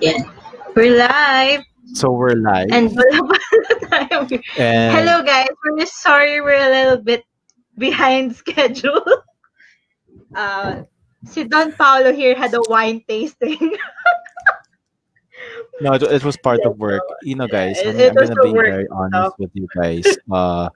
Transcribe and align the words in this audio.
Yeah. 0.00 0.22
We're 0.74 0.96
live. 0.96 1.62
So 1.94 2.10
we're 2.10 2.34
live. 2.34 2.68
And 2.72 2.90
wala 2.90 3.20
pa 3.30 3.38
tayo. 3.86 4.26
And 4.58 4.90
Hello 4.96 5.22
guys. 5.22 5.48
We're 5.62 5.86
sorry 5.86 6.40
we're 6.40 6.58
a 6.58 6.70
little 6.70 6.98
bit 7.02 7.22
behind 7.78 8.34
schedule. 8.40 9.04
Uh, 10.34 10.82
si 11.24 11.44
Don 11.46 11.70
Paolo 11.72 12.10
here 12.12 12.34
had 12.34 12.52
a 12.54 12.62
wine 12.66 13.02
tasting. 13.06 13.58
no, 15.80 15.94
it, 15.94 16.02
it 16.02 16.24
was 16.24 16.36
part 16.38 16.60
of 16.66 16.78
work. 16.78 17.02
You 17.22 17.36
know, 17.36 17.46
guys, 17.46 17.78
I'm, 17.84 17.94
I'm 17.96 18.14
gonna 18.14 18.42
be 18.42 18.52
very 18.52 18.86
honest 18.90 19.14
stuff. 19.14 19.34
with 19.38 19.50
you 19.54 19.68
guys. 19.78 20.04
Uh, 20.30 20.68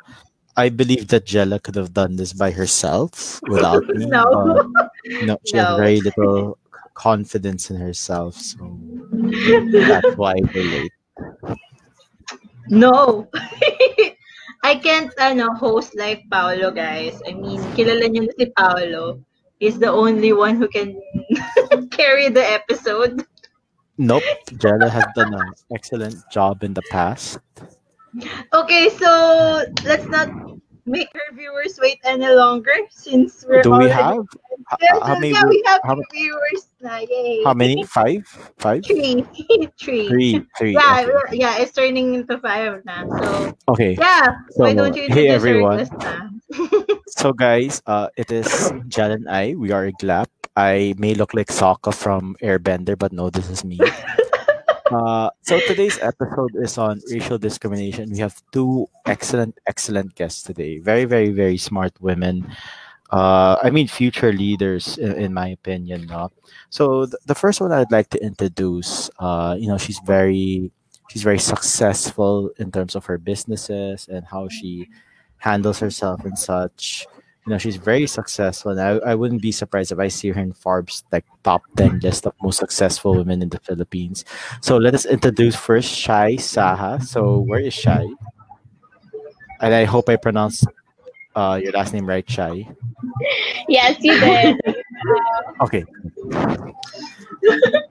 I 0.56 0.70
believe 0.70 1.06
that 1.08 1.26
Jella 1.26 1.58
could 1.60 1.74
have 1.76 1.92
done 1.94 2.16
this 2.16 2.32
by 2.32 2.50
herself 2.50 3.38
without 3.46 3.84
me. 3.94 4.06
No. 4.06 4.66
no, 5.22 5.38
she 5.46 5.54
No. 5.58 5.76
very 5.78 6.00
little 6.00 6.58
confidence 6.98 7.70
in 7.70 7.78
herself, 7.78 8.34
so 8.34 8.58
that's 9.70 10.16
why 10.18 10.34
we're 10.52 10.66
late. 10.66 10.92
no. 12.68 13.30
I 14.64 14.74
can't 14.74 15.14
ano, 15.22 15.54
host 15.54 15.94
like 15.94 16.26
Paolo, 16.34 16.74
guys. 16.74 17.22
I 17.30 17.32
mean, 17.32 17.62
kilala 17.78 18.10
niyo 18.10 18.26
na 18.26 18.34
si 18.34 18.50
Paolo. 18.58 19.22
He's 19.62 19.78
the 19.78 19.86
only 19.86 20.34
one 20.34 20.58
who 20.58 20.66
can 20.66 20.98
carry 21.94 22.26
the 22.26 22.42
episode. 22.42 23.22
Nope, 23.98 24.26
Jella 24.58 24.90
has 24.90 25.06
done 25.14 25.34
an 25.34 25.54
excellent 25.70 26.18
job 26.30 26.66
in 26.66 26.74
the 26.74 26.82
past. 26.90 27.38
Okay, 28.54 28.90
so 28.98 29.62
let's 29.86 30.06
not 30.10 30.26
make 30.88 31.08
our 31.14 31.36
viewers 31.36 31.78
wait 31.80 32.00
any 32.04 32.28
longer 32.28 32.74
since 32.90 33.44
we're 33.46 33.62
Do 33.62 33.72
we 33.76 33.88
have 33.88 34.16
h- 34.16 34.78
Yes, 34.80 34.98
how 35.02 35.14
many? 35.14 35.32
yeah, 35.32 35.44
we 35.48 35.62
have 35.66 35.80
How, 35.84 35.96
viewers 36.12 36.68
na. 36.80 36.98
Yay. 37.04 37.44
how 37.44 37.54
many? 37.54 37.84
Five? 37.84 38.24
Five? 38.58 38.84
Three. 38.84 39.24
Three. 39.80 40.08
Three. 40.08 40.40
Three. 40.56 40.72
Yeah, 40.74 41.04
okay. 41.06 41.36
yeah, 41.36 41.58
it's 41.58 41.72
turning 41.72 42.14
into 42.14 42.38
five 42.38 42.84
now. 42.84 43.04
So, 43.20 43.56
Okay. 43.68 43.96
yeah. 44.00 44.26
So, 44.56 44.64
why 44.64 44.74
don't 44.74 44.96
you 44.96 45.06
hey, 45.08 45.28
everyone. 45.28 45.78
our 45.78 45.84
guest 45.84 45.92
na? 46.00 46.28
So 47.18 47.32
guys, 47.32 47.82
uh, 47.86 48.08
it 48.16 48.30
is 48.30 48.70
Jal 48.86 49.10
and 49.10 49.26
I. 49.28 49.54
We 49.58 49.72
are 49.72 49.90
Iglap. 49.90 50.26
I 50.54 50.94
may 50.98 51.14
look 51.14 51.34
like 51.34 51.48
Sokka 51.48 51.90
from 51.94 52.36
Airbender, 52.42 52.96
but 52.98 53.10
no, 53.12 53.30
this 53.30 53.50
is 53.50 53.64
me. 53.64 53.80
Uh, 54.90 55.30
so 55.42 55.60
today's 55.60 55.98
episode 56.00 56.54
is 56.56 56.78
on 56.78 57.00
racial 57.10 57.38
discrimination. 57.38 58.10
We 58.10 58.18
have 58.18 58.40
two 58.52 58.88
excellent, 59.06 59.58
excellent 59.66 60.14
guests 60.14 60.42
today. 60.42 60.78
Very, 60.78 61.04
very, 61.04 61.30
very 61.30 61.56
smart 61.58 61.92
women. 62.00 62.50
Uh, 63.10 63.56
I 63.62 63.70
mean, 63.70 63.88
future 63.88 64.32
leaders, 64.32 64.98
in, 64.98 65.12
in 65.12 65.34
my 65.34 65.48
opinion. 65.48 66.06
No? 66.06 66.30
So 66.70 67.06
th- 67.06 67.16
the 67.26 67.34
first 67.34 67.60
one 67.60 67.72
I'd 67.72 67.92
like 67.92 68.10
to 68.10 68.22
introduce. 68.22 69.10
Uh, 69.18 69.56
you 69.58 69.68
know, 69.68 69.78
she's 69.78 70.00
very, 70.04 70.70
she's 71.08 71.22
very 71.22 71.38
successful 71.38 72.50
in 72.58 72.70
terms 72.72 72.94
of 72.94 73.06
her 73.06 73.18
businesses 73.18 74.08
and 74.08 74.24
how 74.26 74.48
she 74.48 74.88
handles 75.38 75.78
herself 75.78 76.24
and 76.24 76.38
such. 76.38 77.06
You 77.48 77.54
know, 77.54 77.58
she's 77.58 77.76
very 77.76 78.06
successful. 78.06 78.72
And 78.72 78.80
I, 78.80 79.12
I 79.12 79.14
wouldn't 79.14 79.40
be 79.40 79.52
surprised 79.52 79.90
if 79.90 79.98
I 79.98 80.08
see 80.08 80.28
her 80.28 80.38
in 80.38 80.52
Forbes 80.52 81.02
like 81.10 81.24
top 81.44 81.62
10 81.78 82.00
list 82.00 82.26
of 82.26 82.34
most 82.42 82.58
successful 82.58 83.16
women 83.16 83.40
in 83.40 83.48
the 83.48 83.58
Philippines. 83.60 84.26
So 84.60 84.76
let 84.76 84.92
us 84.94 85.06
introduce 85.06 85.56
first 85.56 85.88
Shai 85.88 86.34
Saha. 86.34 87.02
So 87.02 87.38
where 87.48 87.60
is 87.60 87.72
Shai? 87.72 88.06
And 89.62 89.72
I 89.72 89.84
hope 89.84 90.10
I 90.10 90.16
pronounced 90.16 90.66
uh, 91.34 91.58
your 91.62 91.72
last 91.72 91.94
name 91.94 92.04
right, 92.04 92.28
Shai. 92.28 92.68
Yes, 93.66 93.96
you 94.00 94.20
did. 94.20 94.60
Okay. 95.62 95.86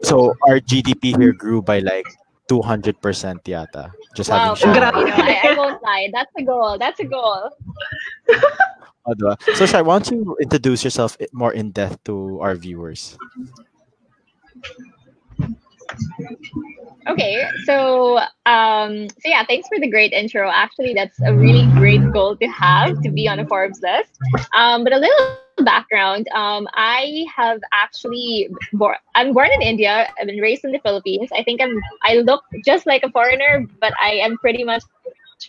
So 0.03 0.35
our 0.47 0.59
GDP 0.59 1.17
here 1.17 1.33
grew 1.33 1.63
by 1.63 1.79
like 1.79 2.05
200% 2.47 2.93
yata. 3.41 3.91
Just 4.15 4.29
wow, 4.29 4.53
having 4.53 4.55
Shai. 4.55 4.73
you 4.75 4.79
know, 4.81 4.91
I, 4.93 5.41
I 5.49 5.57
won't 5.57 5.81
lie. 5.81 6.09
That's 6.13 6.31
a 6.37 6.43
goal. 6.43 6.77
That's 6.77 6.99
a 6.99 7.05
goal. 7.05 7.49
Oh? 9.07 9.35
So 9.55 9.65
Shai, 9.65 9.81
why 9.81 9.99
don't 9.99 10.11
you 10.11 10.37
introduce 10.41 10.83
yourself 10.83 11.17
more 11.31 11.53
in 11.53 11.71
depth 11.71 12.03
to 12.05 12.39
our 12.41 12.55
viewers? 12.55 13.17
Okay, 17.07 17.47
so 17.63 18.19
um, 18.45 19.07
so 19.07 19.25
yeah, 19.25 19.45
thanks 19.45 19.67
for 19.69 19.79
the 19.79 19.87
great 19.87 20.11
intro. 20.11 20.51
Actually, 20.51 20.93
that's 20.93 21.17
a 21.23 21.33
really 21.33 21.65
great 21.79 22.11
goal 22.11 22.35
to 22.35 22.47
have 22.47 23.01
to 23.01 23.09
be 23.09 23.29
on 23.29 23.39
a 23.39 23.47
Forbes 23.47 23.79
list. 23.81 24.11
Um, 24.53 24.83
but 24.83 24.91
a 24.91 24.97
little 24.97 25.37
background. 25.63 26.27
Um, 26.33 26.67
I 26.73 27.25
have 27.33 27.61
actually 27.71 28.49
born. 28.73 28.97
I'm 29.15 29.31
born 29.33 29.49
in 29.53 29.61
India. 29.61 30.11
I've 30.19 30.27
been 30.27 30.39
raised 30.39 30.65
in 30.65 30.73
the 30.73 30.79
Philippines. 30.79 31.29
I 31.33 31.43
think 31.43 31.61
I'm. 31.61 31.79
I 32.03 32.15
look 32.15 32.43
just 32.65 32.85
like 32.85 33.03
a 33.03 33.11
foreigner, 33.11 33.65
but 33.79 33.93
I 34.01 34.15
am 34.15 34.37
pretty 34.37 34.65
much 34.65 34.83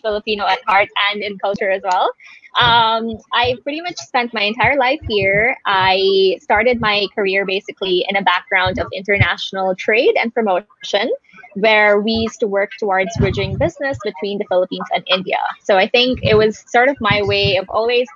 Filipino 0.01 0.45
at 0.45 0.59
heart 0.65 0.87
and 1.11 1.21
in 1.21 1.37
culture 1.39 1.71
as 1.71 1.81
well. 1.83 2.11
Um, 2.57 3.17
I 3.33 3.55
pretty 3.63 3.81
much 3.81 3.97
spent 3.97 4.33
my 4.33 4.41
entire 4.41 4.77
life 4.77 4.99
here. 5.07 5.55
I 5.65 6.37
started 6.41 6.81
my 6.81 7.07
career 7.15 7.45
basically 7.45 8.05
in 8.09 8.15
a 8.15 8.21
background 8.21 8.79
of 8.79 8.87
international 8.93 9.75
trade 9.75 10.15
and 10.21 10.33
promotion, 10.33 11.11
where 11.55 11.99
we 11.99 12.11
used 12.11 12.39
to 12.41 12.47
work 12.47 12.71
towards 12.79 13.11
bridging 13.17 13.57
business 13.57 13.97
between 14.03 14.39
the 14.39 14.45
Philippines 14.49 14.87
and 14.93 15.03
India. 15.07 15.37
So 15.63 15.77
I 15.77 15.87
think 15.87 16.19
it 16.23 16.35
was 16.35 16.63
sort 16.67 16.89
of 16.89 16.97
my 16.99 17.21
way 17.23 17.57
of 17.57 17.69
always 17.69 18.07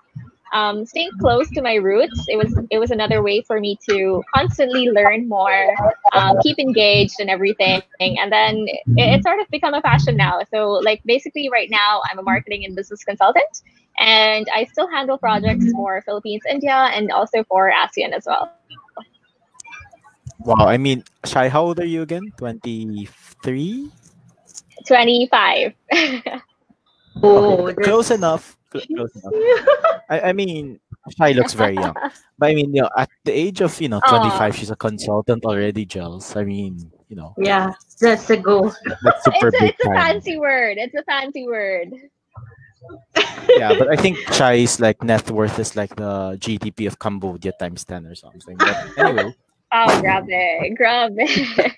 um, 0.53 0.86
staying 0.86 1.09
close 1.19 1.50
to 1.52 1.62
my 1.62 1.75
roots. 1.75 2.25
It 2.28 2.38
was 2.38 2.58
it 2.69 2.78
was 2.78 2.91
another 2.91 3.22
way 3.22 3.41
for 3.41 3.59
me 3.59 3.78
to 3.90 4.24
constantly 4.34 4.90
learn 4.90 5.28
more, 5.28 5.75
um, 6.14 6.38
keep 6.44 6.59
engaged 6.59 7.19
and 7.19 7.30
everything. 7.30 7.81
And 8.00 8.31
then 8.31 8.66
it, 8.97 9.19
it 9.19 9.24
sort 9.24 9.40
of 9.40 9.50
become 9.50 9.74
a 9.74 9.81
passion 9.81 10.16
now. 10.16 10.42
So 10.53 10.69
like 10.72 11.02
basically 11.06 11.50
right 11.52 11.69
now 11.69 12.02
I'm 12.09 12.19
a 12.19 12.24
marketing 12.24 12.66
and 12.66 12.75
business 12.75 13.03
consultant, 13.03 13.62
and 13.97 14.47
I 14.53 14.66
still 14.66 14.88
handle 14.88 15.18
projects 15.18 15.72
for 15.72 16.02
Philippines, 16.03 16.44
India, 16.50 16.90
and 16.94 17.12
also 17.12 17.44
for 17.46 17.72
ASEAN 17.72 18.12
as 18.13 18.25
well. 18.25 18.53
Wow, 20.40 20.68
I 20.68 20.78
mean, 20.78 21.03
Shai, 21.25 21.47
how 21.50 21.63
old 21.63 21.80
are 21.80 21.86
you 21.86 22.02
again? 22.02 22.31
23? 22.38 23.90
Twenty 24.86 25.28
five. 25.31 25.74
Oh, 27.22 27.68
Okay, 27.68 27.84
close 27.84 28.12
enough. 28.12 28.58
Cl- 28.74 28.86
Close 28.96 29.16
enough. 29.16 29.34
I, 30.10 30.20
I 30.30 30.34
mean, 30.34 30.80
Shai 31.18 31.32
looks 31.32 31.54
very 31.54 31.76
young. 31.76 31.94
But 32.38 32.50
I 32.50 32.56
mean, 32.56 32.74
you 32.74 32.82
know, 32.82 32.90
at 32.98 33.10
the 33.24 33.32
age 33.32 33.62
of, 33.62 33.80
you 33.80 33.90
know, 33.90 34.02
25, 34.10 34.56
she's 34.56 34.70
a 34.72 34.76
consultant 34.76 35.46
already, 35.46 35.86
Gels. 35.86 36.36
I 36.36 36.44
mean, 36.44 36.92
you 37.10 37.16
know, 37.16 37.34
Yeah, 37.38 37.74
that's 38.02 38.30
a 38.30 38.38
goal. 38.38 38.74
that's 39.04 39.24
super 39.26 39.48
it's 39.48 39.58
a, 39.58 39.60
big 39.62 39.70
it's 39.72 39.80
a 39.86 39.88
time. 39.88 39.96
fancy 39.96 40.38
word. 40.38 40.78
It's 40.78 40.96
a 40.96 41.04
fancy 41.04 41.48
word. 41.48 41.92
Yeah, 43.58 43.78
but 43.78 43.88
I 43.92 43.96
think 43.96 44.18
Shai's 44.34 44.80
like 44.80 45.04
net 45.04 45.30
worth 45.32 45.58
is 45.60 45.76
like 45.76 45.96
the 45.96 46.36
GDP 46.40 46.88
of 46.88 47.00
Cambodia 47.00 47.54
times 47.60 47.86
10 47.86 48.06
or 48.08 48.16
something. 48.16 48.58
But 48.58 48.98
anyway, 48.98 49.36
Oh, 49.76 50.02
grab 50.02 50.26
it, 50.28 50.76
grab 50.76 51.14
it. 51.18 51.74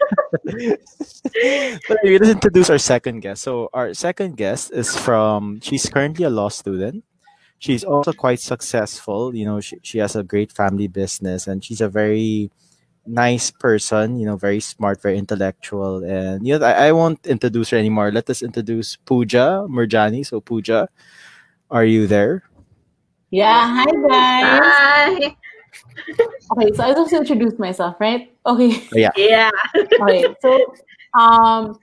but 0.42 1.98
anyway, 2.02 2.18
let's 2.18 2.30
introduce 2.32 2.70
our 2.70 2.78
second 2.78 3.20
guest. 3.20 3.42
So 3.42 3.70
our 3.72 3.94
second 3.94 4.36
guest 4.36 4.72
is 4.72 4.96
from 4.96 5.60
she's 5.60 5.86
currently 5.88 6.24
a 6.24 6.30
law 6.30 6.48
student. 6.48 7.04
She's 7.58 7.84
also 7.84 8.12
quite 8.12 8.40
successful. 8.40 9.34
You 9.34 9.46
know, 9.46 9.60
she, 9.60 9.78
she 9.82 9.98
has 9.98 10.16
a 10.16 10.22
great 10.22 10.52
family 10.52 10.88
business 10.88 11.46
and 11.46 11.64
she's 11.64 11.80
a 11.80 11.88
very 11.88 12.50
nice 13.06 13.50
person, 13.50 14.18
you 14.18 14.26
know, 14.26 14.36
very 14.36 14.60
smart, 14.60 15.00
very 15.00 15.16
intellectual. 15.16 16.04
And 16.04 16.46
you 16.46 16.58
know, 16.58 16.66
I, 16.66 16.88
I 16.88 16.92
won't 16.92 17.26
introduce 17.26 17.70
her 17.70 17.78
anymore. 17.78 18.12
Let 18.12 18.28
us 18.28 18.42
introduce 18.42 18.96
Pooja 18.96 19.66
Murjani. 19.68 20.26
So 20.26 20.40
Pooja, 20.40 20.88
are 21.70 21.84
you 21.84 22.06
there? 22.06 22.42
Yeah, 23.30 23.84
hi 23.84 23.86
guys. 24.08 25.20
Bye. 25.20 25.36
Okay, 26.52 26.72
so 26.74 26.84
I 26.84 26.92
just 26.92 27.12
introduced 27.12 27.58
myself, 27.58 27.96
right? 28.00 28.32
Okay. 28.46 28.82
Yeah. 28.92 29.10
Yeah. 29.16 29.50
Okay. 30.00 30.24
So 30.40 30.74
um 31.18 31.78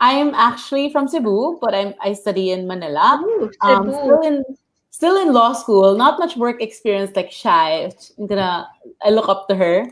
I'm 0.00 0.34
actually 0.34 0.90
from 0.92 1.08
Cebu, 1.08 1.58
but 1.60 1.74
I'm 1.74 1.94
I 2.00 2.12
study 2.14 2.52
in 2.52 2.66
Manila. 2.66 3.20
Ooh, 3.24 3.50
Um 3.60 3.90
Cebu. 3.92 3.98
still 3.98 4.22
in 4.22 4.44
still 4.90 5.16
in 5.20 5.32
law 5.32 5.52
school, 5.52 5.96
not 5.96 6.18
much 6.18 6.36
work 6.36 6.62
experience 6.62 7.14
like 7.16 7.30
Shai. 7.30 7.90
I'm 8.18 8.26
gonna 8.26 8.68
I 9.02 9.10
look 9.10 9.28
up 9.28 9.48
to 9.48 9.54
her. 9.54 9.90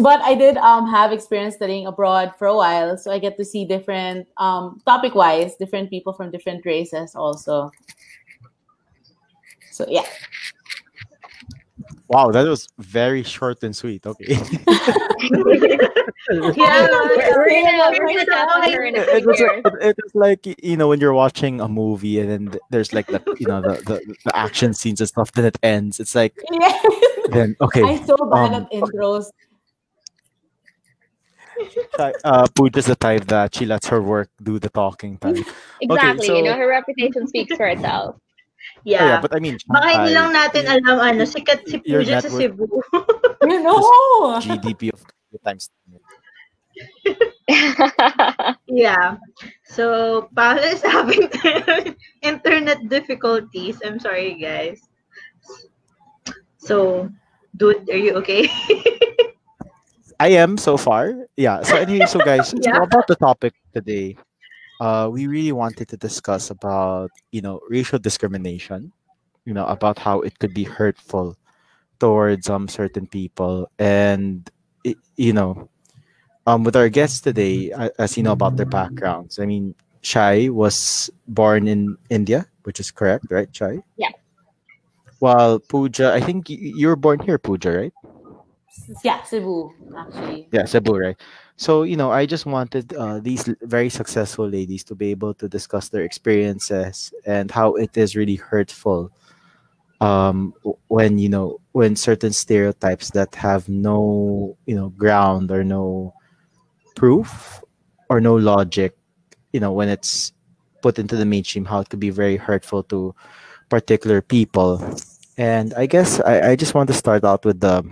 But 0.00 0.22
I 0.22 0.34
did 0.34 0.56
um 0.56 0.86
have 0.88 1.12
experience 1.12 1.56
studying 1.56 1.86
abroad 1.86 2.34
for 2.38 2.46
a 2.46 2.54
while, 2.54 2.96
so 2.96 3.10
I 3.10 3.18
get 3.18 3.36
to 3.38 3.44
see 3.44 3.64
different 3.64 4.26
um 4.38 4.80
topic 4.86 5.14
wise, 5.14 5.56
different 5.56 5.90
people 5.90 6.12
from 6.12 6.30
different 6.30 6.64
races 6.64 7.14
also. 7.14 7.70
So 9.70 9.84
yeah. 9.88 10.06
Wow, 12.10 12.30
that 12.32 12.42
was 12.46 12.66
very 12.78 13.22
short 13.22 13.62
and 13.62 13.74
sweet. 13.74 14.04
Okay. 14.04 14.34
Yeah, 16.30 16.86
We're, 17.16 17.16
we're 17.16 17.62
gonna, 17.62 17.98
we're 17.98 18.06
gonna 18.08 18.26
tap 18.26 18.48
on 18.54 18.70
her 18.70 18.82
in 18.84 18.94
a 18.94 19.00
it, 19.00 19.26
was 19.26 19.40
years. 19.40 19.62
it, 19.64 19.72
it 19.80 19.96
was 20.04 20.14
like 20.14 20.46
you 20.62 20.76
know 20.76 20.86
when 20.88 21.00
you're 21.00 21.14
watching 21.14 21.60
a 21.60 21.66
movie 21.68 22.20
and 22.20 22.30
then 22.30 22.60
there's 22.70 22.92
like 22.92 23.06
the 23.06 23.20
you 23.40 23.46
know 23.48 23.62
the, 23.62 23.80
the, 23.88 24.14
the 24.26 24.36
action 24.36 24.74
scenes 24.74 25.00
and 25.00 25.08
stuff 25.08 25.32
then 25.32 25.46
it 25.46 25.58
ends 25.62 25.98
it's 25.98 26.14
like 26.14 26.34
Yeah. 26.52 26.78
then 27.30 27.56
okay 27.60 27.82
I'm 27.82 28.04
so 28.06 28.16
bad 28.30 28.52
um, 28.52 28.62
at 28.62 28.70
intros. 28.70 29.30
Shai- 31.96 32.12
uh, 32.22 32.46
Pooja's 32.54 32.86
the 32.86 32.96
type 32.96 33.24
that 33.26 33.54
she 33.54 33.64
lets 33.66 33.88
her 33.88 34.00
work 34.02 34.28
do 34.42 34.58
the 34.58 34.68
talking 34.68 35.16
time. 35.18 35.42
Exactly. 35.80 36.26
so- 36.26 36.36
you 36.36 36.42
know, 36.42 36.54
her 36.54 36.68
reputation 36.68 37.26
speaks 37.26 37.56
for 37.56 37.66
itself. 37.66 38.16
Oh, 38.60 38.82
yeah, 38.84 39.04
Yeah. 39.16 39.20
but 39.20 39.32
I 39.34 39.40
mean, 39.40 39.56
Baka 39.66 39.88
hindi 39.88 40.12
Shanghai, 40.12 40.16
lang 40.16 40.28
natin 40.36 40.62
alam 40.68 40.96
ano, 41.00 41.22
sikat 41.24 41.64
si 41.68 41.80
Your 41.84 42.04
Pooja 42.04 42.20
sa 42.20 42.28
network- 42.28 42.40
Cebu. 42.40 42.64
You 43.50 43.58
know. 43.64 43.80
GDP 44.44 44.92
of 44.92 45.00
two 45.32 45.40
times. 45.40 45.68
Yeah. 48.66 49.16
So, 49.66 50.28
Paolo 50.36 50.62
is 50.62 50.82
having 50.82 51.28
internet 52.22 52.78
difficulties. 52.88 53.80
I'm 53.84 53.98
sorry, 53.98 54.38
guys. 54.38 54.78
So, 56.58 57.08
dude, 57.56 57.88
are 57.90 57.98
you 57.98 58.14
okay? 58.22 58.46
I 60.20 60.36
am 60.36 60.58
so 60.60 60.76
far. 60.76 61.26
Yeah. 61.36 61.64
So 61.64 61.76
anyway, 61.80 62.04
so 62.06 62.20
guys, 62.20 62.52
so 62.52 62.60
Yeah. 62.60 62.84
about 62.84 63.08
the 63.08 63.16
topic 63.16 63.56
today, 63.72 64.20
uh, 64.80 65.08
we 65.12 65.26
really 65.26 65.52
wanted 65.52 65.88
to 65.88 65.96
discuss 65.96 66.50
about 66.50 67.10
you 67.30 67.40
know 67.40 67.60
racial 67.68 67.98
discrimination, 67.98 68.92
you 69.44 69.54
know 69.54 69.66
about 69.66 69.98
how 69.98 70.20
it 70.20 70.38
could 70.40 70.54
be 70.54 70.64
hurtful 70.64 71.36
towards 72.00 72.48
um 72.48 72.66
certain 72.66 73.06
people, 73.06 73.70
and 73.78 74.50
i 74.86 74.94
you 75.16 75.32
know, 75.32 75.68
um 76.46 76.64
with 76.64 76.74
our 76.74 76.88
guests 76.88 77.20
today, 77.20 77.70
as 77.98 78.16
you 78.16 78.22
know 78.22 78.32
about 78.32 78.56
their 78.56 78.66
backgrounds. 78.66 79.38
I 79.38 79.44
mean, 79.46 79.74
Shai 80.00 80.48
was 80.48 81.10
born 81.28 81.68
in 81.68 81.96
India, 82.08 82.46
which 82.64 82.80
is 82.80 82.90
correct, 82.90 83.26
right, 83.30 83.48
Shai? 83.52 83.84
Yeah. 83.96 84.16
While 85.20 85.60
Pooja, 85.60 86.14
I 86.14 86.20
think 86.24 86.48
you 86.48 86.88
were 86.88 86.96
born 86.96 87.20
here, 87.20 87.36
Pooja, 87.36 87.70
right? 87.70 87.92
Yeah, 89.04 89.22
Cebu, 89.22 89.68
actually. 89.96 90.48
Yeah, 90.52 90.64
Cebu, 90.64 90.96
right? 90.96 91.16
So, 91.60 91.82
you 91.82 91.94
know, 91.94 92.10
I 92.10 92.24
just 92.24 92.46
wanted 92.46 92.94
uh, 92.94 93.20
these 93.20 93.44
very 93.60 93.90
successful 93.90 94.48
ladies 94.48 94.82
to 94.84 94.94
be 94.94 95.10
able 95.10 95.34
to 95.34 95.46
discuss 95.46 95.90
their 95.90 96.04
experiences 96.04 97.12
and 97.26 97.50
how 97.50 97.74
it 97.74 97.94
is 97.98 98.16
really 98.16 98.36
hurtful 98.36 99.12
um, 100.00 100.54
when, 100.88 101.18
you 101.18 101.28
know, 101.28 101.60
when 101.72 101.96
certain 101.96 102.32
stereotypes 102.32 103.10
that 103.10 103.34
have 103.34 103.68
no, 103.68 104.56
you 104.64 104.74
know, 104.74 104.88
ground 104.88 105.50
or 105.50 105.62
no 105.62 106.14
proof 106.96 107.62
or 108.08 108.22
no 108.22 108.36
logic, 108.36 108.96
you 109.52 109.60
know, 109.60 109.72
when 109.72 109.90
it's 109.90 110.32
put 110.80 110.98
into 110.98 111.14
the 111.14 111.26
mainstream, 111.26 111.66
how 111.66 111.80
it 111.80 111.90
could 111.90 112.00
be 112.00 112.08
very 112.08 112.38
hurtful 112.38 112.82
to 112.84 113.14
particular 113.68 114.22
people. 114.22 114.80
And 115.36 115.74
I 115.74 115.84
guess 115.84 116.20
I, 116.20 116.52
I 116.52 116.56
just 116.56 116.72
want 116.72 116.88
to 116.88 116.94
start 116.94 117.22
out 117.22 117.44
with 117.44 117.60
the 117.60 117.84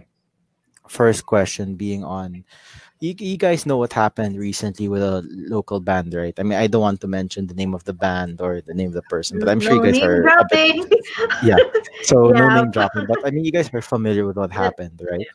first 0.88 1.26
question 1.26 1.74
being 1.74 2.02
on 2.02 2.44
you, 3.00 3.14
you 3.18 3.36
guys 3.36 3.66
know 3.66 3.76
what 3.76 3.92
happened 3.92 4.36
recently 4.38 4.88
with 4.88 5.02
a 5.02 5.22
local 5.48 5.80
band 5.80 6.12
right 6.14 6.34
i 6.38 6.42
mean 6.42 6.58
i 6.58 6.66
don't 6.66 6.82
want 6.82 7.00
to 7.00 7.06
mention 7.08 7.46
the 7.46 7.54
name 7.54 7.74
of 7.74 7.84
the 7.84 7.92
band 7.92 8.40
or 8.40 8.60
the 8.60 8.74
name 8.74 8.88
of 8.88 8.94
the 8.94 9.02
person 9.02 9.38
but 9.38 9.48
i'm 9.48 9.60
sure 9.60 9.76
no 9.76 9.84
you 9.84 9.92
guys 9.92 10.02
are 10.02 10.20
a 10.20 10.44
bit, 10.50 10.76
dropping. 10.82 10.90
so 12.02 12.30
no 12.30 12.48
name 12.48 12.70
dropping 12.70 13.04
but 13.06 13.18
i 13.24 13.30
mean 13.30 13.44
you 13.44 13.52
guys 13.52 13.70
are 13.72 13.82
familiar 13.82 14.26
with 14.26 14.36
what 14.36 14.50
happened 14.50 15.00
right 15.10 15.26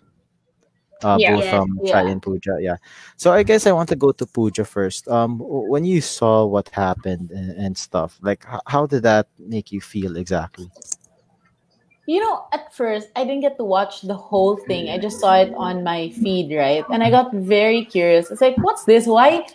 uh, 1.03 1.17
Yeah. 1.19 1.35
both 1.35 1.45
from 1.49 1.79
Shai 1.85 2.03
Yeah. 2.03 2.11
and 2.11 2.21
Pooja, 2.21 2.57
yeah. 2.61 2.77
So 3.17 3.33
I 3.33 3.43
guess 3.43 3.67
I 3.67 3.71
want 3.73 3.89
to 3.89 3.95
go 3.95 4.11
to 4.13 4.25
Pooja 4.25 4.63
first. 4.63 5.07
Um, 5.09 5.39
when 5.39 5.83
you 5.83 5.99
saw 6.01 6.45
what 6.45 6.69
happened 6.69 7.29
and, 7.31 7.51
and 7.51 7.77
stuff, 7.77 8.17
like 8.21 8.45
how 8.67 8.85
did 8.85 9.03
that 9.03 9.27
make 9.37 9.71
you 9.71 9.81
feel 9.81 10.15
exactly? 10.15 10.71
You 12.05 12.19
know, 12.19 12.45
at 12.51 12.73
first, 12.73 13.09
I 13.15 13.23
didn't 13.23 13.41
get 13.41 13.55
to 13.57 13.63
watch 13.63 14.01
the 14.01 14.13
whole 14.13 14.57
thing. 14.57 14.89
I 14.89 14.97
just 14.97 15.19
saw 15.21 15.35
it 15.35 15.53
on 15.55 15.83
my 15.83 16.09
feed, 16.09 16.53
right? 16.55 16.83
And 16.91 17.01
I 17.01 17.09
got 17.09 17.33
very 17.33 17.85
curious. 17.85 18.29
It's 18.29 18.41
like, 18.41 18.57
what's 18.57 18.83
this? 18.83 19.07
Why? 19.07 19.45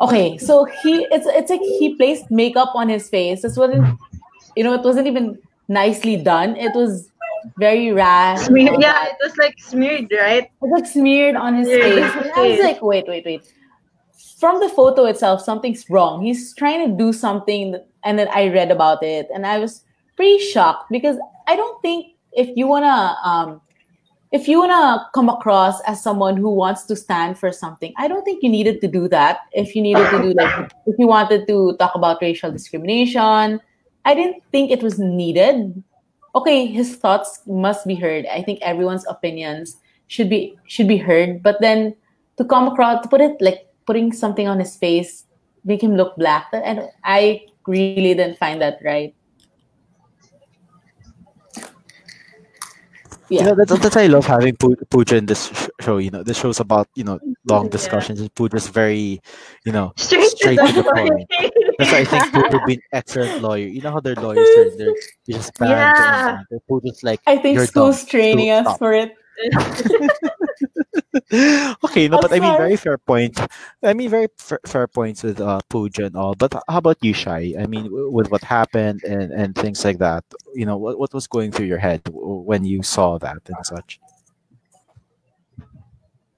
Okay, 0.00 0.38
so 0.38 0.64
he 0.64 1.06
it's 1.12 1.26
it's 1.26 1.50
like 1.50 1.60
he 1.60 1.94
placed 1.96 2.30
makeup 2.30 2.70
on 2.74 2.88
his 2.88 3.08
face. 3.10 3.42
This 3.42 3.56
wasn't, 3.58 3.98
you 4.56 4.64
know, 4.64 4.72
it 4.72 4.80
wasn't 4.82 5.06
even 5.06 5.38
nicely 5.68 6.16
done. 6.16 6.56
It 6.56 6.74
was 6.74 7.10
very 7.58 7.92
rash. 7.92 8.38
and 8.38 8.46
Smear- 8.46 8.72
all 8.72 8.80
yeah, 8.80 8.92
that. 8.92 9.10
it 9.12 9.18
was 9.22 9.36
like 9.36 9.54
smeared, 9.58 10.10
right? 10.18 10.44
It 10.44 10.50
was 10.60 10.70
like 10.72 10.86
smeared 10.90 11.36
on 11.36 11.56
his 11.56 11.68
Yeah, 11.68 11.76
face. 11.78 12.24
And 12.24 12.32
I 12.32 12.48
was 12.48 12.60
like, 12.60 12.82
wait, 12.82 13.04
wait, 13.06 13.24
wait. 13.26 13.52
From 14.40 14.60
the 14.60 14.68
photo 14.70 15.04
itself, 15.04 15.42
something's 15.42 15.88
wrong. 15.90 16.22
He's 16.24 16.54
trying 16.54 16.90
to 16.90 16.96
do 16.96 17.12
something, 17.12 17.76
and 18.02 18.18
then 18.18 18.28
I 18.32 18.48
read 18.48 18.70
about 18.70 19.02
it, 19.02 19.28
and 19.32 19.46
I 19.46 19.58
was 19.58 19.84
pretty 20.16 20.38
shocked 20.38 20.90
because 20.90 21.16
I 21.46 21.56
don't 21.56 21.80
think 21.82 22.14
if 22.32 22.50
you 22.56 22.66
wanna, 22.66 23.16
um, 23.24 23.60
if 24.32 24.48
you 24.48 24.60
wanna 24.60 25.06
come 25.14 25.28
across 25.28 25.80
as 25.82 26.02
someone 26.02 26.36
who 26.36 26.50
wants 26.50 26.84
to 26.84 26.96
stand 26.96 27.38
for 27.38 27.52
something, 27.52 27.92
I 27.98 28.08
don't 28.08 28.24
think 28.24 28.42
you 28.42 28.48
needed 28.48 28.80
to 28.80 28.88
do 28.88 29.08
that. 29.08 29.40
If 29.52 29.74
you 29.76 29.82
needed 29.82 30.08
to 30.10 30.22
do 30.22 30.32
like, 30.32 30.72
if 30.86 30.96
you 30.98 31.06
wanted 31.06 31.46
to 31.48 31.76
talk 31.78 31.94
about 31.94 32.22
racial 32.22 32.50
discrimination, 32.50 33.60
I 34.04 34.14
didn't 34.14 34.42
think 34.50 34.70
it 34.70 34.82
was 34.82 34.98
needed. 34.98 35.82
Okay 36.34 36.66
his 36.66 36.96
thoughts 36.96 37.40
must 37.46 37.86
be 37.86 37.94
heard. 37.94 38.26
I 38.26 38.42
think 38.42 38.60
everyone's 38.62 39.04
opinions 39.06 39.76
should 40.08 40.30
be 40.30 40.56
should 40.66 40.88
be 40.88 40.96
heard. 40.96 41.42
But 41.42 41.60
then 41.60 41.94
to 42.38 42.44
come 42.44 42.68
across 42.68 43.02
to 43.02 43.08
put 43.08 43.20
it 43.20 43.36
like 43.40 43.68
putting 43.86 44.12
something 44.12 44.48
on 44.48 44.58
his 44.58 44.76
face 44.76 45.24
make 45.64 45.82
him 45.82 45.96
look 45.96 46.16
black 46.16 46.48
and 46.52 46.88
i 47.04 47.40
really 47.66 48.14
didn't 48.14 48.38
find 48.38 48.60
that 48.60 48.78
right 48.84 49.14
You 53.32 53.38
yeah 53.38 53.44
know, 53.46 53.54
that's, 53.56 53.72
that's 53.80 53.96
why 53.96 54.02
I 54.02 54.06
love 54.08 54.26
having 54.26 54.54
Poo- 54.56 54.76
Pooja 54.90 55.16
in 55.16 55.26
this 55.26 55.48
show. 55.80 55.96
You 55.98 56.10
know, 56.10 56.22
this 56.22 56.38
show's 56.38 56.60
about 56.60 56.88
you 56.94 57.04
know 57.04 57.18
long 57.48 57.64
Yeah. 57.64 57.70
discussions. 57.70 58.20
and 58.20 58.32
Pooja's 58.34 58.68
very, 58.68 59.20
you 59.64 59.72
know, 59.72 59.92
Straight, 59.96 60.28
Straight 60.30 60.58
to 60.60 60.72
the 60.72 60.84
point. 60.84 61.24
That's 61.78 61.92
why 61.92 61.98
I 62.00 62.04
think 62.04 62.32
Pooja 62.32 62.50
would 62.58 62.66
be 62.66 62.74
an 62.74 62.82
excellent 62.92 63.40
lawyer. 63.42 63.66
You 63.66 63.80
know 63.80 63.92
how 63.92 64.00
their 64.00 64.16
lawyers 64.16 64.48
are, 64.58 64.76
they're 64.76 64.94
they 65.26 65.32
just 65.32 65.56
band 65.58 65.70
Yeah. 65.72 66.28
and 66.38 66.46
band. 66.50 66.60
Pooja's 66.68 67.02
like, 67.02 67.20
i 67.26 67.36
think 67.38 67.58
school's 67.60 68.04
training 68.04 68.48
School- 68.50 68.58
us 68.58 68.76
stop. 68.76 68.78
for 68.78 68.92
it 68.92 69.10
okay, 71.84 72.08
no, 72.08 72.16
I'm 72.16 72.20
but 72.20 72.32
I 72.32 72.40
mean, 72.40 72.56
very 72.56 72.76
fair 72.76 72.98
point. 72.98 73.38
I 73.82 73.94
mean, 73.94 74.10
very 74.10 74.28
fair, 74.38 74.60
fair 74.66 74.86
points 74.86 75.22
with 75.22 75.40
uh, 75.40 75.60
Pooja 75.68 76.06
and 76.06 76.16
all. 76.16 76.34
But 76.34 76.52
how 76.68 76.78
about 76.78 76.98
you, 77.02 77.12
Shai? 77.12 77.54
I 77.58 77.66
mean, 77.66 77.84
w- 77.84 78.10
with 78.10 78.30
what 78.30 78.42
happened 78.44 79.02
and, 79.04 79.32
and 79.32 79.54
things 79.54 79.84
like 79.84 79.98
that, 79.98 80.24
you 80.54 80.66
know, 80.66 80.76
what, 80.76 80.98
what 80.98 81.12
was 81.14 81.26
going 81.26 81.52
through 81.52 81.66
your 81.66 81.78
head 81.78 82.04
w- 82.04 82.40
when 82.40 82.64
you 82.64 82.82
saw 82.82 83.18
that 83.18 83.38
and 83.46 83.66
such? 83.66 84.00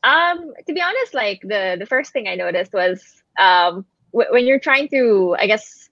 Um, 0.03 0.53
to 0.67 0.73
be 0.73 0.83
honest, 0.83 1.15
like 1.15 1.41
the 1.43 1.77
the 1.79 1.87
first 1.87 2.13
thing 2.13 2.29
I 2.29 2.35
noticed 2.35 2.73
was 2.73 3.23
um 3.39 3.87
w- 4.13 4.31
when 4.33 4.47
you're 4.47 4.61
trying 4.61 4.89
to, 4.89 5.35
I 5.39 5.47
guess, 5.47 5.89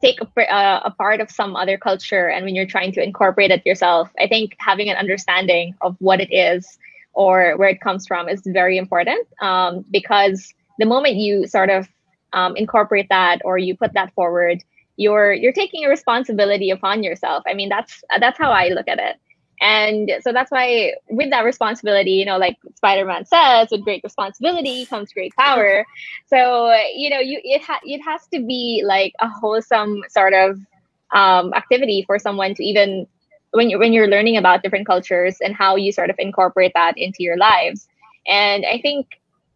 take 0.00 0.20
a, 0.20 0.54
uh, 0.54 0.80
a 0.84 0.90
part 0.92 1.20
of 1.20 1.30
some 1.30 1.56
other 1.56 1.76
culture, 1.76 2.28
and 2.28 2.44
when 2.44 2.54
you're 2.54 2.66
trying 2.66 2.92
to 2.92 3.02
incorporate 3.02 3.50
it 3.50 3.66
yourself, 3.66 4.10
I 4.18 4.28
think 4.28 4.54
having 4.58 4.88
an 4.88 4.96
understanding 4.96 5.74
of 5.80 5.96
what 5.98 6.20
it 6.20 6.32
is 6.32 6.78
or 7.18 7.56
where 7.56 7.68
it 7.68 7.80
comes 7.80 8.06
from 8.06 8.28
is 8.28 8.42
very 8.46 8.78
important. 8.78 9.26
Um, 9.42 9.84
because 9.90 10.54
the 10.78 10.86
moment 10.86 11.16
you 11.16 11.48
sort 11.48 11.68
of 11.68 11.88
um, 12.32 12.54
incorporate 12.56 13.08
that 13.10 13.40
or 13.44 13.58
you 13.58 13.76
put 13.76 13.92
that 13.94 14.14
forward, 14.14 14.62
you're 14.96 15.32
you're 15.32 15.52
taking 15.52 15.84
a 15.84 15.88
responsibility 15.88 16.70
upon 16.70 17.02
yourself. 17.02 17.42
I 17.46 17.54
mean, 17.54 17.68
that's 17.68 18.04
that's 18.20 18.38
how 18.38 18.52
I 18.52 18.68
look 18.68 18.86
at 18.86 19.00
it. 19.00 19.16
And 19.60 20.12
so 20.20 20.32
that's 20.32 20.52
why, 20.52 20.92
with 21.10 21.30
that 21.30 21.44
responsibility, 21.44 22.12
you 22.12 22.24
know, 22.24 22.38
like 22.38 22.56
Spider 22.76 23.04
Man 23.04 23.24
says, 23.24 23.68
with 23.72 23.82
great 23.82 24.04
responsibility 24.04 24.86
comes 24.86 25.12
great 25.12 25.34
power. 25.34 25.84
So 26.28 26.40
you 26.94 27.10
know, 27.10 27.18
you 27.18 27.40
it 27.42 27.62
ha- 27.62 27.80
it 27.82 28.00
has 28.02 28.20
to 28.32 28.38
be 28.46 28.82
like 28.86 29.14
a 29.18 29.28
wholesome 29.28 30.02
sort 30.08 30.34
of 30.34 30.60
um, 31.12 31.52
activity 31.54 32.04
for 32.06 32.18
someone 32.18 32.54
to 32.54 32.62
even 32.62 33.08
when 33.52 33.70
you 33.70 33.78
when 33.78 33.92
you're 33.92 34.08
learning 34.08 34.36
about 34.36 34.62
different 34.62 34.86
cultures 34.86 35.38
and 35.40 35.54
how 35.54 35.76
you 35.76 35.92
sort 35.92 36.10
of 36.10 36.16
incorporate 36.18 36.72
that 36.74 36.96
into 36.96 37.22
your 37.22 37.36
lives. 37.36 37.88
And 38.26 38.64
I 38.66 38.78
think, 38.80 39.06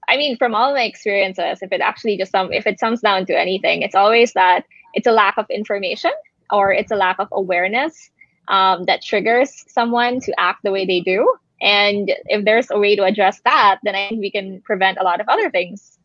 I 0.08 0.16
mean, 0.16 0.36
from 0.36 0.54
all 0.54 0.72
my 0.72 0.84
experiences, 0.84 1.62
if 1.62 1.72
it 1.72 1.80
actually 1.80 2.16
just 2.16 2.32
some 2.32 2.52
if 2.52 2.66
it 2.66 2.80
sums 2.80 3.00
down 3.00 3.26
to 3.26 3.38
anything, 3.38 3.82
it's 3.82 3.94
always 3.94 4.32
that 4.32 4.64
it's 4.94 5.06
a 5.06 5.12
lack 5.12 5.38
of 5.38 5.46
information 5.50 6.12
or 6.50 6.72
it's 6.72 6.90
a 6.90 6.96
lack 6.96 7.18
of 7.18 7.28
awareness 7.32 8.10
um, 8.48 8.84
that 8.84 9.02
triggers 9.02 9.64
someone 9.68 10.20
to 10.20 10.32
act 10.38 10.60
the 10.62 10.70
way 10.70 10.84
they 10.84 11.00
do. 11.00 11.32
And 11.60 12.10
if 12.26 12.44
there's 12.44 12.70
a 12.70 12.78
way 12.78 12.96
to 12.96 13.04
address 13.04 13.40
that, 13.44 13.78
then 13.84 13.94
I 13.94 14.08
think 14.08 14.20
we 14.20 14.30
can 14.30 14.60
prevent 14.62 14.98
a 14.98 15.04
lot 15.04 15.20
of 15.20 15.28
other 15.28 15.48
things. 15.50 15.98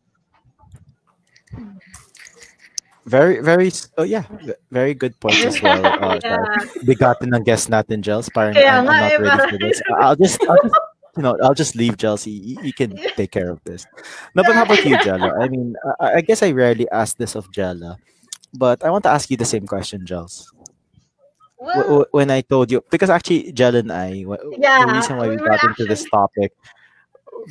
Very, 3.08 3.40
very, 3.40 3.72
oh 3.96 4.04
yeah, 4.04 4.24
very 4.70 4.92
good 4.92 5.18
point 5.20 5.40
as 5.40 5.60
well. 5.62 5.80
Uh. 6.04 6.20
Yeah. 6.22 6.44
Bigatin 6.84 7.32
ng 7.32 7.42
guest 7.44 7.72
natin, 7.72 8.04
Gels. 8.04 8.28
Parang 8.28 8.52
Kaya 8.52 8.78
I'm, 8.80 8.84
not 8.84 9.00
eh, 9.08 9.16
ready 9.16 9.28
parang- 9.32 9.48
for 9.50 9.58
this. 9.58 9.78
I'll 9.96 10.16
just, 10.16 10.36
I'll 10.44 10.60
just, 10.60 10.76
you 11.16 11.22
know, 11.24 11.34
I'll 11.42 11.56
just 11.56 11.72
leave 11.74 11.96
Chelsea. 11.96 12.30
You, 12.30 12.56
you 12.68 12.72
can 12.76 12.92
take 13.18 13.32
care 13.32 13.48
of 13.50 13.64
this. 13.64 13.86
No, 14.36 14.44
but 14.44 14.52
how 14.54 14.68
about 14.68 14.84
you, 14.84 14.94
Jella? 15.00 15.32
I 15.40 15.48
mean, 15.48 15.72
I, 16.00 16.18
I 16.18 16.20
guess 16.20 16.42
I 16.44 16.52
rarely 16.52 16.84
ask 16.92 17.16
this 17.16 17.34
of 17.34 17.48
Jella, 17.50 17.96
but 18.52 18.84
I 18.84 18.90
want 18.92 19.04
to 19.08 19.10
ask 19.10 19.30
you 19.32 19.36
the 19.40 19.48
same 19.48 19.64
question, 19.66 20.04
Gels. 20.04 20.52
W- 21.58 21.88
Well, 21.88 22.06
when 22.12 22.30
I 22.30 22.42
told 22.44 22.70
you, 22.70 22.84
because 22.92 23.10
actually, 23.10 23.50
Jella 23.56 23.80
and 23.80 23.90
I, 23.92 24.22
Yeah, 24.60 24.84
the 24.86 24.92
reason 24.94 25.16
why 25.16 25.28
we 25.32 25.36
we 25.36 25.42
got 25.42 25.64
into 25.64 25.84
this 25.88 26.04
topic 26.12 26.52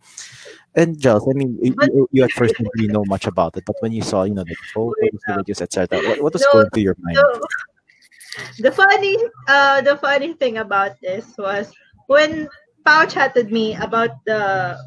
And 0.75 0.97
Jels, 0.97 1.27
I 1.29 1.33
mean, 1.33 1.57
you, 1.61 1.75
you, 1.81 2.07
you 2.11 2.23
at 2.23 2.33
first 2.33 2.57
didn't 2.57 2.71
really 2.75 2.87
know 2.87 3.05
much 3.05 3.27
about 3.27 3.57
it, 3.57 3.65
but 3.65 3.75
when 3.81 3.91
you 3.91 4.01
saw, 4.01 4.23
you 4.23 4.33
know, 4.33 4.43
the 4.43 4.55
photos, 4.73 5.21
the 5.25 5.33
videos, 5.33 5.61
etc., 5.61 6.01
what, 6.01 6.21
what 6.21 6.33
was 6.33 6.43
So 6.43 6.47
going 6.47 6.69
through 6.69 6.83
your 6.83 6.97
mind? 6.99 7.17
so 7.17 7.41
the 8.59 8.71
funny 8.71 9.17
uh 9.47 9.81
the 9.81 9.97
funny 9.97 10.33
thing 10.33 10.57
about 10.57 10.99
this 11.01 11.35
was 11.37 11.71
when 12.07 12.47
Pao 12.85 13.05
chatted 13.05 13.51
me 13.51 13.75
about 13.75 14.23
the 14.25 14.77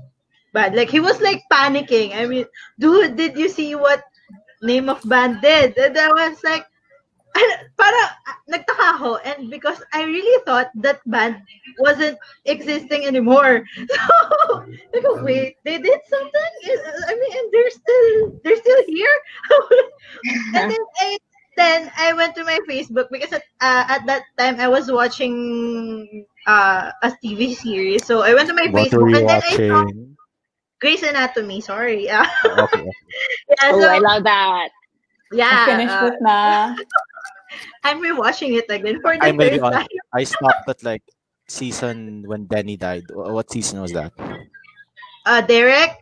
band, 0.52 0.74
like 0.76 0.90
he 0.90 1.00
was 1.00 1.20
like 1.20 1.42
panicking. 1.52 2.14
I 2.14 2.26
mean, 2.26 2.46
dude, 2.78 3.16
did 3.16 3.36
you 3.36 3.48
see 3.48 3.74
what 3.74 4.02
name 4.62 4.88
of 4.88 5.00
band 5.08 5.42
did? 5.42 5.76
And 5.78 5.96
I 5.98 6.08
was 6.08 6.42
like, 6.42 6.66
para 7.78 8.02
nagtaka 8.46 8.84
ako 8.98 9.18
and 9.26 9.50
because 9.50 9.82
I 9.92 10.06
really 10.06 10.38
thought 10.46 10.70
that 10.86 11.02
band 11.06 11.42
wasn't 11.82 12.18
existing 12.44 13.06
anymore. 13.06 13.66
So 14.54 14.62
I 14.94 15.00
go, 15.02 15.22
wait, 15.24 15.56
they 15.64 15.78
did 15.78 16.00
something? 16.06 16.52
I 17.08 17.14
mean, 17.18 17.32
and 17.34 17.46
they're 17.50 17.74
still 17.74 18.10
they're 18.44 18.60
still 18.60 18.82
here. 18.86 19.16
and 20.54 20.70
then 20.70 20.82
I 21.00 21.18
then 21.56 21.90
I 21.98 22.12
went 22.12 22.34
to 22.36 22.44
my 22.44 22.60
Facebook 22.68 23.10
because 23.10 23.32
at, 23.32 23.42
uh, 23.60 23.84
at 23.88 24.06
that 24.06 24.22
time 24.38 24.60
I 24.60 24.68
was 24.68 24.90
watching 24.90 26.26
uh, 26.46 26.92
a 27.02 27.10
TV 27.24 27.54
series. 27.54 28.06
So 28.06 28.22
I 28.22 28.34
went 28.34 28.48
to 28.48 28.54
my 28.54 28.68
What 28.70 28.90
Facebook 28.90 29.10
you 29.10 29.16
and 29.18 29.28
then 29.28 29.42
I 29.42 29.56
saw 29.56 29.82
watching? 29.82 30.16
Grey's 30.80 31.02
Anatomy. 31.02 31.60
Sorry. 31.60 32.04
Yeah. 32.04 32.26
Oh, 32.44 32.68
okay. 32.70 32.84
yeah. 32.84 33.72
Oh, 33.72 33.88
I 33.88 33.98
love 33.98 34.22
that. 34.24 34.68
I 35.32 35.36
yeah, 35.36 35.66
finished 35.66 35.94
uh, 35.94 36.10
it 36.12 36.18
na. 36.20 36.76
I'm 37.84 38.02
rewatching 38.02 38.56
it 38.56 38.66
again 38.68 39.00
for 39.00 39.12
I 39.20 39.30
the 39.30 39.36
may 39.36 39.50
be 39.50 39.58
third 39.58 39.72
time. 39.72 39.86
I 40.12 40.24
stopped 40.24 40.68
at 40.68 40.82
like 40.82 41.02
season 41.48 42.24
when 42.26 42.46
Danny 42.46 42.76
died. 42.76 43.04
What 43.12 43.50
season 43.50 43.80
was 43.80 43.92
that? 43.92 44.12
Uh, 45.26 45.40
Derek. 45.40 45.96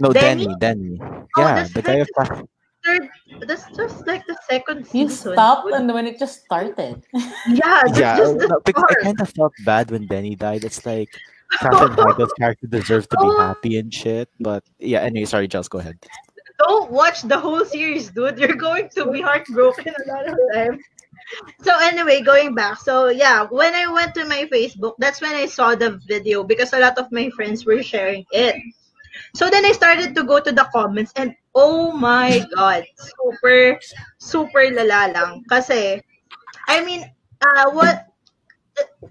No, 0.00 0.12
Danny. 0.12 0.46
Danny. 0.58 0.96
Denny. 0.98 0.98
Oh, 1.02 1.26
Yeah, 1.38 1.54
that's 1.62 1.72
the 1.72 1.82
guy 1.82 1.94
of 2.02 2.08
third. 2.16 3.08
That's 3.46 3.66
just 3.76 4.06
like 4.06 4.26
the 4.26 4.36
second 4.50 4.88
You 4.92 5.08
season. 5.08 5.32
stopped 5.34 5.66
When- 5.66 5.74
and 5.74 5.94
when 5.94 6.06
it 6.06 6.18
just 6.18 6.42
started. 6.44 7.04
Yeah, 7.46 7.82
Yeah, 7.94 8.16
just 8.18 8.38
the 8.38 8.48
no, 8.48 8.60
because 8.64 8.84
I 8.90 8.94
kind 9.02 9.20
of 9.20 9.28
felt 9.30 9.52
bad 9.64 9.90
when 9.90 10.06
Denny 10.06 10.34
died. 10.34 10.64
It's 10.64 10.84
like 10.84 11.08
Katherine 11.60 11.92
Heigl's 11.94 12.32
character 12.34 12.66
deserved 12.66 13.10
to 13.10 13.16
be 13.18 13.28
Oh. 13.28 13.38
happy 13.38 13.78
and 13.78 13.92
shit. 13.92 14.28
But 14.40 14.64
yeah, 14.78 15.00
anyway, 15.00 15.26
sorry, 15.26 15.46
Giles, 15.46 15.68
go 15.68 15.78
ahead. 15.78 15.98
Don't 16.62 16.90
watch 16.90 17.22
the 17.22 17.38
whole 17.38 17.64
series, 17.64 18.10
dude. 18.10 18.38
You're 18.38 18.54
going 18.54 18.88
to 18.94 19.10
be 19.10 19.20
heartbroken 19.20 19.94
a 19.94 20.04
lot 20.06 20.28
of 20.28 20.38
times. 20.54 20.82
So 21.62 21.72
anyway, 21.80 22.20
going 22.20 22.54
back. 22.54 22.78
So 22.78 23.08
yeah, 23.08 23.46
when 23.50 23.74
I 23.74 23.90
went 23.90 24.14
to 24.14 24.24
my 24.26 24.46
Facebook, 24.52 24.94
that's 24.98 25.20
when 25.20 25.34
I 25.34 25.46
saw 25.46 25.74
the 25.74 25.98
video 26.06 26.44
because 26.44 26.72
a 26.72 26.78
lot 26.78 26.98
of 26.98 27.10
my 27.10 27.30
friends 27.30 27.64
were 27.64 27.82
sharing 27.82 28.24
it. 28.32 28.56
So 29.34 29.48
then 29.48 29.64
I 29.64 29.72
started 29.72 30.14
to 30.14 30.24
go 30.24 30.40
to 30.40 30.52
the 30.52 30.68
comments 30.72 31.12
and 31.16 31.34
oh 31.54 31.92
my 31.92 32.44
god, 32.54 32.84
super 32.96 33.80
super 34.18 34.70
lala 34.70 35.12
lang 35.12 35.44
kasi 35.48 36.00
I 36.68 36.84
mean, 36.84 37.08
uh 37.40 37.70
what 37.72 38.11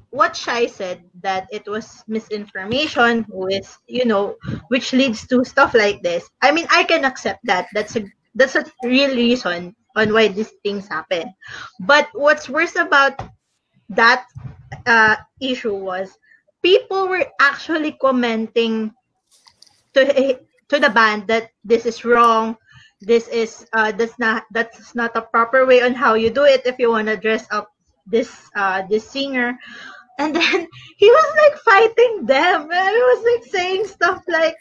what 0.10 0.36
Shai 0.36 0.68
said 0.68 1.04
that 1.22 1.48
it 1.51 1.68
was 1.68 2.04
misinformation 2.08 3.25
with 3.30 3.68
you 3.88 4.06
know 4.06 4.36
which 4.70 4.94
leads 4.94 5.28
to 5.28 5.44
stuff 5.44 5.74
like 5.74 6.01
this. 6.04 6.30
I 6.42 6.51
mean, 6.51 6.68
I 6.72 6.84
can 6.84 7.06
accept 7.06 7.46
that. 7.46 7.68
That's 7.74 7.96
a 7.96 8.06
that's 8.36 8.56
a 8.56 8.66
real 8.84 9.16
reason 9.16 9.75
on 9.96 10.13
why 10.13 10.30
these 10.30 10.54
things 10.63 10.88
happen. 10.88 11.34
But 11.82 12.10
what's 12.13 12.50
worse 12.50 12.75
about 12.75 13.20
that 13.90 14.25
uh, 14.86 15.16
issue 15.42 15.75
was 15.75 16.18
people 16.63 17.08
were 17.08 17.25
actually 17.40 17.94
commenting 17.94 18.94
to 19.94 20.40
to 20.70 20.80
the 20.80 20.90
band 20.90 21.28
that 21.28 21.51
this 21.63 21.86
is 21.86 22.06
wrong. 22.06 22.56
This 23.01 23.28
is 23.28 23.66
uh, 23.74 23.92
that's 23.92 24.18
not 24.20 24.44
that's 24.51 24.96
not 24.96 25.16
a 25.16 25.22
proper 25.22 25.66
way 25.66 25.82
on 25.82 25.94
how 25.94 26.13
you 26.13 26.30
do 26.30 26.44
it 26.44 26.66
if 26.66 26.80
you 26.80 26.92
want 26.92 27.08
to 27.08 27.18
dress 27.18 27.48
up 27.51 27.71
this 28.05 28.50
uh, 28.55 28.84
this 28.89 29.10
singer. 29.10 29.58
And 30.20 30.36
then 30.36 30.67
he 30.98 31.08
was 31.10 31.36
like 31.38 31.60
fighting 31.62 32.25
them. 32.25 32.70
And 32.72 32.96
he 32.96 33.01
was 33.01 33.24
like 33.25 33.51
saying 33.51 33.86
stuff 33.86 34.24
like 34.27 34.55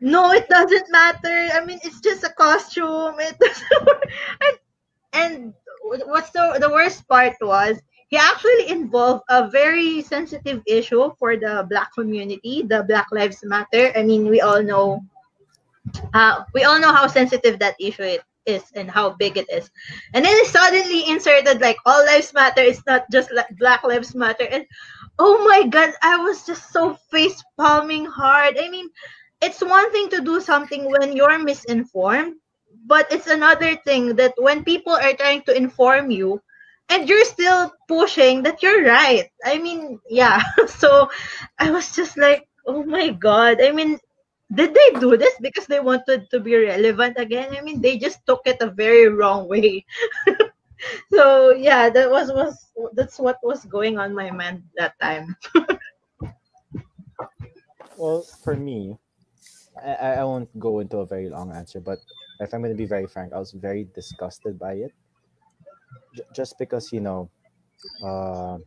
no 0.00 0.32
it 0.32 0.48
doesn't 0.48 0.90
matter. 0.90 1.48
I 1.54 1.64
mean 1.64 1.78
it's 1.82 2.00
just 2.00 2.24
a 2.24 2.30
costume. 2.30 3.16
It 3.18 3.36
and, 4.42 4.58
and 5.12 5.54
what's 6.06 6.30
the 6.30 6.58
the 6.60 6.70
worst 6.70 7.06
part 7.08 7.36
was 7.40 7.80
he 8.08 8.18
actually 8.18 8.68
involved 8.68 9.24
a 9.30 9.48
very 9.48 10.02
sensitive 10.02 10.60
issue 10.66 11.10
for 11.18 11.36
the 11.36 11.66
black 11.70 11.94
community 11.94 12.62
the 12.62 12.84
black 12.84 13.06
lives 13.12 13.42
matter. 13.44 13.92
I 13.96 14.02
mean 14.02 14.28
we 14.28 14.40
all 14.40 14.62
know 14.62 15.02
uh, 16.14 16.44
we 16.54 16.64
all 16.64 16.78
know 16.78 16.92
how 16.92 17.06
sensitive 17.06 17.58
that 17.58 17.74
issue 17.80 18.02
it 18.02 18.22
is 18.46 18.64
and 18.74 18.90
how 18.90 19.10
big 19.10 19.36
it 19.36 19.48
is. 19.50 19.70
And 20.14 20.24
then 20.24 20.44
suddenly 20.46 21.08
inserted 21.08 21.60
like 21.60 21.76
all 21.86 22.04
lives 22.04 22.32
matter. 22.34 22.62
It's 22.62 22.84
not 22.86 23.04
just 23.10 23.32
like 23.32 23.48
Black 23.58 23.84
Lives 23.84 24.14
Matter. 24.14 24.46
And 24.50 24.66
oh 25.18 25.44
my 25.44 25.66
god, 25.68 25.92
I 26.02 26.16
was 26.18 26.44
just 26.46 26.72
so 26.72 26.94
face 27.10 27.42
palming 27.58 28.06
hard. 28.06 28.58
I 28.58 28.68
mean, 28.68 28.88
it's 29.40 29.60
one 29.60 29.90
thing 29.92 30.08
to 30.10 30.20
do 30.20 30.40
something 30.40 30.90
when 30.90 31.16
you're 31.16 31.38
misinformed, 31.38 32.36
but 32.86 33.10
it's 33.12 33.26
another 33.26 33.76
thing 33.84 34.16
that 34.16 34.34
when 34.36 34.64
people 34.64 34.92
are 34.94 35.14
trying 35.14 35.42
to 35.42 35.56
inform 35.56 36.10
you 36.10 36.40
and 36.88 37.08
you're 37.08 37.24
still 37.24 37.72
pushing 37.88 38.42
that 38.42 38.62
you're 38.62 38.84
right. 38.84 39.28
I 39.44 39.58
mean, 39.58 39.98
yeah. 40.08 40.42
So 40.68 41.10
I 41.58 41.70
was 41.70 41.94
just 41.94 42.16
like, 42.18 42.48
oh 42.66 42.84
my 42.84 43.10
god. 43.10 43.60
I 43.62 43.72
mean, 43.72 43.98
did 44.54 44.74
they 44.74 45.00
do 45.00 45.16
this 45.16 45.34
because 45.40 45.66
they 45.66 45.80
wanted 45.80 46.30
to 46.30 46.40
be 46.40 46.54
relevant 46.56 47.16
again? 47.18 47.54
I 47.56 47.60
mean, 47.62 47.80
they 47.80 47.98
just 47.98 48.24
took 48.26 48.42
it 48.46 48.60
a 48.60 48.70
very 48.70 49.08
wrong 49.08 49.48
way. 49.48 49.84
so 51.12 51.52
yeah, 51.52 51.90
that 51.90 52.10
was 52.10 52.32
was 52.32 52.72
that's 52.94 53.18
what 53.18 53.38
was 53.42 53.64
going 53.64 53.98
on 53.98 54.14
my 54.14 54.30
mind 54.30 54.62
that 54.76 54.98
time. 55.00 55.36
Well, 57.96 58.22
for 58.42 58.56
me, 58.56 58.96
I, 59.80 60.20
I 60.20 60.24
won't 60.24 60.48
go 60.58 60.80
into 60.80 60.98
a 60.98 61.06
very 61.06 61.28
long 61.28 61.52
answer, 61.52 61.80
but 61.80 61.98
if 62.40 62.52
I'm 62.52 62.60
going 62.60 62.72
to 62.72 62.76
be 62.76 62.86
very 62.86 63.06
frank, 63.06 63.32
I 63.32 63.38
was 63.38 63.52
very 63.52 63.86
disgusted 63.94 64.58
by 64.58 64.74
it. 64.74 64.92
J- 66.16 66.24
just 66.34 66.58
because, 66.58 66.92
you 66.92 67.00
know, 67.00 67.30
uh, 68.04 68.58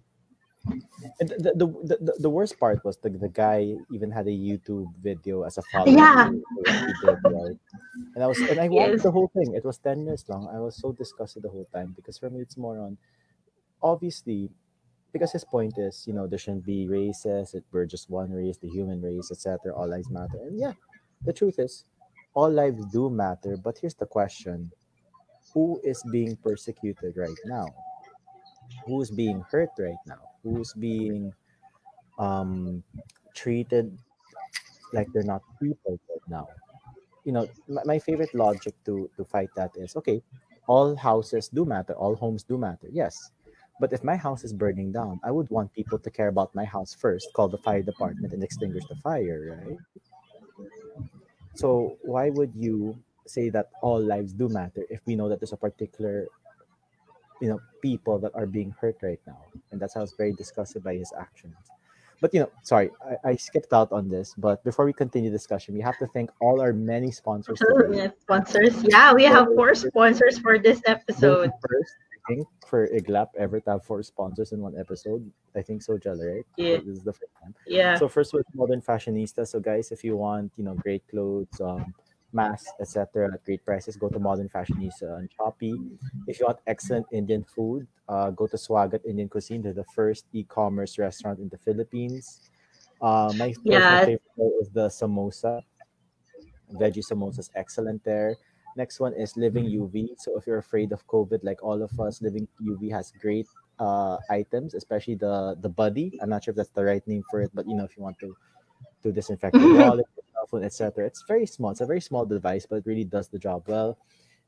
the, 1.19 1.25
the, 1.55 1.67
the, 1.67 1.97
the, 2.05 2.17
the 2.19 2.29
worst 2.29 2.59
part 2.59 2.83
was 2.83 2.97
the, 2.97 3.09
the 3.09 3.29
guy 3.29 3.75
even 3.89 4.11
had 4.11 4.27
a 4.27 4.31
YouTube 4.31 4.93
video 4.97 5.43
as 5.43 5.57
a 5.57 5.63
follow 5.63 6.07
Yeah. 6.07 6.29
did, 7.01 7.19
right? 7.25 7.57
And 8.15 8.23
I 8.23 8.27
was 8.27 8.43
and 8.43 8.59
I 8.59 8.69
watched 8.69 8.97
Yes. 8.97 9.03
the 9.03 9.11
whole 9.11 9.29
thing. 9.29 9.55
It 9.55 9.65
was 9.65 9.77
10 9.79 10.05
minutes 10.05 10.27
long. 10.29 10.49
I 10.53 10.59
was 10.59 10.77
so 10.77 10.91
disgusted 10.91 11.43
the 11.43 11.49
whole 11.49 11.67
time 11.73 11.93
because 11.95 12.17
for 12.17 12.29
me 12.29 12.41
it's 12.41 12.57
more 12.57 12.79
on 12.79 12.97
obviously 13.81 14.51
because 15.13 15.31
his 15.33 15.45
point 15.45 15.77
is, 15.77 16.05
you 16.07 16.13
know, 16.13 16.27
there 16.27 16.39
shouldn't 16.39 16.65
be 16.65 16.87
races, 16.87 17.53
it, 17.55 17.65
we're 17.71 17.85
just 17.85 18.09
one 18.09 18.31
race, 18.31 18.57
the 18.57 18.69
human 18.69 19.01
race, 19.01 19.31
etc. 19.31 19.73
All 19.75 19.87
lives 19.87 20.09
matter. 20.09 20.37
And 20.39 20.59
yeah, 20.59 20.73
the 21.25 21.33
truth 21.33 21.59
is, 21.59 21.85
all 22.33 22.51
lives 22.51 22.85
do 22.87 23.09
matter. 23.09 23.57
But 23.57 23.79
here's 23.79 23.95
the 23.95 24.07
question 24.07 24.71
who 25.53 25.81
is 25.83 26.03
being 26.03 26.37
persecuted 26.37 27.17
right 27.17 27.39
now? 27.45 27.75
Who's 28.85 29.11
being 29.11 29.41
hurt 29.41 29.71
right 29.77 29.99
now? 30.05 30.29
Who's 30.45 30.73
being 30.73 31.33
um, 32.19 32.83
treated 33.33 33.97
like 34.93 35.11
they're 35.11 35.23
not 35.23 35.43
people 35.59 35.99
right 36.09 36.27
now? 36.27 36.49
You 37.25 37.33
know, 37.33 37.49
my, 37.67 37.83
my 37.85 37.99
favorite 37.99 38.33
logic 38.35 38.75
to 38.85 39.09
to 39.17 39.25
fight 39.25 39.53
that 39.55 39.75
is 39.77 39.95
okay. 39.97 40.21
All 40.67 40.95
houses 40.95 41.49
do 41.49 41.65
matter. 41.65 41.93
All 41.93 42.15
homes 42.15 42.43
do 42.43 42.57
matter. 42.57 42.89
Yes, 42.91 43.31
but 43.79 43.93
if 43.93 44.03
my 44.03 44.15
house 44.17 44.43
is 44.43 44.53
burning 44.53 44.91
down, 44.91 45.19
I 45.23 45.31
would 45.31 45.49
want 45.49 45.73
people 45.73 45.99
to 45.99 46.09
care 46.11 46.29
about 46.29 46.55
my 46.55 46.65
house 46.65 46.93
first, 46.93 47.33
call 47.33 47.49
the 47.49 47.59
fire 47.59 47.83
department, 47.83 48.33
and 48.33 48.43
extinguish 48.43 48.85
the 48.87 48.95
fire, 48.97 49.57
right? 49.61 49.79
So 51.53 51.97
why 52.01 52.29
would 52.29 52.53
you 52.55 53.01
say 53.25 53.49
that 53.49 53.71
all 53.81 53.99
lives 53.99 54.33
do 54.33 54.49
matter 54.49 54.85
if 54.89 55.01
we 55.05 55.15
know 55.15 55.29
that 55.29 55.39
there's 55.39 55.53
a 55.53 55.57
particular, 55.57 56.27
you 57.41 57.49
know, 57.49 57.59
people 57.81 58.19
that 58.19 58.31
are 58.35 58.45
being 58.45 58.73
hurt 58.79 58.97
right 59.01 59.19
now, 59.27 59.39
and 59.71 59.79
that's 59.79 59.93
how 59.93 60.01
I 60.01 60.03
was 60.03 60.13
very 60.13 60.33
disgusted 60.33 60.83
by 60.83 60.95
his 60.95 61.11
actions. 61.19 61.55
But 62.21 62.33
you 62.33 62.39
know, 62.39 62.49
sorry, 62.63 62.91
I, 63.05 63.31
I 63.31 63.35
skipped 63.35 63.73
out 63.73 63.91
on 63.91 64.09
this. 64.09 64.33
But 64.37 64.63
before 64.63 64.85
we 64.85 64.93
continue 64.93 65.29
discussion, 65.29 65.75
we 65.75 65.81
have 65.81 65.97
to 65.99 66.07
thank 66.07 66.31
all 66.39 66.61
our 66.61 66.71
many 66.73 67.11
sponsors 67.11 67.59
today. 67.59 68.09
Sponsors. 68.21 68.83
Yeah, 68.87 69.13
we 69.13 69.23
have 69.25 69.47
four 69.55 69.75
sponsors 69.75 70.39
for 70.39 70.57
this 70.57 70.79
This 70.79 70.89
episode. 70.89 71.51
first, 71.59 71.93
I 72.27 72.33
think, 72.33 72.47
for 72.65 72.87
Iglap 72.87 73.27
ever 73.37 73.59
to 73.59 73.69
have 73.71 73.83
four 73.83 74.01
sponsors 74.01 74.53
in 74.53 74.61
one 74.61 74.77
episode. 74.79 75.29
I 75.55 75.61
think 75.61 75.83
so, 75.83 75.97
Jella, 75.97 76.25
right? 76.25 76.45
Yeah. 76.57 76.77
This 76.77 76.97
is 76.97 77.03
the 77.03 77.13
first 77.13 77.31
time. 77.43 77.53
Yeah. 77.67 77.95
So 77.97 78.07
first 78.07 78.33
with 78.33 78.45
Modern 78.55 78.81
Fashionista. 78.81 79.45
So 79.45 79.59
guys, 79.59 79.91
if 79.91 80.03
you 80.03 80.15
want, 80.15 80.53
you 80.55 80.63
know, 80.63 80.73
great 80.73 81.05
clothes, 81.09 81.59
um, 81.61 81.93
masks, 82.35 82.73
etc. 82.79 83.33
at 83.33 83.43
great 83.45 83.65
prices, 83.65 83.97
go 83.97 84.09
to 84.09 84.19
Modern 84.19 84.49
Fashionista 84.49 85.17
on 85.17 85.29
Shopee. 85.39 85.81
If 86.27 86.39
you 86.39 86.45
want 86.47 86.59
excellent 86.67 87.07
Indian 87.11 87.43
food, 87.43 87.87
uh, 88.09 88.31
go 88.31 88.47
to 88.47 88.57
Swagat 88.57 89.05
Indian 89.05 89.29
Cuisine. 89.29 89.61
They're 89.63 89.73
the 89.73 89.85
first 89.85 90.25
e-commerce 90.33 90.97
restaurant 90.99 91.39
in 91.39 91.49
the 91.49 91.57
Philippines. 91.57 92.41
Uh, 93.01 93.33
my 93.35 93.53
personal 93.65 93.99
Yeah. 93.99 94.05
favorite 94.05 94.53
is 94.61 94.69
the 94.71 94.87
samosa. 94.89 95.63
Veggie 96.73 97.03
samosa 97.05 97.39
is 97.39 97.51
excellent 97.55 98.03
there. 98.03 98.37
Next 98.75 98.99
one 98.99 99.13
is 99.13 99.37
Living 99.37 99.65
UV. 99.65 100.15
So 100.17 100.37
if 100.37 100.45
you're 100.47 100.57
afraid 100.57 100.91
of 100.91 101.07
COVID, 101.07 101.43
like 101.43 101.63
all 101.63 101.81
of 101.81 101.97
us, 101.99 102.21
Living 102.21 102.47
UV 102.59 102.89
has 102.91 103.11
great 103.21 103.47
uh, 103.79 104.17
items, 104.29 104.73
especially 104.73 105.15
the 105.15 105.55
the 105.61 105.69
buddy. 105.69 106.19
I'm 106.21 106.29
not 106.29 106.43
sure 106.43 106.51
if 106.51 106.57
that's 106.57 106.75
the 106.75 106.83
right 106.83 107.05
name 107.07 107.23
for 107.29 107.41
it, 107.41 107.51
but 107.53 107.67
you 107.67 107.75
know, 107.75 107.85
if 107.85 107.95
you 107.97 108.03
want 108.03 108.19
to 108.19 108.35
to 109.03 109.11
disinfect 109.11 109.61
your 109.61 109.69
wallet, 109.79 110.07
your 110.53 110.69
cell 110.69 110.91
phone, 110.91 110.99
etc. 110.99 111.05
It's 111.05 111.23
very 111.27 111.45
small. 111.45 111.71
It's 111.71 111.81
a 111.81 111.85
very 111.85 112.01
small 112.01 112.25
device, 112.25 112.65
but 112.65 112.77
it 112.77 112.85
really 112.85 113.03
does 113.03 113.27
the 113.29 113.39
job 113.39 113.63
well. 113.67 113.97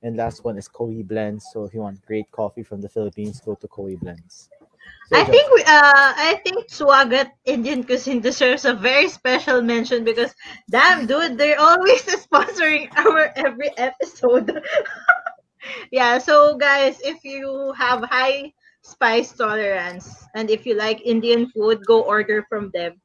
And 0.03 0.15
last 0.15 0.43
one 0.43 0.57
is 0.57 0.67
Koi 0.67 1.03
Blends. 1.03 1.45
So 1.53 1.63
if 1.63 1.73
you 1.73 1.81
want 1.81 2.05
great 2.05 2.31
coffee 2.31 2.63
from 2.63 2.81
the 2.81 2.89
Philippines, 2.89 3.41
go 3.43 3.55
to 3.55 3.67
Koi 3.67 3.95
Blends. 3.95 4.49
So, 5.09 5.19
I 5.19 5.23
think 5.23 5.53
we, 5.53 5.61
uh 5.61 6.13
I 6.15 6.41
think 6.43 6.69
Swagat 6.69 7.31
Indian 7.45 7.83
Cuisine 7.83 8.19
deserves 8.19 8.65
a 8.65 8.73
very 8.73 9.07
special 9.07 9.61
mention 9.61 10.03
because 10.03 10.35
damn 10.69 11.07
dude, 11.07 11.37
they're 11.37 11.59
always 11.59 12.03
sponsoring 12.27 12.91
our 12.95 13.31
every 13.35 13.71
episode. 13.77 14.51
yeah, 15.91 16.19
so 16.19 16.57
guys, 16.57 16.99
if 17.03 17.23
you 17.23 17.73
have 17.77 18.03
high 18.03 18.53
spice 18.81 19.31
tolerance 19.31 20.27
and 20.35 20.49
if 20.49 20.65
you 20.65 20.75
like 20.75 21.01
Indian 21.05 21.47
food, 21.51 21.85
go 21.85 22.03
order 22.03 22.45
from 22.49 22.71
them. 22.73 22.99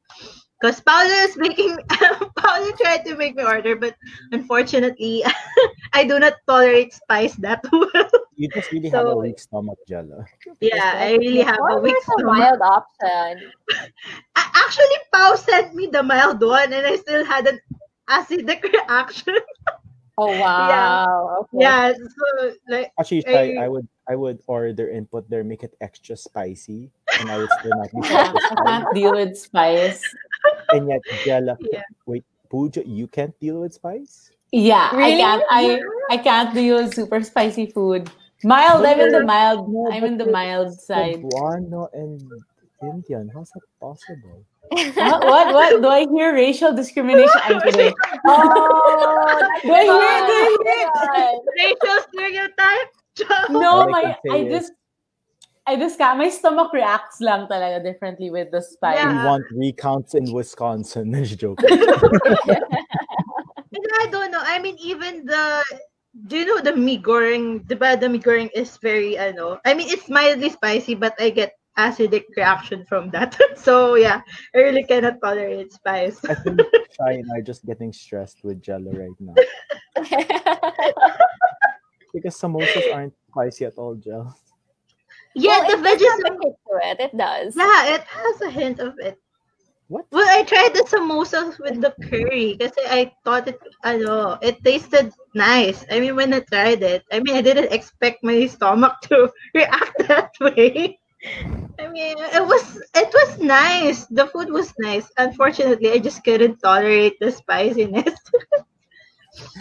Because 0.63 0.79
Paolo 0.79 1.11
is 1.27 1.35
making 1.35 1.75
Paolo 2.39 2.71
tried 2.79 3.03
to 3.03 3.19
make 3.19 3.35
me 3.35 3.43
order, 3.43 3.75
but 3.75 3.99
unfortunately 4.31 5.19
I 5.93 6.07
do 6.07 6.23
not 6.23 6.39
tolerate 6.47 6.95
spice 6.95 7.35
that 7.43 7.59
well. 7.75 8.07
you 8.39 8.47
just 8.47 8.71
really 8.71 8.87
have 8.87 9.11
a 9.11 9.17
weak 9.19 9.43
stomach, 9.43 9.75
Jella. 9.83 10.23
yeah, 10.63 10.95
I 11.03 11.19
really 11.19 11.43
have 11.43 11.59
a 11.59 11.83
weak 11.83 11.99
there's 11.99 12.15
a 12.15 12.23
mild 12.23 12.63
option. 12.63 13.43
A- 14.39 14.51
Actually, 14.55 14.99
Pau 15.11 15.35
sent 15.35 15.75
me 15.75 15.91
the 15.91 15.99
mild 16.01 16.39
one, 16.39 16.71
and 16.71 16.87
I 16.87 16.95
still 16.95 17.27
had 17.27 17.43
an 17.45 17.59
acidic 18.07 18.63
reaction. 18.63 19.35
Oh 20.15 20.39
wow. 20.39 21.43
Okay. 21.43 21.59
yeah, 21.59 21.91
so 21.91 22.53
like, 22.71 22.87
Actually, 22.97 23.27
I- 23.27 23.59
I, 23.59 23.65
I 23.65 23.67
would 23.67 23.87
I 24.07 24.15
would 24.15 24.39
order 24.47 24.87
input 24.87 25.27
there, 25.27 25.43
make 25.43 25.67
it 25.67 25.75
extra 25.83 26.15
spicy, 26.15 26.87
and 27.19 27.31
I 27.31 27.37
would 27.37 27.49
still 27.59 27.71
not 27.77 27.91
be 27.91 27.99
I 28.03 28.55
can't 28.65 28.87
deal 28.93 29.11
with 29.13 29.37
spice. 29.37 30.01
and 30.71 30.89
yet, 30.89 31.01
Jella, 31.25 31.57
Yeah. 31.71 31.81
wait, 32.05 32.23
Pooja, 32.49 32.81
you 32.85 33.07
can't 33.07 33.37
deal 33.39 33.61
with 33.61 33.73
spice? 33.73 34.31
Yeah, 34.51 34.93
Really? 34.95 35.15
I 35.15 35.17
can't. 35.17 35.43
I 35.49 35.63
I 36.11 36.17
can't 36.17 36.53
deal 36.53 36.75
with 36.83 36.93
super 36.93 37.21
spicy 37.23 37.65
food. 37.67 38.09
Mild. 38.43 38.85
I'm 38.85 38.99
in 38.99 39.11
the 39.11 39.23
mild. 39.23 39.71
No, 39.71 39.89
I'm 39.91 40.03
in 40.03 40.17
the 40.17 40.27
mild 40.29 40.73
side. 40.79 41.15
Cebuano 41.23 41.87
and 41.93 42.21
Indian. 42.83 43.31
How's 43.33 43.49
that 43.55 43.63
possible? 43.79 44.43
What? 44.69 45.23
What? 45.25 45.53
What? 45.53 45.81
Do 45.81 45.87
I 45.87 46.05
hear 46.11 46.33
racial 46.33 46.73
discrimination? 46.75 47.39
I'm 47.45 47.61
kidding. 47.61 47.93
Oh, 48.25 49.39
Do 49.63 49.71
I 49.73 49.83
hear? 49.83 50.17
Do 50.27 50.35
I 50.37 50.49
hear 50.61 51.71
racial 51.71 51.97
stereotype. 52.11 52.89
No, 53.49 53.81
I 53.81 53.85
my 53.89 54.17
I 54.31 54.43
just 54.49 54.73
I 55.65 55.77
just 55.77 55.97
ca- 55.97 56.15
my 56.15 56.29
stomach 56.29 56.73
reacts 56.73 57.21
lang 57.21 57.47
talaga 57.47 57.83
differently 57.83 58.29
with 58.29 58.51
the 58.51 58.61
spice. 58.61 58.99
Yeah. 58.99 59.23
We 59.23 59.29
want 59.29 59.45
recounts 59.55 60.13
in 60.13 60.31
Wisconsin. 60.31 61.13
Just 61.23 61.39
joking. 61.39 61.69
And 63.73 63.91
I 63.99 64.07
don't 64.11 64.31
know. 64.31 64.41
I 64.41 64.59
mean, 64.59 64.77
even 64.79 65.25
the 65.25 65.63
do 66.27 66.37
you 66.37 66.45
know 66.45 66.61
the 66.61 66.75
mi 66.75 67.01
goreng? 67.01 67.67
The 67.67 67.75
the 67.75 68.07
mi 68.07 68.19
goreng 68.19 68.49
is 68.53 68.77
very 68.77 69.17
ano. 69.17 69.59
I 69.65 69.73
mean, 69.73 69.89
it's 69.89 70.07
mildly 70.09 70.49
spicy, 70.49 70.93
but 70.93 71.17
I 71.17 71.31
get 71.31 71.57
acidic 71.77 72.29
reaction 72.37 72.85
from 72.85 73.09
that. 73.11 73.33
so 73.57 73.95
yeah, 73.95 74.21
I 74.53 74.57
really 74.59 74.83
cannot 74.83 75.17
tolerate 75.25 75.73
spice. 75.73 76.23
I 76.25 76.35
think 76.35 76.61
Shai 76.93 77.17
and 77.17 77.25
I 77.33 77.39
are 77.39 77.41
just 77.41 77.65
getting 77.65 77.91
stressed 77.91 78.43
with 78.43 78.61
Jella 78.61 78.93
right 78.93 79.17
now. 79.19 79.33
Because 82.13 82.37
samosas 82.37 82.93
aren't 82.93 83.17
spicy 83.29 83.65
at 83.65 83.73
all, 83.81 83.95
Jell. 83.95 84.37
Yeah, 85.35 85.59
Well, 85.59 85.67
the 85.67 85.77
it 85.77 85.83
does 85.83 86.01
veggies. 86.01 86.07
have 86.07 86.23
a 86.25 86.31
kick 86.39 86.53
to 86.67 86.79
it. 86.89 86.99
It 86.99 87.17
does. 87.17 87.55
Yeah, 87.55 87.85
it 87.95 88.01
has 88.03 88.41
a 88.41 88.49
hint 88.49 88.79
of 88.79 88.93
it. 88.99 89.17
What? 89.87 90.05
Well, 90.11 90.27
I 90.29 90.43
tried 90.43 90.73
the 90.73 90.83
samosas 90.83 91.59
with 91.59 91.81
the 91.81 91.93
curry 92.09 92.55
because 92.57 92.73
I 92.89 93.11
thought 93.23 93.47
it, 93.47 93.59
I 93.83 93.97
know, 93.97 94.37
it 94.41 94.63
tasted 94.63 95.13
nice. 95.35 95.85
I 95.91 95.99
mean, 95.99 96.15
when 96.15 96.33
I 96.33 96.39
tried 96.41 96.81
it, 96.83 97.03
I 97.11 97.19
mean, 97.19 97.35
I 97.35 97.41
didn't 97.41 97.71
expect 97.71 98.23
my 98.23 98.45
stomach 98.47 98.95
to 99.03 99.31
react 99.53 100.07
that 100.07 100.31
way. 100.39 100.99
I 101.79 101.87
mean, 101.87 102.15
it 102.19 102.45
was 102.45 102.81
it 102.95 103.09
was 103.13 103.39
nice. 103.39 104.05
The 104.07 104.27
food 104.27 104.49
was 104.51 104.73
nice. 104.79 105.11
Unfortunately, 105.17 105.91
I 105.91 105.99
just 105.99 106.23
couldn't 106.23 106.59
tolerate 106.59 107.19
the 107.19 107.31
spiciness. 107.31 108.19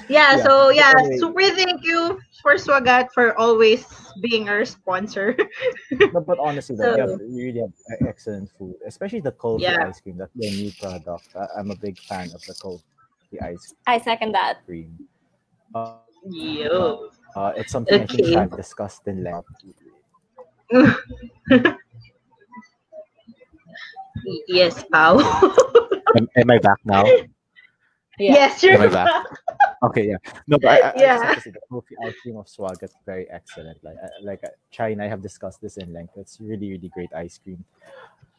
yeah, 0.08 0.36
Yeah, 0.36 0.44
so 0.44 0.68
yeah, 0.70 0.92
anyway. 0.98 1.16
super 1.18 1.42
thank 1.56 1.84
you 1.84 2.18
for 2.42 2.54
Swagat 2.54 3.08
for 3.14 3.36
always 3.38 3.84
being 4.20 4.48
our 4.48 4.64
sponsor. 4.64 5.36
But, 6.12 6.26
but 6.26 6.38
honestly, 6.38 6.76
though, 6.76 6.96
you, 6.96 7.06
So- 7.06 7.10
have, 7.12 7.20
you 7.22 7.36
really 7.46 7.60
have 7.60 7.72
excellent 8.08 8.50
food, 8.58 8.76
especially 8.86 9.20
the 9.20 9.32
cold 9.32 9.60
Yeah. 9.62 9.86
ice 9.88 10.00
cream. 10.00 10.16
That's 10.18 10.32
their 10.34 10.50
new 10.50 10.72
product. 10.80 11.28
I, 11.36 11.46
I'm 11.58 11.70
a 11.70 11.76
big 11.76 11.98
fan 11.98 12.30
of 12.34 12.42
the 12.44 12.54
kulfi 12.54 13.40
ice 13.42 13.74
I 13.86 13.98
second 13.98 14.32
that. 14.32 14.64
cream. 14.66 14.98
Uh, 15.74 15.96
Yo. 16.28 17.08
uh, 17.34 17.52
it's 17.56 17.72
something 17.72 18.02
I 18.02 18.06
think 18.06 18.36
I've 18.36 18.54
discussed 18.56 19.06
in 19.08 19.24
length. 19.24 19.48
yes, 24.48 24.84
Pao. 24.92 25.18
Am, 26.16 26.28
am 26.36 26.50
I 26.50 26.58
back 26.58 26.78
now? 26.84 27.04
Yeah. 27.06 27.22
Yes, 28.18 28.62
you're 28.62 28.74
Am 28.74 28.82
I 28.82 28.86
back? 28.88 29.08
Okay, 29.82 30.08
yeah. 30.08 30.16
No, 30.46 30.58
but 30.58 30.70
I, 30.70 30.88
I, 30.88 30.90
I 30.90 31.02
Yeah. 31.02 31.18
just 31.18 31.34
to 31.34 31.40
say 31.40 31.50
the 31.50 32.06
ice 32.06 32.14
cream 32.22 32.36
of 32.36 32.48
Swag 32.48 32.82
is 32.82 32.94
very 33.04 33.28
excellent. 33.30 33.82
Like, 33.82 33.96
I- 34.02 34.22
like 34.22 34.44
uh, 34.44 34.48
Shai 34.70 34.90
and 34.90 35.02
I 35.02 35.08
have 35.08 35.22
discussed 35.22 35.60
this 35.60 35.76
in 35.76 35.92
length. 35.92 36.14
It's 36.16 36.40
really, 36.40 36.70
really 36.70 36.88
great 36.88 37.12
ice 37.14 37.38
cream. 37.38 37.64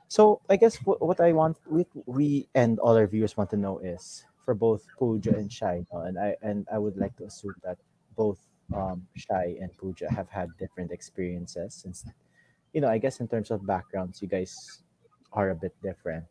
So 0.08 0.41
I 0.49 0.58
guess 0.58 0.77
what, 0.86 1.01
what 1.06 1.19
I 1.19 1.32
want, 1.34 1.58
we, 1.65 1.86
we 2.06 2.47
and 2.56 2.79
all 2.79 2.95
our 2.95 3.08
viewers 3.08 3.36
want 3.38 3.49
to 3.51 3.58
know 3.58 3.79
is 3.79 4.25
for 4.45 4.53
both 4.53 4.86
Pooja 4.99 5.34
and 5.36 5.51
Shai, 5.51 5.86
no, 5.93 6.01
and 6.01 6.19
I 6.19 6.36
and 6.41 6.67
I 6.71 6.77
would 6.77 6.97
like 6.97 7.15
to 7.17 7.25
assume 7.25 7.56
that 7.63 7.77
both 8.15 8.39
um, 8.75 9.08
Shai 9.15 9.56
and 9.62 9.75
Pooja 9.77 10.12
have 10.12 10.29
had 10.29 10.56
different 10.60 10.91
experiences 10.91 11.73
since, 11.75 12.06
you 12.73 12.82
know, 12.82 12.89
I 12.89 12.97
guess 12.99 13.21
in 13.21 13.27
terms 13.27 13.51
of 13.51 13.65
backgrounds, 13.65 14.21
you 14.21 14.27
guys 14.27 14.84
are 15.34 15.51
a 15.51 15.56
bit 15.56 15.73
different. 15.82 16.25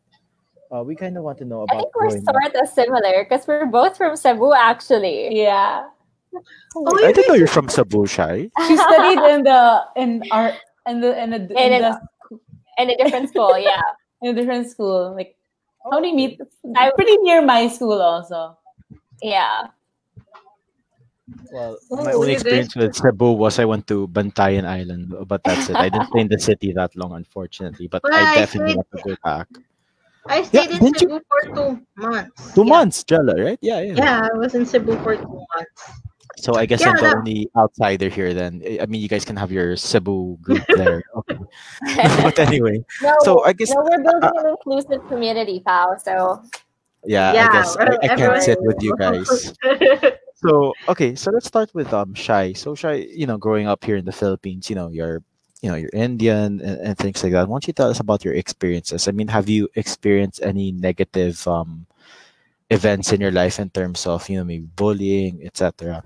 Uh, 0.73 0.81
we 0.83 0.95
kind 0.95 1.15
of 1.17 1.23
want 1.23 1.37
to 1.37 1.45
know 1.45 1.61
about. 1.61 1.75
It. 1.75 1.77
I 1.77 1.81
think 1.81 1.95
we're 1.95 2.33
sort 2.33 2.55
of 2.55 2.67
similar 2.69 3.23
because 3.23 3.45
we're 3.47 3.65
both 3.67 3.95
from 3.95 4.15
Cebu, 4.17 4.53
actually. 4.53 5.37
Yeah. 5.37 5.85
Oh, 6.75 7.05
I 7.05 7.11
didn't 7.11 7.27
know 7.29 7.35
you're 7.35 7.45
from 7.45 7.69
Cebu, 7.69 8.07
Shai. 8.07 8.49
She 8.65 8.75
studied 8.77 9.21
in 9.29 9.43
the 9.43 9.85
in 9.95 10.23
our 10.31 10.51
in 10.87 10.99
the 10.99 11.13
in 11.21 11.33
a, 11.33 11.35
in, 11.37 11.73
In 11.73 11.81
the, 11.85 11.93
In 12.79 12.89
a 12.89 12.97
different 12.97 13.29
school, 13.29 13.53
yeah. 13.59 13.81
in 14.23 14.33
a 14.33 14.33
different 14.33 14.65
school. 14.67 15.13
Like 15.13 15.37
how 15.91 16.01
do 16.01 16.07
you 16.07 16.15
meet? 16.15 16.41
I'm 16.75 16.91
Pretty 16.97 17.17
near 17.17 17.45
my 17.45 17.67
school 17.67 18.01
also. 18.01 18.57
Yeah. 19.21 19.67
Well, 21.53 21.77
Oh, 21.91 22.03
my 22.03 22.13
only 22.13 22.33
experience 22.33 22.75
with 22.75 22.95
Cebu 22.95 23.31
was 23.33 23.59
I 23.59 23.65
went 23.65 23.85
to 23.87 24.07
Bantayan 24.07 24.65
Island, 24.65 25.13
but 25.27 25.43
that's 25.43 25.69
it. 25.69 25.75
I 25.75 25.89
didn't 25.89 26.07
stay 26.07 26.21
in 26.21 26.27
the 26.27 26.39
city 26.39 26.73
that 26.73 26.95
long, 26.95 27.13
unfortunately. 27.13 27.87
But 27.87 28.01
Well, 28.03 28.13
I 28.13 28.33
I 28.33 28.35
definitely 28.41 28.73
stayed- 28.73 28.77
want 28.77 28.89
to 28.97 29.01
go 29.05 29.15
back. 29.23 29.47
I 30.27 30.43
stayed 30.43 30.69
Yeah, 30.69 30.77
in 30.77 30.83
didn't 30.83 31.01
you- 31.01 31.09
Cebu 31.09 31.19
for 31.27 31.41
two 31.55 31.69
months. 31.97 32.53
Two 32.55 32.63
yeah. 32.63 32.69
months, 32.69 33.03
Jella, 33.03 33.35
right? 33.35 33.59
Yeah, 33.61 33.81
yeah. 33.81 33.93
Yeah, 33.97 34.27
I 34.31 34.37
was 34.37 34.55
in 34.55 34.65
Cebu 34.65 34.95
for 35.03 35.15
two 35.15 35.41
months. 35.55 35.81
So 36.37 36.55
I 36.55 36.65
guess 36.65 36.81
Yeah, 36.81 36.89
I'm 36.89 36.95
the 36.95 37.01
that- 37.03 37.17
only 37.17 37.49
outsider 37.57 38.09
here. 38.09 38.33
Then 38.33 38.63
I 38.81 38.85
mean, 38.87 39.01
you 39.01 39.07
guys 39.07 39.23
can 39.25 39.35
have 39.35 39.51
your 39.51 39.75
Cebu 39.75 40.37
group 40.41 40.63
there. 40.75 41.03
Okay. 41.23 41.37
but 42.23 42.39
anyway, 42.39 42.83
no, 43.01 43.15
so 43.21 43.43
I 43.45 43.53
guess 43.53 43.69
no, 43.69 43.83
we're 43.83 44.01
building 44.01 44.31
an 44.33 44.47
inclusive 44.57 45.07
community, 45.07 45.61
pal. 45.65 45.95
So 45.99 46.41
yeah, 47.05 47.33
yeah, 47.33 47.47
I 47.47 47.53
guess 47.53 47.75
I, 47.77 47.83
well, 47.85 47.99
I 48.01 48.07
can't 48.15 48.41
sit 48.43 48.59
with 48.61 48.81
you 48.81 48.95
guys. 48.99 49.53
So 50.35 50.73
okay, 50.89 51.15
so 51.15 51.31
let's 51.31 51.47
start 51.47 51.69
with 51.75 51.93
um 51.93 52.13
Shai. 52.15 52.53
So 52.53 52.75
Shai, 52.75 53.07
you 53.13 53.27
know, 53.27 53.37
growing 53.37 53.67
up 53.67 53.83
here 53.83 53.95
in 53.95 54.03
the 54.05 54.11
Philippines, 54.11 54.69
you 54.69 54.75
know, 54.75 54.89
you're 54.89 55.21
you 55.63 55.69
know, 55.69 55.75
you're 55.75 55.89
Indian 55.93 56.59
and, 56.59 56.77
and 56.83 56.97
things 56.97 57.23
like 57.23 57.31
that. 57.31 57.47
Why 57.47 57.55
don't 57.55 57.67
you 57.67 57.73
tell 57.73 57.89
us 57.89 58.01
about 58.01 58.25
your 58.25 58.35
experiences? 58.35 59.07
I 59.07 59.11
mean, 59.11 59.29
have 59.29 59.47
you 59.47 59.69
experienced 59.75 60.43
any 60.43 60.73
negative 60.73 61.47
um 61.47 61.87
events 62.73 63.13
in 63.13 63.21
your 63.21 63.31
life 63.31 63.59
in 63.59 63.69
terms 63.69 64.05
of, 64.05 64.27
you 64.29 64.37
know, 64.37 64.43
maybe 64.43 64.67
bullying, 64.75 65.39
etc. 65.45 66.03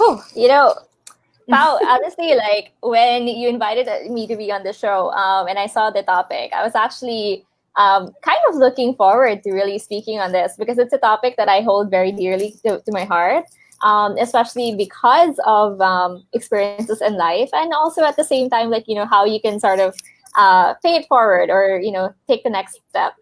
Oh, 0.00 0.22
you 0.34 0.48
know, 0.48 0.74
Pao, 1.50 1.78
honestly, 1.86 2.34
like 2.34 2.72
when 2.82 3.28
you 3.28 3.48
invited 3.48 4.10
me 4.10 4.26
to 4.26 4.36
be 4.36 4.50
on 4.50 4.64
the 4.64 4.72
show, 4.72 5.10
um, 5.12 5.46
and 5.46 5.58
I 5.58 5.66
saw 5.66 5.90
the 5.90 6.02
topic, 6.02 6.52
I 6.54 6.64
was 6.64 6.74
actually 6.74 7.44
um, 7.76 8.12
kind 8.22 8.38
of 8.48 8.56
looking 8.56 8.94
forward 8.94 9.42
to 9.42 9.52
really 9.52 9.78
speaking 9.78 10.18
on 10.20 10.32
this 10.32 10.54
because 10.58 10.78
it's 10.78 10.92
a 10.92 10.98
topic 10.98 11.36
that 11.36 11.48
I 11.48 11.60
hold 11.60 11.90
very 11.90 12.12
dearly 12.12 12.56
to, 12.64 12.80
to 12.80 12.92
my 12.92 13.04
heart. 13.04 13.44
Um, 13.84 14.16
especially 14.16 14.74
because 14.74 15.38
of 15.44 15.78
um, 15.80 16.24
experiences 16.32 17.02
in 17.02 17.18
life, 17.18 17.50
and 17.52 17.70
also 17.74 18.02
at 18.02 18.16
the 18.16 18.24
same 18.24 18.48
time, 18.48 18.70
like 18.70 18.88
you 18.88 18.94
know 18.94 19.04
how 19.04 19.26
you 19.26 19.38
can 19.40 19.60
sort 19.60 19.78
of 19.78 19.94
uh, 20.36 20.72
pay 20.82 20.96
it 20.96 21.06
forward 21.06 21.50
or 21.50 21.78
you 21.80 21.92
know 21.92 22.14
take 22.26 22.42
the 22.44 22.50
next 22.50 22.80
step. 22.88 23.12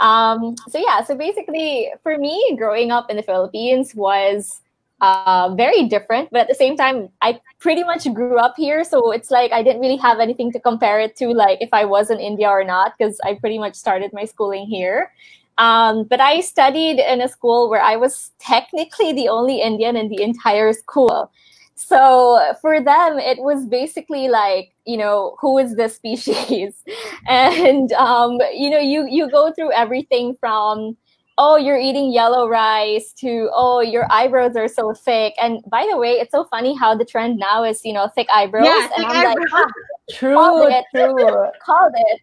Um, 0.00 0.56
so 0.68 0.78
yeah, 0.78 1.04
so 1.04 1.14
basically, 1.14 1.92
for 2.02 2.18
me, 2.18 2.56
growing 2.58 2.90
up 2.90 3.08
in 3.08 3.16
the 3.16 3.22
Philippines 3.22 3.94
was 3.94 4.60
uh, 5.00 5.54
very 5.56 5.86
different, 5.86 6.30
but 6.32 6.40
at 6.40 6.48
the 6.48 6.54
same 6.54 6.76
time, 6.76 7.08
I 7.22 7.40
pretty 7.60 7.84
much 7.84 8.12
grew 8.12 8.38
up 8.38 8.54
here, 8.56 8.84
so 8.84 9.12
it's 9.12 9.30
like 9.30 9.52
I 9.52 9.62
didn't 9.62 9.80
really 9.80 9.96
have 9.98 10.18
anything 10.18 10.50
to 10.52 10.60
compare 10.60 10.98
it 10.98 11.14
to, 11.16 11.28
like 11.28 11.58
if 11.60 11.70
I 11.72 11.84
was 11.84 12.10
in 12.10 12.18
India 12.18 12.48
or 12.48 12.64
not, 12.64 12.94
because 12.98 13.20
I 13.24 13.34
pretty 13.34 13.58
much 13.58 13.74
started 13.74 14.10
my 14.12 14.24
schooling 14.24 14.66
here. 14.66 15.12
Um, 15.58 16.04
but 16.04 16.20
I 16.20 16.40
studied 16.40 16.98
in 16.98 17.20
a 17.20 17.28
school 17.28 17.70
where 17.70 17.82
I 17.82 17.96
was 17.96 18.32
technically 18.40 19.12
the 19.12 19.28
only 19.28 19.60
Indian 19.60 19.96
in 19.96 20.08
the 20.08 20.22
entire 20.22 20.72
school. 20.72 21.30
So 21.76 22.54
for 22.60 22.80
them, 22.80 23.18
it 23.18 23.38
was 23.38 23.66
basically 23.66 24.28
like, 24.28 24.72
you 24.86 24.96
know, 24.96 25.36
who 25.40 25.58
is 25.58 25.76
this 25.76 25.96
species? 25.96 26.82
and, 27.28 27.92
um, 27.92 28.38
you 28.52 28.70
know, 28.70 28.78
you, 28.78 29.06
you 29.08 29.30
go 29.30 29.52
through 29.52 29.72
everything 29.72 30.36
from, 30.38 30.96
oh, 31.36 31.56
you're 31.56 31.78
eating 31.78 32.12
yellow 32.12 32.48
rice 32.48 33.12
to, 33.14 33.50
oh, 33.52 33.80
your 33.80 34.10
eyebrows 34.10 34.56
are 34.56 34.68
so 34.68 34.94
thick. 34.94 35.34
And 35.40 35.62
by 35.68 35.86
the 35.90 35.98
way, 35.98 36.12
it's 36.12 36.30
so 36.30 36.44
funny 36.44 36.76
how 36.76 36.94
the 36.96 37.04
trend 37.04 37.38
now 37.38 37.64
is, 37.64 37.84
you 37.84 37.92
know, 37.92 38.08
thick 38.14 38.28
eyebrows. 38.32 38.66
Yeah, 38.66 38.88
and 38.96 39.06
thick 39.06 39.16
I'm 39.16 39.24
like, 39.24 39.36
eyebrows. 39.38 39.72
True, 40.10 40.34
called 40.34 40.70
it, 40.70 40.84
true. 40.94 41.48
called 41.64 41.92
it. 41.96 42.20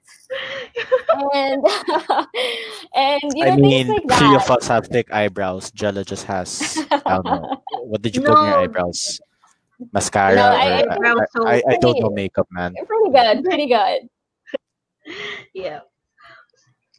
And, 1.34 1.66
and, 2.96 3.38
you 3.38 3.46
know, 3.46 3.52
I 3.52 3.56
mean, 3.56 3.88
things 3.88 4.04
like 4.06 4.20
three 4.20 4.28
that. 4.34 4.46
of 4.46 4.52
us 4.52 4.68
have 4.68 4.88
thick 4.88 5.12
eyebrows. 5.12 5.72
Jella 5.72 6.04
just 6.06 6.26
has. 6.26 6.78
I 6.92 7.16
don't 7.16 7.26
know. 7.26 7.58
What 7.84 8.02
did 8.02 8.16
you 8.16 8.22
put 8.22 8.38
in 8.38 8.46
your 8.46 8.60
eyebrows? 8.60 9.20
Mascara 9.92 10.36
No, 10.36 10.46
or 10.46 10.54
I- 10.54 10.86
I, 10.90 11.12
I, 11.12 11.26
so 11.36 11.48
I, 11.48 11.64
I 11.68 11.78
don't 11.82 12.00
know 12.00 12.10
makeup, 12.12 12.48
man. 12.52 12.76
Pretty 12.86 13.12
good, 13.12 13.44
pretty 13.44 13.68
good. 13.68 14.00
Yeah. 15.54 15.80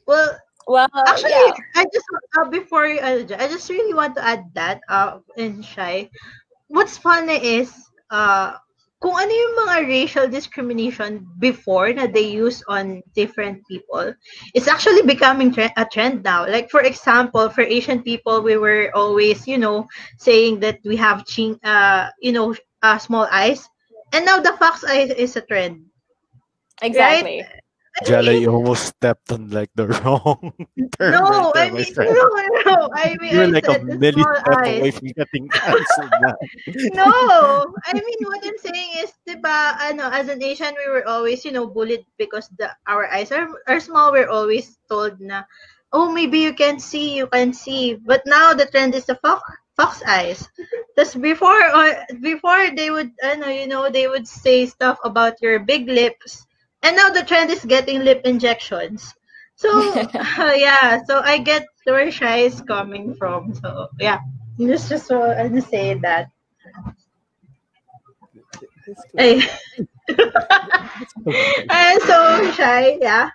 Well, 0.07 0.37
Well, 0.67 0.89
actually, 1.07 1.31
yeah. 1.31 1.53
I 1.75 1.85
just 1.93 2.07
uh, 2.39 2.49
before 2.51 2.87
you, 2.87 2.99
uh, 3.01 3.27
I 3.39 3.47
just 3.47 3.71
really 3.71 3.95
want 3.95 4.15
to 4.17 4.23
add 4.25 4.47
that 4.55 4.81
uh 4.89 5.19
in 5.37 5.63
Shai. 5.63 6.11
What's 6.69 6.99
funny 6.99 7.39
is 7.39 7.71
uh 8.11 8.59
kung 9.03 9.19
ano 9.19 9.33
yung 9.35 9.55
mga 9.67 9.77
racial 9.91 10.27
discrimination 10.31 11.27
before 11.43 11.93
na 11.93 12.07
they 12.07 12.23
use 12.23 12.63
on 12.71 13.03
different 13.19 13.59
people, 13.67 14.15
it's 14.55 14.71
actually 14.71 15.03
becoming 15.03 15.53
tre- 15.53 15.75
a 15.77 15.85
trend 15.85 16.23
now. 16.23 16.47
Like 16.47 16.71
for 16.71 16.81
example, 16.87 17.51
for 17.51 17.67
Asian 17.67 18.03
people, 18.03 18.41
we 18.43 18.57
were 18.57 18.95
always, 18.95 19.47
you 19.47 19.59
know, 19.59 19.87
saying 20.19 20.61
that 20.61 20.79
we 20.87 20.97
have 20.97 21.27
ching, 21.27 21.59
uh, 21.67 22.11
you 22.23 22.33
know, 22.33 22.55
uh, 22.83 22.99
small 22.99 23.27
eyes, 23.31 23.67
and 24.15 24.25
now 24.25 24.39
the 24.41 24.55
fox 24.57 24.85
eye 24.87 25.11
is 25.11 25.37
a 25.37 25.43
trend. 25.43 25.83
Exactly. 26.81 27.45
Jella, 28.03 28.33
you 28.33 28.51
almost 28.51 28.87
stepped 28.87 29.33
on 29.33 29.51
like 29.51 29.71
the 29.75 29.89
wrong 30.03 30.53
term. 30.99 31.29
No, 31.29 31.53
I 31.57 31.71
mean, 31.71 31.95
no, 31.99 32.29
no. 32.67 32.91
I 32.95 33.17
mean, 33.21 33.37
you're 33.37 33.47
I 33.47 33.49
like 33.49 33.69
a 33.69 33.75
said 33.75 33.87
the 33.87 33.99
milli 33.99 34.25
small 34.25 34.35
step 34.37 34.61
eyes. 34.65 34.77
away 34.77 34.91
from 34.93 35.09
getting 35.17 35.49
cancelled. 35.51 36.15
man. 36.19 36.35
No, 36.95 37.07
I 37.87 37.93
mean 37.95 38.21
what 38.27 38.41
I'm 38.45 38.59
saying 38.59 38.91
is, 39.03 39.13
diba, 39.29 39.77
ano, 39.81 40.09
as 40.11 40.29
an 40.29 40.43
Asian, 40.43 40.75
we 40.79 40.91
were 40.91 41.07
always, 41.07 41.45
you 41.45 41.53
know, 41.53 41.67
bullied 41.67 42.07
because 42.19 42.49
the 42.59 42.71
our 42.87 43.07
eyes 43.11 43.33
are 43.33 43.49
are 43.69 43.81
small. 43.81 44.13
We're 44.13 44.31
always 44.31 44.79
told 44.89 45.21
na, 45.21 45.45
oh, 45.93 46.13
maybe 46.13 46.39
you 46.41 46.55
can 46.55 46.79
see, 46.79 47.17
you 47.17 47.27
can 47.27 47.53
see. 47.53 47.95
But 47.97 48.23
now 48.27 48.55
the 48.55 48.67
trend 48.67 48.95
is 48.95 49.07
the 49.07 49.17
fox 49.17 49.43
fox 49.77 50.03
eyes. 50.07 50.49
Because 50.95 51.15
before 51.15 51.61
or 51.75 52.05
before 52.21 52.71
they 52.75 52.91
would, 52.91 53.13
ano, 53.23 53.49
you 53.49 53.67
know, 53.67 53.89
they 53.91 54.07
would 54.09 54.27
say 54.29 54.67
stuff 54.67 54.99
about 55.05 55.41
your 55.43 55.59
big 55.61 55.89
lips, 55.89 56.47
and 56.83 56.97
now 56.97 57.11
the 57.11 57.23
trend 57.23 57.51
is 57.51 57.65
getting 57.65 58.01
lip 58.01 58.23
injections. 58.25 59.15
So 59.57 59.71
yeah, 60.55 61.03
so 61.05 61.21
I 61.21 61.39
get 61.39 61.67
where 61.85 62.11
Shai 62.11 62.39
is 62.39 62.61
coming 62.63 63.15
from. 63.15 63.55
So 63.55 63.89
yeah, 64.01 64.19
just 64.59 64.89
just 64.89 65.11
want 65.11 65.55
to 65.55 65.63
say 65.63 65.95
that. 65.95 66.29
Ay. 69.19 69.49
I'm 71.71 72.01
so 72.07 72.53
shy, 72.53 72.99
yeah. 73.01 73.31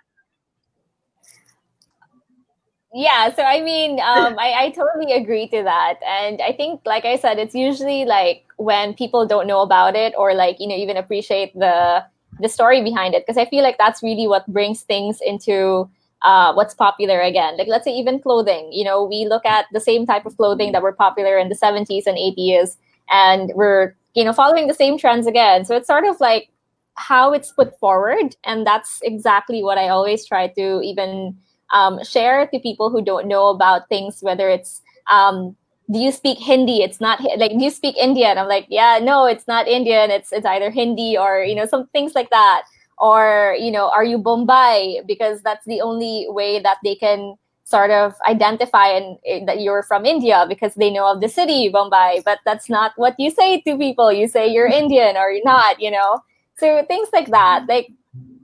Yeah, 2.93 3.33
so 3.33 3.43
I 3.43 3.61
mean, 3.61 3.99
um, 3.99 4.39
I, 4.39 4.53
I 4.57 4.69
totally 4.71 5.13
agree 5.13 5.47
to 5.49 5.63
that. 5.63 5.99
And 6.07 6.41
I 6.41 6.51
think, 6.53 6.81
like 6.85 7.05
I 7.05 7.17
said, 7.17 7.37
it's 7.37 7.53
usually 7.53 8.05
like 8.05 8.45
when 8.57 8.93
people 8.95 9.27
don't 9.27 9.45
know 9.45 9.61
about 9.61 9.95
it 9.95 10.13
or 10.17 10.33
like, 10.33 10.59
you 10.59 10.67
know, 10.67 10.75
even 10.75 10.97
appreciate 10.97 11.53
the 11.53 12.03
the 12.39 12.49
story 12.49 12.83
behind 12.83 13.13
it. 13.13 13.23
Because 13.25 13.37
I 13.37 13.45
feel 13.45 13.63
like 13.63 13.77
that's 13.77 14.03
really 14.03 14.27
what 14.27 14.45
brings 14.47 14.81
things 14.81 15.19
into 15.25 15.89
uh, 16.23 16.53
what's 16.53 16.73
popular 16.73 17.21
again. 17.21 17.57
Like 17.57 17.67
let's 17.67 17.85
say 17.85 17.91
even 17.91 18.19
clothing, 18.19 18.71
you 18.71 18.83
know, 18.83 19.03
we 19.03 19.25
look 19.25 19.45
at 19.45 19.65
the 19.71 19.79
same 19.79 20.05
type 20.05 20.25
of 20.25 20.35
clothing 20.37 20.71
that 20.71 20.81
were 20.81 20.93
popular 20.93 21.37
in 21.37 21.49
the 21.49 21.55
70s 21.55 22.07
and 22.07 22.17
80s 22.17 22.77
and 23.09 23.51
we're, 23.55 23.95
you 24.13 24.23
know, 24.23 24.33
following 24.33 24.67
the 24.67 24.73
same 24.73 24.97
trends 24.97 25.27
again. 25.27 25.65
So 25.65 25.75
it's 25.75 25.87
sort 25.87 26.05
of 26.05 26.19
like 26.19 26.49
how 26.95 27.31
it's 27.33 27.51
put 27.51 27.77
forward. 27.79 28.35
And 28.43 28.65
that's 28.65 28.99
exactly 29.03 29.63
what 29.63 29.77
I 29.77 29.89
always 29.89 30.25
try 30.25 30.47
to 30.47 30.81
even 30.81 31.37
um, 31.71 32.03
share 32.03 32.47
to 32.47 32.59
people 32.59 32.89
who 32.89 33.03
don't 33.03 33.27
know 33.27 33.47
about 33.47 33.87
things, 33.89 34.19
whether 34.21 34.49
it's 34.49 34.81
um, 35.09 35.55
do 35.89 35.99
you 35.99 36.11
speak 36.11 36.37
Hindi? 36.39 36.81
It's 36.81 36.99
not 36.99 37.21
like 37.37 37.51
do 37.51 37.63
you 37.63 37.69
speak 37.71 37.95
Indian? 37.97 38.37
I'm 38.37 38.47
like, 38.47 38.67
yeah, 38.69 38.99
no, 39.01 39.25
it's 39.25 39.47
not 39.47 39.67
Indian. 39.67 40.11
It's 40.11 40.31
it's 40.31 40.45
either 40.45 40.69
Hindi 40.69 41.17
or 41.17 41.43
you 41.43 41.55
know 41.55 41.65
some 41.65 41.87
things 41.87 42.13
like 42.15 42.29
that. 42.29 42.63
Or 42.97 43.55
you 43.59 43.71
know, 43.71 43.89
are 43.91 44.03
you 44.03 44.17
Bombay? 44.17 45.01
Because 45.07 45.41
that's 45.41 45.65
the 45.65 45.81
only 45.81 46.25
way 46.29 46.59
that 46.59 46.77
they 46.83 46.95
can 46.95 47.35
sort 47.63 47.91
of 47.91 48.15
identify 48.27 48.87
and 48.87 49.17
eh, 49.25 49.43
that 49.45 49.61
you're 49.61 49.83
from 49.83 50.05
India 50.05 50.45
because 50.47 50.73
they 50.75 50.89
know 50.89 51.11
of 51.11 51.21
the 51.21 51.29
city 51.29 51.69
Bombay. 51.69 52.21
But 52.25 52.39
that's 52.45 52.69
not 52.69 52.91
what 52.97 53.15
you 53.17 53.31
say 53.31 53.61
to 53.61 53.77
people. 53.77 54.11
You 54.11 54.27
say 54.27 54.47
you're 54.47 54.67
Indian 54.67 55.15
or 55.15 55.31
you're 55.31 55.45
not. 55.45 55.79
You 55.79 55.91
know, 55.91 56.19
so 56.57 56.83
things 56.87 57.07
like 57.13 57.31
that. 57.31 57.65
Like 57.69 57.87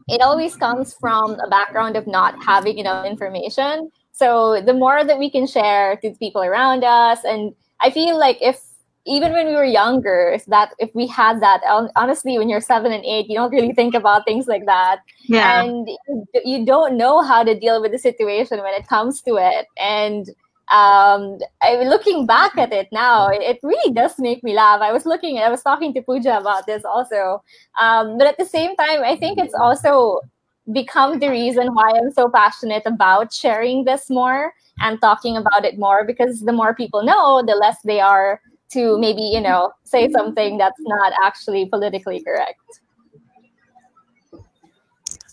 it 0.07 0.21
always 0.21 0.55
comes 0.55 0.93
from 0.93 1.39
a 1.39 1.49
background 1.49 1.97
of 1.97 2.07
not 2.07 2.41
having 2.43 2.77
enough 2.77 3.05
information. 3.05 3.91
So 4.13 4.61
the 4.61 4.73
more 4.73 5.03
that 5.03 5.19
we 5.19 5.29
can 5.29 5.45
share 5.47 5.97
to 5.97 6.09
the 6.11 6.15
people 6.17 6.43
around 6.43 6.83
us, 6.83 7.19
and 7.25 7.53
I 7.81 7.89
feel 7.89 8.17
like 8.17 8.37
if 8.41 8.61
even 9.05 9.33
when 9.33 9.47
we 9.47 9.53
were 9.55 9.65
younger, 9.65 10.31
if 10.33 10.45
that 10.45 10.73
if 10.79 10.89
we 10.95 11.07
had 11.07 11.41
that, 11.41 11.61
honestly, 11.95 12.37
when 12.37 12.47
you're 12.47 12.61
seven 12.61 12.93
and 12.93 13.03
eight, 13.03 13.27
you 13.27 13.35
don't 13.35 13.51
really 13.51 13.73
think 13.73 13.93
about 13.95 14.23
things 14.23 14.47
like 14.47 14.65
that, 14.65 14.99
Yeah. 15.27 15.61
and 15.61 15.89
you- 16.45 16.65
don't 16.65 16.95
know 16.95 17.21
how 17.21 17.43
to 17.43 17.53
deal 17.59 17.81
with 17.81 17.91
the 17.91 17.97
situation 17.97 18.59
when 18.61 18.73
it 18.73 18.87
comes 18.87 19.21
to 19.23 19.35
it. 19.35 19.65
And 19.77 20.29
um, 20.71 21.39
I, 21.61 21.83
looking 21.83 22.25
back 22.25 22.57
at 22.57 22.71
it 22.71 22.87
now, 22.93 23.27
it, 23.27 23.41
it 23.41 23.59
really 23.63 23.91
does 23.93 24.17
make 24.17 24.41
me 24.43 24.53
laugh. 24.53 24.79
I 24.81 24.93
was 24.93 25.05
looking, 25.05 25.37
I 25.39 25.49
was 25.49 25.61
talking 25.61 25.93
to 25.95 26.01
Pooja 26.01 26.37
about 26.37 26.65
this 26.65 26.85
also, 26.85 27.43
um, 27.79 28.17
but 28.17 28.27
at 28.27 28.37
the 28.37 28.45
same 28.45 28.73
time, 28.77 29.03
I 29.03 29.17
think 29.17 29.37
it's 29.37 29.53
also 29.53 30.21
become 30.71 31.19
the 31.19 31.29
reason 31.29 31.73
why 31.73 31.91
I'm 31.95 32.11
so 32.11 32.29
passionate 32.29 32.83
about 32.85 33.33
sharing 33.33 33.83
this 33.83 34.09
more 34.09 34.53
and 34.79 34.99
talking 35.01 35.37
about 35.37 35.65
it 35.65 35.77
more 35.77 36.05
because 36.05 36.41
the 36.41 36.53
more 36.53 36.73
people 36.73 37.03
know, 37.03 37.43
the 37.45 37.55
less 37.55 37.77
they 37.83 37.99
are 37.99 38.39
to 38.71 38.97
maybe, 38.97 39.21
you 39.21 39.41
know, 39.41 39.71
say 39.83 40.09
something 40.09 40.57
that's 40.57 40.79
not 40.81 41.13
actually 41.23 41.65
politically 41.67 42.23
correct. 42.23 42.59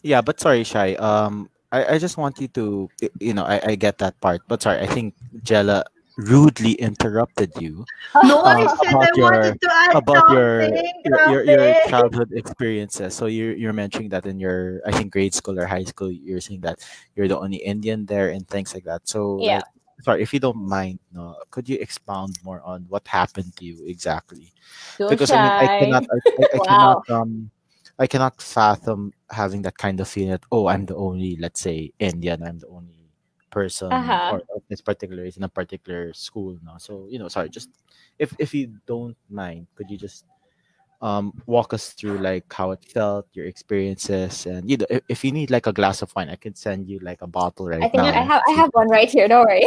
Yeah, 0.02 0.20
but 0.20 0.40
sorry, 0.40 0.64
Shai. 0.64 0.94
Um, 0.94 1.48
I, 1.72 1.94
I 1.94 1.98
just 1.98 2.16
want 2.16 2.40
you 2.40 2.48
to, 2.48 2.90
you 3.20 3.34
know, 3.34 3.44
I, 3.44 3.60
I 3.64 3.74
get 3.76 3.98
that 3.98 4.20
part, 4.20 4.42
but 4.48 4.62
sorry, 4.62 4.80
I 4.80 4.86
think 4.86 5.14
Jella 5.42 5.84
rudely 6.20 6.72
interrupted 6.74 7.52
you 7.58 7.86
No, 8.22 8.42
I 8.44 8.66
uh, 8.66 8.66
said 8.66 8.98
I 9.00 9.08
about 9.08 9.16
your 9.16 9.32
wanted 9.32 9.60
to 9.60 9.68
about 9.94 10.28
your 10.28 10.78
your, 11.04 11.20
your, 11.24 11.44
your 11.44 11.74
childhood 11.74 12.32
experiences. 12.32 13.14
So 13.14 13.26
you're 13.26 13.54
you're 13.54 13.72
mentioning 13.72 14.10
that 14.10 14.26
in 14.26 14.38
your 14.40 14.80
I 14.86 14.92
think 14.92 15.12
grade 15.12 15.34
school 15.34 15.58
or 15.58 15.66
high 15.66 15.84
school, 15.84 16.10
you're 16.10 16.40
saying 16.40 16.60
that 16.62 16.80
you're 17.16 17.28
the 17.28 17.38
only 17.38 17.58
Indian 17.58 18.06
there 18.06 18.30
and 18.30 18.46
things 18.48 18.74
like 18.74 18.84
that. 18.84 19.08
So 19.08 19.20
Yeah. 19.38 19.60
like, 19.60 19.64
sorry 20.02 20.22
if 20.22 20.32
you 20.34 20.40
don't 20.40 20.68
mind, 20.68 21.00
no, 21.12 21.36
could 21.50 21.68
you 21.68 21.78
expound 21.80 22.36
more 22.44 22.62
on 22.62 22.86
what 22.88 23.06
happened 23.08 23.56
to 23.56 23.64
you 23.64 23.84
exactly? 23.86 24.52
Don't 24.98 25.08
because 25.08 25.32
I 25.32 25.38
mean 25.38 25.52
I 25.58 25.68
cannot 25.68 26.04
I, 26.12 26.18
I, 26.40 26.44
I 26.56 26.58
Wow. 26.58 26.68
cannot 26.68 26.98
um 27.10 27.50
I 27.98 28.06
cannot 28.06 28.40
fathom 28.42 29.12
having 29.30 29.62
that 29.62 29.78
kind 29.78 30.00
of 30.00 30.08
feeling 30.08 30.30
that 30.32 30.44
oh 30.52 30.66
I'm 30.68 30.86
the 30.86 30.96
only 30.96 31.36
let's 31.40 31.60
say 31.60 31.92
Indian 31.98 32.42
I'm 32.42 32.58
the 32.58 32.68
only 32.68 32.99
person 33.50 33.90
Uh-huh. 33.92 34.32
or 34.32 34.42
of 34.54 34.62
this 34.68 34.80
particular 34.80 35.22
race 35.22 35.36
in 35.36 35.42
a 35.42 35.48
particular 35.48 36.12
school 36.14 36.56
no 36.64 36.74
so 36.78 37.06
you 37.10 37.18
know 37.18 37.28
sorry 37.28 37.48
just 37.48 37.70
if 38.18 38.34
if 38.38 38.54
you 38.54 38.72
don't 38.86 39.16
mind 39.28 39.66
could 39.76 39.90
you 39.90 39.96
just 39.98 40.24
um, 41.02 41.32
walk 41.46 41.72
us 41.72 41.90
through 41.92 42.18
like 42.18 42.52
how 42.52 42.72
it 42.72 42.84
felt, 42.84 43.26
your 43.32 43.46
experiences, 43.46 44.46
and 44.46 44.68
you 44.70 44.76
know, 44.76 44.86
if, 44.90 45.02
if 45.08 45.24
you 45.24 45.32
need 45.32 45.50
like 45.50 45.66
a 45.66 45.72
glass 45.72 46.02
of 46.02 46.14
wine, 46.14 46.28
I 46.28 46.36
can 46.36 46.54
send 46.54 46.88
you 46.88 46.98
like 47.00 47.22
a 47.22 47.26
bottle 47.26 47.66
right 47.68 47.80
I 47.82 47.88
think 47.88 48.02
now. 48.02 48.04
I 48.04 48.22
have 48.22 48.42
I 48.48 48.50
have 48.60 48.70
one 48.72 48.88
right 48.88 49.08
here. 49.08 49.26
Don't 49.28 49.46
worry. 49.46 49.64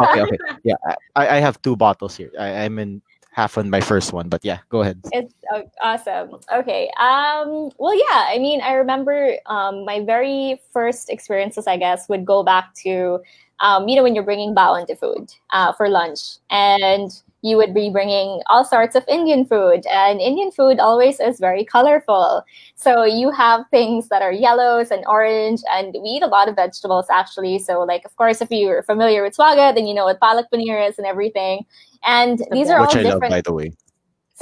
okay, 0.00 0.20
okay, 0.20 0.38
yeah, 0.64 0.76
I, 1.14 1.36
I 1.36 1.40
have 1.40 1.60
two 1.62 1.76
bottles 1.76 2.16
here. 2.16 2.30
I, 2.38 2.64
I'm 2.64 2.78
in 2.78 3.02
half 3.32 3.56
on 3.58 3.70
my 3.70 3.80
first 3.80 4.12
one, 4.12 4.28
but 4.28 4.44
yeah, 4.44 4.58
go 4.68 4.82
ahead. 4.82 5.00
It's 5.12 5.34
uh, 5.54 5.62
awesome. 5.82 6.38
Okay. 6.52 6.90
Um. 6.98 7.70
Well, 7.78 7.94
yeah. 7.94 8.26
I 8.28 8.38
mean, 8.38 8.60
I 8.60 8.72
remember 8.74 9.36
um 9.46 9.84
my 9.84 10.04
very 10.04 10.60
first 10.72 11.10
experiences. 11.10 11.66
I 11.66 11.76
guess 11.76 12.08
would 12.08 12.24
go 12.24 12.42
back 12.42 12.74
to, 12.82 13.20
um, 13.60 13.88
you 13.88 13.96
know, 13.96 14.02
when 14.02 14.14
you're 14.14 14.24
bringing 14.24 14.54
bao 14.54 14.78
into 14.78 14.96
food, 14.96 15.32
uh, 15.50 15.72
for 15.72 15.88
lunch, 15.88 16.38
and 16.50 17.10
you 17.42 17.56
would 17.56 17.72
be 17.72 17.90
bringing 17.90 18.42
all 18.48 18.64
sorts 18.64 18.94
of 18.94 19.04
Indian 19.08 19.44
food, 19.44 19.86
and 19.86 20.20
Indian 20.20 20.50
food 20.50 20.78
always 20.78 21.20
is 21.20 21.38
very 21.38 21.64
colorful. 21.64 22.44
So 22.74 23.04
you 23.04 23.30
have 23.30 23.64
things 23.70 24.08
that 24.08 24.22
are 24.22 24.32
yellows 24.32 24.90
and 24.90 25.04
orange, 25.06 25.60
and 25.72 25.94
we 26.02 26.08
eat 26.10 26.22
a 26.22 26.26
lot 26.26 26.48
of 26.48 26.56
vegetables 26.56 27.06
actually. 27.10 27.58
So, 27.58 27.80
like, 27.80 28.04
of 28.04 28.14
course, 28.16 28.40
if 28.40 28.50
you're 28.50 28.82
familiar 28.82 29.22
with 29.22 29.36
swagat, 29.36 29.74
then 29.74 29.86
you 29.86 29.94
know 29.94 30.04
what 30.04 30.20
palak 30.20 30.44
paneer 30.52 30.88
is 30.88 30.98
and 30.98 31.06
everything. 31.06 31.64
And 32.04 32.42
these 32.50 32.70
are 32.70 32.80
Which 32.80 32.94
all 32.94 32.98
I 32.98 33.02
love, 33.02 33.20
different. 33.20 33.32
by 33.32 33.40
the 33.40 33.52
way. 33.52 33.72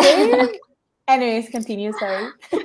Anyways, 1.08 1.48
continue. 1.48 1.92
Sorry. 1.92 2.30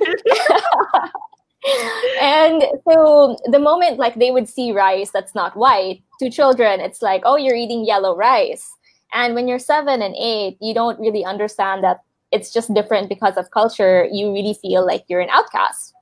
and 2.20 2.62
so 2.86 3.36
the 3.46 3.58
moment 3.58 3.98
like 3.98 4.14
they 4.16 4.30
would 4.30 4.48
see 4.48 4.70
rice 4.70 5.10
that's 5.10 5.34
not 5.34 5.56
white 5.56 6.02
to 6.20 6.28
children 6.28 6.78
it's 6.78 7.00
like 7.00 7.22
oh 7.24 7.36
you're 7.36 7.54
eating 7.54 7.86
yellow 7.86 8.14
rice 8.14 8.70
and 9.14 9.34
when 9.34 9.48
you're 9.48 9.58
seven 9.58 10.02
and 10.02 10.14
eight 10.18 10.58
you 10.60 10.74
don't 10.74 11.00
really 11.00 11.24
understand 11.24 11.82
that 11.82 12.00
it's 12.34 12.52
just 12.52 12.74
different 12.74 13.08
because 13.08 13.36
of 13.36 13.50
culture. 13.52 14.08
You 14.10 14.32
really 14.32 14.54
feel 14.54 14.84
like 14.84 15.04
you're 15.08 15.20
an 15.20 15.30
outcast 15.30 15.94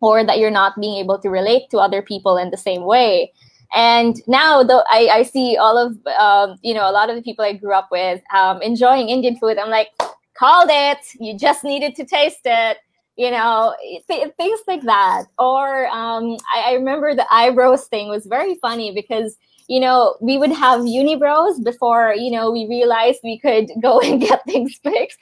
or 0.00 0.22
that 0.24 0.38
you're 0.38 0.50
not 0.50 0.78
being 0.78 0.98
able 0.98 1.18
to 1.18 1.30
relate 1.30 1.70
to 1.70 1.78
other 1.78 2.02
people 2.02 2.36
in 2.36 2.50
the 2.50 2.56
same 2.56 2.84
way. 2.84 3.32
And 3.74 4.20
now 4.26 4.62
though 4.62 4.82
I, 4.88 5.08
I 5.12 5.22
see 5.22 5.56
all 5.56 5.78
of 5.78 5.96
um, 6.18 6.58
you 6.62 6.74
know 6.74 6.88
a 6.88 6.92
lot 6.92 7.08
of 7.08 7.16
the 7.16 7.22
people 7.22 7.44
i 7.44 7.52
grew 7.52 7.72
up 7.72 7.88
with 7.90 8.20
um, 8.34 8.60
enjoying 8.62 9.08
indian 9.08 9.36
food. 9.36 9.58
I'm 9.58 9.70
like 9.70 9.88
called 10.34 10.68
it. 10.70 10.98
You 11.18 11.38
just 11.38 11.64
needed 11.64 11.94
to 11.96 12.04
taste 12.04 12.44
it 12.44 12.78
you 13.16 13.30
know 13.30 13.74
th- 14.08 14.32
things 14.36 14.60
like 14.66 14.82
that. 14.82 15.24
Or 15.38 15.86
um, 15.88 16.36
I, 16.54 16.70
I 16.70 16.72
remember 16.74 17.14
the 17.14 17.32
eyebrows 17.32 17.86
thing 17.86 18.08
was 18.08 18.26
very 18.26 18.56
funny 18.56 18.92
because 18.92 19.36
you 19.70 19.78
know 19.78 20.16
we 20.20 20.36
would 20.36 20.50
have 20.50 20.80
unibrows 20.80 21.62
before 21.62 22.12
you 22.12 22.28
know 22.28 22.50
we 22.50 22.66
realized 22.66 23.20
we 23.22 23.38
could 23.38 23.70
go 23.80 24.00
and 24.00 24.20
get 24.20 24.44
things 24.44 24.78
fixed. 24.82 25.18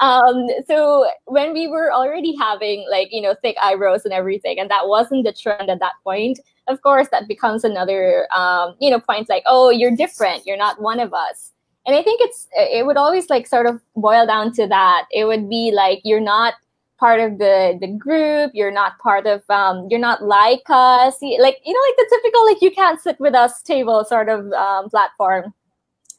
Um, 0.00 0.46
so 0.66 1.10
when 1.26 1.52
we 1.52 1.66
were 1.66 1.92
already 1.92 2.34
having 2.36 2.86
like 2.88 3.08
you 3.10 3.20
know 3.20 3.34
thick 3.42 3.56
eyebrows 3.60 4.04
and 4.04 4.14
everything 4.14 4.58
and 4.58 4.70
that 4.70 4.86
wasn't 4.86 5.24
the 5.24 5.32
trend 5.32 5.68
at 5.68 5.80
that 5.80 5.94
point 6.04 6.38
of 6.68 6.80
course 6.82 7.08
that 7.10 7.26
becomes 7.26 7.64
another 7.64 8.28
um, 8.32 8.76
you 8.80 8.88
know 8.88 9.00
point 9.00 9.28
like 9.28 9.42
oh 9.46 9.70
you're 9.70 9.94
different. 9.94 10.46
You're 10.46 10.56
not 10.56 10.80
one 10.80 11.00
of 11.00 11.12
us. 11.12 11.52
And 11.86 11.96
i 11.96 12.02
think 12.02 12.20
it's 12.20 12.46
it 12.54 12.86
would 12.86 12.98
always 12.98 13.28
like 13.30 13.46
sort 13.46 13.66
of 13.66 13.80
boil 13.96 14.26
down 14.26 14.52
to 14.52 14.68
that. 14.68 15.06
It 15.10 15.24
would 15.24 15.50
be 15.50 15.72
like 15.74 16.00
you're 16.04 16.20
not 16.20 16.54
part 16.98 17.20
of 17.20 17.38
the 17.38 17.78
the 17.80 17.86
group 17.86 18.50
you're 18.54 18.72
not 18.72 18.98
part 18.98 19.26
of 19.26 19.42
um 19.48 19.86
you're 19.90 20.00
not 20.00 20.22
like 20.22 20.62
us. 20.68 21.16
Like 21.22 21.58
you 21.64 21.72
know 21.72 21.84
like 21.88 21.96
the 21.96 22.08
typical 22.10 22.46
like 22.46 22.62
you 22.62 22.70
can't 22.70 23.00
sit 23.00 23.18
with 23.20 23.34
us 23.34 23.62
table 23.62 24.04
sort 24.04 24.28
of 24.28 24.52
um, 24.52 24.90
platform. 24.90 25.54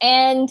And 0.02 0.50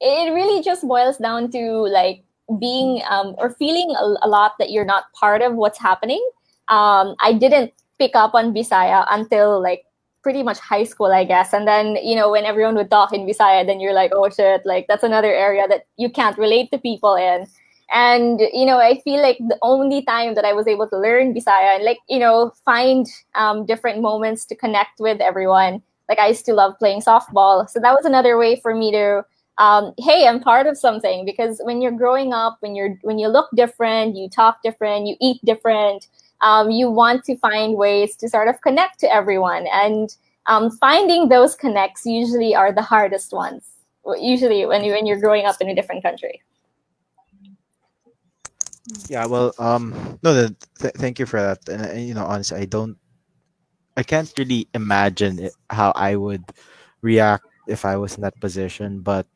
it 0.00 0.32
really 0.34 0.62
just 0.62 0.86
boils 0.86 1.16
down 1.16 1.50
to 1.52 1.88
like 1.88 2.24
being 2.58 3.02
um, 3.08 3.34
or 3.38 3.50
feeling 3.50 3.94
a, 3.98 4.26
a 4.26 4.28
lot 4.28 4.52
that 4.58 4.70
you're 4.70 4.84
not 4.84 5.04
part 5.14 5.42
of 5.42 5.54
what's 5.54 5.78
happening. 5.78 6.22
Um, 6.68 7.16
i 7.20 7.32
didn't 7.32 7.72
pick 7.98 8.14
up 8.14 8.34
on 8.34 8.54
bisaya 8.54 9.04
until 9.10 9.60
like 9.60 9.84
pretty 10.22 10.42
much 10.44 10.58
high 10.60 10.84
school 10.84 11.12
i 11.12 11.24
guess. 11.24 11.52
And 11.52 11.66
then 11.66 11.96
you 11.96 12.14
know 12.14 12.30
when 12.30 12.44
everyone 12.44 12.76
would 12.76 12.90
talk 12.90 13.12
in 13.12 13.26
bisaya 13.26 13.66
then 13.66 13.80
you're 13.80 13.94
like 13.94 14.12
oh 14.14 14.28
shit 14.28 14.62
like 14.64 14.86
that's 14.86 15.02
another 15.02 15.32
area 15.32 15.66
that 15.68 15.86
you 15.96 16.10
can't 16.10 16.38
relate 16.38 16.70
to 16.70 16.78
people 16.78 17.16
in 17.16 17.46
and 17.92 18.40
you 18.52 18.64
know 18.64 18.78
i 18.78 18.98
feel 19.00 19.20
like 19.20 19.38
the 19.38 19.58
only 19.62 20.02
time 20.02 20.34
that 20.34 20.44
i 20.44 20.52
was 20.52 20.66
able 20.66 20.88
to 20.88 20.98
learn 20.98 21.34
bisaya 21.34 21.74
and 21.74 21.84
like 21.84 21.98
you 22.08 22.18
know 22.18 22.52
find 22.64 23.06
um, 23.34 23.66
different 23.66 24.00
moments 24.00 24.44
to 24.44 24.54
connect 24.54 24.98
with 24.98 25.20
everyone 25.20 25.82
like 26.08 26.18
i 26.18 26.28
used 26.28 26.44
to 26.46 26.54
love 26.54 26.78
playing 26.78 27.00
softball. 27.00 27.68
So 27.68 27.80
that 27.80 27.92
was 27.92 28.04
another 28.04 28.36
way 28.38 28.56
for 28.56 28.74
me 28.74 28.90
to 28.92 29.24
um, 29.58 29.92
hey 29.98 30.26
i'm 30.26 30.40
part 30.40 30.66
of 30.66 30.78
something. 30.78 31.24
Because 31.24 31.60
when 31.64 31.82
you're 31.82 31.92
growing 31.92 32.32
up 32.32 32.56
when 32.60 32.74
you're 32.74 32.98
when 33.02 33.18
you 33.18 33.28
look 33.28 33.48
different 33.54 34.16
you 34.16 34.28
talk 34.28 34.62
different 34.62 35.06
you 35.06 35.16
eat 35.20 35.40
different 35.44 36.08
um, 36.40 36.70
you 36.70 36.90
want 36.90 37.24
to 37.24 37.36
find 37.36 37.76
ways 37.76 38.16
to 38.16 38.28
sort 38.28 38.48
of 38.48 38.60
connect 38.62 38.98
to 39.00 39.14
everyone. 39.14 39.66
And 39.72 40.14
um, 40.46 40.70
finding 40.70 41.28
those 41.28 41.54
connects 41.54 42.04
usually 42.04 42.52
are 42.54 42.72
the 42.72 42.82
hardest 42.82 43.32
ones 43.32 43.64
usually 44.18 44.66
when 44.66 44.82
you 44.82 44.92
when 44.92 45.06
you're 45.06 45.20
growing 45.20 45.44
up 45.46 45.60
in 45.60 45.68
a 45.68 45.74
different 45.74 46.02
country 46.02 46.42
Yeah, 49.08 49.26
well, 49.26 49.54
um, 49.58 50.18
no, 50.22 50.34
the, 50.34 50.56
th- 50.80 50.94
thank 50.94 51.18
you 51.18 51.26
for 51.26 51.40
that. 51.40 51.68
And, 51.68 51.86
uh, 51.86 51.92
you 51.94 52.14
know, 52.14 52.24
honestly, 52.26 52.58
I 52.60 52.64
don't, 52.64 52.96
I 53.96 54.02
can't 54.02 54.32
really 54.38 54.68
imagine 54.74 55.38
it, 55.38 55.52
how 55.70 55.92
I 55.94 56.16
would 56.16 56.44
react 57.02 57.44
if 57.68 57.84
I 57.84 57.96
was 57.96 58.16
in 58.16 58.22
that 58.22 58.38
position. 58.40 59.00
But 59.00 59.26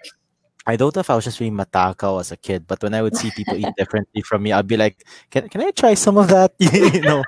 I 0.66 0.76
don't 0.76 0.94
know 0.96 1.00
if 1.00 1.10
I 1.10 1.16
was 1.16 1.24
just 1.24 1.38
being 1.38 1.54
matakaw 1.54 2.20
as 2.20 2.32
a 2.32 2.36
kid. 2.36 2.66
But 2.66 2.82
when 2.82 2.94
I 2.94 3.02
would 3.02 3.16
see 3.16 3.30
people 3.32 3.56
eat 3.56 3.74
differently 3.78 4.22
from 4.22 4.42
me, 4.44 4.52
I'd 4.52 4.66
be 4.68 4.76
like, 4.76 5.04
can, 5.30 5.48
can 5.48 5.62
I 5.62 5.70
try 5.72 5.94
some 5.94 6.18
of 6.18 6.28
that? 6.28 6.54
you 6.60 7.02
know, 7.02 7.24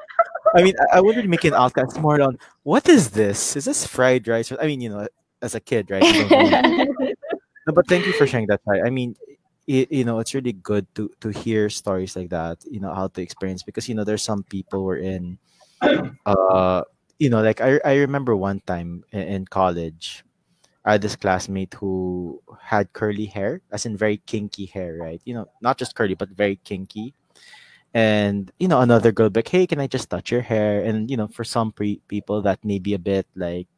I 0.57 0.63
mean, 0.63 0.75
I, 0.93 0.99
I 0.99 1.01
wouldn't 1.01 1.29
make 1.29 1.45
an 1.45 1.55
outcast. 1.55 1.93
It's 1.93 2.01
more 2.01 2.21
on, 2.23 2.39
what 2.65 2.89
is 2.89 3.11
this? 3.11 3.57
Is 3.57 3.67
this 3.67 3.87
fried 3.87 4.29
rice? 4.29 4.53
I 4.61 4.67
mean, 4.67 4.81
you 4.81 4.91
know, 4.91 5.07
as 5.43 5.55
a 5.55 5.61
kid, 5.61 5.91
right? 5.91 6.05
you 6.05 6.29
don't 6.29 6.31
really- 7.01 7.15
no, 7.67 7.75
but 7.75 7.87
thank 7.89 8.07
you 8.07 8.13
for 8.15 8.27
sharing 8.27 8.47
that. 8.49 8.61
I 8.85 8.91
mean, 8.91 9.15
it, 9.69 9.93
you 9.93 10.05
know, 10.05 10.19
it's 10.19 10.33
really 10.33 10.57
good 10.57 10.89
to 10.97 11.13
to 11.21 11.29
hear 11.29 11.69
stories 11.69 12.17
like 12.17 12.33
that. 12.33 12.65
You 12.65 12.81
know 12.81 12.97
how 12.97 13.07
to 13.13 13.21
experience 13.21 13.63
because 13.63 13.87
you 13.87 13.95
know 13.95 14.03
there's 14.03 14.25
some 14.25 14.43
people 14.43 14.83
were 14.83 14.97
in, 14.97 15.37
uh, 16.27 16.83
you 17.21 17.29
know, 17.29 17.45
like 17.45 17.61
I 17.61 17.79
I 17.85 18.01
remember 18.01 18.35
one 18.35 18.65
time 18.65 19.05
in, 19.13 19.45
in 19.45 19.45
college, 19.45 20.25
I 20.89 20.97
had 20.97 21.05
this 21.05 21.21
classmate 21.21 21.77
who 21.77 22.41
had 22.57 22.97
curly 22.97 23.29
hair, 23.29 23.61
as 23.71 23.85
in 23.85 23.95
very 23.95 24.25
kinky 24.25 24.65
hair, 24.65 24.97
right? 24.97 25.21
You 25.29 25.35
know, 25.37 25.47
not 25.61 25.77
just 25.77 25.95
curly 25.95 26.17
but 26.17 26.33
very 26.33 26.57
kinky. 26.65 27.13
And 27.93 28.51
you 28.59 28.69
know, 28.69 28.81
another 28.81 29.13
girl 29.13 29.29
like, 29.29 29.49
"Hey, 29.53 29.69
can 29.69 29.81
I 29.81 29.87
just 29.87 30.09
touch 30.09 30.33
your 30.33 30.43
hair?" 30.43 30.81
And 30.81 31.13
you 31.13 31.17
know, 31.21 31.29
for 31.29 31.45
some 31.45 31.73
pre- 31.77 32.01
people, 32.09 32.41
that 32.43 32.65
may 32.65 32.81
be 32.81 32.97
a 32.97 33.01
bit 33.01 33.29
like, 33.37 33.69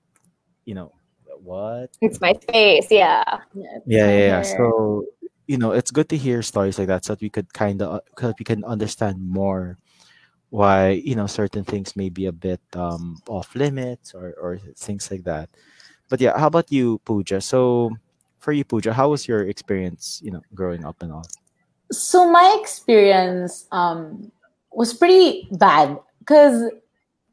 you 0.64 0.74
know, 0.74 0.94
what? 1.42 1.90
it's 2.00 2.20
my 2.20 2.34
face 2.52 2.90
yeah 2.90 3.24
yeah 3.56 3.78
yeah, 3.86 4.10
yeah. 4.10 4.42
so 4.42 5.04
you 5.50 5.58
know 5.58 5.72
it's 5.72 5.90
good 5.90 6.08
to 6.08 6.16
hear 6.16 6.46
stories 6.46 6.78
like 6.78 6.86
that 6.86 7.04
so 7.04 7.12
that 7.12 7.20
we 7.20 7.28
could 7.28 7.52
kind 7.52 7.82
of 7.82 8.06
because 8.14 8.34
we 8.38 8.46
can 8.46 8.62
understand 8.62 9.18
more 9.18 9.76
why 10.50 10.90
you 11.02 11.18
know 11.18 11.26
certain 11.26 11.64
things 11.66 11.98
may 11.98 12.08
be 12.08 12.26
a 12.26 12.32
bit 12.32 12.62
um 12.78 13.18
off 13.26 13.50
limits 13.58 14.14
or 14.14 14.34
or 14.38 14.58
things 14.78 15.10
like 15.10 15.24
that. 15.26 15.50
But 16.08 16.20
yeah 16.22 16.38
how 16.38 16.46
about 16.46 16.70
you 16.70 17.02
Pooja? 17.02 17.40
So 17.42 17.90
for 18.38 18.52
you 18.52 18.62
Pooja 18.64 18.94
how 18.94 19.10
was 19.10 19.26
your 19.26 19.50
experience 19.50 20.22
you 20.22 20.30
know 20.30 20.42
growing 20.54 20.86
up 20.86 21.02
and 21.02 21.10
all? 21.10 21.26
So 21.90 22.30
my 22.30 22.46
experience 22.62 23.66
um, 23.72 24.30
was 24.70 24.94
pretty 24.94 25.48
bad 25.50 25.98
because 26.20 26.70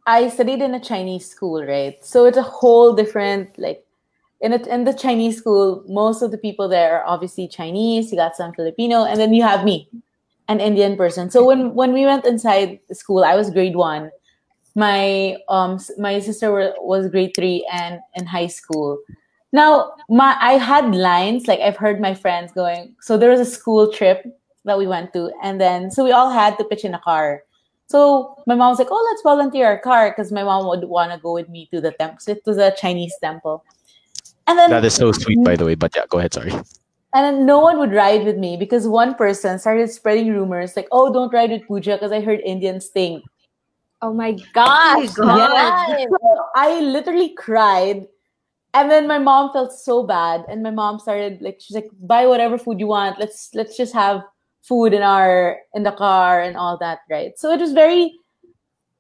I 0.08 0.30
studied 0.30 0.66
in 0.66 0.74
a 0.74 0.80
Chinese 0.80 1.30
school, 1.30 1.62
right? 1.64 2.04
So 2.04 2.26
it's 2.26 2.42
a 2.42 2.42
whole 2.42 2.98
different 2.98 3.54
like 3.60 3.86
in 4.42 4.54
a, 4.54 4.58
in 4.68 4.84
the 4.84 4.94
Chinese 4.94 5.38
school. 5.38 5.84
Most 5.88 6.22
of 6.22 6.32
the 6.32 6.38
people 6.38 6.68
there 6.68 7.00
are 7.00 7.08
obviously 7.08 7.48
Chinese. 7.48 8.12
You 8.12 8.18
got 8.18 8.36
some 8.36 8.54
Filipino, 8.54 9.06
and 9.06 9.20
then 9.20 9.34
you 9.34 9.44
have 9.44 9.64
me, 9.64 9.90
an 10.48 10.60
Indian 10.60 10.96
person. 10.96 11.30
So 11.32 11.46
when 11.46 11.74
when 11.74 11.94
we 11.94 12.06
went 12.06 12.26
inside 12.26 12.80
school, 12.92 13.24
I 13.24 13.36
was 13.36 13.50
grade 13.50 13.76
one. 13.76 14.12
My 14.76 15.38
um 15.50 15.80
my 15.98 16.20
sister 16.20 16.52
were, 16.52 16.74
was 16.80 17.10
grade 17.10 17.32
three 17.36 17.68
and 17.72 18.00
in 18.16 18.26
high 18.26 18.48
school. 18.48 19.00
Now 19.52 19.94
my 20.10 20.38
I 20.40 20.54
had 20.54 20.94
lines 20.94 21.48
like 21.48 21.60
I've 21.60 21.78
heard 21.78 22.00
my 22.00 22.14
friends 22.14 22.52
going. 22.52 22.96
So 23.02 23.18
there 23.18 23.32
was 23.32 23.40
a 23.40 23.46
school 23.46 23.92
trip 23.92 24.24
that 24.66 24.78
we 24.78 24.86
went 24.86 25.14
to, 25.14 25.32
and 25.42 25.60
then 25.60 25.90
so 25.90 26.04
we 26.04 26.12
all 26.12 26.30
had 26.30 26.58
to 26.58 26.66
pitch 26.66 26.84
in 26.86 26.94
a 26.94 27.00
car. 27.00 27.44
So 27.88 28.36
my 28.46 28.54
mom 28.54 28.72
was 28.72 28.80
like, 28.80 28.92
"Oh, 28.92 29.08
let's 29.10 29.24
volunteer 29.24 29.66
our 29.66 29.80
car," 29.80 30.12
because 30.12 30.32
my 30.32 30.44
mom 30.44 30.68
would 30.68 30.84
want 30.84 31.12
to 31.14 31.18
go 31.18 31.32
with 31.34 31.48
me 31.48 31.70
to 31.72 31.80
the 31.80 31.92
temple. 31.92 32.20
It 32.28 32.42
was 32.46 32.58
a 32.58 32.76
Chinese 32.76 33.16
temple, 33.22 33.64
and 34.48 34.58
then 34.58 34.70
that 34.70 34.86
is 34.86 34.96
so 34.96 35.12
sweet 35.12 35.44
by 35.44 35.56
the 35.56 35.66
way 35.66 35.76
but 35.76 35.94
yeah 35.96 36.06
go 36.10 36.18
ahead 36.18 36.34
sorry 36.34 36.52
and 37.14 37.24
then 37.24 37.46
no 37.46 37.60
one 37.60 37.80
would 37.80 37.94
ride 37.94 38.26
with 38.26 38.38
me 38.38 38.58
because 38.58 38.88
one 38.88 39.16
person 39.16 39.58
started 39.58 39.90
spreading 39.90 40.32
rumors 40.32 40.76
like, 40.76 40.90
"Oh, 40.92 41.12
don't 41.12 41.34
ride 41.34 41.50
with 41.50 41.66
Pooja 41.66 41.94
because 41.96 42.12
I 42.12 42.20
heard 42.20 42.42
Indians 42.42 42.86
stink." 42.86 43.24
oh 44.02 44.14
my 44.14 44.34
gosh 44.54 45.10
Oh 45.20 45.26
my 45.26 45.42
God. 45.42 45.98
yes. 46.00 46.12
I 46.56 46.80
literally 46.82 47.34
cried. 47.38 48.06
And 48.74 48.92
then 48.92 49.08
my 49.08 49.18
mom 49.18 49.52
felt 49.54 49.72
so 49.72 50.04
bad. 50.04 50.44
And 50.48 50.62
my 50.62 50.70
mom 50.70 51.00
started 51.00 51.42
like 51.42 51.58
she's 51.60 51.76
like, 51.76 51.90
buy 52.02 52.28
whatever 52.28 52.58
food 52.58 52.80
you 52.80 52.88
want. 52.88 53.20
Let's 53.20 53.50
let's 53.54 53.76
just 53.76 53.94
have 53.94 54.22
food 54.62 54.94
in 54.94 55.02
our 55.02 55.58
in 55.74 55.84
the 55.84 55.94
car 55.94 56.42
and 56.42 56.58
all 56.58 56.78
that, 56.80 57.00
right? 57.10 57.38
So 57.40 57.52
it 57.52 57.60
was 57.60 57.74
very 57.74 58.14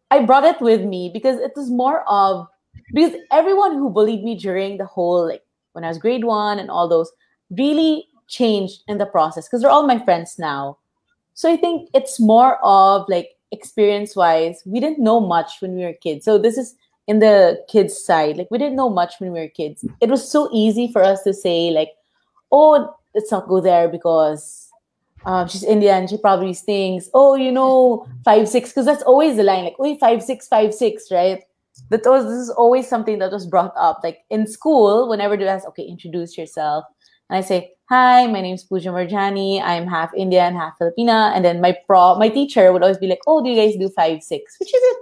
I 0.09 0.23
brought 0.23 0.45
it 0.45 0.61
with 0.61 0.81
me 0.81 1.11
because 1.13 1.39
it 1.39 1.51
was 1.55 1.69
more 1.69 2.03
of 2.09 2.47
because 2.93 3.13
everyone 3.31 3.73
who 3.73 3.89
bullied 3.89 4.23
me 4.23 4.35
during 4.35 4.77
the 4.77 4.85
whole 4.85 5.27
like 5.27 5.43
when 5.73 5.83
I 5.83 5.89
was 5.89 5.97
grade 5.97 6.23
one 6.23 6.59
and 6.59 6.69
all 6.69 6.87
those 6.87 7.11
really 7.51 8.07
changed 8.27 8.83
in 8.87 8.97
the 8.97 9.05
process 9.05 9.47
because 9.47 9.61
they're 9.61 9.71
all 9.71 9.87
my 9.87 10.03
friends 10.03 10.37
now. 10.37 10.77
So 11.33 11.51
I 11.51 11.57
think 11.57 11.89
it's 11.93 12.19
more 12.19 12.57
of 12.63 13.05
like 13.07 13.29
experience 13.51 14.15
wise, 14.15 14.61
we 14.65 14.79
didn't 14.79 14.99
know 14.99 15.19
much 15.19 15.61
when 15.61 15.75
we 15.75 15.83
were 15.83 15.93
kids. 15.93 16.25
So 16.25 16.37
this 16.37 16.57
is 16.57 16.75
in 17.07 17.19
the 17.19 17.63
kids 17.69 17.97
side. 17.97 18.37
Like 18.37 18.49
we 18.51 18.57
didn't 18.57 18.75
know 18.75 18.89
much 18.89 19.15
when 19.19 19.31
we 19.31 19.39
were 19.39 19.47
kids. 19.47 19.85
It 20.01 20.09
was 20.09 20.29
so 20.29 20.49
easy 20.51 20.91
for 20.91 21.03
us 21.03 21.23
to 21.23 21.33
say 21.33 21.71
like, 21.71 21.91
oh, 22.51 22.93
let's 23.15 23.31
not 23.31 23.47
go 23.47 23.61
there 23.61 23.87
because 23.87 24.69
um, 25.25 25.47
she's 25.47 25.63
Indian. 25.63 26.07
She 26.07 26.17
probably 26.17 26.53
thinks, 26.53 27.09
oh, 27.13 27.35
you 27.35 27.51
know, 27.51 28.07
five 28.23 28.47
six, 28.47 28.69
because 28.69 28.85
that's 28.85 29.03
always 29.03 29.37
the 29.37 29.43
line, 29.43 29.65
like, 29.65 29.75
oh, 29.79 29.97
five 29.97 30.23
six, 30.23 30.47
five 30.47 30.73
six, 30.73 31.11
right? 31.11 31.43
That 31.89 32.05
was 32.05 32.25
this 32.25 32.39
is 32.39 32.49
always 32.49 32.87
something 32.87 33.19
that 33.19 33.31
was 33.31 33.45
brought 33.45 33.73
up. 33.77 34.01
Like 34.03 34.19
in 34.29 34.47
school, 34.47 35.09
whenever 35.09 35.37
they 35.37 35.47
ask, 35.47 35.67
okay, 35.69 35.83
introduce 35.83 36.37
yourself, 36.37 36.85
and 37.29 37.37
I 37.37 37.41
say, 37.41 37.71
hi, 37.89 38.27
my 38.27 38.41
name 38.41 38.55
is 38.55 38.63
Pooja 38.63 38.89
Marjani. 38.89 39.61
I'm 39.61 39.87
half 39.87 40.13
Indian, 40.13 40.55
half 40.55 40.77
Filipina. 40.79 41.35
And 41.35 41.43
then 41.43 41.61
my 41.61 41.75
pro, 41.85 42.15
my 42.15 42.29
teacher 42.29 42.71
would 42.71 42.81
always 42.81 42.97
be 42.97 43.07
like, 43.07 43.19
oh, 43.27 43.43
do 43.43 43.49
you 43.49 43.55
guys 43.55 43.75
do 43.75 43.89
five 43.89 44.23
six? 44.23 44.55
Which 44.59 44.73
isn't 44.73 44.97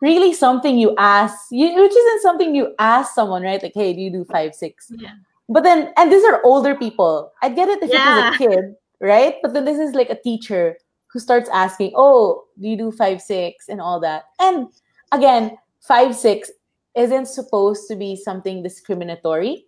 really 0.00 0.32
something 0.32 0.78
you 0.78 0.94
ask, 0.98 1.36
you, 1.50 1.74
which 1.80 1.92
isn't 1.92 2.22
something 2.22 2.54
you 2.54 2.74
ask 2.78 3.14
someone, 3.14 3.42
right? 3.42 3.62
Like, 3.62 3.72
hey, 3.74 3.92
do 3.92 4.00
you 4.00 4.10
do 4.10 4.24
five 4.24 4.54
six? 4.54 4.90
Yeah. 4.96 5.10
But 5.48 5.64
then, 5.64 5.92
and 5.96 6.10
these 6.10 6.24
are 6.24 6.40
older 6.44 6.74
people. 6.74 7.32
I 7.42 7.48
get 7.50 7.68
it 7.68 7.82
if 7.82 7.90
Yeah. 7.90 8.00
it 8.00 8.24
was 8.24 8.34
a 8.34 8.38
kid, 8.38 8.74
right? 9.00 9.36
But 9.42 9.52
then 9.52 9.64
this 9.64 9.78
is 9.78 9.94
like 9.94 10.08
a 10.08 10.20
teacher 10.22 10.76
who 11.12 11.20
starts 11.20 11.50
asking, 11.52 11.92
"Oh, 11.94 12.44
do 12.58 12.68
you 12.68 12.76
do 12.76 12.90
five 12.90 13.20
six 13.20 13.68
and 13.68 13.80
all 13.80 14.00
that?" 14.00 14.24
And 14.40 14.68
again, 15.12 15.58
five 15.82 16.14
six 16.14 16.50
isn't 16.96 17.26
supposed 17.26 17.88
to 17.88 17.96
be 17.96 18.16
something 18.16 18.62
discriminatory. 18.62 19.66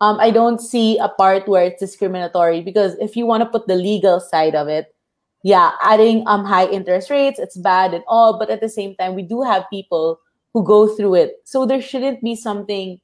Um, 0.00 0.18
I 0.18 0.30
don't 0.30 0.60
see 0.60 0.98
a 0.98 1.08
part 1.08 1.46
where 1.46 1.64
it's 1.64 1.80
discriminatory 1.80 2.62
because 2.62 2.96
if 3.00 3.16
you 3.16 3.26
want 3.26 3.42
to 3.42 3.48
put 3.48 3.66
the 3.66 3.74
legal 3.76 4.18
side 4.18 4.54
of 4.54 4.68
it, 4.68 4.94
yeah, 5.42 5.72
adding 5.82 6.24
um 6.26 6.44
high 6.44 6.66
interest 6.66 7.10
rates, 7.10 7.38
it's 7.38 7.56
bad 7.56 7.94
and 7.94 8.04
all. 8.06 8.38
But 8.38 8.50
at 8.50 8.60
the 8.60 8.68
same 8.68 8.94
time, 8.96 9.14
we 9.14 9.22
do 9.22 9.42
have 9.42 9.64
people 9.70 10.18
who 10.52 10.64
go 10.64 10.94
through 10.96 11.14
it, 11.14 11.36
so 11.44 11.66
there 11.66 11.82
shouldn't 11.82 12.22
be 12.22 12.34
something 12.34 13.00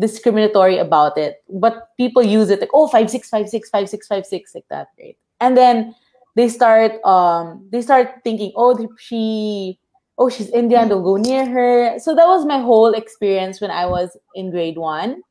discriminatory 0.00 0.78
about 0.78 1.18
it. 1.18 1.42
But 1.48 1.88
people 1.96 2.22
use 2.22 2.50
it 2.50 2.60
like, 2.60 2.70
oh, 2.72 2.88
five 2.88 3.10
six, 3.10 3.28
five 3.28 3.48
six, 3.48 3.68
five 3.68 3.88
six, 3.88 4.06
five 4.06 4.26
six, 4.26 4.54
like 4.54 4.66
that, 4.70 4.88
right? 4.98 5.16
And 5.40 5.56
then 5.56 5.94
they 6.36 6.48
start 6.48 7.02
um 7.04 7.68
they 7.72 7.82
start 7.82 8.20
thinking, 8.24 8.52
oh, 8.56 8.88
she 8.98 9.78
oh 10.18 10.28
she's 10.28 10.50
Indian, 10.50 10.88
don't 10.88 11.02
go 11.02 11.16
near 11.16 11.46
her. 11.46 11.98
So 11.98 12.14
that 12.14 12.26
was 12.26 12.44
my 12.44 12.60
whole 12.60 12.92
experience 12.92 13.60
when 13.60 13.70
I 13.70 13.86
was 13.86 14.16
in 14.34 14.50
grade 14.50 14.76
one. 14.76 15.22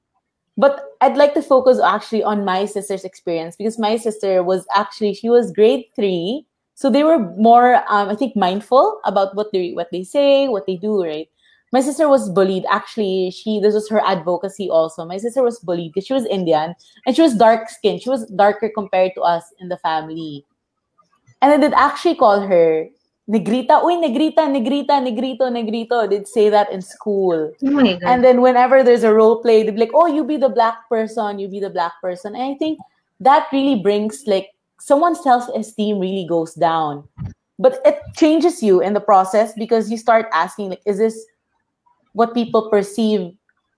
But 0.58 0.82
I'd 1.02 1.18
like 1.18 1.36
to 1.36 1.42
focus 1.44 1.80
actually 1.80 2.24
on 2.24 2.44
my 2.44 2.66
sister's 2.66 3.04
experience 3.04 3.56
because 3.56 3.78
my 3.78 3.98
sister 3.98 4.42
was 4.42 4.66
actually 4.76 5.14
she 5.14 5.30
was 5.30 5.52
grade 5.52 5.86
three, 5.96 6.46
so 6.74 6.90
they 6.90 7.04
were 7.04 7.20
more 7.38 7.76
um, 7.90 8.10
I 8.10 8.16
think 8.16 8.36
mindful 8.36 9.00
about 9.06 9.36
what 9.36 9.52
they 9.54 9.72
what 9.72 9.90
they 9.92 10.04
say, 10.04 10.48
what 10.48 10.66
they 10.66 10.78
do, 10.78 11.04
right? 11.04 11.30
my 11.74 11.82
sister 11.82 12.08
was 12.08 12.30
bullied 12.30 12.66
actually 12.70 13.32
she 13.32 13.60
this 13.60 13.74
was 13.74 13.90
her 13.90 14.02
advocacy 14.06 14.70
also 14.70 15.06
my 15.06 15.18
sister 15.18 15.44
was 15.44 15.60
bullied 15.60 15.92
because 15.92 16.06
she 16.06 16.14
was 16.14 16.26
indian 16.26 16.74
and 17.06 17.16
she 17.16 17.22
was 17.22 17.36
dark 17.36 17.70
skinned 17.70 18.02
she 18.02 18.10
was 18.10 18.26
darker 18.32 18.70
compared 18.74 19.12
to 19.14 19.22
us 19.22 19.44
in 19.60 19.68
the 19.68 19.78
family 19.78 20.46
and 21.42 21.52
i 21.52 21.58
did 21.58 21.74
actually 21.74 22.16
call 22.16 22.40
her 22.40 22.88
negrita 23.30 23.84
uy 23.84 23.96
negrita 24.00 24.48
negrita 24.48 25.04
negrito 25.04 25.50
negrito 25.50 26.08
they'd 26.08 26.28
say 26.28 26.50
that 26.50 26.72
in 26.72 26.82
school 26.82 27.52
Oh 27.64 27.80
and 27.80 28.24
then 28.24 28.42
whenever 28.42 28.84
there's 28.84 29.04
a 29.04 29.14
role 29.14 29.42
play 29.42 29.64
they'd 29.64 29.76
be 29.76 29.82
like 29.82 29.94
oh 29.94 30.08
you 30.08 30.24
be 30.24 30.38
the 30.38 30.50
black 30.50 30.88
person 30.88 31.40
you 31.40 31.48
be 31.48 31.60
the 31.60 31.70
black 31.70 32.00
person 32.02 32.36
and 32.36 32.44
i 32.44 32.56
think 32.56 32.80
that 33.20 33.48
really 33.52 33.82
brings 33.82 34.24
like 34.28 34.56
someone's 34.80 35.22
self-esteem 35.22 36.00
really 36.00 36.26
goes 36.26 36.54
down 36.54 37.04
but 37.60 37.82
it 37.84 38.00
changes 38.16 38.64
you 38.64 38.80
in 38.82 38.94
the 38.94 39.02
process 39.02 39.52
because 39.58 39.92
you 39.92 39.98
start 39.98 40.28
asking 40.32 40.70
like 40.70 40.82
is 40.86 40.98
this 40.98 41.26
what 42.14 42.34
people 42.34 42.70
perceive 42.70 43.36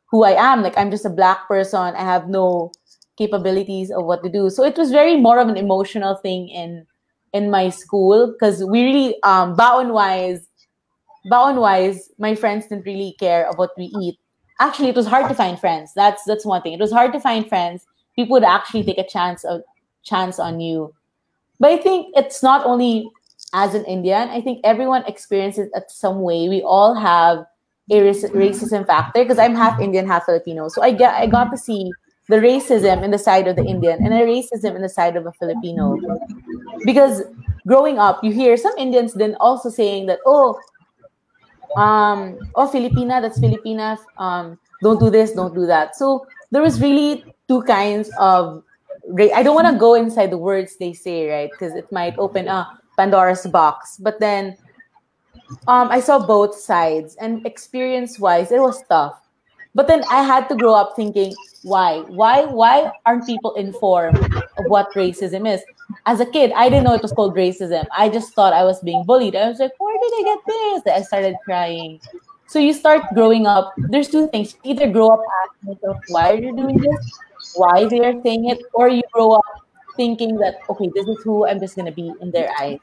who 0.09 0.23
I 0.23 0.31
am. 0.31 0.61
Like 0.61 0.77
I'm 0.77 0.91
just 0.91 1.05
a 1.05 1.09
black 1.09 1.47
person. 1.47 1.95
I 1.95 2.03
have 2.03 2.29
no 2.29 2.71
capabilities 3.17 3.91
of 3.91 4.05
what 4.05 4.23
to 4.23 4.29
do. 4.29 4.49
So 4.49 4.63
it 4.63 4.77
was 4.77 4.91
very 4.91 5.17
more 5.17 5.39
of 5.39 5.49
an 5.49 5.57
emotional 5.57 6.15
thing 6.15 6.49
in 6.49 6.85
in 7.33 7.49
my 7.49 7.69
school 7.69 8.31
because 8.31 8.63
we 8.63 8.83
really 8.83 9.23
um 9.23 9.55
baon 9.55 9.93
wise 9.93 10.47
baon 11.29 11.57
wise 11.57 12.11
my 12.17 12.35
friends 12.35 12.67
didn't 12.67 12.85
really 12.85 13.15
care 13.19 13.47
of 13.49 13.57
what 13.57 13.71
we 13.77 13.85
eat. 14.01 14.17
Actually, 14.61 14.89
it 14.89 14.95
was 14.95 15.07
hard 15.07 15.29
to 15.29 15.35
find 15.35 15.59
friends. 15.59 15.91
That's 15.95 16.23
that's 16.25 16.45
one 16.45 16.61
thing. 16.61 16.73
It 16.73 16.79
was 16.79 16.91
hard 16.91 17.13
to 17.13 17.19
find 17.19 17.47
friends. 17.47 17.85
People 18.15 18.33
would 18.33 18.43
actually 18.43 18.83
take 18.83 18.97
a 18.97 19.07
chance 19.07 19.43
of 19.45 19.61
chance 20.03 20.39
on 20.39 20.59
you. 20.59 20.93
But 21.59 21.71
I 21.71 21.77
think 21.77 22.13
it's 22.15 22.43
not 22.43 22.65
only 22.65 23.09
as 23.53 23.73
an 23.73 23.85
Indian. 23.85 24.29
I 24.29 24.41
think 24.41 24.61
everyone 24.63 25.03
experiences 25.05 25.69
it 25.73 25.89
some 25.89 26.21
way. 26.21 26.49
We 26.49 26.61
all 26.61 26.93
have 26.93 27.45
a 27.91 28.01
racism 28.01 28.85
factor 28.85 29.23
because 29.23 29.39
I'm 29.39 29.55
half 29.55 29.79
Indian, 29.79 30.05
half 30.05 30.25
Filipino. 30.25 30.67
So 30.69 30.81
I 30.81 30.91
get 30.91 31.13
I 31.15 31.25
got 31.25 31.49
to 31.51 31.57
see 31.57 31.91
the 32.29 32.37
racism 32.37 33.03
in 33.03 33.11
the 33.11 33.17
side 33.17 33.47
of 33.47 33.55
the 33.55 33.65
Indian 33.65 33.99
and 34.05 34.13
the 34.13 34.23
racism 34.23 34.75
in 34.75 34.81
the 34.81 34.89
side 34.89 35.15
of 35.15 35.25
a 35.25 35.31
Filipino. 35.33 35.97
Because 36.85 37.23
growing 37.67 37.99
up, 37.99 38.23
you 38.23 38.31
hear 38.31 38.55
some 38.55 38.73
Indians 38.77 39.13
then 39.13 39.35
also 39.39 39.69
saying 39.69 40.05
that, 40.05 40.19
oh, 40.25 40.59
um, 41.75 42.37
oh 42.55 42.69
Filipina, 42.69 43.21
that's 43.21 43.39
Filipina, 43.39 43.97
um, 44.17 44.57
don't 44.81 44.99
do 44.99 45.09
this, 45.09 45.33
don't 45.33 45.53
do 45.53 45.65
that. 45.65 45.95
So 45.95 46.25
there 46.51 46.61
was 46.61 46.79
really 46.79 47.25
two 47.47 47.63
kinds 47.63 48.09
of 48.19 48.63
I 49.17 49.41
don't 49.41 49.55
want 49.55 49.67
to 49.67 49.79
go 49.79 49.95
inside 49.95 50.29
the 50.29 50.37
words 50.37 50.77
they 50.77 50.93
say, 50.93 51.29
right? 51.29 51.49
Because 51.49 51.73
it 51.73 51.91
might 51.91 52.15
open 52.19 52.47
a 52.47 52.79
Pandora's 52.95 53.47
box. 53.47 53.97
But 53.97 54.19
then 54.19 54.55
um, 55.67 55.89
I 55.89 55.99
saw 55.99 56.19
both 56.19 56.53
sides, 56.53 57.15
and 57.15 57.43
experience-wise, 57.45 58.51
it 58.51 58.59
was 58.59 58.83
tough. 58.87 59.19
But 59.73 59.87
then 59.87 60.03
I 60.11 60.21
had 60.21 60.47
to 60.49 60.55
grow 60.55 60.75
up 60.75 60.93
thinking, 60.95 61.33
why, 61.63 61.99
why, 62.07 62.45
why 62.45 62.91
aren't 63.05 63.25
people 63.25 63.53
informed 63.55 64.17
of 64.17 64.65
what 64.67 64.93
racism 64.93 65.51
is? 65.51 65.61
As 66.05 66.19
a 66.19 66.25
kid, 66.25 66.51
I 66.55 66.69
didn't 66.69 66.85
know 66.85 66.93
it 66.93 67.01
was 67.01 67.11
called 67.11 67.35
racism. 67.35 67.85
I 67.97 68.09
just 68.09 68.33
thought 68.33 68.53
I 68.53 68.63
was 68.63 68.79
being 68.81 69.03
bullied. 69.03 69.35
I 69.35 69.49
was 69.49 69.59
like, 69.59 69.71
where 69.79 69.97
did 70.01 70.13
I 70.13 70.23
get 70.23 70.39
this? 70.45 70.93
I 70.93 71.01
started 71.01 71.35
crying. 71.43 71.99
So 72.49 72.57
you 72.57 72.73
start 72.73 73.03
growing 73.13 73.45
up. 73.45 73.73
There's 73.77 74.09
two 74.09 74.27
things: 74.29 74.55
either 74.63 74.89
grow 74.89 75.09
up 75.09 75.21
asking 75.43 75.73
yourself 75.73 75.97
why 76.07 76.31
are 76.31 76.35
you're 76.35 76.55
doing 76.55 76.77
this, 76.77 77.19
why 77.53 77.85
they 77.85 77.99
are 77.99 78.19
saying 78.23 78.49
it, 78.49 78.63
or 78.73 78.89
you 78.89 79.03
grow 79.13 79.33
up 79.33 79.45
thinking 79.95 80.35
that 80.37 80.55
okay, 80.67 80.89
this 80.95 81.07
is 81.07 81.21
who 81.23 81.45
I'm 81.45 81.59
just 81.59 81.75
gonna 81.75 81.91
be 81.91 82.11
in 82.21 82.31
their 82.31 82.49
eyes. 82.59 82.79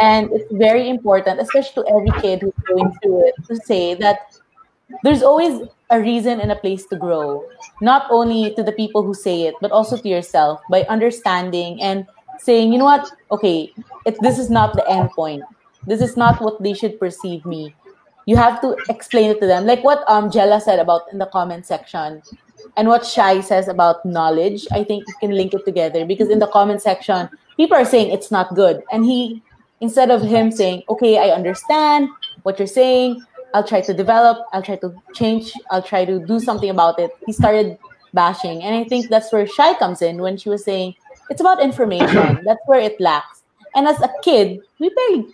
And 0.00 0.28
it's 0.32 0.52
very 0.52 0.90
important, 0.90 1.40
especially 1.40 1.84
to 1.84 1.88
every 1.88 2.20
kid 2.20 2.42
who's 2.42 2.52
going 2.66 2.92
through 3.00 3.28
it, 3.28 3.34
to 3.46 3.54
say 3.54 3.94
that 3.94 4.35
there's 5.02 5.22
always 5.22 5.60
a 5.90 6.00
reason 6.00 6.40
and 6.40 6.50
a 6.50 6.56
place 6.56 6.86
to 6.86 6.96
grow, 6.96 7.44
not 7.80 8.06
only 8.10 8.54
to 8.54 8.62
the 8.62 8.72
people 8.72 9.02
who 9.02 9.14
say 9.14 9.42
it, 9.42 9.54
but 9.60 9.72
also 9.72 9.96
to 9.96 10.08
yourself 10.08 10.60
by 10.70 10.82
understanding 10.88 11.80
and 11.80 12.06
saying, 12.38 12.72
you 12.72 12.78
know 12.78 12.84
what, 12.84 13.10
okay, 13.30 13.72
this 14.20 14.38
is 14.38 14.50
not 14.50 14.74
the 14.74 14.88
end 14.88 15.10
point. 15.10 15.42
This 15.86 16.00
is 16.00 16.16
not 16.16 16.40
what 16.40 16.62
they 16.62 16.74
should 16.74 16.98
perceive 16.98 17.44
me. 17.46 17.74
You 18.26 18.36
have 18.36 18.60
to 18.60 18.76
explain 18.88 19.30
it 19.30 19.40
to 19.40 19.46
them, 19.46 19.66
like 19.66 19.84
what 19.84 20.02
um 20.08 20.30
Jella 20.30 20.60
said 20.60 20.80
about 20.80 21.02
in 21.12 21.18
the 21.18 21.26
comment 21.26 21.64
section, 21.64 22.22
and 22.76 22.88
what 22.88 23.06
Shai 23.06 23.40
says 23.40 23.68
about 23.68 24.04
knowledge. 24.04 24.66
I 24.72 24.82
think 24.82 25.06
you 25.06 25.14
can 25.20 25.30
link 25.30 25.54
it 25.54 25.64
together 25.64 26.04
because 26.04 26.28
in 26.28 26.40
the 26.40 26.48
comment 26.48 26.82
section, 26.82 27.30
people 27.56 27.76
are 27.76 27.84
saying 27.84 28.10
it's 28.10 28.32
not 28.32 28.54
good, 28.56 28.82
and 28.90 29.04
he 29.04 29.42
instead 29.80 30.10
of 30.10 30.22
him 30.22 30.50
saying, 30.50 30.82
okay, 30.88 31.18
I 31.18 31.34
understand 31.34 32.08
what 32.42 32.58
you're 32.58 32.66
saying, 32.66 33.22
I'll 33.56 33.64
try 33.64 33.80
to 33.80 33.94
develop, 33.94 34.46
I'll 34.52 34.62
try 34.62 34.76
to 34.76 34.94
change, 35.14 35.50
I'll 35.70 35.82
try 35.82 36.04
to 36.04 36.18
do 36.18 36.38
something 36.38 36.68
about 36.68 36.98
it. 36.98 37.10
He 37.24 37.32
started 37.32 37.78
bashing. 38.12 38.62
And 38.62 38.74
I 38.74 38.84
think 38.84 39.08
that's 39.08 39.32
where 39.32 39.46
Shai 39.46 39.72
comes 39.78 40.02
in 40.02 40.20
when 40.20 40.36
she 40.36 40.50
was 40.50 40.62
saying, 40.62 40.94
it's 41.30 41.40
about 41.40 41.62
information. 41.62 42.40
That's 42.44 42.60
where 42.66 42.80
it 42.80 43.00
lacks. 43.00 43.42
And 43.74 43.88
as 43.88 44.00
a 44.02 44.10
kid, 44.22 44.60
we 44.78 44.90
barely 44.90 45.26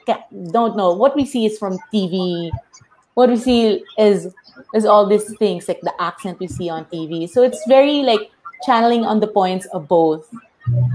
don't 0.52 0.76
know. 0.76 0.92
What 0.94 1.16
we 1.16 1.26
see 1.26 1.46
is 1.46 1.58
from 1.58 1.78
TV. 1.92 2.50
What 3.14 3.28
we 3.28 3.36
see 3.36 3.84
is 3.98 4.32
is 4.72 4.84
all 4.84 5.06
these 5.06 5.36
things 5.36 5.66
like 5.66 5.80
the 5.80 5.94
accent 6.00 6.38
we 6.38 6.46
see 6.46 6.70
on 6.70 6.84
TV. 6.86 7.28
So 7.28 7.42
it's 7.42 7.62
very 7.66 8.02
like 8.02 8.30
channeling 8.64 9.04
on 9.04 9.20
the 9.20 9.26
points 9.26 9.66
of 9.66 9.86
both. 9.88 10.32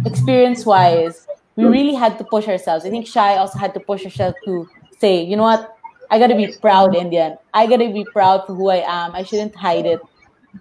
Experience 0.05 0.65
wise, 0.65 1.28
we 1.57 1.65
really 1.65 1.93
had 1.93 2.17
to 2.17 2.23
push 2.23 2.47
ourselves. 2.47 2.86
I 2.86 2.89
think 2.89 3.05
Shai 3.05 3.36
also 3.38 3.59
had 3.59 3.73
to 3.75 3.80
push 3.82 4.03
herself 4.03 4.36
to 4.45 4.67
say, 4.99 5.23
you 5.23 5.36
know 5.36 5.43
what, 5.43 5.76
I 6.10 6.20
gotta 6.20 6.36
be 6.36 6.55
proud 6.62 6.95
Indian. 6.95 7.38
I 7.53 7.68
gotta 7.68 7.89
be 7.91 8.05
proud 8.05 8.45
for 8.45 8.55
who 8.55 8.70
I 8.70 8.84
am. 8.88 9.16
I 9.16 9.24
shouldn't 9.24 9.55
hide 9.55 9.86
it. 9.86 10.01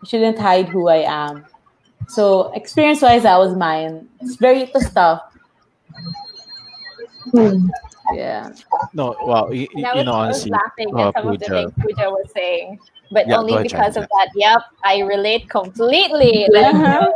I 0.02 0.06
shouldn't 0.06 0.38
hide 0.38 0.68
who 0.68 0.88
I 0.88 1.04
am. 1.06 1.46
So 2.08 2.52
experience 2.54 3.02
wise, 3.02 3.22
that 3.22 3.38
was 3.38 3.56
mine. 3.56 4.08
It's 4.20 4.36
very 4.36 4.62
it 4.62 4.74
was 4.74 4.90
tough. 4.92 5.22
Yeah. 8.14 8.52
No, 8.94 9.16
wow, 9.22 9.50
you, 9.50 9.62
you 9.62 9.68
And 9.76 9.86
I 9.86 9.94
was, 9.94 10.04
know, 10.06 10.12
I 10.12 10.28
was 10.28 10.46
honestly, 10.46 10.50
laughing 10.50 10.94
uh, 10.94 11.08
at 11.08 11.14
some 11.16 11.28
of 11.28 11.40
the 11.40 11.46
things 11.46 11.72
Pooja 11.80 12.10
was 12.10 12.30
saying, 12.34 12.78
but 13.10 13.26
Yeah, 13.26 13.36
only 13.36 13.52
go 13.52 13.58
ahead, 13.58 13.68
because 13.70 13.94
Jen, 13.94 14.04
of 14.04 14.08
that. 14.08 14.30
Yep, 14.34 14.62
I 14.84 15.00
relate 15.00 15.48
completely. 15.50 16.46
Like, 16.50 16.72
you 16.72 16.78
know, 16.82 17.14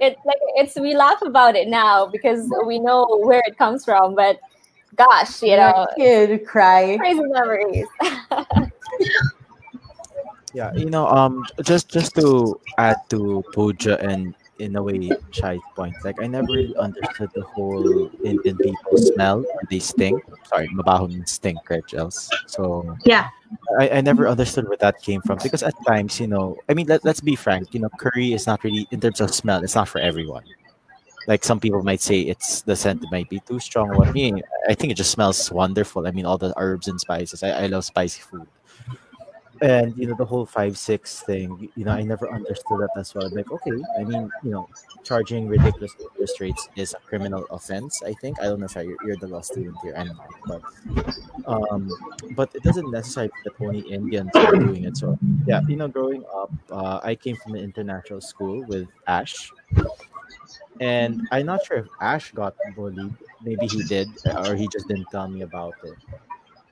it's 0.00 0.20
like 0.24 0.36
it's 0.56 0.76
we 0.76 0.94
laugh 0.94 1.22
about 1.22 1.56
it 1.56 1.68
now 1.68 2.06
because 2.06 2.48
we 2.66 2.78
know 2.78 3.06
where 3.24 3.42
it 3.46 3.56
comes 3.56 3.84
from, 3.84 4.14
but 4.14 4.38
gosh, 4.98 5.42
you 5.42 5.56
know, 5.56 5.86
kid 5.96 6.44
cry. 6.46 6.96
crazy 6.98 7.22
memories. 7.22 7.88
Yeah, 10.52 10.72
you 10.74 10.90
know, 10.90 11.06
um, 11.06 11.44
just 11.62 11.90
just 11.90 12.14
to 12.16 12.58
add 12.78 12.96
to 13.10 13.44
Pooja 13.52 14.00
and 14.00 14.34
in 14.58 14.76
a 14.76 14.82
way 14.82 15.18
Shai's 15.30 15.62
point, 15.76 15.94
like 16.04 16.18
I 16.20 16.26
never 16.26 16.52
really 16.52 16.74
understood 16.76 17.30
the 17.34 17.42
whole 17.42 18.10
Indian 18.24 18.58
people 18.58 18.96
smell 18.96 19.44
or 19.44 19.60
they 19.70 19.78
stink. 19.78 20.22
Sorry, 20.44 20.68
mabaho 20.68 21.08
means 21.08 21.32
stink, 21.32 21.68
right, 21.70 21.84
Jels? 21.86 22.32
So 22.46 22.96
Yeah. 23.04 23.28
I, 23.78 23.90
I 23.90 24.00
never 24.00 24.26
understood 24.26 24.66
where 24.68 24.76
that 24.80 25.00
came 25.02 25.20
from 25.22 25.38
because 25.42 25.62
at 25.62 25.74
times, 25.86 26.18
you 26.20 26.26
know, 26.26 26.62
I 26.68 26.74
mean, 26.74 26.86
let, 26.86 27.04
let's 27.04 27.20
be 27.20 27.36
frank, 27.36 27.74
you 27.74 27.80
know, 27.80 27.90
curry 27.96 28.32
is 28.32 28.46
not 28.46 28.64
really 28.64 28.88
in 28.90 29.00
terms 29.00 29.20
of 29.20 29.34
smell, 29.34 29.62
it's 29.62 29.74
not 29.74 29.88
for 29.88 30.00
everyone. 30.00 30.44
Like 31.28 31.44
some 31.44 31.60
people 31.60 31.84
might 31.84 32.00
say 32.00 32.22
it's 32.22 32.62
the 32.62 32.74
scent 32.74 33.04
might 33.12 33.28
be 33.30 33.40
too 33.40 33.60
strong. 33.60 33.94
What 33.96 34.12
me, 34.14 34.42
I 34.68 34.74
think 34.74 34.90
it 34.92 34.96
just 34.96 35.12
smells 35.12 35.52
wonderful. 35.52 36.08
I 36.08 36.10
mean, 36.10 36.26
all 36.26 36.38
the 36.38 36.54
herbs 36.56 36.88
and 36.88 37.00
spices. 37.00 37.44
I, 37.44 37.50
I 37.50 37.66
love 37.68 37.84
spicy 37.84 38.22
food 38.22 38.48
and 39.60 39.96
you 39.96 40.06
know 40.06 40.14
the 40.14 40.24
whole 40.24 40.46
five 40.46 40.78
six 40.78 41.22
thing 41.22 41.68
you 41.74 41.84
know 41.84 41.92
i 41.92 42.02
never 42.02 42.30
understood 42.30 42.80
that 42.80 42.90
as 42.96 43.14
well. 43.14 43.26
I'm 43.26 43.32
like 43.32 43.50
okay 43.50 43.82
i 43.98 44.04
mean 44.04 44.30
you 44.42 44.50
know 44.50 44.68
charging 45.02 45.48
ridiculous 45.48 45.94
interest 46.00 46.40
rates 46.40 46.68
is 46.76 46.94
a 46.94 47.00
criminal 47.08 47.44
offense 47.50 48.02
i 48.04 48.12
think. 48.14 48.40
I 48.40 48.44
don't 48.44 48.60
know 48.60 48.66
if 48.66 48.74
you're, 48.74 48.96
you're 49.04 49.16
the 49.16 49.28
law 49.28 49.40
student 49.40 49.76
here 49.82 49.94
not 50.04 50.30
but 50.46 50.62
um 51.46 51.90
but 52.36 52.54
it 52.54 52.62
doesn't 52.62 52.90
necessarily 52.90 53.32
that 53.44 53.54
only 53.60 53.80
indians 53.80 54.30
are 54.34 54.52
doing 54.52 54.84
it. 54.84 54.96
So 54.96 55.18
yeah 55.46 55.60
you 55.68 55.76
know 55.76 55.88
growing 55.88 56.24
up 56.34 56.52
uh, 56.70 57.00
i 57.02 57.14
came 57.14 57.36
from 57.36 57.54
an 57.54 57.62
international 57.62 58.20
school 58.20 58.64
with 58.64 58.88
ash. 59.06 59.50
And 60.80 61.26
i'm 61.32 61.46
not 61.46 61.64
sure 61.64 61.78
if 61.78 61.86
ash 62.00 62.32
got 62.32 62.54
bullied. 62.76 63.12
Maybe 63.42 63.66
he 63.66 63.82
did 63.84 64.08
or 64.46 64.54
he 64.54 64.68
just 64.68 64.88
didn't 64.88 65.06
tell 65.10 65.28
me 65.28 65.42
about 65.42 65.74
it 65.84 65.94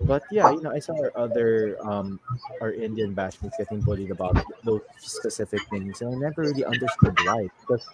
but 0.01 0.24
yeah, 0.30 0.51
you 0.51 0.61
know, 0.62 0.70
I 0.70 0.78
saw 0.80 0.94
our 0.94 1.12
other 1.16 1.76
um 1.84 2.20
our 2.61 2.72
Indian 2.72 3.14
batchmates 3.14 3.57
getting 3.59 3.80
bullied 3.82 4.11
about 4.11 4.36
those 4.64 4.80
specific 4.99 5.62
things, 5.68 6.01
and 6.01 6.11
I 6.14 6.18
never 6.18 6.44
really 6.44 6.64
understood 6.64 7.16
why. 7.20 7.49
Because 7.61 7.84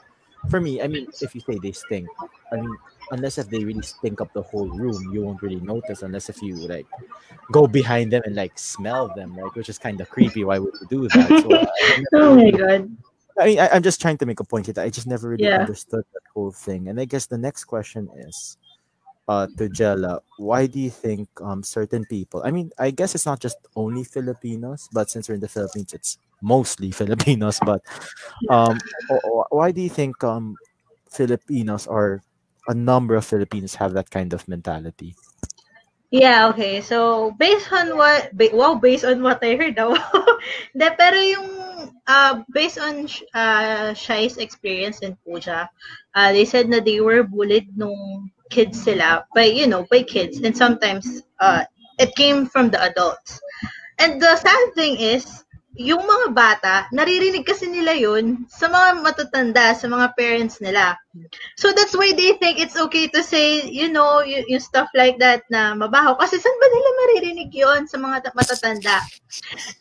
for 0.49 0.61
me, 0.61 0.81
I 0.83 0.89
mean, 0.89 1.09
if 1.21 1.35
you 1.35 1.41
say 1.41 1.59
they 1.59 1.73
stink, 1.73 2.11
I 2.53 2.57
mean, 2.57 2.79
unless 3.11 3.39
if 3.39 3.49
they 3.51 3.65
really 3.65 3.83
stink 3.83 4.21
up 4.21 4.33
the 4.33 4.43
whole 4.43 4.69
room, 4.69 5.11
you 5.13 5.23
won't 5.23 5.43
really 5.43 5.61
notice 5.61 6.03
unless 6.03 6.29
if 6.29 6.43
you 6.43 6.67
like 6.69 6.87
go 7.51 7.67
behind 7.67 8.13
them 8.13 8.23
and 8.25 8.35
like 8.37 8.59
smell 8.59 9.09
them, 9.09 9.37
like 9.37 9.55
Which 9.57 9.69
is 9.69 9.79
kind 9.79 10.01
of 10.01 10.09
creepy. 10.09 10.45
Why 10.45 10.59
would 10.59 10.73
you 10.81 10.87
do 10.87 11.09
that? 11.09 11.29
So 11.43 11.55
I, 11.55 11.95
Oh 12.15 12.35
my 12.37 12.43
really- 12.45 12.53
god. 12.53 12.97
I 13.39 13.47
mean, 13.47 13.59
I, 13.61 13.69
I'm 13.71 13.83
just 13.83 14.01
trying 14.01 14.19
to 14.19 14.27
make 14.27 14.41
a 14.41 14.45
point 14.45 14.67
here 14.67 14.75
that 14.75 14.85
I 14.85 14.91
just 14.91 15.07
never 15.07 15.31
really 15.31 15.45
Yeah. 15.45 15.61
understood 15.61 16.05
that 16.13 16.21
whole 16.35 16.53
thing. 16.53 16.89
And 16.89 17.01
I 17.01 17.07
guess 17.07 17.27
the 17.27 17.39
next 17.39 17.65
question 17.65 18.09
is, 18.29 18.59
uh, 19.29 19.47
to 19.57 19.69
Jella, 19.69 20.21
why 20.39 20.67
do 20.67 20.81
you 20.81 20.91
think 20.91 21.29
um 21.41 21.63
certain 21.63 22.05
people? 22.07 22.43
I 22.45 22.51
mean, 22.51 22.71
I 22.79 22.91
guess 22.91 23.15
it's 23.15 23.27
not 23.27 23.41
just 23.41 23.57
only 23.77 24.05
Filipinos, 24.05 24.89
but 24.93 25.11
since 25.11 25.29
we're 25.29 25.37
in 25.37 25.45
the 25.45 25.49
Philippines, 25.49 25.93
it's 25.93 26.19
mostly 26.41 26.91
Filipinos. 27.03 27.61
But 27.65 27.83
um, 28.51 28.79
why 29.51 29.71
do 29.73 29.81
you 29.81 29.91
think 29.91 30.23
um 30.25 30.57
Filipinos 31.11 31.87
or 31.87 32.23
a 32.69 32.75
number 32.75 33.15
of 33.15 33.25
Filipinos 33.25 33.75
have 33.77 33.93
that 33.95 34.11
kind 34.11 34.33
of 34.33 34.47
mentality? 34.49 35.15
Yeah, 36.13 36.53
okay. 36.53 36.85
So, 36.85 37.33
based 37.41 37.73
on 37.73 37.97
what, 37.97 38.37
ba- 38.37 38.53
wow, 38.53 38.77
based 38.77 39.03
on 39.03 39.25
what 39.25 39.41
I 39.41 39.57
heard 39.57 39.77
daw. 39.81 39.97
De, 40.77 40.93
pero 40.93 41.17
yung, 41.17 41.49
uh, 42.05 42.45
based 42.53 42.77
on 42.77 43.09
uh, 43.33 43.97
Shai's 43.97 44.37
experience 44.37 45.01
in 45.01 45.17
Pooja, 45.25 45.73
uh, 46.13 46.31
they 46.37 46.45
said 46.45 46.69
na 46.69 46.85
they 46.85 47.01
were 47.01 47.25
bullied 47.25 47.73
nung 47.73 48.29
kids 48.53 48.85
sila 48.85 49.25
by, 49.33 49.49
you 49.49 49.65
know, 49.65 49.89
by 49.89 50.05
kids. 50.05 50.45
And 50.45 50.53
sometimes, 50.53 51.25
uh, 51.41 51.65
it 51.97 52.13
came 52.21 52.45
from 52.45 52.69
the 52.69 52.81
adults. 52.85 53.41
And 53.97 54.21
the 54.21 54.37
sad 54.37 54.77
thing 54.77 55.01
is, 55.01 55.25
yung 55.73 56.05
mga 56.05 56.37
bata, 56.37 56.75
naririnig 56.93 57.49
kasi 57.49 57.65
nila 57.65 57.97
yun 57.97 58.45
sa 58.53 58.69
mga 58.69 59.01
matatanda, 59.01 59.73
sa 59.73 59.89
mga 59.89 60.13
parents 60.21 60.61
nila. 60.61 61.01
So 61.57 61.73
that's 61.73 61.97
why 61.97 62.13
they 62.13 62.37
think 62.37 62.61
it's 62.61 62.77
okay 62.77 63.09
to 63.09 63.25
say, 63.25 63.65
you 63.65 63.89
know, 63.89 64.21
y- 64.21 64.45
yung 64.53 64.61
stuff 64.61 64.93
like 64.93 65.17
that 65.25 65.49
na 65.49 65.73
mabaho. 65.73 66.13
Kasi 66.21 66.37
saan 66.37 66.57
ba 66.61 66.69
nila 66.69 66.91
maririnig 67.01 67.51
yon 67.57 67.89
sa 67.89 67.97
mga 67.97 68.29
ta- 68.29 68.37
matatanda? 68.37 69.01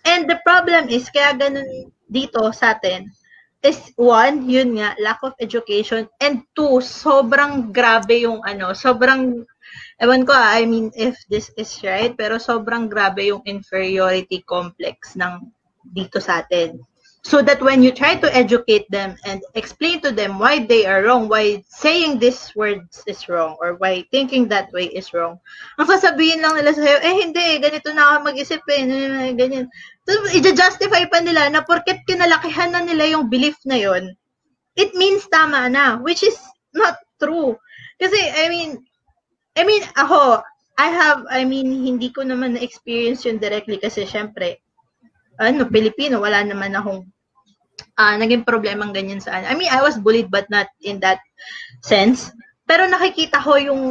And 0.08 0.32
the 0.32 0.40
problem 0.48 0.88
is, 0.88 1.12
kaya 1.12 1.36
ganun 1.36 1.92
dito 2.08 2.40
sa 2.56 2.72
atin, 2.72 3.12
is 3.62 3.94
one, 3.96 4.50
yun 4.50 4.78
nga, 4.78 4.98
lack 4.98 5.22
of 5.22 5.38
education. 5.40 6.10
And 6.20 6.44
two, 6.58 6.82
sobrang 6.82 7.70
grabe 7.70 8.26
yung 8.26 8.42
ano, 8.42 8.74
sobrang, 8.74 9.46
ewan 10.02 10.26
ko 10.26 10.34
I 10.34 10.66
mean, 10.66 10.90
if 10.98 11.18
this 11.30 11.54
is 11.58 11.70
right, 11.86 12.14
pero 12.18 12.42
sobrang 12.42 12.90
grabe 12.90 13.30
yung 13.30 13.46
inferiority 13.46 14.42
complex 14.46 15.14
ng 15.14 15.46
dito 15.86 16.18
sa 16.18 16.42
atin. 16.42 16.82
So 17.22 17.46
that 17.46 17.62
when 17.62 17.86
you 17.86 17.94
try 17.94 18.18
to 18.18 18.26
educate 18.34 18.90
them 18.90 19.14
and 19.30 19.46
explain 19.54 20.02
to 20.02 20.10
them 20.10 20.42
why 20.42 20.66
they 20.66 20.90
are 20.90 21.06
wrong, 21.06 21.30
why 21.30 21.62
saying 21.70 22.18
these 22.18 22.50
words 22.58 23.06
is 23.06 23.30
wrong, 23.30 23.62
or 23.62 23.78
why 23.78 24.02
thinking 24.10 24.50
that 24.50 24.74
way 24.74 24.90
is 24.90 25.14
wrong, 25.14 25.38
ang 25.78 25.86
sasabihin 25.86 26.42
lang 26.42 26.58
nila 26.58 26.74
sa'yo, 26.74 26.98
eh 26.98 27.16
hindi, 27.22 27.62
ganito 27.62 27.94
na 27.94 28.18
ako 28.18 28.26
mag-isip 28.26 28.66
eh, 28.74 28.82
ganyan. 29.38 29.70
So, 30.08 30.18
i-justify 30.34 31.06
pa 31.08 31.22
nila 31.22 31.50
na 31.54 31.62
porket 31.62 32.02
kinalakihan 32.10 32.74
na 32.74 32.82
nila 32.82 33.18
yung 33.18 33.30
belief 33.30 33.58
na 33.66 33.78
yon, 33.78 34.18
it 34.74 34.92
means 34.98 35.30
tama 35.30 35.70
na, 35.70 36.02
which 36.02 36.26
is 36.26 36.38
not 36.74 36.98
true. 37.22 37.54
Kasi, 38.02 38.18
I 38.18 38.50
mean, 38.50 38.82
I 39.54 39.62
mean, 39.68 39.84
ako, 39.94 40.42
I 40.80 40.88
have, 40.90 41.28
I 41.30 41.46
mean, 41.46 41.86
hindi 41.86 42.10
ko 42.10 42.26
naman 42.26 42.58
na-experience 42.58 43.28
yun 43.30 43.38
directly 43.38 43.78
kasi 43.78 44.10
syempre, 44.10 44.64
ano, 45.38 45.70
Pilipino, 45.70 46.18
wala 46.18 46.42
naman 46.42 46.74
akong 46.74 47.06
ah 47.98 48.14
naging 48.18 48.46
problemang 48.46 48.94
ganyan 48.94 49.22
sa 49.22 49.42
I 49.42 49.54
mean, 49.58 49.70
I 49.70 49.82
was 49.82 49.98
bullied 49.98 50.30
but 50.30 50.46
not 50.54 50.70
in 50.86 51.02
that 51.02 51.22
sense. 51.82 52.30
Pero 52.66 52.86
nakikita 52.86 53.42
ko 53.42 53.58
yung 53.58 53.84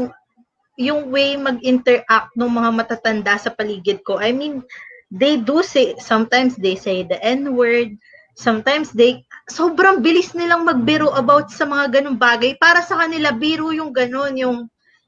yung 0.81 1.13
way 1.13 1.37
mag-interact 1.37 2.33
ng 2.33 2.49
mga 2.49 2.71
matatanda 2.73 3.37
sa 3.37 3.53
paligid 3.53 4.01
ko. 4.01 4.17
I 4.17 4.33
mean, 4.33 4.65
they 5.11 5.37
do 5.37 5.63
say, 5.63 5.99
sometimes 5.99 6.55
they 6.57 6.79
say 6.79 7.03
the 7.03 7.19
N-word, 7.19 7.99
sometimes 8.39 8.95
they, 8.95 9.27
sobrang 9.51 10.01
bilis 10.01 10.33
nilang 10.33 10.65
magbiro 10.65 11.11
about 11.19 11.51
sa 11.51 11.67
mga 11.67 12.01
ganong 12.01 12.19
bagay. 12.19 12.55
Para 12.57 12.81
sa 12.81 13.03
kanila, 13.03 13.35
biro 13.35 13.75
yung 13.75 13.91
ganon, 13.91 14.39
yung 14.39 14.59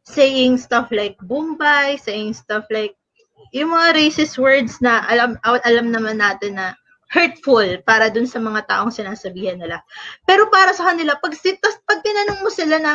saying 0.03 0.59
stuff 0.59 0.91
like 0.91 1.15
Bombay, 1.23 1.95
saying 2.03 2.35
stuff 2.35 2.67
like 2.75 2.99
yung 3.55 3.71
mga 3.71 3.95
racist 3.95 4.35
words 4.41 4.81
na 4.83 5.05
alam 5.07 5.39
alam 5.45 5.93
naman 5.93 6.19
natin 6.19 6.59
na 6.59 6.75
hurtful 7.13 7.69
para 7.85 8.09
dun 8.09 8.25
sa 8.25 8.41
mga 8.41 8.65
taong 8.67 8.91
sinasabihan 8.91 9.61
nila. 9.61 9.85
Pero 10.25 10.49
para 10.49 10.73
sa 10.73 10.91
kanila, 10.91 11.15
pag, 11.21 11.37
tas, 11.37 11.77
pag 11.85 12.01
tinanong 12.01 12.41
mo 12.41 12.49
sila 12.49 12.81
na, 12.81 12.93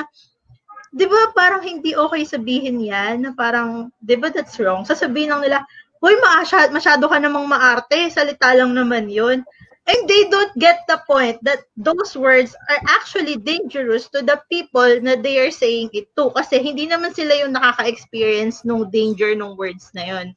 di 0.90 1.06
ba 1.06 1.30
parang 1.38 1.62
hindi 1.62 1.94
okay 1.94 2.26
sabihin 2.26 2.82
yan, 2.82 3.30
na 3.30 3.32
parang, 3.38 3.94
di 4.02 4.18
ba 4.18 4.34
that's 4.34 4.58
wrong? 4.58 4.82
Sasabihin 4.90 5.38
lang 5.38 5.46
nila, 5.46 5.62
Hoy, 5.98 6.14
masyado, 6.22 6.70
masyado 6.74 7.10
ka 7.10 7.18
namang 7.18 7.50
maarte, 7.50 8.10
salita 8.14 8.54
lang 8.54 8.74
naman 8.78 9.10
yun. 9.10 9.42
And 9.88 10.04
they 10.04 10.28
don't 10.28 10.52
get 10.60 10.84
the 10.92 11.00
point 11.08 11.40
that 11.48 11.64
those 11.80 12.12
words 12.12 12.52
are 12.68 12.82
actually 12.92 13.40
dangerous 13.40 14.12
to 14.12 14.20
the 14.20 14.36
people 14.52 15.00
na 15.00 15.16
they 15.16 15.40
are 15.40 15.54
saying 15.54 15.88
it 15.96 16.12
to. 16.20 16.28
Kasi 16.36 16.60
hindi 16.60 16.92
naman 16.92 17.16
sila 17.16 17.32
yung 17.40 17.56
nakaka-experience 17.56 18.68
ng 18.68 18.92
danger 18.92 19.32
ng 19.32 19.56
words 19.56 19.88
na 19.96 20.04
yun. 20.04 20.28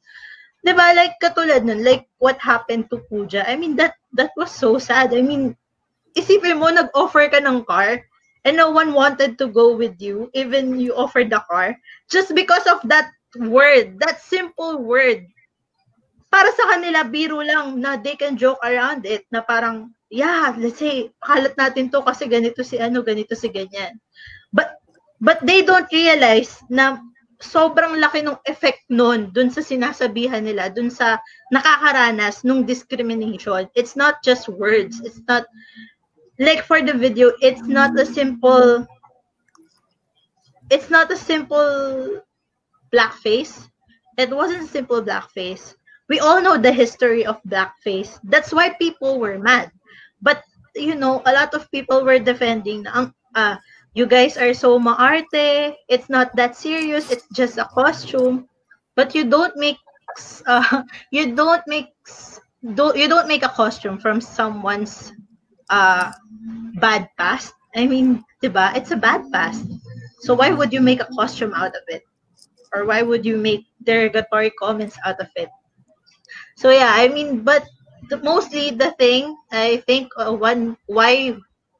ba 0.63 0.95
Like, 0.95 1.19
katulad 1.19 1.67
nun, 1.67 1.83
like 1.83 2.07
what 2.23 2.39
happened 2.39 2.87
to 2.95 3.03
Pooja. 3.11 3.43
I 3.43 3.59
mean, 3.59 3.75
that 3.75 3.99
that 4.15 4.31
was 4.39 4.55
so 4.55 4.79
sad. 4.79 5.11
I 5.11 5.19
mean, 5.19 5.59
isipin 6.15 6.63
mo, 6.63 6.71
nag-offer 6.71 7.27
ka 7.27 7.43
ng 7.43 7.67
car 7.67 7.99
and 8.47 8.55
no 8.55 8.71
one 8.71 8.95
wanted 8.95 9.37
to 9.37 9.51
go 9.51 9.75
with 9.75 9.99
you, 9.99 10.31
even 10.33 10.79
you 10.79 10.95
offered 10.95 11.29
the 11.29 11.43
car, 11.45 11.75
just 12.09 12.33
because 12.33 12.65
of 12.65 12.79
that 12.87 13.11
word, 13.35 13.99
that 13.99 14.23
simple 14.23 14.79
word 14.79 15.27
para 16.31 16.47
sa 16.55 16.71
kanila, 16.71 17.03
biro 17.03 17.43
lang 17.43 17.75
na 17.83 17.99
they 17.99 18.15
can 18.15 18.39
joke 18.39 18.63
around 18.63 19.03
it 19.03 19.27
na 19.35 19.43
parang, 19.43 19.91
yeah, 20.07 20.55
let's 20.55 20.79
say, 20.79 21.11
kalat 21.19 21.53
natin 21.59 21.91
to 21.91 21.99
kasi 22.07 22.25
ganito 22.31 22.63
si 22.63 22.79
ano, 22.79 23.03
ganito 23.03 23.35
si 23.35 23.51
ganyan. 23.51 23.99
But, 24.55 24.79
but 25.19 25.43
they 25.43 25.61
don't 25.61 25.91
realize 25.91 26.63
na 26.71 27.03
sobrang 27.43 27.99
laki 27.99 28.23
ng 28.23 28.39
effect 28.47 28.87
nun 28.87 29.35
dun 29.35 29.51
sa 29.51 29.59
sinasabihan 29.59 30.47
nila, 30.47 30.71
dun 30.71 30.87
sa 30.87 31.19
nakakaranas 31.51 32.47
nung 32.47 32.63
discrimination. 32.63 33.67
It's 33.75 33.99
not 33.99 34.23
just 34.23 34.47
words. 34.47 35.03
It's 35.03 35.19
not, 35.27 35.43
like 36.39 36.63
for 36.63 36.79
the 36.79 36.95
video, 36.95 37.35
it's 37.43 37.67
not 37.67 37.91
a 37.99 38.07
simple, 38.07 38.87
it's 40.71 40.87
not 40.87 41.11
a 41.11 41.19
simple 41.19 42.23
blackface, 42.87 43.67
it 44.15 44.31
wasn't 44.31 44.71
simple 44.71 45.03
blackface. 45.03 45.75
We 46.11 46.19
all 46.19 46.43
know 46.43 46.59
the 46.59 46.75
history 46.75 47.23
of 47.23 47.39
blackface. 47.47 48.19
That's 48.27 48.51
why 48.51 48.75
people 48.75 49.15
were 49.15 49.39
mad. 49.39 49.71
But 50.19 50.43
you 50.75 50.91
know, 50.91 51.23
a 51.23 51.31
lot 51.31 51.55
of 51.55 51.71
people 51.71 52.03
were 52.03 52.19
defending 52.19 52.83
ang 52.83 53.15
uh, 53.31 53.55
you 53.95 54.03
guys 54.11 54.35
are 54.35 54.51
so 54.51 54.75
maarte. 54.75 55.71
It's 55.87 56.11
not 56.11 56.35
that 56.35 56.59
serious. 56.59 57.15
It's 57.15 57.31
just 57.31 57.55
a 57.55 57.63
costume. 57.63 58.51
But 58.99 59.15
you 59.15 59.23
don't 59.23 59.55
make 59.55 59.79
uh, 60.51 60.83
you 61.15 61.31
don't 61.31 61.63
make 61.71 61.95
do 62.59 62.91
you 62.91 63.07
don't 63.07 63.31
make 63.31 63.47
a 63.47 63.55
costume 63.55 63.95
from 63.95 64.19
someone's 64.19 65.15
uh 65.71 66.11
bad 66.75 67.07
past. 67.15 67.55
I 67.71 67.87
mean, 67.87 68.19
diba? 68.43 68.75
It's 68.75 68.91
a 68.91 68.99
bad 68.99 69.31
past. 69.31 69.63
So 70.27 70.35
why 70.35 70.51
would 70.51 70.75
you 70.75 70.83
make 70.83 70.99
a 70.99 71.07
costume 71.15 71.55
out 71.55 71.71
of 71.71 71.87
it? 71.87 72.03
Or 72.75 72.83
why 72.83 72.99
would 72.99 73.23
you 73.23 73.39
make 73.39 73.63
derogatory 73.79 74.51
comments 74.59 74.99
out 75.07 75.23
of 75.23 75.31
it? 75.39 75.47
So 76.61 76.69
yeah, 76.69 76.93
I 76.93 77.09
mean, 77.09 77.41
but 77.41 77.65
the, 78.13 78.21
mostly 78.21 78.69
the 78.69 78.93
thing 79.01 79.33
I 79.49 79.81
think 79.89 80.13
uh, 80.13 80.29
one 80.29 80.77
why 80.85 81.33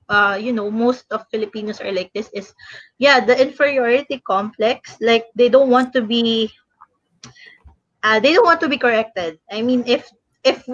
uh, 0.09 0.41
you 0.41 0.57
know 0.57 0.73
most 0.73 1.05
of 1.13 1.29
Filipinos 1.29 1.77
are 1.85 1.93
like 1.93 2.09
this 2.17 2.33
is 2.33 2.49
yeah 2.97 3.21
the 3.21 3.37
inferiority 3.37 4.17
complex 4.25 4.97
like 4.97 5.29
they 5.37 5.53
don't 5.53 5.69
want 5.69 5.93
to 5.93 6.01
be 6.01 6.49
uh, 8.01 8.17
they 8.25 8.33
don't 8.33 8.49
want 8.49 8.57
to 8.65 8.69
be 8.73 8.81
corrected. 8.81 9.37
I 9.53 9.61
mean 9.61 9.85
if 9.85 10.09
if 10.41 10.65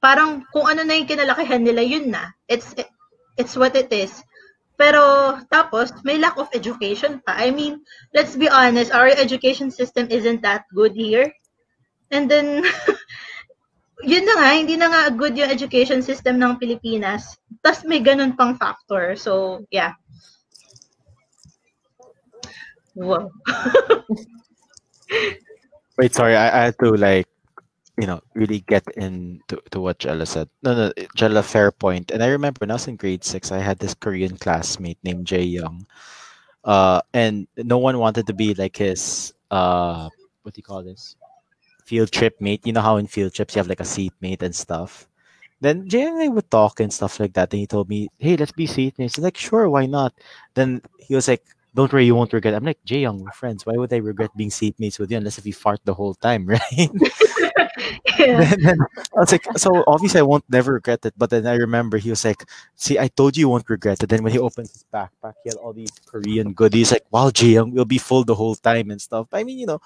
parang 0.00 0.48
kung 0.56 0.72
ano 0.72 0.88
na 0.88 0.96
yung 0.96 1.12
kinalakihan 1.12 1.60
nila 1.60 1.84
yun 1.84 2.08
na 2.08 2.32
it's 2.48 2.72
it's 3.36 3.52
what 3.52 3.76
it 3.76 3.92
is. 3.92 4.24
Pero 4.80 5.36
tapos 5.52 5.92
may 6.08 6.16
lack 6.16 6.40
of 6.40 6.48
education 6.56 7.20
pa. 7.20 7.36
I 7.36 7.52
mean, 7.52 7.84
let's 8.16 8.32
be 8.32 8.48
honest, 8.48 8.96
our 8.96 9.12
education 9.12 9.68
system 9.68 10.08
isn't 10.08 10.40
that 10.40 10.64
good 10.72 10.96
here. 10.96 11.28
And 12.08 12.26
then 12.26 12.64
yun 14.02 14.26
na 14.26 14.34
nga, 14.38 14.48
hindi 14.54 14.76
na 14.76 14.88
nga 14.90 15.10
good 15.10 15.38
yung 15.38 15.50
education 15.50 16.02
system 16.02 16.38
ng 16.38 16.58
Pilipinas. 16.58 17.38
Tapos 17.62 17.84
may 17.86 18.02
ganun 18.02 18.36
pang 18.36 18.58
factor. 18.58 19.16
So, 19.16 19.62
yeah. 19.70 19.94
Wow. 22.94 23.30
Wait, 25.98 26.14
sorry, 26.14 26.36
I, 26.36 26.48
I 26.48 26.64
had 26.70 26.76
to 26.82 26.92
like, 26.92 27.26
you 27.96 28.06
know, 28.06 28.20
really 28.34 28.60
get 28.66 28.84
into 28.96 29.60
to 29.70 29.80
what 29.80 29.98
Jella 29.98 30.26
said. 30.26 30.48
No, 30.62 30.74
no, 30.74 30.92
Jella, 31.14 31.42
fair 31.42 31.70
point. 31.70 32.10
And 32.10 32.22
I 32.22 32.28
remember 32.28 32.58
when 32.60 32.70
I 32.70 32.74
was 32.74 32.88
in 32.88 32.96
grade 32.96 33.24
six, 33.24 33.52
I 33.52 33.58
had 33.58 33.78
this 33.78 33.94
Korean 33.94 34.36
classmate 34.36 34.98
named 35.04 35.26
Jae 35.26 35.44
Young. 35.44 35.86
Uh, 36.64 37.02
and 37.12 37.46
no 37.56 37.78
one 37.78 37.98
wanted 37.98 38.26
to 38.26 38.34
be 38.34 38.54
like 38.54 38.76
his 38.76 39.34
uh, 39.50 40.08
what 40.42 40.54
do 40.54 40.58
you 40.58 40.64
call 40.64 40.82
this? 40.82 41.16
Field 41.84 42.10
trip 42.12 42.40
mate. 42.40 42.62
You 42.64 42.72
know 42.72 42.80
how 42.82 42.96
in 42.96 43.06
field 43.06 43.34
trips 43.34 43.54
you 43.54 43.60
have 43.60 43.68
like 43.68 43.80
a 43.80 43.84
seat 43.84 44.12
mate 44.20 44.42
and 44.42 44.54
stuff. 44.54 45.08
Then 45.60 45.88
Jay 45.88 46.02
and 46.04 46.20
I 46.20 46.28
would 46.28 46.50
talk 46.50 46.80
and 46.80 46.92
stuff 46.92 47.20
like 47.20 47.34
that. 47.34 47.52
And 47.52 47.60
he 47.60 47.66
told 47.66 47.88
me, 47.88 48.08
"Hey, 48.18 48.36
let's 48.36 48.52
be 48.52 48.66
seatmates." 48.68 49.18
I'm 49.18 49.24
like, 49.24 49.36
"Sure, 49.38 49.68
why 49.70 49.86
not?" 49.86 50.12
Then 50.54 50.82
he 50.98 51.14
was 51.16 51.28
like, 51.28 51.44
"Don't 51.74 51.92
worry, 51.92 52.06
you 52.06 52.14
won't 52.16 52.32
regret." 52.32 52.54
I'm 52.54 52.64
like, 52.64 52.80
"Jay 52.84 53.00
Young, 53.02 53.20
we're 53.22 53.32
friends. 53.32 53.66
Why 53.66 53.74
would 53.76 53.92
I 53.92 53.98
regret 53.98 54.30
being 54.36 54.50
seatmates 54.50 54.98
with 55.00 55.10
you 55.10 55.18
unless 55.18 55.38
if 55.38 55.46
you 55.46 55.54
fart 55.54 55.80
the 55.84 55.94
whole 55.94 56.14
time, 56.14 56.46
right?" 56.54 56.90
yeah. 58.18 58.54
then, 58.58 58.78
I 59.16 59.20
was 59.20 59.32
like, 59.32 59.44
"So 59.56 59.84
obviously 59.86 60.20
I 60.20 60.24
won't 60.28 60.44
never 60.50 60.74
regret 60.74 61.04
it." 61.06 61.14
But 61.16 61.30
then 61.30 61.46
I 61.46 61.54
remember 61.56 61.98
he 61.98 62.10
was 62.10 62.24
like, 62.24 62.44
"See, 62.76 62.98
I 62.98 63.08
told 63.08 63.36
you 63.36 63.42
you 63.42 63.48
won't 63.48 63.68
regret 63.68 64.02
it." 64.02 64.08
Then 64.08 64.22
when 64.22 64.32
he 64.32 64.38
opened 64.38 64.68
his 64.68 64.84
backpack, 64.92 65.34
he 65.44 65.50
had 65.50 65.56
all 65.58 65.72
these 65.72 65.90
Korean 66.06 66.52
goodies. 66.54 66.92
Like, 66.92 67.06
"Wow, 67.10 67.30
Jay 67.30 67.54
Young 67.58 67.72
will 67.72 67.84
be 67.88 67.98
full 67.98 68.24
the 68.24 68.34
whole 68.34 68.54
time 68.56 68.90
and 68.90 69.00
stuff." 69.00 69.28
I 69.32 69.44
mean, 69.44 69.58
you 69.58 69.66
know. 69.66 69.80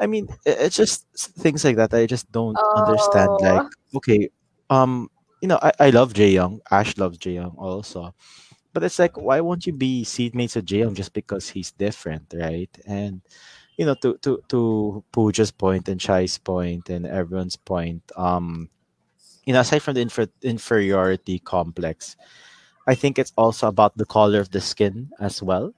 I 0.00 0.06
mean, 0.06 0.28
it's 0.46 0.76
just 0.76 1.06
things 1.38 1.64
like 1.64 1.76
that. 1.76 1.94
I 1.94 2.06
just 2.06 2.32
don't 2.32 2.60
understand. 2.74 3.40
Like, 3.42 3.64
okay, 3.96 4.30
um, 4.70 5.10
you 5.42 5.48
know, 5.48 5.58
I, 5.62 5.72
I 5.80 5.90
love 5.90 6.14
Jay 6.14 6.30
Young. 6.30 6.60
Ash 6.70 6.96
loves 6.98 7.18
Jay 7.18 7.34
Young 7.34 7.54
also. 7.58 8.14
But 8.72 8.84
it's 8.84 8.98
like, 8.98 9.16
why 9.18 9.40
won't 9.40 9.66
you 9.66 9.72
be 9.72 10.04
seatmates 10.04 10.56
with 10.56 10.66
Jay 10.66 10.80
Young 10.80 10.94
just 10.94 11.12
because 11.14 11.50
he's 11.50 11.72
different, 11.72 12.32
right? 12.36 12.70
And 12.86 13.22
you 13.76 13.86
know, 13.86 13.94
to 13.96 14.16
to 14.22 14.42
to 14.48 15.04
Pooja's 15.12 15.50
point 15.52 15.88
and 15.88 16.00
Shai's 16.02 16.38
point 16.38 16.90
and 16.90 17.06
everyone's 17.06 17.56
point, 17.56 18.02
um, 18.16 18.70
you 19.44 19.54
know, 19.54 19.60
aside 19.60 19.82
from 19.82 19.94
the 19.94 20.02
infer- 20.02 20.32
inferiority 20.42 21.38
complex, 21.40 22.16
I 22.86 22.94
think 22.94 23.18
it's 23.18 23.32
also 23.36 23.68
about 23.68 23.96
the 23.98 24.06
color 24.06 24.40
of 24.40 24.50
the 24.50 24.60
skin 24.60 25.10
as 25.20 25.42
well. 25.42 25.74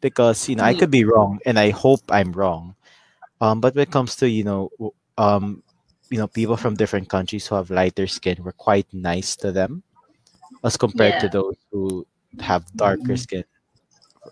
Because 0.00 0.48
you 0.48 0.56
know, 0.56 0.64
I 0.64 0.74
Mm. 0.74 0.78
could 0.78 0.92
be 0.92 1.04
wrong, 1.04 1.40
and 1.46 1.58
I 1.58 1.70
hope 1.70 2.02
I'm 2.10 2.32
wrong. 2.32 2.75
Um, 3.40 3.60
but 3.60 3.74
when 3.74 3.82
it 3.82 3.90
comes 3.90 4.16
to 4.16 4.28
you 4.28 4.44
know, 4.44 4.70
um, 5.18 5.62
you 6.10 6.18
know, 6.18 6.26
people 6.26 6.56
from 6.56 6.74
different 6.74 7.08
countries 7.08 7.46
who 7.46 7.54
have 7.54 7.70
lighter 7.70 8.06
skin, 8.06 8.38
we're 8.42 8.52
quite 8.52 8.86
nice 8.92 9.36
to 9.36 9.52
them 9.52 9.82
as 10.64 10.76
compared 10.76 11.20
to 11.20 11.28
those 11.28 11.56
who 11.70 12.06
have 12.40 12.64
darker 12.76 13.16
skin 13.16 13.44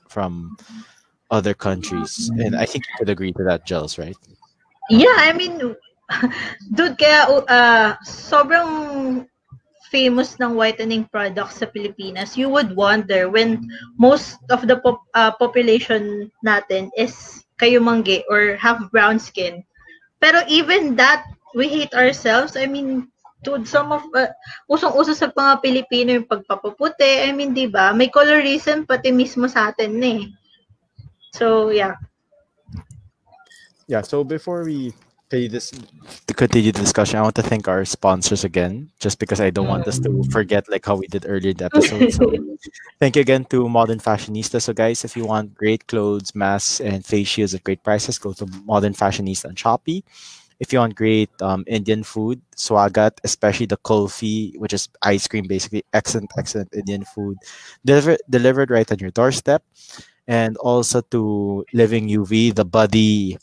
from 0.08 0.56
other 1.30 1.54
countries. 1.54 2.30
And 2.38 2.56
I 2.56 2.64
think 2.64 2.86
you 2.86 2.94
could 2.98 3.08
agree 3.10 3.32
to 3.32 3.44
that, 3.44 3.66
Gels, 3.66 3.98
right? 3.98 4.16
Yeah, 4.90 5.16
I 5.16 5.32
mean, 5.32 5.58
dude, 6.74 6.98
kaya 6.98 7.26
uh, 7.48 7.96
sobrang 8.04 9.26
famous 9.90 10.36
ng 10.40 10.58
whitening 10.58 11.06
products 11.06 11.62
sa 11.62 11.66
Pilipinas. 11.66 12.36
You 12.36 12.50
would 12.50 12.74
wonder 12.76 13.30
when 13.30 13.62
most 13.96 14.38
of 14.50 14.66
the 14.66 14.82
pop, 14.82 15.00
uh, 15.14 15.32
population 15.38 16.30
natin 16.44 16.90
is 16.98 17.43
kayumangge 17.60 18.22
or 18.30 18.56
have 18.56 18.90
brown 18.90 19.18
skin. 19.18 19.62
Pero 20.18 20.42
even 20.48 20.96
that, 20.96 21.24
we 21.54 21.68
hate 21.68 21.92
ourselves. 21.94 22.56
I 22.56 22.66
mean, 22.66 23.08
dude, 23.44 23.68
some 23.68 23.92
of, 23.92 24.02
uh, 24.16 24.32
usong-uso 24.66 25.12
sa 25.12 25.30
mga 25.30 25.60
Pilipino 25.60 26.10
yung 26.16 26.26
pagpapaputi. 26.26 27.28
I 27.28 27.30
mean, 27.36 27.52
di 27.52 27.68
ba? 27.68 27.92
May 27.92 28.08
colorism 28.08 28.88
pati 28.88 29.12
mismo 29.12 29.46
sa 29.46 29.70
atin 29.70 30.00
eh. 30.00 30.32
So, 31.36 31.70
yeah. 31.70 31.94
Yeah. 33.86 34.00
So 34.00 34.24
before 34.24 34.64
we 34.64 34.96
continue 35.34 35.48
this 35.48 35.70
to 36.26 36.34
continue 36.34 36.70
the 36.70 36.80
discussion, 36.80 37.18
I 37.18 37.22
want 37.22 37.34
to 37.36 37.42
thank 37.42 37.66
our 37.66 37.84
sponsors 37.84 38.44
again, 38.44 38.90
just 39.00 39.18
because 39.18 39.40
I 39.40 39.50
don't 39.50 39.66
want 39.66 39.86
us 39.88 39.98
to 40.00 40.22
forget 40.30 40.68
like 40.70 40.86
how 40.86 40.96
we 40.96 41.06
did 41.08 41.26
earlier 41.26 41.50
in 41.50 41.56
the 41.56 41.66
episode. 41.66 42.12
So 42.12 42.30
thank 43.00 43.16
you 43.16 43.22
again 43.22 43.44
to 43.50 43.68
Modern 43.68 43.98
Fashionista. 43.98 44.62
So 44.62 44.72
guys, 44.72 45.04
if 45.04 45.16
you 45.16 45.26
want 45.26 45.54
great 45.54 45.86
clothes, 45.88 46.34
masks, 46.34 46.80
and 46.80 47.04
face 47.04 47.28
shields 47.28 47.54
at 47.54 47.64
great 47.64 47.82
prices, 47.82 48.18
go 48.18 48.32
to 48.34 48.46
Modern 48.64 48.94
Fashionista 48.94 49.46
on 49.46 49.54
Shopee. 49.54 50.04
If 50.60 50.72
you 50.72 50.78
want 50.78 50.94
great 50.94 51.30
um, 51.42 51.64
Indian 51.66 52.04
food, 52.04 52.40
swagat, 52.56 53.18
especially 53.24 53.66
the 53.66 53.76
kulfi, 53.78 54.56
which 54.58 54.72
is 54.72 54.88
ice 55.02 55.26
cream, 55.26 55.46
basically 55.48 55.82
excellent, 55.92 56.30
excellent 56.38 56.72
Indian 56.72 57.04
food, 57.04 57.38
delivered 57.84 58.22
delivered 58.30 58.70
right 58.70 58.90
on 58.90 58.98
your 58.98 59.10
doorstep. 59.10 59.64
And 60.26 60.56
also 60.56 61.02
to 61.10 61.66
Living 61.74 62.08
UV, 62.08 62.54
the 62.54 62.64
Buddy 62.64 63.36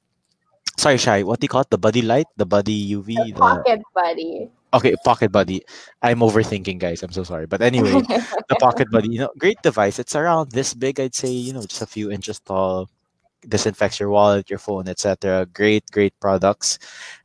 sorry 0.77 0.97
Shai 0.97 1.23
what 1.23 1.39
do 1.39 1.45
you 1.45 1.49
call 1.49 1.61
it? 1.61 1.69
The 1.69 1.77
buddy 1.77 2.01
light? 2.01 2.27
The 2.37 2.45
buddy 2.45 2.93
uv 2.95 3.05
the, 3.07 3.33
Pocket 3.33 3.81
buddy. 3.93 4.49
okay 4.73 4.95
pocket 5.03 5.31
buddy. 5.31 5.61
I'm 6.01 6.19
overthinking 6.19 6.79
guys. 6.79 7.03
I'm 7.03 7.11
so 7.11 7.23
sorry. 7.23 7.45
But 7.47 7.61
anyway 7.61 7.91
the 8.49 8.55
pocket 8.59 8.89
buddy. 8.91 9.09
You 9.09 9.19
know 9.27 9.31
great 9.37 9.61
device. 9.61 9.99
It's 9.99 10.15
around 10.15 10.51
this 10.51 10.73
big 10.73 10.99
i'd 10.99 11.15
say 11.15 11.29
you 11.29 11.53
know 11.53 11.61
just 11.61 11.81
a 11.81 11.87
few 11.87 12.11
inches 12.11 12.39
tall. 12.39 12.89
Disinfects 13.47 13.99
your 13.99 14.09
wallet 14.09 14.49
your 14.51 14.59
phone 14.59 14.87
etc 14.87 15.47
great 15.53 15.83
great 15.91 16.13
products. 16.19 16.77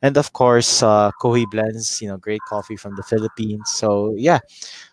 And 0.02 0.16
of 0.16 0.32
course 0.32 0.82
uh 0.82 1.10
kohi 1.20 1.44
blends 1.50 2.00
you 2.00 2.08
know 2.08 2.16
great 2.16 2.40
coffee 2.48 2.76
from 2.76 2.96
the 2.96 3.02
philippines. 3.02 3.70
So 3.70 4.14
yeah. 4.16 4.40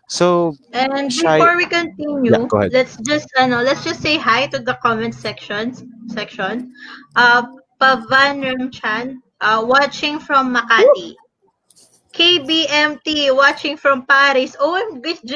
So 0.07 0.53
And 0.73 1.11
Shai- 1.11 1.39
before 1.39 1.55
we 1.57 1.65
continue, 1.65 2.33
Yeah, 2.33 2.45
let's 2.71 2.97
just 3.07 3.27
ano, 3.39 3.61
let's 3.63 3.83
just 3.83 4.01
say 4.01 4.17
hi 4.17 4.47
to 4.47 4.59
the 4.59 4.75
comment 4.83 5.15
sections 5.15 5.83
section. 6.07 6.73
Uh 7.15 7.43
Pavan 7.79 8.43
Ramchan, 8.43 9.19
uh, 9.41 9.61
watching 9.65 10.19
from 10.19 10.53
Makati. 10.55 11.15
KBMT 12.13 13.33
watching 13.35 13.75
from 13.75 14.05
Paris. 14.05 14.55
OMG! 14.61 15.33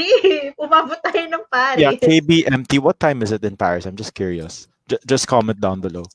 Umabot 0.62 1.02
tayo 1.02 1.26
ng 1.26 1.46
Paris. 1.50 1.82
yeah 1.82 1.98
kbmt 1.98 2.78
what 2.78 3.00
time 3.02 3.26
is 3.26 3.34
it 3.34 3.42
in 3.42 3.58
paris 3.58 3.90
i'm 3.90 3.98
just 3.98 4.14
curious 4.14 4.70
J- 4.86 5.02
just 5.10 5.26
comment 5.26 5.58
down 5.58 5.82
below 5.82 6.06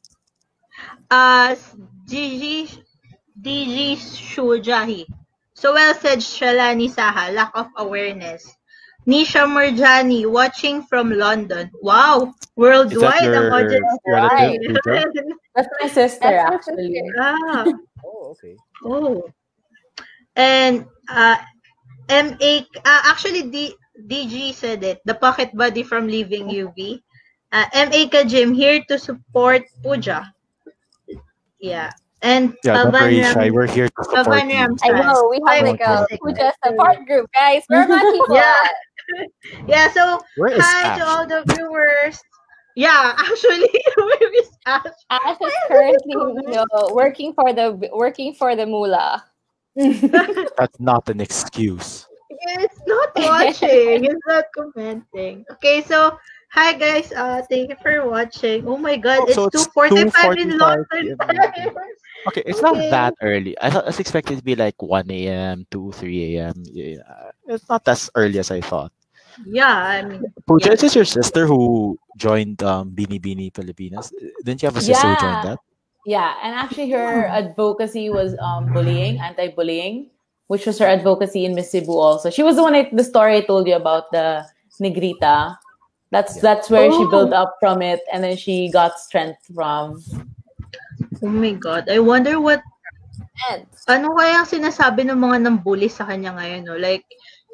Uh, 1.13 1.55
DG, 2.09 2.73
DG 3.37 3.97
Shujahi. 4.01 5.05
So 5.55 5.75
well 5.75 5.93
said, 5.95 6.19
Shalani 6.25 6.89
Saha. 6.89 7.29
Lack 7.37 7.53
of 7.55 7.69
awareness. 7.77 8.49
Nisha 9.07 9.47
Murjani, 9.51 10.31
watching 10.31 10.83
from 10.85 11.11
London. 11.11 11.71
Wow! 11.83 12.35
Worldwide 12.55 13.35
ang 13.35 13.51
your 13.51 13.53
audience. 13.53 13.91
relative, 14.07 15.25
That's 15.57 15.69
my 15.81 15.89
sister, 15.89 16.31
That's 16.31 16.69
my 16.71 16.75
actually. 16.79 17.03
ah, 17.19 17.67
oh 18.07 18.37
okay 18.37 18.55
oh. 18.85 19.27
And 20.37 20.87
uh, 21.11 21.37
MA, 22.09 22.65
uh, 22.85 23.03
actually, 23.11 23.51
D, 23.51 23.75
DG 24.07 24.55
said 24.55 24.83
it. 24.85 25.01
The 25.05 25.15
pocket 25.15 25.51
buddy 25.55 25.83
from 25.83 26.09
Living 26.09 26.49
UV. 26.49 27.03
Uh, 27.53 27.67
MA 27.75 28.09
Kajim, 28.09 28.55
here 28.57 28.81
to 28.89 28.99
support 28.99 29.63
Pooja. 29.83 30.33
Yeah. 31.61 31.91
And 32.23 32.55
Yeah, 32.65 32.85
don't 32.85 32.93
worry, 32.93 33.21
Shai. 33.21 33.51
We're 33.51 33.67
here 33.67 33.89
to 33.89 34.05
support 34.05 34.27
Pavan 34.27 34.49
you. 34.49 34.77
I 34.87 34.91
know 34.95 35.29
we 35.29 35.43
have 35.45 35.59
Five 35.59 35.63
like 35.75 35.81
a 35.83 36.07
six. 36.09 36.21
Pooja 36.23 36.53
support 36.65 37.05
group, 37.05 37.29
guys. 37.35 37.63
Where 37.67 37.83
are 37.83 37.89
my 37.89 37.99
people? 37.99 38.37
Yeah. 38.37 38.55
At? 39.21 39.29
Yeah, 39.69 39.91
so 39.93 40.21
Where 40.37 40.53
is 40.53 40.63
hi 40.65 40.99
to 40.99 41.05
all 41.05 41.27
the 41.27 41.45
viewers. 41.55 42.21
Yeah, 42.77 43.13
actually, 43.19 43.69
where 43.97 44.33
is 44.41 44.49
Ash? 44.67 44.97
Ash 45.11 45.37
is 45.41 45.53
currently 45.69 46.15
you 46.17 46.43
know, 46.57 46.67
working 46.93 47.35
for 47.35 47.53
the 47.53 47.77
working 47.93 48.33
for 48.35 48.57
the 48.57 48.65
moolah. 48.65 49.25
That's 49.77 50.81
not 50.81 51.09
an 51.09 51.21
excuse. 51.21 52.07
It's 52.31 52.81
not 52.87 53.11
watching. 53.17 54.05
it's 54.05 54.27
not 54.27 54.45
commenting. 54.57 55.45
Okay, 55.53 55.83
so 55.85 56.17
hi 56.51 56.73
guys. 56.73 57.13
Uh, 57.13 57.43
thank 57.49 57.71
you 57.71 57.77
for 57.83 58.09
watching. 58.09 58.67
Oh 58.67 58.77
my 58.77 58.97
God, 58.97 59.21
Oh, 59.21 59.25
it's 59.29 59.35
so 59.37 59.45
it's 59.53 59.67
two 59.67 59.71
forty-five 59.73 60.37
in 60.39 60.57
London 60.57 61.13
in 61.13 61.17
time. 61.19 61.77
Okay, 62.29 62.43
it's 62.47 62.63
not 62.63 62.77
that 62.91 63.15
early. 63.21 63.59
I 63.61 63.71
thought 63.71 63.85
I 63.85 63.91
was 63.91 64.01
expecting 64.01 64.39
it 64.39 64.41
to 64.41 64.47
be 64.47 64.55
like 64.55 64.81
1 64.81 65.11
a.m., 65.11 65.67
2, 65.71 65.91
3 65.91 66.37
a.m. 66.37 66.55
Yeah, 66.71 67.03
it's 67.49 67.69
not 67.69 67.83
as 67.89 68.11
early 68.15 68.39
as 68.39 68.51
I 68.51 68.61
thought. 68.61 68.93
Yeah, 69.47 69.73
I 69.73 70.03
mean, 70.03 70.23
Pooja, 70.47 70.69
Yeah. 70.69 70.75
is 70.75 70.81
this 70.81 70.95
your 70.95 71.05
sister 71.09 71.47
who 71.47 71.97
joined 72.17 72.63
um, 72.63 72.93
Binibining 72.93 73.53
Pilipinas? 73.53 74.13
Didn't 74.45 74.63
you 74.63 74.69
have 74.69 74.77
a 74.77 74.85
sister 74.85 75.09
who 75.09 75.17
joined 75.17 75.43
that? 75.49 75.59
Yeah, 76.05 76.35
and 76.43 76.55
actually 76.55 76.91
her 76.91 77.27
advocacy 77.31 78.11
was 78.11 78.35
um, 78.43 78.73
bullying, 78.75 79.21
anti-bullying, 79.23 80.11
which 80.49 80.67
was 80.67 80.79
her 80.83 80.87
advocacy 80.87 81.45
in 81.47 81.55
Miss 81.55 81.71
Cebu 81.71 81.93
also. 81.95 82.29
She 82.29 82.43
was 82.43 82.57
the 82.57 82.63
one, 82.63 82.75
I, 82.75 82.91
the 82.93 83.05
story 83.05 83.37
I 83.39 83.43
told 83.47 83.67
you 83.69 83.77
about 83.77 84.11
the 84.11 84.45
Negrita. 84.83 85.57
That's 86.11 86.37
Yeah. 86.37 86.43
that's 86.43 86.69
where 86.69 86.91
she 86.93 87.05
Oh. 87.07 87.09
built 87.09 87.33
up 87.33 87.57
from 87.63 87.81
it, 87.81 88.03
and 88.13 88.21
then 88.23 88.37
she 88.37 88.69
got 88.69 88.99
strength 89.01 89.41
from. 89.55 90.03
oh 91.23 91.29
my 91.31 91.53
God. 91.57 91.89
I 91.89 91.99
wonder 92.03 92.41
what, 92.41 92.61
And 93.51 93.65
ano 93.89 94.13
kaya 94.15 94.45
ang 94.45 94.49
sinasabi 94.51 95.09
ng 95.09 95.19
mga 95.19 95.47
nambully 95.49 95.89
sa 95.91 96.05
kanya 96.05 96.37
ngayon, 96.37 96.63
no? 96.69 96.77
Like, 96.77 97.07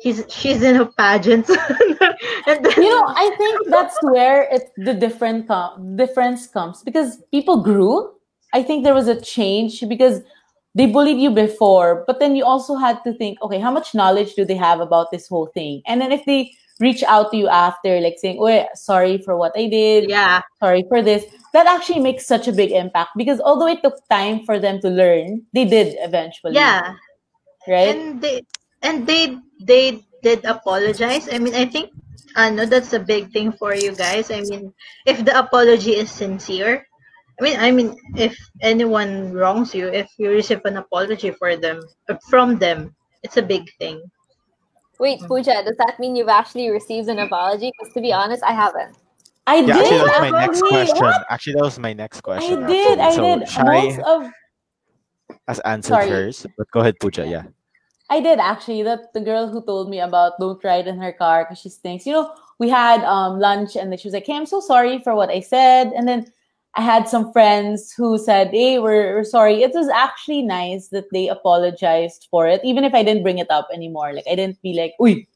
he's, 0.02 0.24
she's 0.28 0.62
in 0.62 0.76
a 0.76 0.86
pageant. 0.86 1.48
and 2.46 2.64
then, 2.64 2.72
You 2.76 2.90
know, 2.90 3.04
I 3.06 3.34
think 3.36 3.68
that's 3.68 3.96
where 4.02 4.42
it 4.50 4.70
the 4.76 4.94
different 4.94 5.48
com- 5.48 5.96
difference 5.96 6.46
comes 6.46 6.82
because 6.82 7.18
people 7.30 7.62
grew. 7.62 8.12
I 8.54 8.62
think 8.62 8.84
there 8.84 8.94
was 8.94 9.08
a 9.08 9.20
change 9.20 9.86
because 9.88 10.22
they 10.74 10.86
bullied 10.86 11.18
you 11.18 11.30
before, 11.30 12.04
but 12.06 12.20
then 12.20 12.36
you 12.36 12.44
also 12.44 12.76
had 12.76 13.02
to 13.04 13.12
think, 13.12 13.42
okay, 13.42 13.58
how 13.58 13.70
much 13.70 13.94
knowledge 13.94 14.34
do 14.34 14.44
they 14.44 14.56
have 14.56 14.80
about 14.80 15.10
this 15.10 15.28
whole 15.28 15.46
thing? 15.46 15.82
And 15.86 16.00
then 16.00 16.12
if 16.12 16.24
they 16.24 16.52
reach 16.80 17.02
out 17.02 17.30
to 17.32 17.36
you 17.36 17.48
after, 17.48 18.00
like 18.00 18.16
saying, 18.18 18.38
"Oh, 18.40 18.66
sorry 18.74 19.18
for 19.18 19.36
what 19.36 19.52
I 19.56 19.66
did, 19.66 20.08
yeah, 20.08 20.42
sorry 20.60 20.84
for 20.88 21.02
this," 21.02 21.24
that 21.52 21.66
actually 21.66 22.00
makes 22.00 22.26
such 22.26 22.46
a 22.46 22.52
big 22.52 22.70
impact 22.70 23.10
because 23.16 23.40
although 23.40 23.66
it 23.66 23.82
took 23.82 23.96
time 24.08 24.44
for 24.44 24.58
them 24.58 24.80
to 24.80 24.88
learn, 24.88 25.42
they 25.52 25.64
did 25.64 25.96
eventually. 26.00 26.54
yeah. 26.54 26.94
right. 27.66 27.96
And 27.96 28.22
they 28.22 28.42
and 28.82 29.06
they 29.06 29.36
they 29.60 30.04
did 30.22 30.44
apologize. 30.44 31.28
I 31.32 31.38
mean, 31.38 31.54
I 31.54 31.66
think 31.66 31.90
I 32.36 32.50
know 32.50 32.66
that's 32.66 32.92
a 32.92 33.00
big 33.00 33.32
thing 33.32 33.52
for 33.52 33.74
you 33.74 33.94
guys. 33.94 34.30
I 34.30 34.40
mean, 34.42 34.72
if 35.06 35.24
the 35.24 35.38
apology 35.38 35.92
is 35.96 36.10
sincere, 36.10 36.86
I 37.40 37.44
mean, 37.44 37.56
I 37.58 37.70
mean, 37.70 37.96
if 38.16 38.36
anyone 38.62 39.32
wrongs 39.32 39.74
you, 39.74 39.88
if 39.88 40.08
you 40.18 40.30
receive 40.30 40.60
an 40.64 40.76
apology 40.76 41.30
for 41.30 41.56
them 41.56 41.80
uh, 42.08 42.16
from 42.28 42.58
them, 42.58 42.94
it's 43.22 43.36
a 43.36 43.42
big 43.42 43.70
thing. 43.78 44.02
wait, 44.98 45.20
Pooja, 45.26 45.62
does 45.64 45.76
that 45.78 45.98
mean 45.98 46.16
you've 46.16 46.28
actually 46.28 46.70
received 46.70 47.08
an 47.08 47.18
apology? 47.18 47.70
Because 47.78 47.94
to 47.94 48.00
be 48.00 48.12
honest, 48.12 48.42
I 48.42 48.52
haven't. 48.52 48.96
I 49.46 49.62
Yeah, 49.62 49.78
did. 49.78 49.78
actually, 49.78 49.98
that 49.98 50.06
was 50.06 50.18
my 50.20 50.30
next 50.30 50.60
actually. 50.60 50.68
question. 50.68 51.12
Actually, 51.30 51.52
that 51.54 51.62
was 51.62 51.78
my 51.78 51.92
next 51.92 52.20
question. 52.20 52.62
I 52.64 52.66
did. 52.66 52.98
I 52.98 53.04
actually. 53.08 53.36
did. 53.40 53.48
So, 53.48 53.64
Most 53.64 54.00
Shai 54.00 54.02
of 54.02 54.30
has 55.46 55.60
answered 55.60 56.04
Sorry. 56.04 56.10
hers, 56.10 56.46
but 56.56 56.66
go 56.72 56.80
ahead, 56.80 56.98
Pooja. 57.00 57.26
Yeah. 57.26 57.44
I 58.10 58.20
did 58.20 58.38
actually. 58.38 58.82
That 58.82 59.12
the 59.12 59.20
girl 59.20 59.48
who 59.48 59.62
told 59.64 59.90
me 59.90 60.00
about 60.00 60.38
don't 60.40 60.62
ride 60.64 60.86
in 60.86 60.98
her 60.98 61.12
car 61.12 61.44
because 61.44 61.58
she 61.60 61.68
stinks. 61.68 62.06
You 62.06 62.12
know, 62.12 62.34
we 62.58 62.68
had 62.68 63.04
um 63.04 63.38
lunch 63.38 63.76
and 63.76 63.90
then 63.92 63.98
she 63.98 64.08
was 64.08 64.14
like, 64.14 64.26
"Hey, 64.26 64.36
I'm 64.36 64.46
so 64.46 64.60
sorry 64.60 64.98
for 65.00 65.14
what 65.14 65.30
I 65.30 65.40
said." 65.40 65.92
And 65.92 66.08
then 66.08 66.26
I 66.74 66.82
had 66.82 67.08
some 67.08 67.32
friends 67.32 67.92
who 67.92 68.18
said, 68.18 68.48
"Hey, 68.50 68.78
we're, 68.78 69.16
we're 69.16 69.24
sorry." 69.24 69.62
It 69.62 69.72
was 69.74 69.88
actually 69.88 70.42
nice 70.42 70.88
that 70.88 71.10
they 71.12 71.28
apologized 71.28 72.28
for 72.30 72.46
it, 72.46 72.60
even 72.64 72.84
if 72.84 72.94
I 72.94 73.02
didn't 73.02 73.22
bring 73.24 73.38
it 73.38 73.50
up 73.50 73.68
anymore. 73.72 74.12
Like 74.12 74.26
I 74.30 74.34
didn't 74.36 74.60
be 74.62 74.74
like, 74.74 74.94
"Uy, 75.00 75.26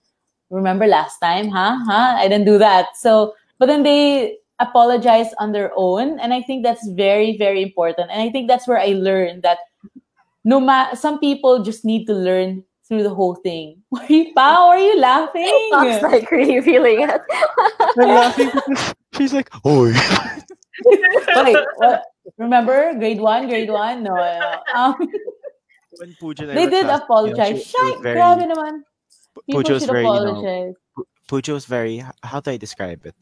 remember 0.50 0.86
last 0.86 1.18
time, 1.20 1.48
huh? 1.48 1.76
Huh?" 1.84 2.16
I 2.18 2.28
didn't 2.28 2.46
do 2.46 2.58
that. 2.58 2.96
So, 2.96 3.34
but 3.58 3.66
then 3.66 3.82
they 3.82 4.38
apologized 4.60 5.34
on 5.38 5.52
their 5.52 5.72
own, 5.76 6.18
and 6.20 6.32
I 6.32 6.40
think 6.42 6.62
that's 6.64 6.86
very, 6.90 7.36
very 7.36 7.62
important. 7.62 8.10
And 8.10 8.22
I 8.22 8.30
think 8.30 8.48
that's 8.48 8.68
where 8.68 8.78
I 8.78 8.94
learned 8.96 9.42
that 9.42 9.58
no 10.44 10.60
ma- 10.60 10.94
some 10.94 11.18
people 11.18 11.62
just 11.62 11.84
need 11.84 12.06
to 12.06 12.14
learn 12.14 12.64
through 12.88 13.02
the 13.02 13.14
whole 13.14 13.34
thing. 13.36 13.82
Why 13.90 14.04
are 14.04 14.12
you, 14.12 14.32
Pao, 14.34 14.68
are 14.68 14.78
you 14.78 14.98
laughing? 14.98 15.68
Sounds 15.70 16.02
like 16.02 16.30
really 16.30 16.60
feeling 16.60 17.08
it. 17.08 17.20
I'm 17.98 18.08
laughing 18.08 18.50
because 18.52 18.94
she's 19.16 19.32
like, 19.32 19.50
oh. 19.64 19.86
Wait, 20.84 21.56
what? 21.76 22.02
Remember 22.38 22.94
grade 22.94 23.20
one, 23.20 23.48
grade 23.48 23.70
one? 23.70 24.02
No, 24.02 24.14
no. 24.14 24.62
Um, 24.74 24.94
when 25.98 26.16
Pooja 26.18 26.46
they 26.46 26.66
did 26.66 26.84
class- 26.86 27.02
apologize. 27.02 27.48
you 27.48 27.54
know, 27.54 27.58
she- 27.58 27.64
she 27.64 27.76
was 27.82 27.92
Shite, 27.94 28.02
very- 28.02 28.16
grabe 28.18 28.44
naman. 28.50 28.72
People 29.46 29.62
Pooja 29.62 29.72
was 29.74 29.82
should 29.82 29.92
very, 29.92 30.04
you 30.06 30.24
know. 30.24 30.74
Pooja 31.28 31.52
was 31.52 31.64
very, 31.66 32.04
how 32.22 32.40
do 32.40 32.50
I 32.50 32.56
describe 32.56 33.06
it? 33.06 33.14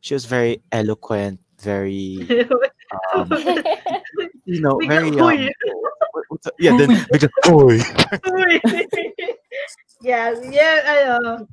She 0.00 0.14
was 0.14 0.24
very 0.26 0.62
eloquent, 0.72 1.38
very, 1.60 2.18
um, 3.14 3.30
you 4.44 4.60
know, 4.60 4.78
Biglang, 4.78 4.88
very, 4.88 5.10
"Uy." 5.14 5.46
um, 5.46 5.50
what- 5.78 5.91
what's 6.28 6.44
the- 6.46 6.54
yeah, 6.58 6.76
then, 6.76 6.90
bigla, 7.10 7.28
Hoy! 7.44 7.80
yeah, 10.02 10.34
yeah, 10.50 10.76
ano. 11.16 11.46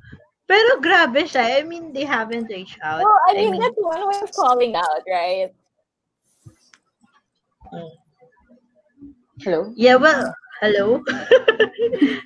Pero 0.50 0.80
grabe 0.82 1.22
siya. 1.30 1.60
I 1.60 1.62
mean, 1.62 1.92
they 1.94 2.02
haven't 2.04 2.50
reached 2.50 2.78
out. 2.82 3.02
well, 3.06 3.18
I 3.30 3.34
mean, 3.38 3.54
that's 3.58 3.78
one 3.78 4.02
way 4.08 4.18
of 4.20 4.32
calling 4.34 4.74
out, 4.74 5.02
right? 5.06 5.54
Hello? 9.42 9.72
Yeah, 9.76 9.96
well, 9.96 10.34
hello? 10.60 11.02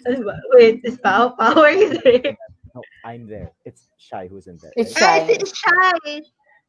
Ano 0.08 0.18
ba? 0.26 0.34
Wait, 0.56 0.80
is 0.84 0.98
Pao? 0.98 1.36
Pao, 1.38 1.62
are 1.62 1.70
you 1.70 2.00
there? 2.00 2.34
No, 2.74 2.80
I'm 3.04 3.28
there. 3.28 3.52
It's 3.64 3.86
Shai 3.98 4.26
who's 4.26 4.46
in 4.48 4.58
there. 4.58 4.72
It's 4.76 4.96
Ah, 4.96 5.20
Shai. 5.22 5.26
it's 5.28 5.52
Shai. 5.52 6.22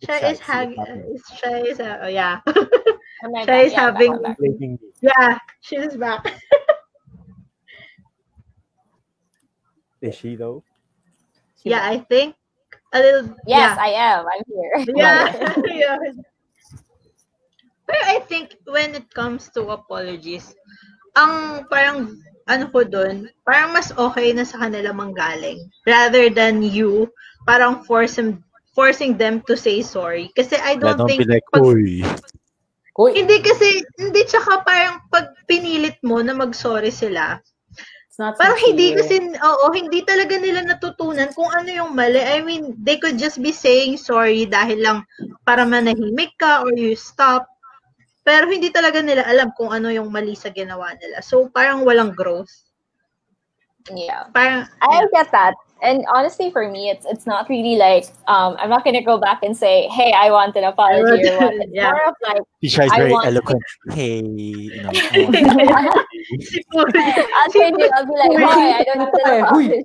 Shai 0.05 0.19
Shai, 0.19 0.31
is 0.31 0.37
see, 0.37 0.43
having, 0.43 0.75
it's 0.77 0.77
happening. 0.77 1.15
is 1.15 1.23
Shai 1.39 1.59
is, 1.71 1.79
uh, 1.79 1.97
oh, 2.03 2.07
yeah. 2.11 2.41
Am 3.25 3.33
I 3.33 3.41
is 3.65 3.73
Yeah, 3.73 3.89
having, 3.89 4.13
I'm 4.13 4.21
back. 4.21 4.37
Yeah, 5.01 5.37
she's 5.61 5.97
back. 5.97 6.21
Is 10.01 10.13
she 10.13 10.35
though? 10.35 10.61
Yeah, 11.63 11.81
I 11.81 11.97
think 12.05 12.35
a 12.93 12.99
little, 13.01 13.33
Yes, 13.47 13.73
yeah. 13.73 13.81
I 13.81 13.89
am. 13.97 14.25
I'm 14.29 14.43
here. 14.45 14.85
Yeah. 14.93 15.33
yeah. 15.65 15.97
Pero 17.89 18.01
I 18.05 18.21
think 18.29 18.53
when 18.69 18.93
it 18.93 19.09
comes 19.09 19.49
to 19.57 19.73
apologies, 19.73 20.53
ang 21.17 21.65
parang 21.65 22.21
ano 22.45 22.69
ko 22.69 22.85
doon, 22.85 23.33
parang 23.41 23.73
mas 23.73 23.89
okay 23.97 24.29
na 24.37 24.45
sa 24.45 24.61
kanila 24.61 24.93
manggaling 24.93 25.57
rather 25.89 26.29
than 26.29 26.61
you 26.61 27.09
parang 27.49 27.81
force 27.81 28.21
them, 28.21 28.45
forcing 28.77 29.17
them 29.17 29.41
to 29.49 29.57
say 29.57 29.81
sorry. 29.81 30.29
Kasi 30.37 30.53
I 30.61 30.77
don't 30.77 31.01
don't 31.01 31.09
think 31.09 31.25
be 31.25 31.33
like, 31.33 31.45
pag- 31.49 31.65
Uy, 32.95 33.11
hindi 33.11 33.43
kasi 33.43 33.83
hindi 33.99 34.23
tsaka 34.23 34.63
parang 34.63 35.03
pag 35.11 35.35
pinilit 35.51 35.99
mo 35.99 36.23
na 36.23 36.31
mag-sorry 36.31 36.95
sila, 36.95 37.43
Parang 38.15 38.55
hindi 38.63 38.95
kasi, 38.95 39.19
oo, 39.43 39.65
hindi 39.75 39.99
talaga 40.07 40.39
nila 40.39 40.63
natutunan 40.63 41.35
kung 41.35 41.51
ano 41.51 41.67
yung 41.67 41.91
mali. 41.91 42.23
I 42.23 42.39
mean, 42.39 42.71
they 42.79 42.95
could 42.95 43.19
just 43.19 43.43
be 43.43 43.51
saying 43.51 43.99
sorry 43.99 44.47
dahil 44.47 44.79
lang 44.79 44.97
para 45.43 45.67
manahimik 45.67 46.31
ka 46.39 46.63
or 46.63 46.71
you 46.79 46.95
stop. 46.95 47.43
Pero 48.23 48.47
hindi 48.47 48.71
talaga 48.71 49.03
nila 49.03 49.27
alam 49.27 49.51
kung 49.59 49.75
ano 49.75 49.91
yung 49.91 50.15
mali 50.15 50.31
sa 50.31 50.47
ginawa 50.47 50.95
nila. 50.95 51.19
So, 51.19 51.51
parang 51.51 51.83
walang 51.83 52.15
growth. 52.15 52.49
Yeah. 53.91 54.31
Parang, 54.31 54.63
I 54.79 55.03
get 55.11 55.27
that. 55.35 55.59
And 55.81 56.05
honestly, 56.07 56.49
for 56.51 56.69
me, 56.71 56.89
it's 56.89 57.05
it's 57.05 57.25
not 57.27 57.49
really 57.49 57.75
like 57.75 58.05
um, 58.27 58.55
I'm 58.59 58.69
not 58.69 58.83
gonna 58.85 59.03
go 59.03 59.17
back 59.17 59.43
and 59.43 59.55
say, 59.55 59.87
"Hey, 59.89 60.13
I 60.15 60.31
want 60.31 60.55
an 60.55 60.63
apology" 60.63 61.27
or 61.29 61.37
what. 61.37 61.53
It's 61.53 61.71
Yeah. 61.73 61.91
more 61.91 62.07
of 62.07 62.15
like, 62.23 62.41
Shai's 62.63 62.91
I 62.91 62.97
very 62.97 63.11
want- 63.11 63.27
eloquent. 63.27 63.61
Hey, 63.91 64.23
you 64.23 64.81
know. 64.83 64.89
I 65.13 65.91
want- 65.91 66.95
I'll 67.35 67.51
change 67.51 67.77
it. 67.79 67.91
I'll 67.93 68.05
be 68.05 68.15
like, 68.15 68.31
"Why? 68.39 68.71
I 68.79 68.83
don't 68.83 68.99
need 68.99 69.21
an 69.25 69.43
Huy. 69.51 69.65
apology." 69.75 69.83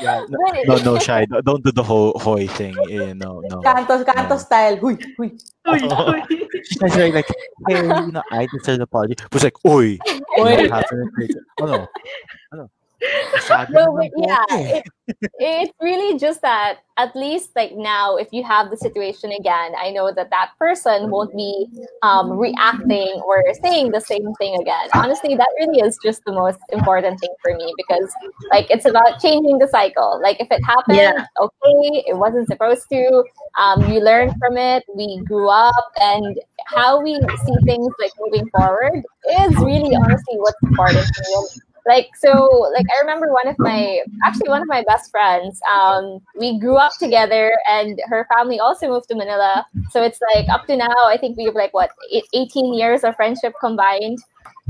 yeah, 0.00 0.24
no, 0.28 0.38
no, 0.64 0.82
no, 0.82 0.98
Shai. 0.98 1.24
Don't 1.26 1.44
don't 1.44 1.62
do 1.64 1.70
the 1.72 1.82
whole 1.82 2.12
hoy 2.18 2.46
thing. 2.46 2.74
Eh, 2.90 3.12
no, 3.12 3.40
no. 3.50 3.60
Canto, 3.60 4.02
canto 4.04 4.34
No. 4.34 4.38
style. 4.38 4.76
Huy, 4.76 4.96
huy. 5.18 5.36
uy, 5.66 5.78
uy. 5.84 6.20
Shai's 6.80 6.94
very 6.96 7.12
like, 7.12 7.28
hey, 7.68 7.82
you 7.82 8.12
know, 8.12 8.22
I 8.32 8.46
deserve 8.52 8.76
an 8.76 8.82
apology. 8.82 9.14
But 9.30 9.34
it's 9.36 9.44
like, 9.44 9.64
oi. 9.66 9.98
Oi. 10.40 10.62
You 10.62 12.56
know, 12.56 12.70
half 13.00 13.20
a 13.22 13.32
minute 13.32 13.42
later. 13.42 13.58
No. 13.58 13.68
Masyado 13.68 13.70
No, 13.70 13.92
naman 13.92 14.10
but 14.10 14.10
yeah, 14.16 14.44
it, 14.50 14.84
it's 15.38 15.72
really 15.80 16.18
just 16.18 16.42
that 16.42 16.78
at 16.98 17.14
least 17.14 17.50
like 17.54 17.72
now, 17.76 18.16
if 18.16 18.28
you 18.32 18.42
have 18.44 18.70
the 18.70 18.76
situation 18.76 19.30
again, 19.32 19.72
I 19.78 19.90
know 19.90 20.12
that 20.12 20.30
that 20.30 20.50
person 20.58 21.10
won't 21.10 21.34
be 21.34 21.66
um, 22.02 22.32
reacting 22.38 23.22
or 23.24 23.42
saying 23.62 23.92
the 23.92 24.00
same 24.00 24.34
thing 24.34 24.60
again. 24.60 24.88
Honestly, 24.94 25.36
that 25.36 25.48
really 25.60 25.80
is 25.80 25.96
just 26.02 26.24
the 26.26 26.32
most 26.32 26.58
important 26.72 27.20
thing 27.20 27.32
for 27.40 27.54
me 27.54 27.72
because 27.76 28.12
like 28.50 28.66
it's 28.70 28.84
about 28.84 29.20
changing 29.20 29.58
the 29.58 29.68
cycle. 29.68 30.20
Like 30.22 30.40
if 30.40 30.48
it 30.50 30.60
happened, 30.64 30.98
Yeah. 30.98 31.26
okay, 31.40 32.04
it 32.06 32.16
wasn't 32.16 32.48
supposed 32.48 32.86
to. 32.90 33.24
Um, 33.58 33.90
you 33.92 34.00
learn 34.00 34.34
from 34.38 34.56
it. 34.56 34.84
We 34.94 35.22
grew 35.26 35.48
up, 35.50 35.84
and 36.00 36.38
how 36.66 37.00
we 37.00 37.14
see 37.14 37.56
things 37.64 37.88
like 38.00 38.12
moving 38.20 38.48
forward 38.50 39.02
is 39.40 39.56
really 39.58 39.94
honestly 39.94 40.36
what's 40.36 40.58
important 40.64 41.06
to 41.06 41.22
me. 41.22 41.34
And 41.36 41.67
like 41.88 42.14
so 42.14 42.30
like 42.74 42.84
i 42.94 43.00
remember 43.00 43.32
one 43.32 43.48
of 43.48 43.58
my 43.58 44.00
actually 44.26 44.48
one 44.48 44.62
of 44.62 44.68
my 44.68 44.84
best 44.86 45.10
friends 45.10 45.60
um 45.72 46.20
we 46.38 46.58
grew 46.60 46.76
up 46.76 46.92
together 46.98 47.52
and 47.66 48.00
her 48.06 48.26
family 48.32 48.60
also 48.60 48.88
moved 48.88 49.08
to 49.08 49.16
manila. 49.16 49.66
So 49.90 50.02
it's 50.02 50.20
like 50.34 50.48
up 50.48 50.66
to 50.66 50.76
now 50.76 51.00
i 51.06 51.16
think 51.16 51.36
we 51.36 51.44
have 51.44 51.54
like 51.54 51.72
what 51.72 51.90
18 52.34 52.74
years 52.74 53.02
of 53.04 53.16
friendship 53.16 53.54
combined. 53.60 54.18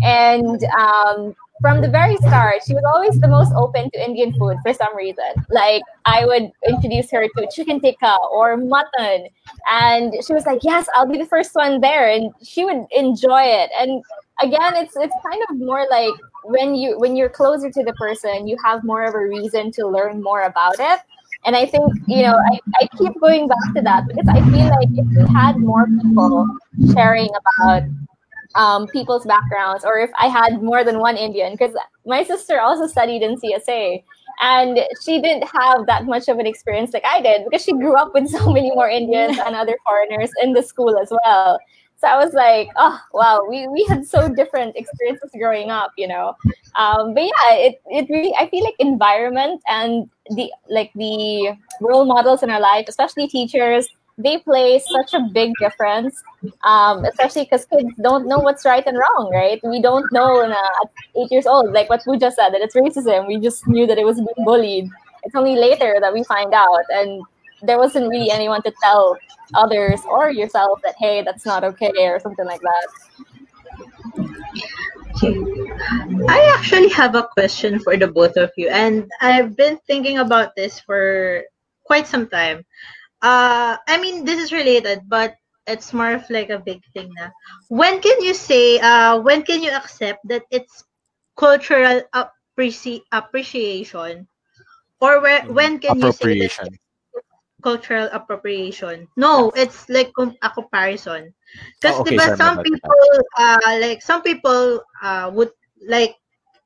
And 0.02 0.62
um 0.78 1.34
from 1.60 1.80
the 1.80 1.88
very 1.88 2.16
start 2.18 2.62
she 2.64 2.72
was 2.72 2.84
always 2.94 3.18
the 3.18 3.26
most 3.26 3.52
open 3.56 3.90
to 3.90 4.04
indian 4.04 4.32
food 4.38 4.56
for 4.62 4.72
some 4.72 4.96
reason. 4.96 5.30
Like 5.50 5.82
i 6.06 6.24
would 6.24 6.52
introduce 6.68 7.10
her 7.10 7.26
to 7.36 7.48
chicken 7.52 7.80
tikka 7.80 8.16
or 8.30 8.56
mutton. 8.56 9.26
And 9.68 10.14
she 10.24 10.32
was 10.34 10.46
like 10.46 10.62
yes 10.62 10.86
i'll 10.94 11.10
be 11.10 11.18
the 11.18 11.26
first 11.26 11.54
one 11.54 11.80
there. 11.80 12.08
And 12.08 12.32
she 12.44 12.64
would 12.64 12.86
enjoy 12.92 13.42
it. 13.42 13.70
And 13.80 14.04
again 14.42 14.74
it's 14.76 14.96
it's 14.96 15.14
kind 15.24 15.42
of 15.50 15.58
more 15.58 15.86
like 15.90 16.14
when 16.44 16.74
you 16.74 16.98
when 16.98 17.16
you're 17.16 17.28
closer 17.28 17.70
to 17.70 17.82
the 17.82 17.92
person 17.94 18.46
you 18.46 18.56
have 18.64 18.84
more 18.84 19.04
of 19.04 19.14
a 19.14 19.18
reason 19.18 19.70
to 19.72 19.86
learn 19.86 20.22
more 20.22 20.42
about 20.42 20.76
it. 20.78 21.00
And 21.44 21.54
i 21.54 21.64
think 21.66 21.84
you 22.06 22.22
know 22.22 22.36
i, 22.52 22.58
I 22.80 22.88
keep 22.98 23.12
going 23.20 23.46
back 23.46 23.74
to 23.76 23.82
that 23.82 24.08
because 24.08 24.28
i 24.28 24.40
feel 24.50 24.68
like 24.78 24.88
if 24.92 25.06
we 25.16 25.32
had 25.32 25.56
more 25.58 25.86
people 26.02 26.46
sharing 26.92 27.28
about 27.40 27.82
um, 28.54 28.86
people's 28.88 29.24
backgrounds 29.24 29.84
or 29.84 29.98
if 29.98 30.10
i 30.18 30.26
had 30.26 30.62
more 30.62 30.82
than 30.82 30.98
one 30.98 31.16
indian 31.16 31.52
because 31.52 31.76
my 32.04 32.24
sister 32.24 32.60
also 32.60 32.88
studied 32.88 33.22
in 33.22 33.36
csa 33.36 34.02
and 34.40 34.80
she 35.04 35.20
didn't 35.20 35.46
have 35.48 35.86
that 35.86 36.06
much 36.06 36.28
of 36.28 36.38
an 36.38 36.46
experience 36.46 36.92
like 36.92 37.04
i 37.04 37.20
did 37.20 37.44
because 37.44 37.62
she 37.62 37.72
grew 37.72 37.94
up 37.94 38.12
with 38.14 38.28
so 38.28 38.50
many 38.50 38.70
more 38.74 38.90
indians 38.90 39.38
and 39.46 39.54
other 39.54 39.76
foreigners 39.86 40.30
in 40.42 40.54
the 40.54 40.62
school 40.62 40.98
as 40.98 41.12
well 41.22 41.60
so 42.00 42.06
I 42.06 42.16
was 42.16 42.32
like, 42.32 42.68
oh 42.76 43.00
wow, 43.12 43.44
we, 43.48 43.66
we 43.68 43.84
had 43.88 44.06
so 44.06 44.28
different 44.28 44.76
experiences 44.76 45.30
growing 45.36 45.70
up, 45.70 45.92
you 45.96 46.06
know. 46.06 46.34
Um, 46.76 47.12
but 47.12 47.24
yeah, 47.24 47.54
it, 47.54 47.82
it 47.86 48.08
really 48.08 48.32
I 48.38 48.48
feel 48.48 48.64
like 48.64 48.76
environment 48.78 49.60
and 49.66 50.08
the 50.30 50.52
like 50.70 50.92
the 50.94 51.56
role 51.80 52.04
models 52.04 52.42
in 52.42 52.50
our 52.50 52.60
life, 52.60 52.86
especially 52.88 53.26
teachers, 53.26 53.88
they 54.16 54.38
play 54.38 54.78
such 54.78 55.12
a 55.14 55.28
big 55.32 55.52
difference. 55.60 56.22
Um, 56.62 57.04
especially 57.04 57.44
because 57.44 57.64
kids 57.64 57.90
don't 58.00 58.28
know 58.28 58.38
what's 58.38 58.64
right 58.64 58.86
and 58.86 58.96
wrong, 58.96 59.30
right? 59.32 59.60
We 59.64 59.82
don't 59.82 60.06
know 60.12 60.42
in, 60.42 60.52
uh, 60.52 60.54
at 60.54 60.90
eight 61.16 61.32
years 61.32 61.46
old, 61.46 61.72
like 61.72 61.90
what 61.90 62.02
just 62.20 62.36
said, 62.36 62.50
that 62.50 62.60
it's 62.60 62.76
racism. 62.76 63.26
We 63.26 63.40
just 63.40 63.66
knew 63.66 63.86
that 63.88 63.98
it 63.98 64.04
was 64.04 64.16
being 64.16 64.44
bullied. 64.44 64.88
It's 65.24 65.34
only 65.34 65.56
later 65.56 65.98
that 66.00 66.12
we 66.12 66.22
find 66.22 66.54
out, 66.54 66.84
and 66.90 67.22
there 67.62 67.78
wasn't 67.78 68.08
really 68.08 68.30
anyone 68.30 68.62
to 68.62 68.72
tell 68.82 69.16
others 69.54 70.00
or 70.10 70.30
yourself 70.30 70.78
that 70.84 70.94
hey 70.98 71.22
that's 71.22 71.46
not 71.46 71.64
okay 71.64 71.92
or 71.98 72.20
something 72.20 72.46
like 72.46 72.60
that 72.60 72.86
I 76.28 76.54
actually 76.56 76.90
have 76.90 77.14
a 77.14 77.28
question 77.34 77.78
for 77.80 77.96
the 77.96 78.06
both 78.06 78.36
of 78.36 78.50
you, 78.56 78.68
and 78.68 79.10
I've 79.20 79.56
been 79.56 79.78
thinking 79.86 80.18
about 80.18 80.54
this 80.54 80.78
for 80.80 81.42
quite 81.84 82.06
some 82.06 82.28
time. 82.28 82.64
Uh, 83.22 83.76
I 83.88 83.98
mean, 83.98 84.24
this 84.24 84.38
is 84.38 84.52
related, 84.52 85.02
but 85.08 85.34
it's 85.66 85.92
more 85.92 86.12
of 86.14 86.28
like 86.30 86.50
a 86.50 86.58
big 86.58 86.82
thing 86.94 87.12
now. 87.16 87.32
When 87.68 88.00
can 88.00 88.22
you 88.22 88.34
say, 88.34 88.78
uh, 88.78 89.18
when 89.18 89.42
can 89.42 89.62
you 89.62 89.70
accept 89.70 90.26
that 90.28 90.44
it's 90.50 90.84
cultural 91.36 92.02
appreci- 92.14 93.02
appreciation? 93.12 94.28
Or 95.00 95.20
where, 95.20 95.42
when 95.46 95.78
can 95.78 96.00
you 96.00 96.12
say 96.12 96.38
that 96.38 96.52
Appropriation. 96.52 96.78
Cultural 97.62 98.08
appropriation. 98.12 99.08
No, 99.16 99.50
it's 99.56 99.88
like 99.88 100.12
a 100.42 100.50
comparison. 100.50 101.34
Because 101.80 101.98
Oh, 101.98 102.02
okay, 102.02 102.18
diba, 102.18 102.20
sorry, 102.20 102.36
my 102.36 102.50
some 102.50 102.60
people, 102.60 103.04
uh, 103.38 103.78
like 103.80 104.02
some 104.02 104.22
people 104.22 104.82
uh, 105.02 105.30
would 105.34 105.50
like, 105.86 106.14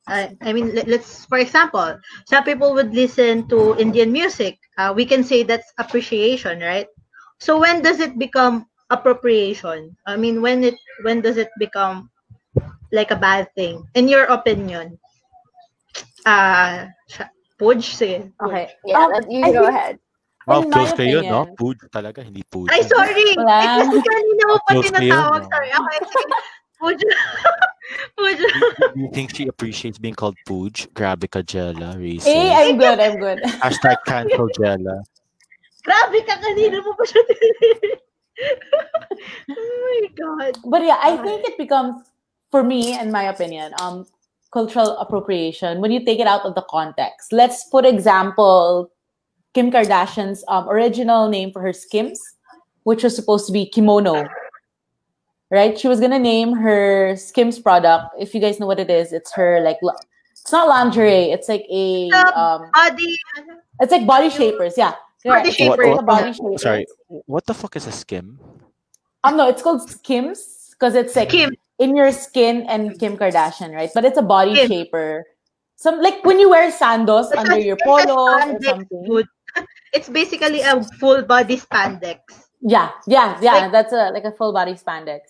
uh, 0.08 0.28
I 0.42 0.52
mean, 0.52 0.74
let, 0.74 0.88
let's 0.88 1.24
for 1.26 1.38
example, 1.38 1.98
some 2.26 2.44
people 2.44 2.74
would 2.74 2.94
listen 2.94 3.48
to 3.48 3.76
Indian 3.78 4.12
music. 4.12 4.58
Uh, 4.78 4.92
we 4.96 5.04
can 5.06 5.22
say 5.24 5.42
that's 5.42 5.72
appreciation, 5.78 6.60
right? 6.60 6.86
So 7.40 7.58
when 7.60 7.82
does 7.82 8.00
it 8.00 8.18
become 8.18 8.66
appropriation? 8.90 9.96
I 10.06 10.16
mean, 10.16 10.40
when 10.42 10.64
it 10.64 10.74
when 11.02 11.20
does 11.20 11.36
it 11.36 11.50
become 11.58 12.10
like 12.92 13.10
a 13.10 13.16
bad 13.20 13.48
thing? 13.54 13.86
In 13.94 14.08
your 14.08 14.24
opinion, 14.24 14.98
uh, 16.26 16.86
Pudge, 17.58 17.94
sige. 17.96 18.32
okay 18.42 18.68
yeah 18.84 19.06
Um, 19.14 19.24
you 19.30 19.42
I 19.42 19.52
go 19.52 19.64
think- 19.64 19.68
ahead 19.68 19.98
Wow, 20.46 20.62
In 20.62 20.70
my 20.70 20.74
close 20.74 20.92
kayo, 20.98 21.22
no? 21.22 21.46
opinion- 21.54 21.86
talaga, 21.94 22.18
hindi 22.26 22.42
Pudge. 22.42 22.74
Ay, 22.74 22.82
sorry! 22.82 23.26
Wala. 23.38 23.56
Ay, 23.62 23.86
kasi 23.86 23.98
kanina 24.02 24.42
ko 24.42 24.56
pa 24.58 24.70
Close 24.74 24.90
kayo, 24.90 24.98
tinatawag. 24.98 25.42
Sorry. 25.46 25.68
Okay, 25.70 25.98
sige. 26.02 26.34
Pudge. 26.82 27.04
Pudge. 28.18 28.42
Do 28.94 28.98
you 28.98 29.10
think 29.14 29.28
she 29.30 29.46
appreciates 29.46 30.02
being 30.02 30.18
called 30.18 30.34
Pudge? 30.42 30.90
Grabe 30.98 31.30
ka, 31.30 31.46
Jella. 31.46 31.94
Racist. 31.94 32.26
Hey, 32.26 32.50
I'm 32.50 32.74
good. 32.74 32.98
I'm 32.98 33.16
good. 33.22 33.38
Hashtag 33.62 34.02
cancel 34.02 34.50
Jella. 34.58 35.06
Grabe 35.86 36.18
ka, 36.26 36.34
kanina 36.42 36.82
mo 36.82 36.90
pa 36.98 37.04
siya 37.06 37.22
tinatawag. 37.22 37.94
Oh 39.50 39.74
my 39.86 40.00
God. 40.18 40.52
But 40.66 40.82
yeah, 40.82 40.98
I 40.98 41.16
think 41.22 41.46
it 41.46 41.54
becomes, 41.58 42.02
for 42.50 42.62
me, 42.66 42.98
in 42.98 43.12
my 43.12 43.30
opinion, 43.30 43.74
um, 43.78 44.06
cultural 44.52 44.98
appropriation 44.98 45.80
when 45.80 45.90
you 45.90 46.04
take 46.04 46.18
it 46.18 46.26
out 46.26 46.42
of 46.42 46.54
the 46.54 46.64
context. 46.70 47.32
Let's 47.32 47.64
put 47.70 47.86
example 47.86 48.90
Kim 49.54 49.70
Kardashian's 49.70 50.44
um, 50.48 50.68
original 50.68 51.28
name 51.28 51.52
for 51.52 51.60
her 51.60 51.72
Skims, 51.72 52.20
which 52.84 53.02
was 53.02 53.14
supposed 53.14 53.46
to 53.46 53.52
be 53.52 53.66
kimono. 53.66 54.24
Right? 55.50 55.78
She 55.78 55.86
was 55.88 56.00
gonna 56.00 56.18
name 56.18 56.54
her 56.54 57.14
Skims 57.16 57.58
product. 57.58 58.14
If 58.18 58.34
you 58.34 58.40
guys 58.40 58.58
know 58.58 58.66
what 58.66 58.80
it 58.80 58.88
is, 58.88 59.12
it's 59.12 59.32
her 59.34 59.60
like 59.60 59.76
it's 60.30 60.50
not 60.50 60.68
lingerie. 60.68 61.30
It's 61.30 61.48
like 61.48 61.66
a 61.70 62.08
um, 62.34 62.70
Body. 62.72 63.16
it's 63.80 63.92
like 63.92 64.06
body 64.06 64.30
shapers. 64.30 64.74
Yeah, 64.78 64.94
Body 65.24 65.48
It's 65.50 65.56
shaper. 65.58 65.86
like 65.86 66.00
a 66.00 66.02
body 66.02 66.32
shapers. 66.32 66.62
Sorry, 66.62 66.86
what 67.08 67.44
the 67.46 67.54
fuck 67.54 67.76
is 67.76 67.86
a 67.86 67.92
skim? 67.92 68.40
Um, 69.24 69.36
no, 69.36 69.48
it's 69.48 69.62
called 69.62 69.88
Skims 69.88 70.70
because 70.72 70.94
it's 70.94 71.14
like 71.14 71.28
Kim. 71.28 71.54
in 71.78 71.94
your 71.96 72.10
skin 72.12 72.62
and 72.68 72.98
Kim 72.98 73.16
Kardashian, 73.18 73.74
right? 73.74 73.90
But 73.94 74.04
it's 74.06 74.18
a 74.18 74.22
body 74.22 74.54
Kim. 74.54 74.68
shaper. 74.68 75.24
Some 75.76 76.00
like 76.00 76.24
when 76.24 76.40
you 76.40 76.48
wear 76.48 76.70
sandals 76.72 77.30
under 77.32 77.58
your 77.58 77.76
polo 77.84 78.14
or 78.14 78.40
something. 78.40 78.86
food. 79.06 79.26
It's 79.92 80.08
basically 80.08 80.60
a 80.62 80.82
full 80.98 81.22
body 81.22 81.58
spandex. 81.58 82.20
Yeah, 82.60 82.90
yeah, 83.06 83.38
yeah. 83.42 83.54
Like- 83.54 83.72
that's 83.72 83.92
a 83.92 84.10
like 84.10 84.24
a 84.24 84.32
full 84.32 84.52
body 84.52 84.74
spandex. 84.74 85.20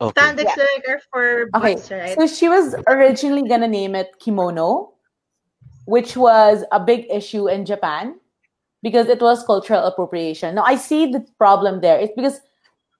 Okay. 0.00 0.20
Spandex 0.20 0.46
like 0.56 0.88
are 0.88 1.00
for 1.12 1.48
Okay, 1.54 1.74
butts, 1.74 1.90
right? 1.90 2.18
so 2.18 2.26
she 2.26 2.48
was 2.48 2.74
originally 2.88 3.48
gonna 3.48 3.68
name 3.68 3.94
it 3.94 4.10
kimono, 4.18 4.94
which 5.84 6.16
was 6.16 6.64
a 6.72 6.80
big 6.80 7.06
issue 7.10 7.48
in 7.48 7.64
Japan 7.64 8.18
because 8.82 9.06
it 9.08 9.20
was 9.20 9.44
cultural 9.44 9.84
appropriation. 9.84 10.56
Now 10.56 10.64
I 10.64 10.74
see 10.76 11.12
the 11.12 11.24
problem 11.38 11.80
there. 11.80 11.98
It's 12.00 12.12
because 12.16 12.40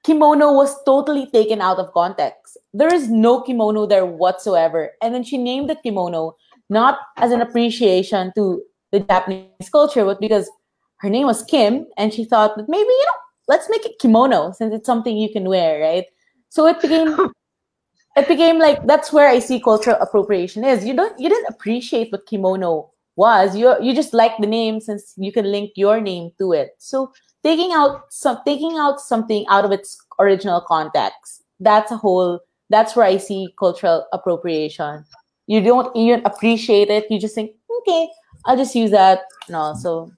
kimono 0.04 0.52
was 0.52 0.76
totally 0.84 1.26
taken 1.32 1.60
out 1.60 1.78
of 1.78 1.92
context. 1.92 2.56
There 2.72 2.94
is 2.94 3.10
no 3.10 3.40
kimono 3.40 3.86
there 3.86 4.06
whatsoever. 4.06 4.92
And 5.02 5.12
then 5.12 5.24
she 5.24 5.38
named 5.38 5.70
it 5.70 5.82
kimono 5.82 6.36
not 6.70 6.98
as 7.16 7.32
an 7.32 7.40
appreciation 7.40 8.32
to 8.36 8.62
the 8.92 9.00
Japanese 9.00 9.70
culture, 9.70 10.04
but 10.04 10.20
because 10.20 10.50
her 10.98 11.10
name 11.10 11.26
was 11.26 11.44
Kim 11.44 11.86
and 11.96 12.12
she 12.12 12.24
thought 12.24 12.56
that 12.56 12.68
maybe, 12.68 12.88
you 12.88 13.04
know, 13.04 13.20
let's 13.48 13.68
make 13.70 13.84
it 13.84 13.98
kimono 14.00 14.52
since 14.52 14.74
it's 14.74 14.86
something 14.86 15.16
you 15.16 15.32
can 15.32 15.48
wear, 15.48 15.80
right? 15.80 16.06
So 16.48 16.66
it 16.66 16.80
became 16.80 17.30
it 18.16 18.28
became 18.28 18.58
like 18.58 18.86
that's 18.86 19.12
where 19.12 19.28
I 19.28 19.38
see 19.38 19.60
cultural 19.60 19.96
appropriation 20.00 20.64
is. 20.64 20.84
You 20.84 20.94
don't 20.94 21.18
you 21.18 21.28
didn't 21.28 21.48
appreciate 21.48 22.12
what 22.12 22.26
kimono 22.26 22.90
was. 23.16 23.56
You 23.56 23.74
you 23.82 23.94
just 23.94 24.14
like 24.14 24.32
the 24.38 24.46
name 24.46 24.80
since 24.80 25.14
you 25.16 25.32
can 25.32 25.50
link 25.50 25.72
your 25.76 26.00
name 26.00 26.30
to 26.38 26.52
it. 26.52 26.70
So 26.78 27.12
taking 27.42 27.72
out 27.72 28.04
some 28.10 28.38
taking 28.46 28.78
out 28.78 29.00
something 29.00 29.44
out 29.48 29.64
of 29.64 29.72
its 29.72 29.98
original 30.18 30.60
context. 30.60 31.42
That's 31.60 31.90
a 31.90 31.96
whole 31.96 32.40
that's 32.70 32.96
where 32.96 33.06
I 33.06 33.16
see 33.18 33.54
cultural 33.58 34.06
appropriation. 34.12 35.04
You 35.46 35.60
don't 35.60 35.94
even 35.96 36.22
appreciate 36.24 36.90
it. 36.90 37.06
You 37.10 37.20
just 37.20 37.34
think, 37.34 37.52
okay, 37.80 38.08
I'll 38.44 38.56
just 38.56 38.74
use 38.74 38.90
that. 38.90 39.22
No, 39.48 39.74
so 39.74 40.10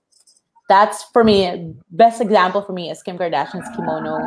that's 0.69 1.05
for 1.13 1.25
me. 1.25 1.75
Best 1.91 2.21
example 2.21 2.63
for 2.63 2.73
me 2.73 2.91
is 2.91 3.03
Kim 3.03 3.19
Kardashian's 3.19 3.69
kimono. 3.75 4.19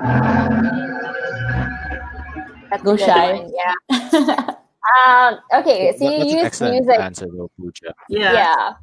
That's 2.69 2.83
Go 2.83 2.95
Shai. 2.95 3.33
one, 3.33 3.51
yeah 3.53 4.55
Um, 5.05 5.39
okay, 5.53 5.95
so 5.97 6.09
you 6.09 6.41
that's 6.41 6.59
use 6.59 6.69
music. 6.71 6.99
answer, 6.99 7.27
though, 7.27 7.51
Yeah. 8.09 8.33
Yeah. 8.33 8.73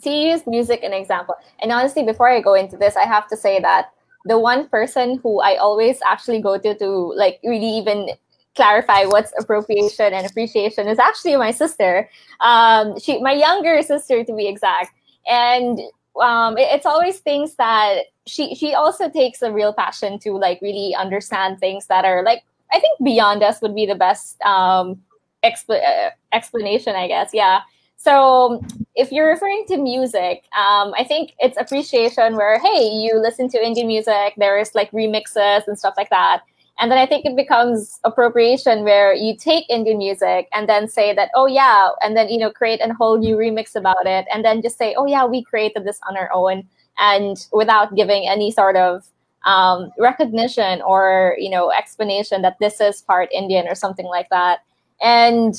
So 0.00 0.10
you 0.10 0.30
use 0.30 0.46
music 0.46 0.82
an 0.82 0.92
example. 0.92 1.34
And 1.60 1.72
honestly, 1.72 2.02
before 2.04 2.28
I 2.28 2.40
go 2.40 2.54
into 2.54 2.76
this, 2.76 2.94
I 2.94 3.04
have 3.04 3.26
to 3.28 3.36
say 3.36 3.58
that 3.60 3.90
the 4.26 4.38
one 4.38 4.68
person 4.68 5.18
who 5.22 5.40
I 5.40 5.56
always 5.56 5.98
actually 6.06 6.42
go 6.42 6.58
to 6.58 6.76
to 6.78 6.88
like 7.16 7.40
really 7.42 7.66
even 7.78 8.10
clarify 8.56 9.04
what's 9.04 9.32
appropriation 9.38 10.12
and 10.12 10.26
appreciation 10.26 10.88
is 10.88 10.98
actually 10.98 11.36
my 11.36 11.50
sister. 11.52 12.08
Um, 12.40 12.98
she, 12.98 13.20
my 13.22 13.32
younger 13.32 13.82
sister 13.82 14.24
to 14.24 14.34
be 14.34 14.48
exact, 14.48 14.92
and 15.28 15.78
um, 16.20 16.56
it- 16.58 16.68
it's 16.74 16.86
always 16.86 17.18
things 17.20 17.54
that 17.56 18.04
she 18.26 18.54
she 18.54 18.74
also 18.74 19.08
takes 19.08 19.42
a 19.42 19.52
real 19.52 19.72
passion 19.72 20.18
to 20.20 20.32
like 20.32 20.60
really 20.62 20.94
understand 20.96 21.60
things 21.60 21.86
that 21.86 22.04
are 22.04 22.24
like 22.24 22.42
I 22.72 22.80
think 22.80 22.98
beyond 23.04 23.42
us 23.44 23.60
would 23.62 23.74
be 23.74 23.86
the 23.86 23.94
best 23.94 24.40
um, 24.42 25.00
expl- 25.44 25.82
uh, 25.82 26.10
explanation, 26.32 26.96
I 26.96 27.06
guess. 27.06 27.30
Yeah. 27.32 27.60
So 27.96 28.60
if 28.94 29.10
you're 29.12 29.28
referring 29.28 29.64
to 29.68 29.76
music, 29.78 30.44
um, 30.56 30.92
I 30.98 31.04
think 31.06 31.32
it's 31.38 31.56
appreciation 31.56 32.36
where, 32.36 32.58
hey, 32.58 32.88
you 32.88 33.18
listen 33.18 33.48
to 33.50 33.64
Indian 33.64 33.86
music, 33.86 34.34
there's 34.36 34.74
like 34.74 34.90
remixes 34.90 35.66
and 35.66 35.78
stuff 35.78 35.94
like 35.96 36.10
that. 36.10 36.42
And 36.78 36.90
then 36.90 36.98
I 36.98 37.06
think 37.06 37.24
it 37.24 37.34
becomes 37.36 37.98
appropriation 38.04 38.84
where 38.84 39.14
you 39.14 39.34
take 39.36 39.64
Indian 39.70 39.96
music 39.96 40.48
and 40.52 40.68
then 40.68 40.88
say 40.88 41.14
that, 41.14 41.30
oh 41.34 41.46
yeah, 41.46 41.90
and 42.02 42.16
then 42.16 42.28
you 42.28 42.38
know 42.38 42.50
create 42.50 42.80
a 42.80 42.92
whole 42.92 43.18
new 43.18 43.36
remix 43.36 43.74
about 43.74 44.06
it, 44.06 44.26
and 44.32 44.44
then 44.44 44.60
just 44.62 44.76
say, 44.76 44.94
oh 44.96 45.06
yeah, 45.06 45.24
we 45.24 45.42
created 45.42 45.84
this 45.84 45.98
on 46.08 46.16
our 46.16 46.30
own, 46.32 46.64
and 46.98 47.46
without 47.52 47.94
giving 47.94 48.28
any 48.28 48.50
sort 48.50 48.76
of 48.76 49.06
um, 49.46 49.90
recognition 49.98 50.82
or 50.82 51.36
you 51.38 51.48
know 51.48 51.72
explanation 51.72 52.42
that 52.42 52.56
this 52.60 52.80
is 52.80 53.00
part 53.02 53.30
Indian 53.32 53.66
or 53.68 53.74
something 53.74 54.06
like 54.06 54.28
that. 54.28 54.60
And 55.00 55.54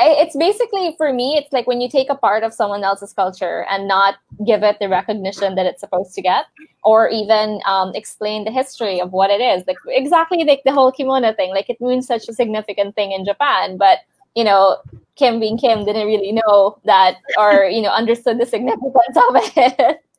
it's 0.00 0.36
basically 0.36 0.94
for 0.96 1.12
me, 1.12 1.36
it's 1.36 1.52
like 1.52 1.66
when 1.66 1.80
you 1.80 1.88
take 1.88 2.10
a 2.10 2.14
part 2.14 2.42
of 2.42 2.52
someone 2.52 2.84
else's 2.84 3.12
culture 3.12 3.66
and 3.70 3.88
not 3.88 4.16
give 4.46 4.62
it 4.62 4.78
the 4.80 4.88
recognition 4.88 5.54
that 5.54 5.66
it's 5.66 5.80
supposed 5.80 6.14
to 6.14 6.22
get, 6.22 6.46
or 6.84 7.08
even 7.08 7.60
um, 7.66 7.92
explain 7.94 8.44
the 8.44 8.50
history 8.50 9.00
of 9.00 9.12
what 9.12 9.30
it 9.30 9.40
is. 9.40 9.64
Like 9.66 9.78
exactly 9.88 10.44
like 10.44 10.62
the 10.64 10.72
whole 10.72 10.92
kimono 10.92 11.32
thing. 11.32 11.50
Like 11.50 11.70
it 11.70 11.80
means 11.80 12.06
such 12.06 12.28
a 12.28 12.32
significant 12.32 12.94
thing 12.94 13.12
in 13.12 13.24
Japan, 13.24 13.76
but 13.76 14.00
you 14.34 14.44
know, 14.44 14.78
Kim 15.16 15.40
being 15.40 15.58
Kim 15.58 15.84
didn't 15.84 16.06
really 16.06 16.32
know 16.32 16.78
that 16.84 17.16
or 17.38 17.64
you 17.64 17.82
know 17.82 17.90
understood 17.90 18.38
the 18.38 18.46
significance 18.46 19.16
of 19.16 19.36
it. 19.56 20.00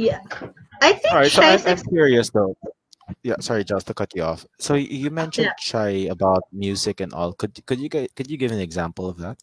Yeah. 0.00 0.20
I 0.80 0.94
think 0.94 1.12
All 1.12 1.18
right, 1.20 1.30
so 1.30 1.42
I'm, 1.42 1.60
I'm 1.66 1.82
curious 1.90 2.30
though. 2.30 2.56
Yeah, 3.22 3.36
sorry, 3.40 3.64
just 3.64 3.86
to 3.88 3.94
cut 3.94 4.14
you 4.14 4.22
off. 4.22 4.46
So 4.58 4.74
you 4.74 5.10
mentioned 5.10 5.52
Yeah. 5.52 5.54
Shai 5.58 6.08
about 6.10 6.44
music 6.52 7.00
and 7.00 7.12
all. 7.12 7.32
Could 7.32 7.64
could 7.66 7.80
you 7.80 7.88
guys 7.88 8.08
could 8.16 8.30
you 8.30 8.36
give 8.38 8.52
an 8.52 8.60
example 8.60 9.08
of 9.08 9.18
that? 9.18 9.38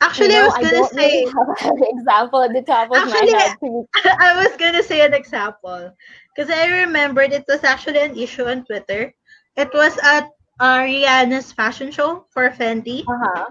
actually 0.00 0.34
You 0.34 0.36
I 0.36 0.42
was 0.42 0.56
gonna 0.58 0.70
don't 0.70 0.92
say 0.94 1.10
really 1.12 1.24
have 1.26 1.72
an 1.72 1.82
example 1.98 2.42
at 2.42 2.52
the 2.52 2.62
top 2.62 2.90
of 2.92 3.02
Actually, 3.02 3.32
my 3.32 3.38
head. 3.38 3.56
I 4.20 4.42
was 4.44 4.56
gonna 4.56 4.82
say 4.82 5.00
an 5.04 5.14
example 5.14 5.92
because 6.34 6.50
I 6.50 6.66
remembered 6.84 7.32
it 7.32 7.44
was 7.48 7.64
actually 7.64 8.00
an 8.00 8.16
issue 8.18 8.44
on 8.46 8.64
Twitter. 8.64 9.12
It 9.56 9.70
was 9.74 9.98
at 10.02 10.28
uh, 10.60 10.78
Rihanna's 10.80 11.52
fashion 11.52 11.90
show 11.90 12.26
for 12.30 12.48
Fenty. 12.50 13.08
Uh-huh. 13.08 13.44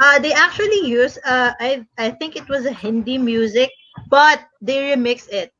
Uh, 0.00 0.18
they 0.20 0.32
actually 0.32 0.86
used 0.86 1.18
uh, 1.24 1.52
I 1.60 1.86
I 1.98 2.10
think 2.10 2.36
it 2.36 2.48
was 2.48 2.66
a 2.66 2.72
Hindi 2.72 3.18
music, 3.18 3.70
but 4.08 4.40
they 4.60 4.94
remixed 4.94 5.30
it. 5.32 5.52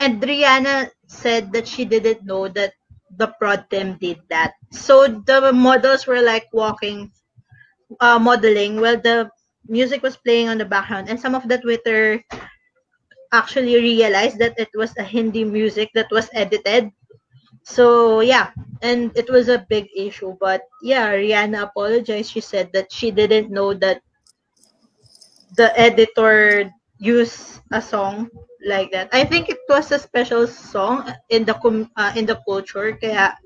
And 0.00 0.20
Rihanna 0.22 0.90
said 1.06 1.52
that 1.52 1.68
she 1.68 1.84
didn't 1.84 2.24
know 2.24 2.48
that 2.48 2.72
the 3.16 3.28
prod 3.38 3.68
team 3.70 3.98
did 4.00 4.18
that. 4.30 4.54
So 4.72 5.06
the 5.06 5.52
models 5.52 6.06
were 6.06 6.22
like 6.22 6.48
walking, 6.52 7.12
uh, 8.00 8.18
modeling 8.18 8.80
while 8.80 9.00
the 9.00 9.30
music 9.68 10.02
was 10.02 10.16
playing 10.16 10.48
on 10.48 10.58
the 10.58 10.64
background, 10.64 11.08
and 11.08 11.20
some 11.20 11.34
of 11.34 11.48
the 11.48 11.58
Twitter 11.58 12.24
actually 13.32 13.76
realized 13.76 14.38
that 14.38 14.54
it 14.58 14.70
was 14.74 14.96
a 14.96 15.02
Hindi 15.02 15.44
music 15.44 15.90
that 15.94 16.08
was 16.10 16.28
edited. 16.32 16.90
So 17.64 18.20
yeah, 18.20 18.50
and 18.82 19.12
it 19.16 19.30
was 19.30 19.48
a 19.48 19.66
big 19.68 19.88
issue. 19.96 20.36
But 20.40 20.62
yeah, 20.82 21.12
Rihanna 21.12 21.62
apologized. 21.62 22.32
She 22.32 22.40
said 22.40 22.70
that 22.72 22.92
she 22.92 23.10
didn't 23.10 23.50
know 23.50 23.74
that 23.74 24.02
the 25.56 25.68
editor 25.78 26.70
used 26.98 27.60
a 27.72 27.80
song 27.82 28.30
like 28.66 28.92
that. 28.92 29.08
I 29.12 29.24
think 29.24 29.48
it 29.48 29.58
was 29.68 29.90
a 29.92 29.98
special 29.98 30.46
song 30.46 31.10
in 31.30 31.44
the 31.44 31.54
com- 31.54 31.90
uh, 31.96 32.12
in 32.16 32.26
the 32.26 32.40
culture. 32.46 32.92
Kaya 32.96 33.36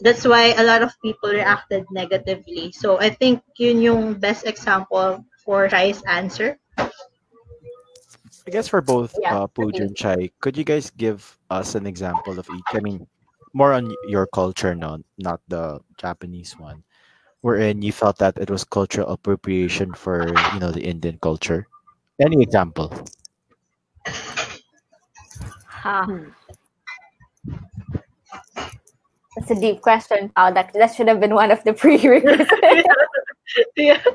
that's 0.00 0.24
why 0.26 0.54
a 0.56 0.64
lot 0.64 0.82
of 0.82 0.92
people 1.02 1.30
reacted 1.30 1.84
negatively. 1.92 2.72
So 2.72 2.98
I 3.00 3.10
think 3.10 3.42
yun 3.58 3.80
yung 3.82 4.14
best 4.14 4.46
example 4.46 5.24
for 5.44 5.68
Shai's 5.68 6.02
answer. 6.08 6.58
I 8.46 8.50
guess 8.50 8.68
for 8.68 8.80
both 8.80 9.14
Yeah, 9.20 9.32
uh, 9.32 9.46
Pooja 9.46 9.82
and 9.84 9.96
Shai, 9.98 10.30
could 10.40 10.56
you 10.56 10.64
guys 10.64 10.90
give 10.90 11.38
us 11.50 11.74
an 11.74 11.86
example 11.86 12.38
of 12.38 12.48
each? 12.50 12.74
I 12.74 12.80
mean, 12.80 13.06
more 13.52 13.72
on 13.72 13.94
your 14.08 14.26
culture, 14.26 14.74
no, 14.74 14.98
not 15.18 15.40
the 15.48 15.80
Japanese 15.98 16.58
one, 16.58 16.82
wherein 17.42 17.82
you 17.82 17.92
felt 17.92 18.18
that 18.18 18.38
it 18.38 18.50
was 18.50 18.64
cultural 18.64 19.08
appropriation 19.08 19.94
for 19.94 20.46
you 20.50 20.60
know 20.60 20.72
the 20.72 20.82
Indian 20.84 21.18
culture. 21.20 21.68
Any 22.20 22.42
example? 22.42 22.92
Huh. 25.80 26.04
That's 29.36 29.50
a 29.50 29.54
deep 29.54 29.80
question. 29.80 30.30
Oh, 30.36 30.52
that 30.52 30.72
that 30.74 30.92
should 30.92 31.08
have 31.08 31.20
been 31.20 31.34
one 31.34 31.50
of 31.50 31.64
the 31.64 31.72
prerequisites. 31.72 32.50
yeah. 33.76 34.02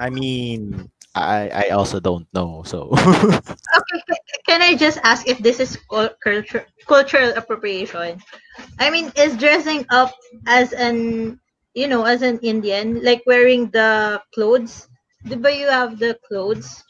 I 0.00 0.10
mean, 0.10 0.90
I 1.14 1.50
I 1.50 1.68
also 1.70 2.00
don't 2.02 2.26
know. 2.34 2.64
So 2.66 2.90
Okay, 3.78 4.02
can 4.48 4.62
I 4.62 4.74
just 4.74 4.98
ask 5.04 5.28
if 5.28 5.38
this 5.38 5.60
is 5.60 5.78
culture, 6.18 6.66
cultural 6.88 7.30
appropriation? 7.36 8.18
I 8.82 8.90
mean, 8.90 9.12
is 9.14 9.36
dressing 9.36 9.86
up 9.90 10.14
as 10.46 10.72
an, 10.72 11.38
you 11.74 11.86
know, 11.86 12.02
as 12.02 12.22
an 12.22 12.40
Indian, 12.42 13.04
like 13.04 13.22
wearing 13.26 13.70
the 13.70 14.20
clothes? 14.34 14.88
Diba 15.26 15.54
you 15.54 15.68
have 15.68 16.00
the 16.00 16.18
clothes? 16.26 16.82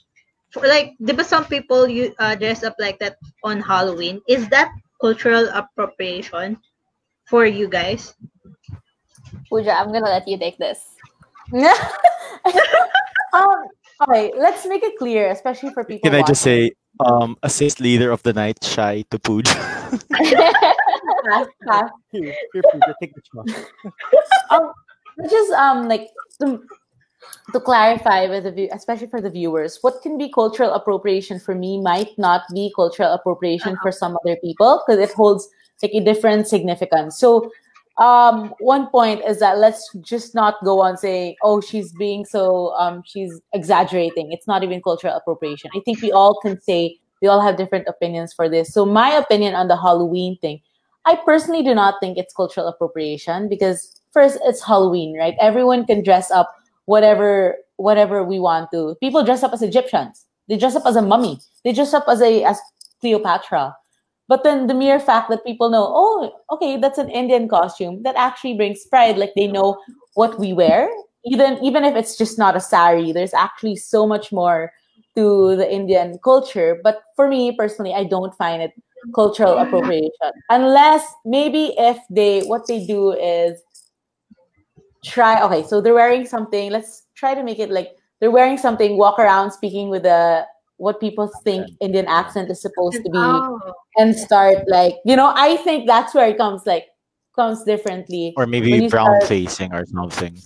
For 0.59 0.67
like, 0.67 0.99
diba 0.99 1.25
some 1.25 1.45
people 1.47 1.87
you 1.87 2.15
uh, 2.19 2.35
dress 2.35 2.65
up 2.65 2.75
like 2.79 2.99
that 2.99 3.19
on 3.45 3.61
Halloween? 3.61 4.21
Is 4.27 4.49
that 4.49 4.75
cultural 5.01 5.47
appropriation 5.55 6.59
for 7.31 7.47
you 7.47 7.69
guys? 7.69 8.15
Pooja, 9.49 9.73
I'm 9.73 9.93
gonna 9.93 10.11
let 10.11 10.27
you 10.27 10.39
take 10.39 10.59
this. 10.59 10.83
um, 13.33 13.59
okay, 14.03 14.33
let's 14.37 14.67
make 14.67 14.83
it 14.83 14.99
clear, 14.99 15.31
especially 15.31 15.71
for 15.71 15.85
people. 15.85 16.11
can 16.11 16.19
I 16.19 16.27
just 16.27 16.43
say, 16.43 16.73
um, 17.01 17.37
assist 17.43 17.81
leader 17.81 18.11
of 18.11 18.23
the 18.25 18.33
night, 18.33 18.59
Shai 18.63 19.05
to 19.11 19.19
Pooja. 19.19 19.55
Pass, 19.55 21.47
pass. 21.67 21.91
Here, 22.11 22.35
here, 22.53 22.63
Pooja, 22.73 22.95
take 23.01 23.15
the 23.15 23.23
shot. 23.31 23.47
um, 24.51 24.73
just 25.31 25.53
um 25.53 25.89
like 25.89 26.11
to, 27.53 27.61
clarify 27.61 28.27
with 28.27 28.45
the 28.45 28.53
view, 28.53 28.69
especially 28.73 29.09
for 29.09 29.21
the 29.21 29.31
viewers, 29.31 29.79
what 29.81 30.03
can 30.03 30.19
be 30.19 30.31
cultural 30.31 30.73
appropriation 30.73 31.39
for 31.41 31.55
me 31.55 31.81
might 31.81 32.16
not 32.19 32.43
be 32.55 32.73
cultural 32.75 33.12
appropriation 33.12 33.77
for 33.83 33.93
some 33.93 34.16
other 34.25 34.37
people 34.37 34.83
because 34.87 35.01
it 35.01 35.14
holds 35.14 35.49
like 35.83 35.93
a 35.95 36.01
different 36.01 36.49
significance. 36.49 37.19
So 37.19 37.51
um 37.99 38.55
one 38.61 38.87
point 38.91 39.23
is 39.27 39.41
that 39.41 39.59
let's 39.59 39.91
just 40.03 40.33
not 40.33 40.55
go 40.64 40.81
on 40.81 40.97
saying 40.97 41.35
oh 41.43 41.61
she's 41.61 41.91
being 41.93 42.25
so 42.25 42.73
um 42.75 43.03
she's 43.05 43.41
exaggerating. 43.53 44.31
It's 44.31 44.47
not 44.47 44.62
even 44.62 44.81
cultural 44.81 45.14
appropriation. 45.16 45.71
I 45.75 45.81
think 45.85 46.01
we 46.01 46.12
all 46.12 46.39
can 46.41 46.61
say 46.61 46.99
we 47.21 47.27
all 47.27 47.41
have 47.41 47.57
different 47.57 47.89
opinions 47.89 48.33
for 48.33 48.49
this. 48.49 48.73
So 48.73 48.87
my 48.87 49.11
opinion 49.11 49.55
on 49.55 49.66
the 49.69 49.77
halloween 49.77 50.39
thing 50.39 50.61
i 51.07 51.16
personally 51.25 51.62
do 51.62 51.75
not 51.75 51.95
think 52.01 52.19
it's 52.19 52.35
cultural 52.35 52.69
appropriation 52.69 53.49
because 53.49 54.01
first 54.12 54.39
it's 54.45 54.62
halloween 54.62 55.16
right? 55.19 55.35
Everyone 55.41 55.87
can 55.87 56.03
dress 56.03 56.31
up 56.31 56.55
whatever 56.89 57.57
whatever 57.76 58.24
we 58.24 58.39
want 58.39 58.70
to 58.72 58.97
people 59.01 59.22
dress 59.22 59.43
up 59.43 59.53
as 59.53 59.62
egyptians 59.62 60.24
they 60.49 60.57
dress 60.57 60.74
up 60.74 60.86
as 60.86 60.97
a 60.97 61.03
mummy 61.03 61.39
they 61.64 61.72
dress 61.72 61.93
up 61.93 62.05
as 62.09 62.20
a 62.20 62.43
as 62.45 62.59
cleopatra 63.01 63.74
but 64.28 64.45
then 64.45 64.66
the 64.66 64.74
mere 64.74 65.01
fact 65.01 65.30
that 65.30 65.45
people 65.45 65.70
know, 65.70 65.89
oh, 65.89 66.30
okay, 66.53 66.76
that's 66.76 66.99
an 66.99 67.09
Indian 67.09 67.49
costume, 67.49 68.03
that 68.03 68.14
actually 68.14 68.55
brings 68.55 68.84
pride. 68.84 69.16
Like 69.16 69.32
they 69.34 69.47
know 69.47 69.80
what 70.14 70.39
we 70.39 70.53
wear, 70.53 70.91
even 71.24 71.59
even 71.64 71.82
if 71.82 71.97
it's 71.97 72.16
just 72.16 72.39
not 72.39 72.55
a 72.55 72.61
sari. 72.61 73.11
There's 73.11 73.32
actually 73.32 73.76
so 73.76 74.07
much 74.07 74.30
more 74.30 74.70
to 75.16 75.57
the 75.57 75.72
Indian 75.72 76.18
culture. 76.22 76.78
But 76.84 77.01
for 77.16 77.26
me 77.26 77.57
personally, 77.57 77.95
I 77.95 78.05
don't 78.05 78.34
find 78.34 78.62
it 78.62 78.72
cultural 79.14 79.57
appropriation 79.57 80.11
unless 80.51 81.07
maybe 81.24 81.72
if 81.78 81.97
they 82.11 82.43
what 82.43 82.66
they 82.66 82.84
do 82.84 83.12
is 83.12 83.62
try. 85.05 85.42
Okay, 85.42 85.66
so 85.66 85.80
they're 85.80 85.94
wearing 85.94 86.26
something. 86.26 86.70
Let's 86.70 87.05
try 87.14 87.34
to 87.34 87.42
make 87.42 87.59
it 87.59 87.70
like 87.70 87.96
they're 88.20 88.30
wearing 88.30 88.59
something, 88.59 88.96
walk 88.96 89.18
around 89.18 89.51
speaking 89.53 89.88
with 89.90 90.05
a 90.07 90.44
what 90.76 91.01
people 91.01 91.28
think 91.42 91.66
Indian 91.80 92.07
accent 92.07 92.51
is 92.51 92.62
supposed 92.62 92.96
to 92.96 93.11
be 93.11 93.18
Oh. 93.18 93.59
and 93.96 94.14
start 94.14 94.59
like 94.68 94.94
you 95.05 95.16
know 95.16 95.32
I 95.34 95.57
think 95.59 95.86
that's 95.88 96.14
where 96.14 96.28
it 96.28 96.38
comes 96.38 96.66
like 96.66 96.86
comes 97.34 97.64
differently. 97.64 98.32
Or 98.36 98.46
maybe 98.46 98.88
brown 98.88 99.07
start- 99.07 99.24
facing 99.24 99.72
or 99.74 99.84
something. 99.86 100.38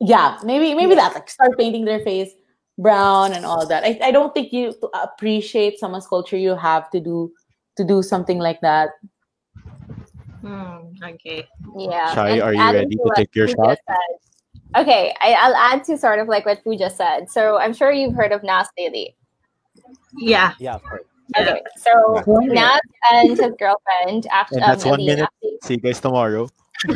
Yeah, 0.00 0.38
maybe 0.44 0.74
maybe 0.74 0.94
that 0.94 1.14
like 1.14 1.28
start 1.30 1.58
painting 1.58 1.84
their 1.84 2.00
face 2.00 2.30
brown 2.78 3.32
and 3.32 3.44
all 3.44 3.66
that. 3.66 3.82
I, 3.84 3.98
I 4.02 4.10
don't 4.12 4.32
think 4.32 4.52
you 4.52 4.72
to 4.72 4.88
appreciate 5.02 5.78
someone's 5.80 6.06
culture 6.06 6.36
you 6.36 6.54
have 6.54 6.88
to 6.90 7.00
do 7.00 7.32
to 7.76 7.84
do 7.84 8.02
something 8.02 8.38
like 8.38 8.60
that. 8.60 8.90
Hmm, 10.40 10.92
okay. 11.02 11.46
Yeah. 11.76 12.14
Shai, 12.14 12.28
and 12.30 12.42
are 12.42 12.54
you 12.54 12.72
ready 12.72 12.96
to 12.96 13.02
what 13.02 13.16
take 13.16 13.34
your 13.34 13.46
Pooja 13.48 13.56
shot? 13.56 13.78
said- 13.88 13.96
Okay, 14.76 15.14
I, 15.22 15.32
I'll 15.32 15.54
add 15.56 15.82
to 15.84 15.96
sort 15.96 16.18
of 16.18 16.28
like 16.28 16.44
what 16.44 16.62
Pooja 16.62 16.90
said. 16.90 17.30
So 17.30 17.58
I'm 17.58 17.72
sure 17.72 17.90
you've 17.90 18.14
heard 18.14 18.32
of 18.32 18.42
Nas 18.42 18.68
Daily. 18.76 19.16
Yeah. 20.18 20.52
Yeah, 20.58 20.74
of 20.74 20.82
course. 20.82 21.02
Okay, 21.38 21.62
so 21.76 22.22
Yeah. 22.42 22.62
Nas 22.72 22.80
and 23.12 23.30
his 23.30 23.40
girlfriend 23.58 24.26
After, 24.30 24.56
And 24.56 24.62
that's 24.64 24.84
um, 24.84 24.90
one 24.90 25.00
Alyne 25.00 25.06
minute. 25.06 25.22
actually- 25.24 25.58
See 25.64 25.74
you 25.74 25.80
guys 25.80 26.00
tomorrow. 26.00 26.48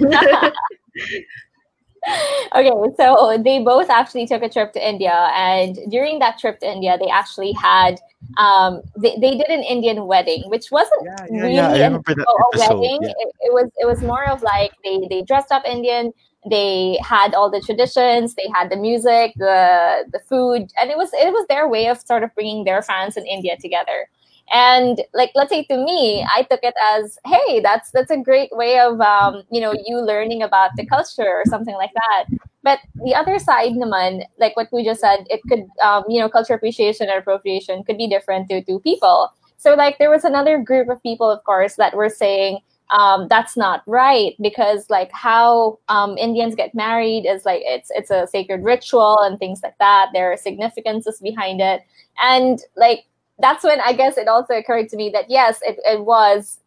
okay, 2.55 2.94
so 2.96 3.38
they 3.42 3.62
both 3.62 3.88
actually 3.90 4.26
took 4.26 4.42
a 4.42 4.48
trip 4.48 4.72
to 4.72 4.88
India, 4.88 5.30
and 5.34 5.78
during 5.90 6.18
that 6.18 6.38
trip 6.38 6.59
to 6.61 6.70
India, 6.70 6.98
they 6.98 7.09
actually 7.09 7.53
had 7.53 8.00
um 8.38 8.80
they, 8.96 9.16
they 9.20 9.36
did 9.36 9.48
an 9.48 9.62
Indian 9.62 10.07
wedding, 10.07 10.42
which 10.48 10.70
wasn't 10.70 11.05
Yeah, 11.05 11.24
really 11.30 11.55
yeah, 11.55 11.72
an- 11.86 11.94
a- 11.96 12.59
wedding. 12.59 12.98
Yeah. 13.03 13.09
It, 13.18 13.28
it 13.40 13.53
was 13.53 13.70
it 13.78 13.86
was 13.86 14.00
more 14.03 14.24
of 14.28 14.42
like 14.42 14.72
they 14.84 15.07
they 15.09 15.22
dressed 15.22 15.53
up 15.53 15.64
Indian. 15.64 16.12
They 16.50 16.98
had 17.05 17.34
all 17.34 17.50
the 17.50 17.61
traditions. 17.61 18.34
They 18.34 18.48
had 18.53 18.68
the 18.70 18.76
music, 18.76 19.32
the 19.36 20.05
the 20.12 20.18
food, 20.28 20.72
and 20.80 20.90
it 20.90 20.96
was 20.96 21.11
it 21.12 21.32
was 21.32 21.46
their 21.48 21.68
way 21.68 21.86
of 21.86 22.00
sort 22.00 22.24
of 22.24 22.34
bringing 22.34 22.64
their 22.64 22.82
fans 22.82 23.16
in 23.16 23.24
India 23.26 23.57
together. 23.61 24.09
And 24.51 25.01
like 25.14 25.30
let's 25.34 25.51
say 25.51 25.64
to 25.64 25.76
me, 25.76 26.26
I 26.34 26.43
took 26.43 26.61
it 26.62 26.74
as 26.95 27.18
hey, 27.24 27.61
that's 27.61 27.90
that's 27.90 28.11
a 28.11 28.16
great 28.16 28.51
way 28.55 28.78
of 28.78 29.01
um, 29.01 29.43
you 29.51 29.61
know 29.61 29.74
you 29.86 29.99
learning 29.99 30.43
about 30.43 30.70
the 30.76 30.86
culture 30.86 31.28
or 31.28 31.43
something 31.47 31.74
like 31.74 31.93
that. 31.95 32.24
But 32.62 32.80
the 33.05 33.14
other 33.14 33.38
side, 33.38 33.72
naman, 33.72 34.24
like 34.38 34.57
what 34.57 34.68
we 34.72 34.84
just 34.84 35.01
said, 35.01 35.26
it 35.30 35.40
could 35.49 35.66
um, 35.82 36.05
you 36.09 36.20
know 36.20 36.28
culture 36.28 36.55
appreciation 36.55 37.09
and 37.09 37.18
appropriation 37.18 37.82
could 37.84 37.99
be 37.99 38.09
different 38.09 38.49
to 38.51 38.62
to 38.64 38.80
people. 38.80 39.30
So 39.57 39.74
like 39.74 39.99
there 39.99 40.11
was 40.11 40.24
another 40.24 40.59
group 40.59 40.88
of 40.88 41.03
people, 41.03 41.30
of 41.30 41.43
course, 41.45 41.76
that 41.76 41.95
were 41.95 42.09
saying 42.11 42.59
um, 42.93 43.26
that's 43.28 43.57
not 43.57 43.82
right 43.86 44.34
because 44.40 44.90
like 44.90 45.11
how 45.12 45.78
um, 45.88 46.18
Indians 46.18 46.55
get 46.55 46.74
married 46.74 47.24
is 47.26 47.45
like 47.45 47.62
it's 47.64 47.90
it's 47.95 48.11
a 48.11 48.26
sacred 48.26 48.62
ritual 48.62 49.18
and 49.20 49.38
things 49.38 49.61
like 49.62 49.78
that. 49.78 50.11
There 50.12 50.30
are 50.32 50.36
significances 50.36 51.20
behind 51.20 51.61
it, 51.61 51.82
and 52.22 52.61
like 52.76 53.07
that's 53.39 53.64
when 53.64 53.80
I 53.80 53.93
guess 53.93 54.16
it 54.16 54.28
also 54.28 54.55
occurred 54.55 54.89
to 54.91 54.97
me 54.97 55.11
that 55.11 55.26
yes, 55.28 55.61
it, 55.62 55.78
it 55.85 56.05
was 56.05 56.59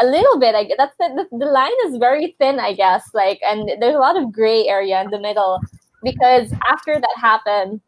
a 0.00 0.06
little 0.06 0.38
bit. 0.38 0.54
I 0.54 0.64
guess 0.64 0.76
that's 0.78 0.96
the, 0.98 1.26
the 1.30 1.38
the 1.38 1.46
line 1.46 1.72
is 1.86 1.96
very 1.98 2.34
thin, 2.38 2.58
I 2.58 2.74
guess. 2.74 3.10
Like, 3.14 3.40
and 3.46 3.70
there's 3.80 3.94
a 3.94 3.98
lot 3.98 4.16
of 4.16 4.32
gray 4.32 4.66
area 4.66 5.00
in 5.02 5.10
the 5.10 5.20
middle 5.20 5.60
because 6.02 6.52
after 6.70 7.00
that 7.00 7.16
happened, 7.20 7.80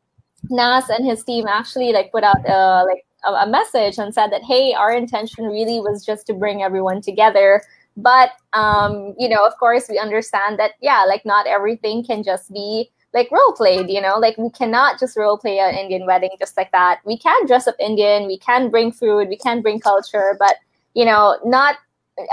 Nas 0.51 0.89
and 0.89 1.07
his 1.07 1.25
team 1.25 1.47
actually 1.47 1.93
like 1.93 2.13
put 2.13 2.25
out 2.25 2.49
a 2.49 2.85
like 2.85 3.05
a, 3.27 3.33
a 3.33 3.47
message 3.47 3.99
and 3.99 4.15
said 4.15 4.31
that 4.33 4.43
hey, 4.43 4.75
our 4.75 4.93
intention 4.93 5.47
really 5.47 5.81
was 5.81 6.05
just 6.05 6.27
to 6.29 6.35
bring 6.35 6.63
everyone 6.63 7.01
together. 7.03 7.63
But 7.97 8.33
um, 8.53 9.15
you 9.19 9.29
know, 9.29 9.45
of 9.47 9.57
course, 9.59 9.87
we 9.89 9.99
understand 9.99 10.59
that 10.59 10.73
yeah, 10.81 11.05
like 11.05 11.25
not 11.25 11.47
everything 11.47 12.05
can 12.05 12.23
just 12.23 12.53
be 12.53 12.91
like 13.15 13.31
role 13.31 13.53
played. 13.53 13.89
You 13.89 14.01
know, 14.01 14.19
like 14.19 14.37
we 14.39 14.51
cannot 14.51 14.99
just 15.01 15.17
role 15.17 15.39
play 15.39 15.59
an 15.59 15.75
Indian 15.75 16.07
wedding 16.07 16.31
just 16.39 16.57
like 16.57 16.73
that. 16.73 17.01
We 17.05 17.19
can 17.19 17.47
dress 17.47 17.67
up 17.67 17.77
Indian. 17.79 18.27
We 18.27 18.39
can 18.39 18.71
bring 18.71 18.93
food. 18.93 19.29
We 19.29 19.37
can 19.37 19.63
bring 19.63 19.81
culture, 19.81 20.37
but 20.39 20.57
you 20.95 21.05
know, 21.05 21.39
not. 21.45 21.77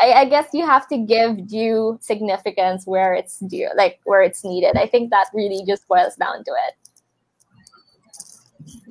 I, 0.01 0.13
I 0.13 0.25
guess 0.25 0.47
you 0.53 0.65
have 0.65 0.87
to 0.87 0.97
give 0.97 1.45
due 1.45 1.97
significance 1.99 2.87
where 2.87 3.13
it's 3.13 3.39
due, 3.39 3.69
like 3.75 3.99
where 4.05 4.21
it's 4.21 4.41
needed. 4.45 4.77
I 4.77 4.87
think 4.87 5.09
that 5.09 5.27
really 5.33 5.65
just 5.67 5.85
boils 5.89 6.15
down 6.15 6.45
to 6.45 6.51
it. 6.67 6.75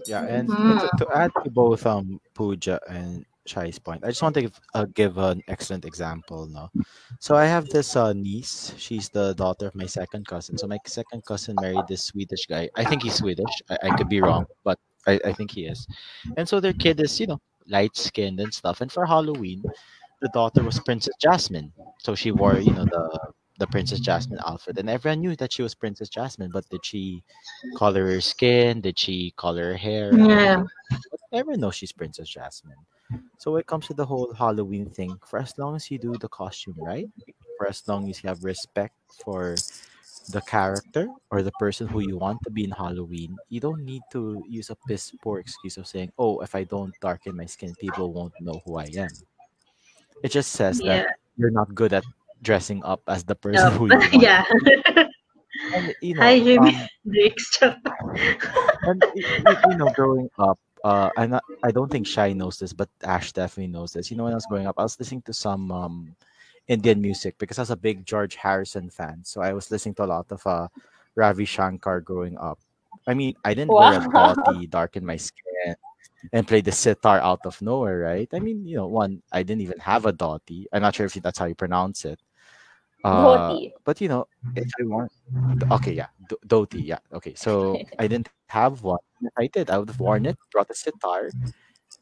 Yeah, 0.06 0.24
and 0.24 0.50
Mhm. 0.50 0.80
to, 0.80 0.90
to 0.98 1.06
add 1.16 1.30
to 1.44 1.50
both 1.50 1.86
um 1.86 2.20
Pooja 2.34 2.78
and 2.90 3.24
Shai's 3.46 3.78
point, 3.78 4.04
I 4.04 4.08
just 4.08 4.22
want 4.22 4.34
to 4.34 4.42
give, 4.42 4.60
uh, 4.74 4.86
give 4.94 5.18
an 5.18 5.42
excellent 5.48 5.84
example. 5.84 6.46
No, 6.46 6.70
so 7.18 7.34
I 7.34 7.44
have 7.46 7.68
this 7.68 7.96
uh, 7.96 8.12
niece. 8.12 8.74
She's 8.78 9.08
the 9.08 9.34
daughter 9.34 9.66
of 9.66 9.74
my 9.74 9.86
second 9.86 10.26
cousin. 10.26 10.56
So 10.56 10.66
my 10.66 10.78
second 10.86 11.24
cousin 11.24 11.56
married 11.60 11.86
this 11.88 12.04
Swedish 12.04 12.46
guy. 12.46 12.70
I 12.76 12.84
think 12.84 13.02
he's 13.02 13.14
Swedish. 13.14 13.62
I, 13.68 13.78
I 13.82 13.96
could 13.96 14.08
be 14.08 14.20
wrong, 14.20 14.46
but 14.64 14.78
I, 15.06 15.18
I 15.24 15.32
think 15.32 15.50
he 15.50 15.66
is. 15.66 15.86
And 16.36 16.48
so 16.48 16.60
their 16.60 16.72
kid 16.72 17.00
is, 17.00 17.18
you 17.18 17.26
know, 17.26 17.40
light 17.66 17.96
skinned 17.96 18.38
and 18.40 18.52
stuff. 18.52 18.80
And 18.80 18.92
for 18.92 19.04
Halloween, 19.06 19.62
the 20.20 20.28
daughter 20.28 20.62
was 20.62 20.78
Princess 20.80 21.14
Jasmine. 21.20 21.72
So 21.98 22.14
she 22.14 22.30
wore, 22.30 22.58
you 22.58 22.72
know, 22.72 22.84
the 22.84 23.32
the 23.58 23.66
Princess 23.66 24.00
Jasmine 24.00 24.40
outfit, 24.46 24.78
and 24.78 24.90
everyone 24.90 25.20
knew 25.20 25.36
that 25.36 25.52
she 25.52 25.62
was 25.62 25.74
Princess 25.74 26.08
Jasmine. 26.08 26.50
But 26.52 26.68
did 26.70 26.84
she 26.84 27.22
color 27.76 28.06
her 28.06 28.20
skin? 28.20 28.80
Did 28.80 28.98
she 28.98 29.32
color 29.36 29.72
her 29.72 29.76
hair? 29.76 30.12
Yeah. 30.14 30.64
Everyone 31.32 31.60
knows 31.60 31.76
she's 31.76 31.92
Princess 31.92 32.28
Jasmine. 32.28 32.74
So 33.38 33.52
when 33.52 33.60
it 33.60 33.66
comes 33.66 33.86
to 33.88 33.94
the 33.94 34.06
whole 34.06 34.32
Halloween 34.34 34.86
thing, 34.90 35.18
for 35.26 35.38
as 35.40 35.58
long 35.58 35.76
as 35.76 35.90
you 35.90 35.98
do 35.98 36.16
the 36.16 36.28
costume 36.28 36.76
right, 36.78 37.08
for 37.58 37.66
as 37.68 37.82
long 37.88 38.08
as 38.08 38.22
you 38.22 38.28
have 38.28 38.44
respect 38.44 38.94
for 39.08 39.56
the 40.28 40.40
character 40.40 41.10
or 41.30 41.42
the 41.42 41.50
person 41.52 41.88
who 41.88 42.00
you 42.00 42.16
want 42.16 42.42
to 42.44 42.50
be 42.50 42.64
in 42.64 42.70
Halloween, 42.70 43.40
you 43.48 43.60
don't 43.60 43.84
need 43.84 44.04
to 44.10 44.44
use 44.48 44.70
a 44.70 44.76
piss 44.86 45.12
poor 45.20 45.38
excuse 45.40 45.76
of 45.76 45.86
saying, 45.86 46.12
"Oh, 46.18 46.40
if 46.40 46.54
I 46.54 46.64
don't 46.64 46.94
darken 47.00 47.36
my 47.36 47.46
skin, 47.46 47.74
people 47.74 48.12
won't 48.12 48.34
know 48.40 48.62
who 48.64 48.76
I 48.78 48.86
am." 48.96 49.10
It 50.22 50.30
just 50.30 50.52
says 50.52 50.80
Yeah. 50.80 51.02
that 51.02 51.18
you're 51.36 51.50
not 51.50 51.74
good 51.74 51.92
at 51.92 52.04
dressing 52.42 52.82
up 52.84 53.02
as 53.08 53.24
the 53.24 53.34
person 53.34 53.70
No. 53.70 53.78
who 53.78 53.86
you 53.90 54.06
want. 54.12 54.22
yeah. 54.22 54.44
And, 55.74 55.94
you 56.00 56.14
know, 56.16 56.22
Hi, 56.24 56.38
Jimmy. 56.40 56.70
um, 56.70 56.88
and 58.86 59.02
you 59.14 59.74
know, 59.74 59.88
growing 59.90 60.30
up, 60.38 60.58
uh, 60.84 61.10
I'm 61.16 61.30
not, 61.30 61.44
I 61.62 61.70
don't 61.70 61.90
think 61.90 62.06
Shai 62.06 62.32
knows 62.32 62.58
this, 62.58 62.72
but 62.72 62.88
Ash 63.04 63.32
definitely 63.32 63.72
knows 63.72 63.92
this. 63.92 64.10
You 64.10 64.16
know, 64.16 64.24
when 64.24 64.32
I 64.32 64.36
was 64.36 64.46
growing 64.46 64.66
up, 64.66 64.76
I 64.78 64.82
was 64.82 64.98
listening 64.98 65.22
to 65.22 65.32
some 65.32 65.70
um, 65.70 66.16
Indian 66.68 67.00
music 67.00 67.36
because 67.38 67.58
I 67.58 67.62
was 67.62 67.70
a 67.70 67.76
big 67.76 68.04
George 68.06 68.36
Harrison 68.36 68.90
fan. 68.90 69.22
So 69.24 69.40
I 69.42 69.52
was 69.52 69.70
listening 69.70 69.94
to 69.96 70.04
a 70.04 70.06
lot 70.12 70.26
of 70.32 70.46
uh, 70.46 70.68
Ravi 71.14 71.44
Shankar 71.44 72.00
growing 72.00 72.38
up. 72.38 72.58
I 73.06 73.14
mean, 73.14 73.34
I 73.44 73.54
didn't 73.54 73.76
wear 73.76 73.94
a 73.96 74.00
Wow. 74.00 74.12
dhoti, 74.14 74.68
darken 74.70 75.04
my 75.06 75.16
skin, 75.16 75.74
and 76.32 76.46
play 76.46 76.60
the 76.60 76.72
sitar 76.72 77.18
out 77.20 77.46
of 77.46 77.60
nowhere, 77.62 77.98
right? 78.00 78.28
I 78.32 78.38
mean, 78.40 78.66
you 78.66 78.76
know, 78.76 78.86
one, 78.86 79.22
I 79.32 79.42
didn't 79.42 79.62
even 79.62 79.78
have 79.80 80.06
a 80.06 80.12
dhoti. 80.12 80.66
I'm 80.72 80.82
not 80.82 80.94
sure 80.94 81.06
if 81.06 81.14
that's 81.14 81.38
how 81.38 81.46
you 81.46 81.54
pronounce 81.54 82.04
it. 82.04 82.20
Uh, 83.04 83.60
Dhoti. 83.60 83.72
but 83.84 84.00
you 84.00 84.08
know, 84.08 84.26
if 84.56 84.68
I 84.80 84.84
want, 84.84 85.12
okay, 85.72 85.92
yeah, 85.92 86.08
d- 86.28 86.36
dhoti, 86.46 86.84
yeah, 86.86 86.98
okay. 87.12 87.34
So 87.34 87.82
I 87.98 88.06
didn't 88.08 88.30
have 88.48 88.82
one. 88.82 89.00
If 89.22 89.32
I 89.38 89.46
did, 89.48 89.70
I 89.70 89.78
would 89.78 89.88
have 89.88 90.00
worn 90.00 90.26
it, 90.26 90.36
brought 90.52 90.70
a 90.70 90.74
sitar, 90.74 91.30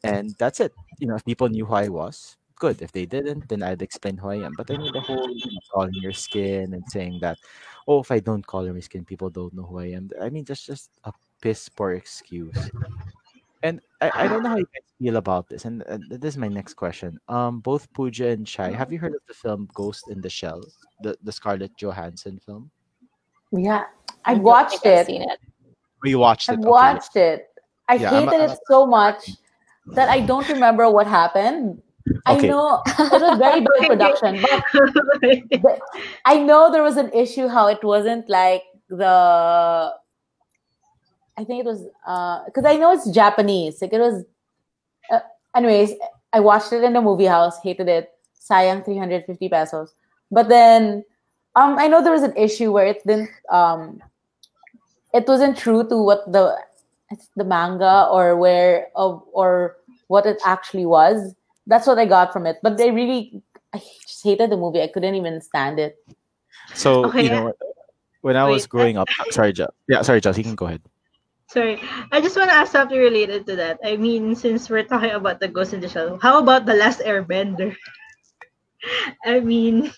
and 0.03 0.35
that's 0.37 0.59
it. 0.59 0.73
You 0.99 1.07
know, 1.07 1.15
if 1.15 1.25
people 1.25 1.49
knew 1.49 1.65
who 1.65 1.73
I 1.73 1.89
was, 1.89 2.37
good. 2.55 2.81
If 2.81 2.91
they 2.91 3.05
didn't, 3.05 3.47
then 3.49 3.63
I'd 3.63 3.81
explain 3.81 4.17
who 4.17 4.29
I 4.29 4.35
am. 4.45 4.55
But 4.55 4.71
I 4.71 4.77
mean, 4.77 4.91
the 4.93 5.01
whole 5.01 5.29
you 5.43 5.51
know, 5.51 5.61
calling 5.73 5.95
your 5.99 6.13
skin 6.13 6.73
and 6.73 6.87
saying 6.89 7.19
that, 7.21 7.39
oh, 7.87 8.01
if 8.01 8.11
I 8.11 8.19
don't 8.19 8.45
color 8.45 8.73
my 8.73 8.79
skin, 8.81 9.05
people 9.05 9.29
don't 9.29 9.53
know 9.53 9.63
who 9.65 9.79
I 9.79 9.87
am. 9.97 10.09
I 10.21 10.29
mean, 10.29 10.45
that's 10.45 10.65
just 10.65 10.91
a 11.05 11.13
piss 11.41 11.69
poor 11.69 11.93
excuse. 11.93 12.71
And 13.63 13.79
I, 14.01 14.11
I 14.15 14.27
don't 14.27 14.41
know 14.43 14.49
how 14.49 14.57
you 14.57 14.65
guys 14.73 14.83
feel 14.99 15.17
about 15.17 15.47
this. 15.47 15.65
And 15.65 15.83
uh, 15.83 15.99
this 16.09 16.33
is 16.33 16.37
my 16.37 16.47
next 16.47 16.73
question. 16.73 17.19
Um, 17.29 17.59
both 17.59 17.91
Pooja 17.93 18.29
and 18.29 18.47
Shai, 18.47 18.71
have 18.71 18.91
you 18.91 18.97
heard 18.99 19.13
of 19.13 19.21
the 19.27 19.33
film 19.35 19.67
Ghost 19.73 20.09
in 20.09 20.19
the 20.21 20.29
Shell, 20.29 20.61
the 21.03 21.15
the 21.23 21.31
Scarlett 21.31 21.71
Johansson 21.77 22.39
film? 22.45 22.71
Yeah, 23.51 23.83
I 24.25 24.31
I 24.31 24.33
don't 24.35 24.43
watched 24.43 24.81
think 24.81 24.85
I've 24.93 24.99
it. 25.01 25.05
seen 25.07 25.21
it. 25.23 25.39
You 26.03 26.17
watched 26.19 26.49
it? 26.49 26.53
I 26.53 26.55
Okay. 26.55 26.67
watched 26.69 27.15
it. 27.15 27.47
I 27.87 27.95
Yeah, 27.95 28.09
I'm 28.11 28.27
hated 28.27 28.41
I'm 28.41 28.49
it 28.51 28.59
so 28.67 28.85
much 28.87 29.29
that 29.93 30.09
I 30.09 30.21
don't 30.21 30.47
remember 30.55 30.89
what 30.89 31.05
happened. 31.05 31.81
I 32.25 32.35
know 32.37 32.81
it 32.87 33.11
was 33.21 33.37
very 33.37 33.61
bad 33.67 33.87
production, 33.87 34.41
but 34.41 34.63
the- 35.21 35.79
I 36.25 36.39
know 36.39 36.71
there 36.71 36.81
was 36.81 36.97
an 36.97 37.11
issue 37.13 37.47
how 37.47 37.67
it 37.67 37.83
wasn't 37.83 38.27
like 38.27 38.63
the. 38.89 39.93
I 41.37 41.43
think 41.43 41.61
it 41.61 41.65
was 41.65 41.83
because 42.45 42.65
I 42.65 42.77
know 42.77 42.91
it's 42.91 43.09
Japanese. 43.09 43.81
Like 43.81 43.93
it 43.93 43.99
was. 43.99 44.23
Uh, 45.09 45.19
anyways, 45.55 45.93
I 46.33 46.39
watched 46.39 46.73
it 46.73 46.83
in 46.83 46.93
the 46.93 47.01
movie 47.01 47.25
house. 47.25 47.57
Hated 47.63 47.87
it. 47.87 48.11
Sayang 48.39 48.83
three 48.83 48.97
hundred 48.97 49.25
fifty 49.25 49.49
pesos. 49.49 49.93
But 50.29 50.49
then, 50.49 51.03
um, 51.55 51.77
I 51.77 51.87
know 51.87 52.03
there 52.03 52.11
was 52.11 52.23
an 52.23 52.35
issue 52.35 52.71
where 52.71 52.85
it 52.85 53.05
didn't. 53.05 53.29
Um, 53.49 54.01
it 55.13 55.27
wasn't 55.27 55.57
true 55.57 55.87
to 55.87 55.97
what 55.97 56.31
the 56.31 56.57
the 57.35 57.43
manga 57.43 58.07
or 58.11 58.35
where 58.37 58.87
of 58.95 59.23
or 59.31 59.77
what 60.07 60.25
it 60.25 60.41
actually 60.45 60.85
was. 60.85 61.35
That's 61.67 61.87
what 61.87 61.99
I 61.99 62.05
got 62.05 62.33
from 62.33 62.45
it. 62.45 62.57
But 62.63 62.77
they 62.77 62.91
really, 62.91 63.41
I 63.73 63.77
just 64.01 64.23
hated 64.23 64.49
the 64.49 64.57
movie. 64.57 64.81
I 64.81 64.87
couldn't 64.87 65.15
even 65.15 65.39
stand 65.41 65.79
it. 65.79 65.97
So 66.73 67.05
Okay, 67.05 67.23
you 67.23 67.29
know, 67.29 67.53
when 68.21 68.35
I 68.35 68.45
was 68.45 68.63
Wait, 68.63 68.69
growing 68.69 68.97
up, 68.97 69.07
sorry, 69.29 69.53
Joe. 69.53 69.69
Yeah, 69.87 70.01
sorry, 70.01 70.21
Joe. 70.21 70.31
You 70.31 70.43
can 70.43 70.55
go 70.55 70.65
ahead. 70.65 70.81
Sorry, 71.51 71.83
I 72.13 72.21
just 72.21 72.37
want 72.37 72.49
to 72.49 72.55
ask 72.55 72.71
something 72.71 72.97
related 72.97 73.45
to 73.47 73.57
that. 73.57 73.79
I 73.83 73.97
mean, 73.97 74.35
since 74.35 74.69
we're 74.69 74.87
talking 74.87 75.11
about 75.11 75.41
the 75.41 75.49
Ghost 75.49 75.73
in 75.73 75.81
the 75.81 75.89
Shell, 75.89 76.17
how 76.23 76.39
about 76.39 76.65
the 76.65 76.73
Last 76.73 77.01
Airbender? 77.03 77.75
I 79.25 79.41
mean, 79.41 79.91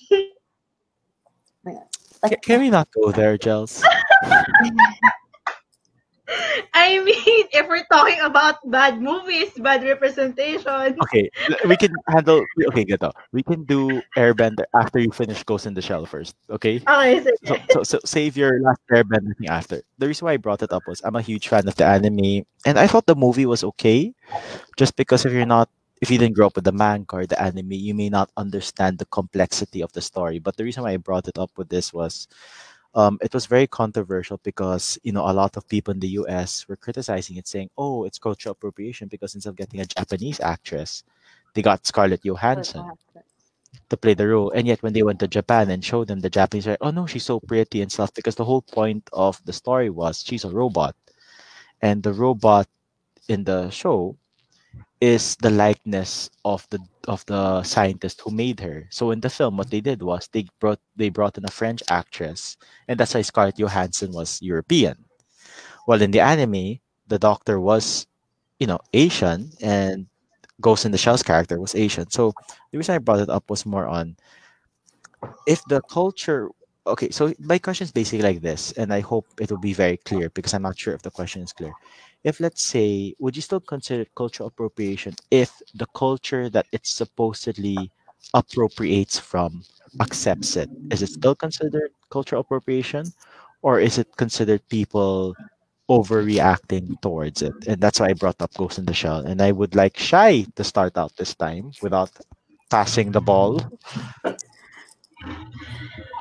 Ca- 2.25 2.41
Can 2.41 2.59
we 2.59 2.71
not 2.71 2.89
go 2.89 3.11
there, 3.11 3.37
Gels? 3.37 3.85
I 6.73 6.99
mean, 7.03 7.45
if 7.53 7.67
we're 7.67 7.85
talking 7.91 8.19
about 8.21 8.57
bad 8.69 9.01
movies, 9.01 9.51
bad 9.57 9.83
representation. 9.83 10.97
Okay, 11.03 11.29
we 11.67 11.77
can 11.77 11.93
handle. 12.07 12.43
Okay, 12.67 12.83
good. 12.85 13.03
We 13.31 13.43
can 13.43 13.63
do 13.63 14.01
Airbender 14.17 14.65
after 14.73 14.99
you 14.99 15.11
finish 15.11 15.43
Ghost 15.43 15.65
in 15.65 15.73
the 15.73 15.81
Shell 15.81 16.05
first. 16.05 16.35
Okay. 16.49 16.81
Oh, 16.87 17.01
okay, 17.01 17.23
so, 17.23 17.31
So, 17.43 17.55
so, 17.69 17.83
so 17.83 17.99
save 18.05 18.37
your 18.37 18.59
last 18.61 18.81
Airbender 18.91 19.37
thing 19.37 19.49
after. 19.49 19.81
The 19.97 20.07
reason 20.07 20.25
why 20.25 20.33
I 20.33 20.37
brought 20.37 20.63
it 20.63 20.73
up 20.73 20.83
was 20.87 21.01
I'm 21.03 21.15
a 21.15 21.21
huge 21.21 21.47
fan 21.47 21.67
of 21.67 21.75
the 21.75 21.85
anime, 21.85 22.45
and 22.65 22.79
I 22.79 22.87
thought 22.87 23.05
the 23.05 23.15
movie 23.15 23.45
was 23.45 23.63
okay, 23.75 24.13
just 24.77 24.95
because 24.95 25.25
if 25.25 25.33
you're 25.33 25.45
not, 25.45 25.69
if 26.01 26.11
you 26.11 26.17
didn't 26.17 26.35
grow 26.35 26.47
up 26.47 26.55
with 26.55 26.65
the 26.65 26.71
manga 26.73 27.15
or 27.15 27.25
the 27.25 27.39
anime, 27.41 27.71
you 27.71 27.93
may 27.93 28.09
not 28.09 28.29
understand 28.35 28.99
the 28.99 29.05
complexity 29.05 29.81
of 29.81 29.91
the 29.93 30.01
story. 30.01 30.39
But 30.39 30.57
the 30.57 30.63
reason 30.63 30.83
why 30.83 30.91
I 30.91 30.97
brought 30.97 31.27
it 31.27 31.37
up 31.37 31.51
with 31.57 31.69
this 31.69 31.93
was, 31.93 32.27
um, 32.95 33.17
it 33.21 33.33
was 33.33 33.45
very 33.47 33.67
controversial 33.67 34.39
because 34.43 34.99
you 35.03 35.11
know 35.11 35.29
a 35.29 35.33
lot 35.33 35.57
of 35.57 35.67
people 35.67 35.93
in 35.93 35.99
the 35.99 36.09
U.S. 36.21 36.67
were 36.67 36.75
criticizing 36.77 37.37
it, 37.37 37.47
saying, 37.47 37.69
"Oh, 37.77 38.05
it's 38.05 38.19
cultural 38.19 38.53
appropriation 38.53 39.07
because 39.07 39.35
instead 39.35 39.49
of 39.51 39.55
getting 39.57 39.81
a 39.81 39.85
Japanese 39.85 40.39
actress, 40.39 41.03
they 41.53 41.61
got 41.61 41.85
Scarlett 41.87 42.23
Johansson." 42.25 42.91
to 43.89 43.97
play 43.97 44.13
the 44.13 44.27
role. 44.27 44.51
And 44.51 44.67
yet, 44.67 44.81
when 44.83 44.93
they 44.93 45.03
went 45.03 45.19
to 45.19 45.27
Japan 45.27 45.69
and 45.69 45.83
showed 45.83 46.07
them 46.07 46.19
the 46.19 46.29
Japanese, 46.29 46.67
like, 46.67 46.77
oh 46.81 46.91
no, 46.91 47.05
she's 47.07 47.25
so 47.25 47.39
pretty 47.39 47.81
and 47.81 47.91
stuff. 47.91 48.13
Because 48.13 48.35
the 48.35 48.45
whole 48.45 48.61
point 48.61 49.09
of 49.13 49.41
the 49.45 49.53
story 49.53 49.89
was 49.89 50.23
she's 50.23 50.43
a 50.45 50.49
robot, 50.49 50.95
and 51.81 52.03
the 52.03 52.13
robot 52.13 52.67
in 53.27 53.43
the 53.43 53.69
show 53.69 54.17
is 55.03 55.35
the 55.43 55.51
likeness 55.51 56.31
of 56.45 56.63
the 56.71 56.79
of 57.11 57.25
the 57.27 57.63
scientist 57.63 58.21
who 58.23 58.31
made 58.31 58.59
her. 58.61 58.87
So 58.89 59.11
in 59.11 59.19
the 59.19 59.29
film, 59.29 59.57
what 59.57 59.69
they 59.69 59.81
did 59.81 60.01
was 60.01 60.29
they 60.31 60.47
brought 60.59 60.79
they 60.95 61.09
brought 61.09 61.37
in 61.37 61.45
a 61.45 61.51
French 61.51 61.83
actress, 61.91 62.55
and 62.87 62.99
that's 62.99 63.13
why 63.13 63.21
Scarlett 63.23 63.59
Johansson 63.59 64.13
was 64.13 64.39
European. 64.41 64.95
Well, 65.87 66.01
in 66.01 66.11
the 66.11 66.21
anime, 66.21 66.79
the 67.07 67.19
doctor 67.19 67.59
was, 67.59 68.07
you 68.59 68.67
know, 68.67 68.79
Asian, 68.93 69.51
and 69.61 70.07
Ghost 70.61 70.85
in 70.85 70.91
the 70.91 70.97
Shell's 70.97 71.23
character 71.23 71.59
was 71.59 71.75
Asian. 71.75 72.09
So 72.11 72.33
the 72.71 72.77
reason 72.79 72.95
I 72.95 72.99
brought 72.99 73.21
it 73.21 73.29
up 73.29 73.49
was 73.49 73.65
more 73.65 73.87
on 73.87 74.17
if 75.47 75.63
the 75.65 75.81
culture. 75.81 76.49
Okay, 76.85 77.09
so 77.11 77.33
my 77.39 77.57
question 77.59 77.85
is 77.85 77.91
basically 77.91 78.23
like 78.23 78.41
this, 78.41 78.73
and 78.73 78.93
I 78.93 78.99
hope 78.99 79.25
it 79.39 79.49
will 79.49 79.57
be 79.57 79.73
very 79.73 79.97
clear 79.97 80.29
because 80.29 80.53
I'm 80.53 80.63
not 80.63 80.77
sure 80.77 80.93
if 80.93 81.01
the 81.01 81.11
question 81.11 81.41
is 81.41 81.53
clear. 81.53 81.71
If 82.25 82.41
let's 82.41 82.61
say, 82.61 83.15
would 83.19 83.35
you 83.35 83.41
still 83.41 83.61
consider 83.61 84.05
cultural 84.15 84.47
appropriation 84.47 85.15
if 85.31 85.61
the 85.75 85.85
culture 85.95 86.49
that 86.49 86.67
it 86.73 86.85
supposedly 86.85 87.89
appropriates 88.33 89.17
from 89.17 89.63
accepts 90.01 90.57
it? 90.57 90.69
Is 90.91 91.01
it 91.01 91.09
still 91.09 91.35
considered 91.35 91.91
cultural 92.09 92.41
appropriation, 92.41 93.05
or 93.61 93.79
is 93.79 93.97
it 93.97 94.17
considered 94.17 94.67
people 94.67 95.35
overreacting 95.89 96.99
towards 97.01 97.41
it? 97.41 97.53
And 97.65 97.79
that's 97.79 98.01
why 98.01 98.09
I 98.09 98.13
brought 98.13 98.41
up 98.41 98.53
Ghost 98.55 98.77
in 98.77 98.85
the 98.85 98.93
Shell. 98.93 99.19
And 99.25 99.41
I 99.41 99.53
would 99.53 99.73
like 99.73 99.97
Shai 99.97 100.45
to 100.55 100.63
start 100.65 100.97
out 100.97 101.15
this 101.15 101.33
time 101.33 101.71
without 101.81 102.11
passing 102.69 103.11
the 103.11 103.21
ball. 103.21 103.61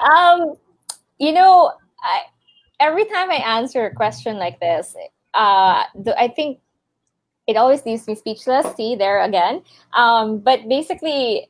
Um, 0.03 0.55
you 1.19 1.33
know, 1.33 1.73
I, 2.03 2.23
every 2.81 3.05
time 3.05 3.31
I 3.31 3.37
answer 3.37 3.87
a 3.87 3.95
question 3.95 4.37
like 4.37 4.61
this, 4.61 4.95
uh, 5.35 5.85
I 6.17 6.33
think 6.35 6.59
it 7.47 7.57
always 7.57 7.85
leaves 7.85 8.07
me 8.07 8.15
speechless. 8.15 8.75
See 8.77 8.97
there 8.97 9.23
again. 9.23 9.63
Um, 9.95 10.39
but 10.39 10.69
basically, 10.69 11.49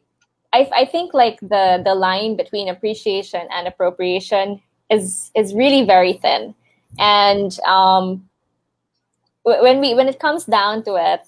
I, 0.53 0.68
I 0.74 0.84
think 0.84 1.14
like 1.14 1.40
the 1.40 1.82
the 1.84 1.94
line 1.94 2.36
between 2.36 2.68
appreciation 2.68 3.46
and 3.50 3.66
appropriation 3.66 4.61
is 4.90 5.30
is 5.34 5.55
really 5.55 5.84
very 5.84 6.14
thin, 6.14 6.55
and 6.98 7.59
um, 7.66 8.28
when 9.42 9.80
we 9.80 9.94
when 9.94 10.09
it 10.09 10.20
comes 10.20 10.44
down 10.44 10.84
to 10.84 10.96
it, 10.96 11.20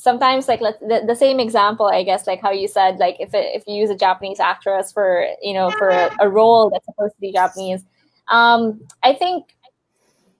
sometimes 0.00 0.48
like 0.48 0.60
let 0.62 0.80
the, 0.80 1.02
the 1.06 1.14
same 1.14 1.38
example 1.38 1.86
i 1.86 2.02
guess 2.02 2.26
like 2.26 2.40
how 2.40 2.50
you 2.50 2.66
said 2.66 2.96
like 2.96 3.16
if 3.20 3.34
it, 3.34 3.54
if 3.54 3.62
you 3.66 3.74
use 3.74 3.90
a 3.90 3.96
japanese 3.96 4.40
actress 4.40 4.90
for 4.90 5.26
you 5.42 5.52
know 5.52 5.70
for 5.72 5.90
a, 5.90 6.10
a 6.20 6.28
role 6.28 6.70
that's 6.70 6.86
supposed 6.86 7.14
to 7.14 7.20
be 7.20 7.32
japanese 7.32 7.84
um 8.28 8.80
i 9.02 9.12
think 9.12 9.54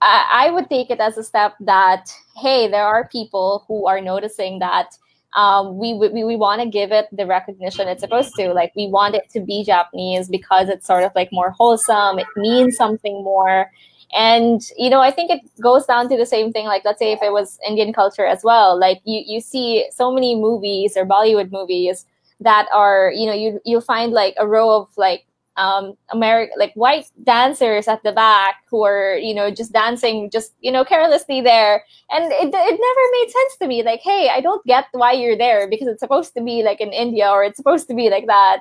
I, 0.01 0.47
I 0.47 0.51
would 0.51 0.67
take 0.67 0.89
it 0.89 0.99
as 0.99 1.17
a 1.17 1.23
step 1.23 1.53
that 1.59 2.11
hey 2.35 2.67
there 2.67 2.85
are 2.85 3.07
people 3.09 3.63
who 3.67 3.85
are 3.85 4.01
noticing 4.01 4.59
that 4.59 4.97
um, 5.33 5.77
we 5.77 5.93
we, 5.93 6.09
we 6.09 6.35
want 6.35 6.61
to 6.61 6.67
give 6.67 6.91
it 6.91 7.07
the 7.11 7.25
recognition 7.25 7.87
it's 7.87 8.01
supposed 8.01 8.33
to 8.35 8.53
like 8.53 8.73
we 8.75 8.87
want 8.87 9.15
it 9.15 9.29
to 9.29 9.39
be 9.39 9.63
japanese 9.63 10.27
because 10.27 10.69
it's 10.69 10.87
sort 10.87 11.03
of 11.03 11.11
like 11.15 11.29
more 11.31 11.51
wholesome 11.51 12.17
it 12.17 12.27
means 12.35 12.75
something 12.75 13.23
more 13.23 13.71
and 14.13 14.61
you 14.77 14.89
know 14.89 14.99
i 14.99 15.11
think 15.11 15.31
it 15.31 15.41
goes 15.61 15.85
down 15.85 16.09
to 16.09 16.17
the 16.17 16.25
same 16.25 16.51
thing 16.51 16.65
like 16.65 16.83
let's 16.83 16.99
say 16.99 17.11
if 17.11 17.21
it 17.21 17.31
was 17.31 17.59
indian 17.67 17.93
culture 17.93 18.25
as 18.25 18.43
well 18.43 18.77
like 18.79 19.01
you 19.05 19.21
you 19.25 19.39
see 19.39 19.85
so 19.91 20.11
many 20.11 20.35
movies 20.35 20.97
or 20.97 21.05
bollywood 21.05 21.51
movies 21.51 22.05
that 22.39 22.67
are 22.73 23.11
you 23.15 23.25
know 23.25 23.33
you 23.33 23.59
you'll 23.65 23.81
find 23.81 24.11
like 24.11 24.35
a 24.37 24.47
row 24.47 24.81
of 24.81 24.89
like 24.97 25.25
um 25.57 25.93
america 26.11 26.51
like 26.57 26.73
white 26.75 27.05
dancers 27.23 27.87
at 27.87 28.01
the 28.03 28.11
back 28.11 28.55
who 28.69 28.83
are 28.83 29.15
you 29.17 29.33
know 29.33 29.51
just 29.51 29.73
dancing 29.73 30.29
just 30.31 30.53
you 30.61 30.71
know 30.71 30.85
carelessly 30.85 31.41
there. 31.41 31.83
And 32.09 32.31
it, 32.31 32.47
it 32.47 32.53
never 32.53 33.05
made 33.11 33.31
sense 33.31 33.57
to 33.61 33.67
me 33.67 33.83
like 33.83 33.99
hey 34.01 34.29
i 34.33 34.39
don't 34.39 34.65
get 34.65 34.85
why 34.93 35.11
you're 35.11 35.37
there 35.37 35.69
because 35.69 35.87
it's 35.87 35.99
supposed 35.99 36.33
to 36.35 36.41
be 36.41 36.63
like 36.63 36.79
in 36.79 36.93
india 36.93 37.29
or 37.29 37.43
it's 37.43 37.57
supposed 37.57 37.87
to 37.89 37.93
be 37.93 38.09
like 38.09 38.27
that. 38.27 38.59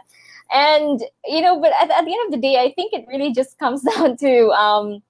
And 0.53 1.01
you 1.27 1.41
know 1.43 1.61
but 1.61 1.73
at, 1.81 1.91
at 1.93 2.05
the 2.05 2.13
end 2.13 2.27
of 2.27 2.33
the 2.33 2.49
day 2.49 2.59
i 2.61 2.73
think 2.75 2.93
it 2.93 3.05
really 3.07 3.33
just 3.33 3.57
comes 3.61 3.83
down 3.95 4.17
to 4.17 4.49
um 4.51 5.01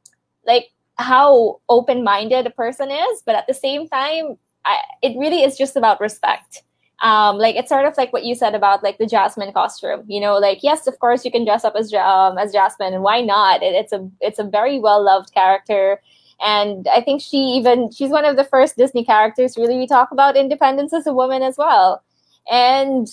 like 0.47 0.71
how 0.99 1.61
open-minded 1.69 2.47
a 2.47 2.51
person 2.51 2.91
is 2.91 3.23
but 3.25 3.35
at 3.35 3.47
the 3.47 3.55
same 3.55 3.89
time 3.89 4.37
I, 4.65 4.79
it 5.01 5.17
really 5.19 5.43
is 5.43 5.57
just 5.57 5.75
about 5.75 6.01
respect. 6.01 6.63
Um 7.03 7.39
like 7.39 7.57
it's 7.57 7.71
sort 7.71 7.87
of 7.87 7.97
like 7.97 8.13
what 8.13 8.25
you 8.25 8.35
said 8.35 8.55
about 8.55 8.83
like 8.83 8.99
the 8.99 9.07
jasmine 9.07 9.53
costume 9.55 10.05
you 10.07 10.21
know 10.21 10.37
like 10.37 10.63
yes 10.63 10.87
of 10.87 10.99
course 10.99 11.25
you 11.25 11.31
can 11.31 11.47
dress 11.47 11.65
up 11.65 11.75
as 11.75 11.95
um, 11.95 12.37
as 12.37 12.53
jasmine 12.53 12.93
and 12.93 13.03
why 13.03 13.23
not? 13.23 13.63
It, 13.63 13.75
it's 13.75 13.93
a 13.93 14.07
it's 14.21 14.39
a 14.39 14.45
very 14.45 14.79
well 14.79 15.03
loved 15.03 15.33
character 15.33 16.03
and 16.43 16.89
i 16.89 17.01
think 17.01 17.21
she 17.23 17.37
even 17.37 17.91
she's 17.91 18.11
one 18.11 18.25
of 18.25 18.37
the 18.37 18.45
first 18.45 18.77
disney 18.77 19.05
characters 19.05 19.57
really 19.59 19.77
we 19.77 19.87
talk 19.87 20.11
about 20.11 20.37
independence 20.37 20.93
as 20.93 21.07
a 21.07 21.13
woman 21.13 21.43
as 21.43 21.57
well. 21.57 22.03
And 22.51 23.07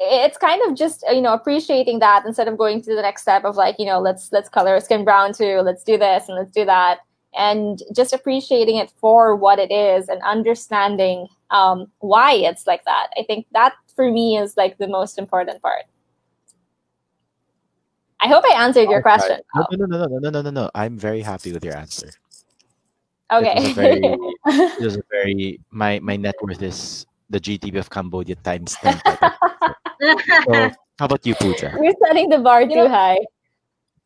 it's 0.00 0.38
kind 0.38 0.62
of 0.68 0.76
just 0.76 1.04
you 1.10 1.20
know 1.20 1.32
appreciating 1.32 1.98
that 1.98 2.24
instead 2.24 2.48
of 2.48 2.56
going 2.56 2.80
to 2.82 2.94
the 2.94 3.02
next 3.02 3.22
step 3.22 3.44
of 3.44 3.56
like 3.56 3.76
you 3.78 3.86
know 3.86 3.98
let's 3.98 4.30
let's 4.32 4.48
color 4.48 4.78
skin 4.80 5.04
brown 5.04 5.32
too 5.32 5.60
let's 5.64 5.82
do 5.82 5.98
this 5.98 6.28
and 6.28 6.36
let's 6.36 6.52
do 6.52 6.64
that. 6.64 6.98
And 7.36 7.82
just 7.94 8.12
appreciating 8.12 8.76
it 8.76 8.90
for 9.00 9.36
what 9.36 9.58
it 9.58 9.70
is 9.70 10.08
and 10.08 10.20
understanding 10.22 11.28
um, 11.50 11.90
why 11.98 12.32
it's 12.32 12.66
like 12.66 12.84
that. 12.84 13.08
I 13.18 13.22
think 13.22 13.46
that 13.52 13.74
for 13.94 14.10
me 14.10 14.38
is 14.38 14.56
like 14.56 14.78
the 14.78 14.88
most 14.88 15.18
important 15.18 15.60
part. 15.60 15.84
I 18.20 18.26
hope 18.26 18.44
i 18.44 18.54
answered 18.64 18.88
your 18.88 18.98
okay. 18.98 19.02
question. 19.02 19.40
No, 19.54 19.66
no 19.72 19.86
no 19.86 20.06
no 20.06 20.18
no 20.18 20.30
no 20.30 20.42
no 20.42 20.50
no 20.50 20.70
i'm 20.74 20.98
very 20.98 21.20
happy 21.20 21.52
with 21.52 21.64
your 21.64 21.76
answer. 21.76 22.10
Okay. 23.30 23.72
Very, 23.74 24.00
this 24.46 24.80
is 24.80 24.96
a 24.96 25.02
very 25.10 25.60
my 25.70 25.98
my 26.00 26.16
net 26.16 26.34
worth 26.40 26.62
is 26.62 27.06
the 27.30 27.38
GDP 27.38 27.78
of 27.78 27.90
cambodia 27.90 28.36
times 28.36 28.74
10 28.80 29.00
so, 30.00 30.16
how 30.98 31.04
about 31.06 31.26
you, 31.26 31.34
Pooja? 31.34 31.74
we're 31.78 31.94
setting 32.06 32.28
the 32.28 32.38
bar 32.38 32.62
You 32.62 32.68
too 32.68 32.74
know- 32.84 32.88
high 32.88 33.18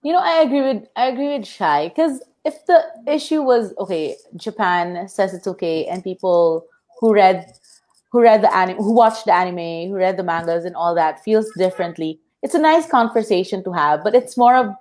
You 0.03 0.13
know, 0.13 0.19
I 0.21 0.43
agree 0.43 0.63
with 0.63 0.89
I 0.97 1.07
agree 1.13 1.31
with 1.39 1.47
Shai 1.47 1.89
because 1.89 2.23
if 2.45 2.55
the 2.67 2.79
issue 3.07 3.41
was 3.43 3.73
okay, 3.79 4.17
Japan 4.37 5.07
says 5.09 5.33
it's 5.33 5.47
okay, 5.47 5.87
and 5.87 6.03
people 6.03 6.67
who 6.99 7.13
read 7.15 7.47
who 8.11 8.21
read 8.21 8.43
the 8.43 8.53
anime, 8.55 8.79
who 8.79 8.93
watched 8.93 9.25
the 9.27 9.33
anime, 9.33 9.89
who 9.89 9.95
read 9.95 10.17
the 10.17 10.25
mangas 10.25 10.65
and 10.65 10.75
all 10.75 10.95
that 10.97 11.23
feels 11.23 11.47
differently. 11.57 12.19
It's 12.43 12.55
a 12.55 12.59
nice 12.59 12.87
conversation 12.91 13.63
to 13.65 13.73
have, 13.73 14.03
but 14.03 14.15
it's 14.19 14.37
more 14.37 14.57
of 14.57 14.75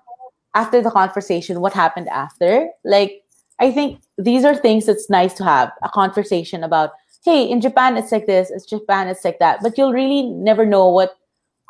after 0.56 0.82
the 0.82 0.90
conversation, 0.92 1.62
what 1.62 1.74
happened 1.74 2.10
after. 2.10 2.68
Like 2.84 3.22
I 3.60 3.72
think 3.72 4.02
these 4.18 4.44
are 4.44 4.56
things 4.56 4.86
that's 4.88 5.08
nice 5.10 5.34
to 5.36 5.44
have 5.44 5.70
a 5.84 5.90
conversation 5.90 6.64
about. 6.64 6.90
Hey, 7.24 7.50
in 7.50 7.62
Japan 7.62 7.98
it's 7.98 8.12
like 8.12 8.26
this, 8.26 8.50
it's 8.50 8.66
Japan 8.66 9.08
it's 9.08 9.24
like 9.24 9.40
that, 9.40 9.60
but 9.62 9.78
you'll 9.78 9.94
really 9.94 10.24
never 10.24 10.66
know 10.66 10.90
what 10.90 11.18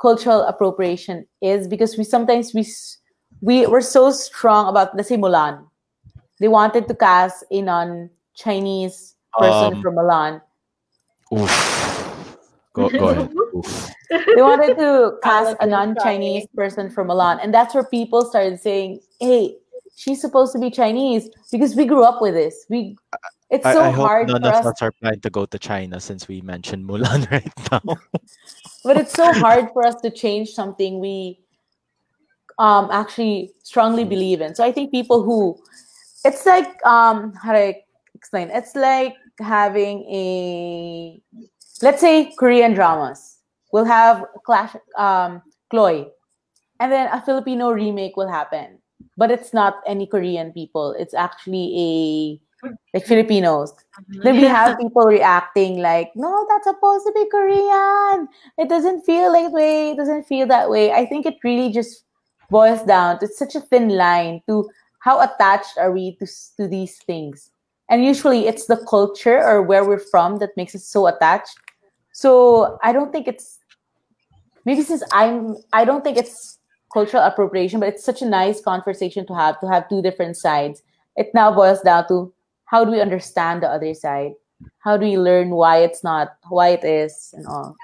cultural 0.02 0.42
appropriation 0.44 1.28
is 1.42 1.68
because 1.68 1.98
we 1.98 2.04
sometimes 2.04 2.54
we 2.54 2.66
we 3.42 3.68
were 3.68 3.82
so 3.82 4.12
strong 4.12 4.68
about 4.68 4.96
let's 4.96 5.10
say 5.10 5.18
Mulan. 5.18 5.64
They 6.40 6.48
wanted 6.48 6.88
to 6.88 6.96
cast 6.96 7.44
a 7.52 7.62
non-Chinese 7.62 9.16
person 9.38 9.76
Um, 9.76 9.82
from 9.82 9.96
Mulan. 9.96 10.42
Oof. 11.34 12.38
Go, 12.74 12.90
go 12.90 13.10
ahead. 13.10 13.32
Oof. 13.56 13.92
They 14.10 14.42
wanted 14.42 14.78
to 14.78 15.20
cast 15.22 15.56
a 15.60 15.68
non-Chinese 15.68 16.48
person 16.56 16.90
from 16.90 17.08
Mulan, 17.10 17.40
and 17.44 17.54
that's 17.54 17.76
where 17.76 17.84
people 17.84 18.26
started 18.26 18.60
saying, 18.60 19.02
"Hey, 19.20 19.58
she's 19.96 20.20
supposed 20.20 20.54
to 20.54 20.60
be 20.60 20.72
Chinese 20.72 21.30
because 21.52 21.76
we 21.76 21.86
grew 21.86 22.04
up 22.04 22.22
with 22.22 22.34
this. 22.34 22.66
We 22.70 22.98
it's 23.52 23.66
I, 23.66 23.74
so 23.74 23.84
I 23.84 23.92
hope 23.92 24.08
hard 24.08 24.28
none 24.30 24.42
for 24.42 24.48
of 24.48 24.56
us 24.56 24.66
us 24.66 24.82
are 24.82 24.92
planning 24.94 25.20
to 25.22 25.30
go 25.30 25.46
to 25.46 25.60
China 25.60 26.00
since 26.00 26.28
we 26.28 26.42
mentioned 26.42 26.88
Mulan 26.88 27.30
right 27.36 27.52
now. 27.72 27.98
but 28.84 28.98
it's 28.98 29.14
so 29.14 29.34
hard 29.34 29.70
for 29.74 29.86
us 29.86 29.96
to 30.02 30.10
change 30.10 30.52
something 30.52 31.00
we 31.00 31.40
um 32.60 32.90
actually 32.92 33.52
strongly 33.64 34.06
believe 34.06 34.40
in. 34.42 34.56
So 34.56 34.64
i 34.64 34.72
think 34.72 34.92
people 34.92 35.22
who 35.22 35.60
it's 36.24 36.46
like 36.46 36.70
um 36.86 37.34
how 37.36 37.52
do 37.54 37.60
i 37.60 37.76
explain? 38.16 38.50
It's 38.52 38.76
like 38.76 39.16
having 39.40 40.08
a 40.08 41.22
let's 41.82 42.00
say 42.00 42.34
korean 42.40 42.74
dramas. 42.74 43.40
We'll 43.74 43.86
have 43.86 44.24
clash 44.46 44.76
um 44.98 45.42
chloe 45.70 46.08
and 46.80 46.92
then 46.92 47.10
a 47.12 47.22
filipino 47.22 47.72
remake 47.72 48.16
will 48.16 48.30
happen. 48.32 48.80
But 49.18 49.30
it's 49.30 49.54
not 49.54 49.82
any 49.86 50.08
korean 50.08 50.54
people. 50.54 50.96
It's 50.98 51.14
actually 51.14 51.68
a 51.76 52.51
like 52.94 53.06
filipinos 53.06 53.74
mm-hmm. 53.74 54.22
then 54.24 54.36
we 54.36 54.44
have 54.44 54.78
people 54.80 55.04
reacting 55.04 55.80
like, 55.80 56.12
no, 56.16 56.46
that's 56.50 56.66
supposed 56.66 57.06
to 57.06 57.12
be 57.14 57.28
Korean. 57.30 58.28
It 58.58 58.70
doesn't 58.70 59.02
feel 59.02 59.32
like 59.32 59.52
way. 59.52 59.92
It 59.92 59.98
doesn't 59.98 60.24
feel 60.24 60.48
that 60.48 60.70
way. 60.70 60.92
I 60.92 61.06
think 61.06 61.26
it 61.26 61.38
really 61.44 61.72
just 61.72 62.04
boils 62.50 62.84
down 62.84 63.20
to 63.20 63.28
such 63.28 63.56
a 63.56 63.62
thin 63.62 63.90
line 63.90 64.42
to 64.48 64.70
how 65.00 65.20
attached 65.22 65.78
are 65.78 65.92
we 65.92 66.16
to, 66.18 66.28
to 66.58 66.68
these 66.68 66.98
things. 66.98 67.52
And 67.90 68.06
usually 68.06 68.48
it's 68.48 68.68
the 68.68 68.78
culture 68.90 69.42
or 69.44 69.62
where 69.62 69.86
we're 69.86 70.00
from 70.00 70.38
that 70.38 70.56
makes 70.56 70.76
us 70.76 70.86
so 70.86 71.08
attached. 71.08 71.58
So 72.14 72.78
I 72.84 72.94
don't 72.94 73.12
think 73.12 73.28
it's 73.28 73.60
maybe 74.66 74.84
since 74.84 75.04
I'm 75.12 75.58
I 75.74 75.86
don't 75.86 76.04
think 76.04 76.18
it's 76.18 76.60
cultural 76.94 77.24
appropriation, 77.24 77.80
but 77.80 77.90
it's 77.90 78.04
such 78.04 78.22
a 78.22 78.26
nice 78.26 78.62
conversation 78.62 79.26
to 79.28 79.34
have 79.34 79.60
to 79.62 79.68
have 79.68 79.90
two 79.90 80.02
different 80.02 80.38
sides. 80.38 80.84
It 81.16 81.32
now 81.34 81.54
boils 81.54 81.82
down 81.82 82.08
to 82.10 82.34
how 82.72 82.86
do 82.86 82.92
we 82.92 83.02
understand 83.02 83.62
the 83.62 83.68
other 83.68 83.94
side? 83.94 84.32
How 84.80 84.96
do 84.96 85.06
we 85.06 85.18
learn 85.18 85.50
why 85.50 85.80
it's 85.80 86.06
not, 86.06 86.38
why 86.48 86.70
it 86.70 86.86
is, 86.86 87.34
and 87.36 87.46
all? 87.46 87.76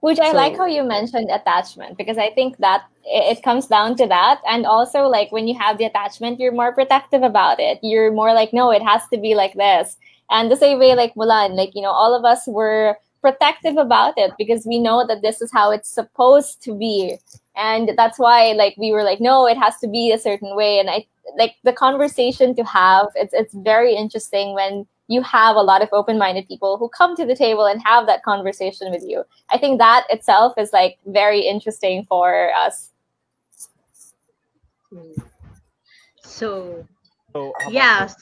Which 0.00 0.18
I 0.18 0.32
like 0.32 0.56
how 0.56 0.66
you 0.66 0.82
mentioned 0.82 1.30
attachment 1.30 1.96
because 1.96 2.18
I 2.18 2.30
think 2.30 2.58
that 2.58 2.84
it, 3.04 3.38
it 3.38 3.42
comes 3.44 3.68
down 3.68 3.96
to 3.96 4.06
that. 4.08 4.40
And 4.46 4.66
also, 4.66 5.06
like 5.06 5.30
when 5.30 5.46
you 5.46 5.56
have 5.58 5.78
the 5.78 5.84
attachment, 5.84 6.40
you're 6.40 6.52
more 6.52 6.74
protective 6.74 7.22
about 7.22 7.60
it. 7.60 7.78
You're 7.80 8.12
more 8.12 8.34
like, 8.34 8.52
no, 8.52 8.72
it 8.72 8.82
has 8.82 9.02
to 9.12 9.18
be 9.18 9.34
like 9.34 9.54
this. 9.54 9.96
And 10.30 10.50
the 10.50 10.56
same 10.56 10.80
way, 10.80 10.94
like 10.94 11.14
Mulan, 11.14 11.54
like, 11.54 11.74
you 11.74 11.80
know, 11.80 11.92
all 11.92 12.14
of 12.14 12.24
us 12.24 12.46
were 12.46 12.98
protective 13.22 13.76
about 13.76 14.14
it 14.18 14.32
because 14.36 14.66
we 14.66 14.78
know 14.78 15.06
that 15.06 15.22
this 15.22 15.40
is 15.40 15.50
how 15.52 15.70
it's 15.70 15.88
supposed 15.88 16.60
to 16.64 16.74
be. 16.74 17.18
And 17.56 17.92
that's 17.96 18.18
why, 18.18 18.52
like, 18.52 18.74
we 18.76 18.92
were 18.92 19.04
like, 19.04 19.20
no, 19.20 19.46
it 19.46 19.56
has 19.56 19.78
to 19.78 19.88
be 19.88 20.12
a 20.12 20.18
certain 20.18 20.56
way. 20.56 20.78
And 20.80 20.90
I 20.90 21.06
like 21.36 21.56
the 21.62 21.72
conversation 21.72 22.54
to 22.56 22.64
have, 22.64 23.08
it's, 23.14 23.32
it's 23.32 23.54
very 23.54 23.94
interesting 23.94 24.54
when 24.54 24.86
you 25.08 25.22
have 25.22 25.56
a 25.56 25.62
lot 25.62 25.82
of 25.82 25.88
open-minded 25.92 26.48
people 26.48 26.78
who 26.78 26.88
come 26.88 27.14
to 27.16 27.26
the 27.26 27.36
table 27.36 27.66
and 27.66 27.80
have 27.82 28.06
that 28.06 28.22
conversation 28.22 28.90
with 28.90 29.04
you. 29.06 29.22
I 29.50 29.58
think 29.58 29.78
that 29.78 30.06
itself 30.10 30.54
is 30.56 30.72
like 30.72 30.98
very 31.06 31.40
interesting 31.40 32.04
for 32.04 32.50
us. 32.54 32.90
So 36.22 36.86
So, 37.32 37.52
how 37.60 37.70
yes. 37.70 38.14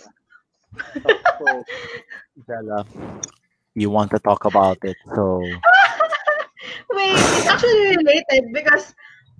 So, 1.38 1.64
Bella, 2.48 2.86
you 3.74 3.90
want 3.90 4.10
to 4.12 4.18
talk 4.18 4.46
about 4.46 4.78
it, 4.82 4.96
so 5.14 5.38
wait, 6.90 7.12
it's 7.12 7.46
actually 7.46 7.96
related 7.96 8.52
because 8.54 8.94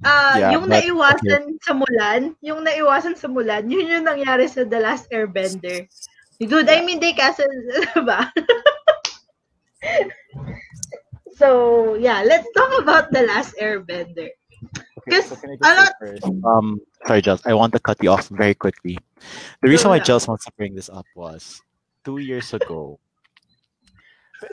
uh, 0.05 0.35
Yeah, 0.39 0.51
yung 0.55 0.67
but- 0.69 0.83
naiwasan 0.83 1.59
sa 1.63 1.73
Mulan, 1.75 2.35
yung 2.43 2.61
naiwasan 2.65 3.15
sa 3.17 3.29
Mulan, 3.29 3.71
yun 3.71 3.87
yung 3.89 4.07
nangyari 4.07 4.47
sa 4.49 4.65
The 4.65 4.79
Last 4.81 5.09
Airbender. 5.11 5.87
Dude, 6.43 6.67
I 6.69 6.83
mean, 6.83 6.99
they 6.99 7.13
casted, 7.15 7.47
diba? 7.95 8.27
so, 11.37 11.95
yeah, 11.95 12.23
let's 12.23 12.47
talk 12.57 12.83
about 12.83 13.11
The 13.13 13.23
Last 13.27 13.55
Airbender. 13.61 14.31
Okay, 15.03 15.19
Because 15.19 15.27
so 15.31 15.37
can 15.37 15.51
I 15.51 15.55
a 15.55 15.59
just 15.59 15.71
say 15.71 15.77
lot- 15.83 15.95
first? 15.99 16.25
Um, 16.45 16.81
sorry, 17.07 17.23
Giles. 17.23 17.43
I 17.47 17.55
want 17.55 17.73
to 17.75 17.81
cut 17.81 17.99
you 18.03 18.11
off 18.11 18.29
very 18.29 18.55
quickly. 18.55 18.99
The 19.63 19.69
reason 19.69 19.91
why 19.91 19.97
Yeah. 20.03 20.05
Giles 20.15 20.29
wants 20.29 20.45
to 20.47 20.53
bring 20.57 20.75
this 20.75 20.89
up 20.91 21.07
was 21.15 21.61
two 22.05 22.19
years 22.19 22.55
ago. 22.55 22.99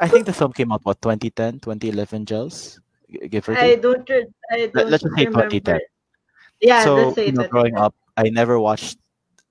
I 0.02 0.08
think 0.08 0.26
the 0.26 0.34
film 0.34 0.54
came 0.54 0.72
out 0.72 0.86
what 0.86 1.02
2010, 1.02 1.60
2011, 1.66 2.26
Giles, 2.26 2.78
G- 2.78 2.82
give 3.30 3.48
or 3.50 3.58
I 3.58 3.76
don't, 3.76 4.10
I 4.52 4.68
don't 4.68 4.88
let's 4.90 5.04
just 5.04 5.16
say. 5.16 5.26
2010. 5.26 5.80
Yeah, 6.62 6.84
so 6.84 6.96
let's 6.96 7.16
say 7.16 7.26
you 7.28 7.32
know, 7.32 7.48
growing 7.48 7.78
up, 7.78 7.96
I 8.18 8.30
never 8.30 8.60
watched 8.60 8.98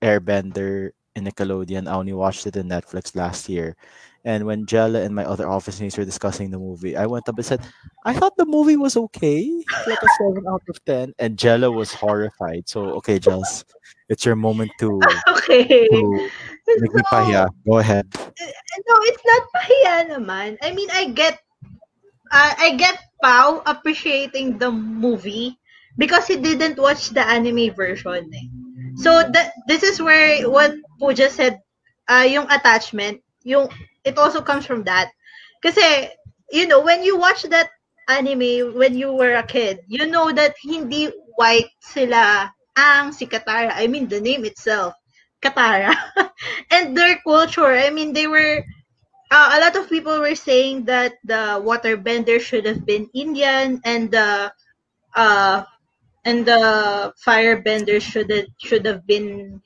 Airbender 0.01 0.91
in 1.15 1.25
Nickelodeon. 1.25 1.87
I 1.87 1.93
only 1.93 2.13
watched 2.13 2.45
it 2.47 2.55
in 2.55 2.69
Netflix 2.69 3.15
last 3.15 3.49
year. 3.49 3.75
And 4.25 4.45
when 4.45 4.65
Jella 4.65 5.01
and 5.01 5.15
my 5.15 5.23
other 5.25 5.47
office 5.47 5.79
mates 5.79 5.97
were 5.97 6.05
discussing 6.05 6.51
the 6.51 6.59
movie, 6.59 6.97
I 6.97 7.05
went 7.05 7.27
up 7.29 7.37
and 7.37 7.45
said, 7.45 7.61
I 8.05 8.13
thought 8.13 8.35
the 8.37 8.45
movie 8.45 8.75
was 8.75 8.97
okay. 8.97 9.63
Like 9.87 10.03
a 10.03 10.09
7 10.09 10.43
out 10.47 10.63
of 10.69 10.85
10. 10.85 11.13
And 11.19 11.37
Jella 11.37 11.71
was 11.71 11.93
horrified. 11.93 12.67
So, 12.67 12.93
okay, 12.99 13.19
Jels, 13.19 13.63
it's 14.09 14.25
your 14.25 14.35
moment 14.35 14.71
to, 14.79 15.01
Okay. 15.29 15.87
to 15.87 16.29
make 16.77 16.93
me 16.93 17.01
pahiya. 17.11 17.47
Go 17.65 17.77
ahead. 17.79 18.07
Uh, 18.15 18.51
no, 18.87 18.95
it's 19.07 19.23
not 19.25 19.41
pahiya 19.55 19.95
naman. 20.11 20.57
I 20.61 20.71
mean, 20.71 20.89
I 20.91 21.05
get, 21.09 21.39
uh, 22.31 22.53
I 22.57 22.75
get 22.75 22.97
Pau 23.21 23.61
appreciating 23.65 24.57
the 24.57 24.71
movie 24.71 25.59
because 25.97 26.27
he 26.27 26.37
didn't 26.37 26.79
watch 26.79 27.09
the 27.09 27.25
anime 27.25 27.73
version. 27.73 28.31
Eh. 28.33 28.47
So 28.97 29.23
that 29.31 29.53
this 29.67 29.83
is 29.83 30.01
where 30.01 30.47
what 30.49 30.75
Pooja 30.99 31.29
said, 31.29 31.59
uh, 32.07 32.27
yung 32.27 32.47
attachment, 32.51 33.21
yung 33.43 33.69
it 34.03 34.17
also 34.17 34.41
comes 34.41 34.65
from 34.65 34.83
that. 34.85 35.11
Kasi 35.63 36.09
you 36.51 36.67
know 36.67 36.81
when 36.81 37.03
you 37.03 37.17
watch 37.17 37.43
that 37.43 37.69
anime 38.07 38.73
when 38.75 38.97
you 38.97 39.13
were 39.13 39.35
a 39.35 39.43
kid, 39.43 39.79
you 39.87 40.07
know 40.07 40.31
that 40.31 40.55
hindi 40.63 41.11
white 41.35 41.69
sila 41.79 42.51
ang 42.75 43.11
si 43.11 43.27
Katara. 43.27 43.75
I 43.75 43.87
mean 43.87 44.07
the 44.07 44.19
name 44.19 44.43
itself, 44.45 44.95
Katara. 45.43 45.95
and 46.71 46.95
their 46.95 47.19
culture, 47.23 47.75
I 47.75 47.91
mean 47.91 48.13
they 48.15 48.27
were 48.27 48.63
uh, 49.31 49.49
a 49.53 49.59
lot 49.59 49.75
of 49.75 49.89
people 49.89 50.19
were 50.19 50.35
saying 50.35 50.85
that 50.85 51.15
the 51.23 51.61
waterbender 51.63 52.39
should 52.39 52.65
have 52.65 52.85
been 52.85 53.09
Indian 53.13 53.81
and 53.85 54.11
the 54.11 54.51
uh 55.15 55.63
and 56.25 56.45
the 56.45 57.13
firebender 57.25 58.01
should 58.01 58.29
have 58.29 58.45
should 58.57 58.85
have 58.85 59.05
been 59.07 59.61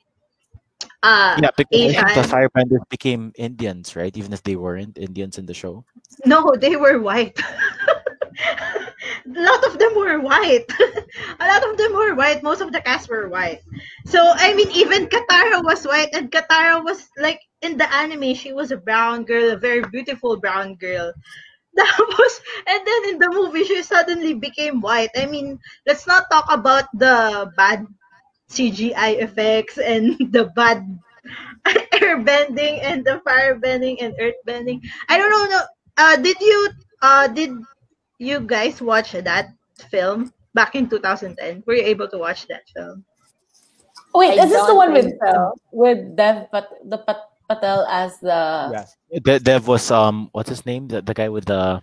uh 1.02 1.40
Yeah, 1.42 1.50
because 1.56 2.04
the 2.14 2.24
firebenders 2.24 2.84
became 2.88 3.32
Indians, 3.36 3.96
right? 3.96 4.14
Even 4.16 4.32
if 4.32 4.42
they 4.42 4.56
weren't 4.56 4.98
Indians 4.98 5.38
in 5.38 5.46
the 5.46 5.54
show. 5.54 5.84
no 6.24 6.54
they 6.58 6.76
were 6.76 7.00
white. 7.00 7.38
A 9.24 9.40
lot 9.40 9.64
of 9.64 9.78
them 9.78 9.94
were 9.94 10.20
white. 10.20 10.66
A 11.40 11.46
lot 11.46 11.64
of 11.68 11.76
them 11.76 11.92
were 11.92 12.14
white. 12.14 12.42
Most 12.42 12.60
of 12.60 12.72
the 12.72 12.80
cast 12.80 13.08
were 13.08 13.28
white. 13.28 13.60
So 14.06 14.20
i 14.36 14.54
mean 14.54 14.70
even 14.72 15.06
katara 15.06 15.62
was 15.64 15.84
white 15.86 16.10
and 16.14 16.30
katara 16.30 16.84
was 16.84 17.08
like 17.18 17.40
in 17.64 17.76
the 17.76 17.88
anime 17.92 18.34
she 18.34 18.52
was 18.52 18.70
a 18.70 18.76
brown 18.76 19.24
girl 19.24 19.50
a 19.50 19.56
very 19.56 19.82
beautiful 19.90 20.36
brown 20.36 20.74
girl 20.76 21.12
Tapos, 21.78 22.34
and 22.70 22.86
then 22.86 23.02
in 23.10 23.18
the 23.18 23.30
movie, 23.34 23.64
she 23.66 23.82
suddenly 23.82 24.32
became 24.32 24.80
white. 24.80 25.10
I 25.18 25.26
mean, 25.26 25.58
let's 25.86 26.06
not 26.06 26.30
talk 26.30 26.46
about 26.46 26.86
the 26.94 27.50
bad 27.56 27.82
CGI 28.50 29.18
effects 29.18 29.78
and 29.78 30.14
the 30.32 30.54
bad 30.54 30.86
airbending 31.98 32.78
and 32.82 33.04
the 33.04 33.20
firebending 33.26 33.98
and 34.00 34.14
earthbending. 34.22 34.80
I 35.08 35.18
don't 35.18 35.30
know. 35.30 35.46
No, 35.50 35.60
uh, 35.98 36.16
did 36.16 36.38
you 36.40 36.70
uh 37.02 37.26
did 37.26 37.50
you 38.18 38.40
guys 38.40 38.80
watch 38.80 39.12
that 39.12 39.50
film 39.90 40.32
back 40.54 40.74
in 40.74 40.88
2010? 40.88 41.64
Were 41.66 41.74
you 41.74 41.82
able 41.82 42.08
to 42.08 42.18
watch 42.18 42.46
that 42.48 42.62
film? 42.70 43.04
Wait, 44.14 44.38
I 44.38 44.44
is 44.44 44.50
this 44.50 44.66
the 44.66 44.74
one 44.74 44.92
with 44.92 45.10
think 45.10 45.18
so. 45.26 45.52
with 45.72 46.14
Dev 46.14 46.46
but 46.52 46.70
the 46.86 46.98
Pat, 46.98 47.33
Patel 47.48 47.86
as 47.86 48.18
the 48.20 48.40
De- 49.22 49.40
Dev 49.40 49.66
was 49.68 49.90
um 49.90 50.28
what's 50.32 50.48
his 50.48 50.64
name? 50.66 50.88
The, 50.88 51.02
the 51.02 51.14
guy 51.14 51.28
with 51.28 51.46
the 51.46 51.82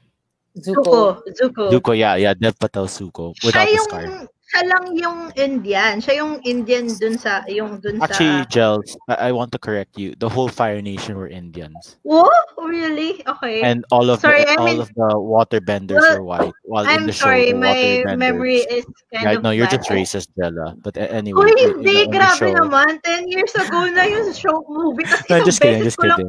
Zuko? 0.57 0.83
Zuko. 0.83 1.21
Zuko. 1.31 1.63
Zuko, 1.71 1.91
yeah, 1.97 2.15
yeah, 2.15 2.33
Dev 2.33 2.59
Patel 2.59 2.87
Zuko 2.87 3.31
without 3.43 3.67
siya 3.67 3.77
the 3.77 3.83
scar. 3.83 4.03
Siya 4.51 4.61
lang 4.67 4.83
yung 4.99 5.31
Indian. 5.39 6.03
Siya 6.03 6.19
yung 6.19 6.43
Indian 6.43 6.91
dun 6.99 7.15
sa 7.15 7.39
yung 7.47 7.79
dun 7.79 8.03
Actually, 8.03 8.43
sa 8.43 8.51
Gels, 8.51 8.97
I, 9.07 9.29
I 9.29 9.31
want 9.31 9.51
to 9.55 9.59
correct 9.59 9.95
you. 9.97 10.11
The 10.19 10.27
whole 10.27 10.51
Fire 10.51 10.81
Nation 10.83 11.15
were 11.15 11.31
Indians, 11.31 11.95
Whoa, 12.03 12.27
really? 12.59 13.23
Okay. 13.25 13.63
and 13.63 13.85
all 13.95 14.11
of 14.11 14.19
Sorry, 14.19 14.43
the 14.43 14.51
I 14.51 14.55
all 14.59 14.65
mean- 14.67 14.81
of 14.83 14.91
the 14.91 15.09
waterbenders 15.15 16.03
Well, 16.03 16.19
were 16.19 16.23
white. 16.27 16.53
While 16.67 16.83
I'm 16.85 17.07
the 17.07 17.13
sorry, 17.15 17.55
show, 17.55 17.59
the 17.59 18.03
my 18.03 18.15
memory 18.19 18.67
is 18.67 18.83
kind 19.15 19.23
Yeah, 19.23 19.31
of 19.39 19.43
no, 19.43 19.51
you're 19.55 19.71
just 19.71 19.87
racist, 19.87 20.27
Jella. 20.35 20.75
But 20.83 20.97
anyway, 20.99 21.47
Uy, 21.47 21.55
in- 21.55 21.57
in 21.57 21.69
hindi, 21.79 21.83
the- 21.87 22.01
in 22.03 22.11
the 22.11 22.17
grabe 22.19 22.35
show- 22.35 22.53
naman. 22.59 22.99
10 23.07 23.27
years 23.31 23.53
ago 23.55 23.87
na 23.87 24.03
yung 24.03 24.27
show 24.35 24.59
movie. 24.67 25.07
Tapos 25.07 25.29
No, 25.31 25.45
just 25.47 25.59
kidding, 25.63 25.83
just 25.87 25.95
kidding. 25.95 26.27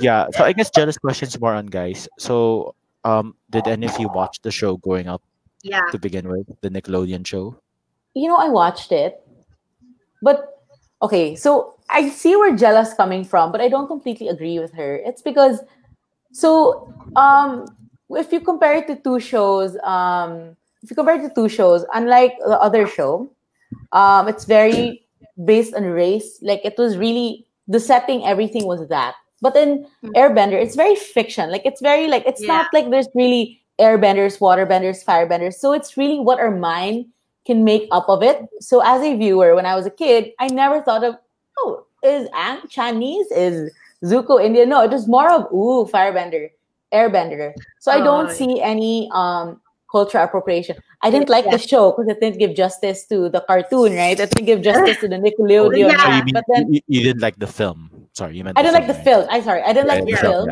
yeah, 0.00 0.30
so 0.34 0.44
I 0.44 0.52
guess 0.54 0.70
Jella's 0.70 0.98
question's 0.98 1.34
more 1.40 1.54
on 1.54 1.66
guys. 1.66 2.06
So, 2.18 2.74
um, 3.04 3.34
did 3.50 3.66
any 3.66 3.86
of 3.86 3.98
you 3.98 4.08
watch 4.14 4.38
the 4.42 4.50
show 4.54 4.76
growing 4.78 5.08
up 5.08 5.22
Yeah. 5.64 5.88
to 5.90 5.98
begin 5.98 6.28
with, 6.28 6.46
the 6.60 6.68
Nickelodeon 6.70 7.26
show? 7.26 7.56
You 8.14 8.28
know, 8.28 8.36
I 8.36 8.48
watched 8.48 8.92
it, 8.92 9.24
but 10.22 10.62
okay. 11.02 11.34
So 11.34 11.74
I 11.90 12.08
see 12.10 12.36
where 12.36 12.52
Jella's 12.54 12.92
coming 12.94 13.24
from, 13.24 13.50
but 13.50 13.60
I 13.60 13.68
don't 13.68 13.88
completely 13.88 14.28
agree 14.28 14.58
with 14.60 14.72
her. 14.74 14.96
It's 15.02 15.22
because 15.22 15.60
so 16.32 16.92
um 17.16 17.66
if 18.10 18.30
you 18.32 18.40
compare 18.40 18.74
it 18.76 18.86
to 18.88 18.96
two 18.96 19.18
shows, 19.18 19.76
um 19.82 20.54
if 20.82 20.90
you 20.90 20.96
compare 20.96 21.16
it 21.16 21.26
to 21.28 21.34
two 21.34 21.48
shows, 21.48 21.84
unlike 21.94 22.36
the 22.44 22.60
other 22.60 22.86
show, 22.86 23.26
um 23.92 24.28
it's 24.28 24.44
very 24.44 25.02
based 25.44 25.74
on 25.74 25.84
race. 25.84 26.38
Like 26.42 26.60
it 26.64 26.76
was 26.78 26.96
really 26.96 27.46
the 27.66 27.80
setting, 27.80 28.24
everything 28.24 28.66
was 28.66 28.86
that. 28.88 29.14
But 29.40 29.56
in 29.56 29.86
Airbender, 30.14 30.60
it's 30.60 30.76
very 30.76 30.94
fiction. 30.94 31.50
Like 31.50 31.64
it's 31.66 31.80
very 31.80 32.06
like 32.06 32.24
it's 32.26 32.42
Yeah. 32.42 32.62
not 32.62 32.66
like 32.72 32.90
there's 32.90 33.08
really 33.14 33.63
airbenders, 33.78 34.38
waterbenders, 34.38 35.04
firebenders. 35.04 35.54
So 35.54 35.72
it's 35.72 35.96
really 35.96 36.20
what 36.20 36.38
our 36.38 36.50
mind 36.50 37.06
can 37.46 37.64
make 37.64 37.88
up 37.90 38.08
of 38.08 38.22
it. 38.22 38.46
So 38.60 38.80
as 38.80 39.02
a 39.02 39.16
viewer, 39.16 39.54
when 39.54 39.66
I 39.66 39.74
was 39.74 39.86
a 39.86 39.90
kid, 39.90 40.32
I 40.38 40.46
never 40.48 40.80
thought 40.82 41.04
of, 41.04 41.16
oh, 41.58 41.84
is 42.02 42.28
Aang 42.30 42.68
Chinese? 42.70 43.30
Is 43.32 43.72
Zuko 44.02 44.42
Indian? 44.42 44.68
No, 44.68 44.82
it 44.82 44.90
was 44.90 45.08
more 45.08 45.30
of 45.30 45.52
ooh, 45.52 45.86
firebender, 45.90 46.50
airbender. 46.92 47.52
So 47.78 47.90
I 47.92 48.00
don't 48.00 48.28
Oh. 48.30 48.32
see 48.32 48.60
any 48.60 49.10
um 49.12 49.60
cultural 49.90 50.24
appropriation. 50.24 50.76
I 51.02 51.10
didn't 51.10 51.28
like 51.28 51.48
the 51.48 51.58
show 51.58 51.92
because 51.92 52.08
it 52.08 52.18
didn't 52.20 52.38
give 52.38 52.54
justice 52.56 53.06
to 53.06 53.28
the 53.28 53.40
cartoon, 53.42 53.94
right? 53.94 54.18
It 54.18 54.30
didn't 54.30 54.46
give 54.46 54.62
justice 54.62 54.96
to 54.98 55.08
the 55.08 55.16
Nickelodeon. 55.16 55.90
Yeah. 55.94 55.96
So 56.02 56.08
you, 56.08 56.24
mean, 56.24 56.34
But 56.34 56.44
then 56.48 56.72
you, 56.72 56.80
you 56.88 57.02
didn't 57.02 57.20
like 57.22 57.38
the 57.38 57.46
film? 57.46 57.90
Sorry, 58.12 58.36
you 58.36 58.42
meant. 58.44 58.58
I 58.58 58.62
didn't 58.62 58.74
like 58.74 58.86
the 58.88 58.94
right? 58.94 59.04
film. 59.04 59.26
I 59.30 59.40
sorry, 59.40 59.62
I 59.62 59.72
didn't 59.72 59.86
Yeah, 59.88 59.94
like 59.94 60.04
the 60.06 60.10
the 60.12 60.16
film. 60.18 60.48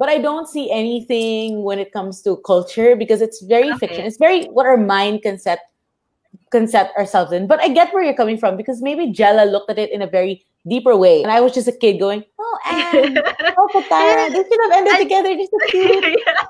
But 0.00 0.08
I 0.08 0.16
don't 0.16 0.48
see 0.48 0.72
anything 0.72 1.60
when 1.62 1.76
it 1.78 1.92
comes 1.92 2.24
to 2.24 2.40
culture 2.48 2.96
because 2.96 3.20
it's 3.20 3.44
very 3.44 3.68
Okay. 3.76 3.84
fiction. 3.84 4.02
It's 4.08 4.16
very 4.16 4.48
what 4.48 4.64
our 4.64 4.80
mind 4.80 5.20
can 5.20 5.36
set 5.36 5.60
can 6.50 6.66
set 6.66 6.90
ourselves 6.96 7.30
in. 7.36 7.46
But 7.46 7.60
I 7.60 7.68
get 7.68 7.92
where 7.92 8.02
you're 8.02 8.16
coming 8.16 8.38
from 8.40 8.56
because 8.56 8.80
maybe 8.80 9.12
Jella 9.12 9.44
looked 9.44 9.68
at 9.70 9.78
it 9.78 9.92
in 9.92 10.02
a 10.02 10.08
very 10.08 10.42
deeper 10.66 10.96
way. 10.96 11.22
And 11.22 11.30
I 11.30 11.38
was 11.44 11.52
just 11.54 11.68
a 11.68 11.76
kid 11.76 12.00
going, 12.00 12.24
Oh, 12.40 12.56
and 12.66 13.20
oh, 13.20 13.68
Katara, 13.76 14.32
they 14.32 14.42
should 14.42 14.62
have 14.66 14.72
ended 14.74 14.94
I- 14.96 15.02
together. 15.04 15.30
They're 15.36 15.52
so 15.52 15.60
cute. 15.68 16.04
yeah. 16.26 16.42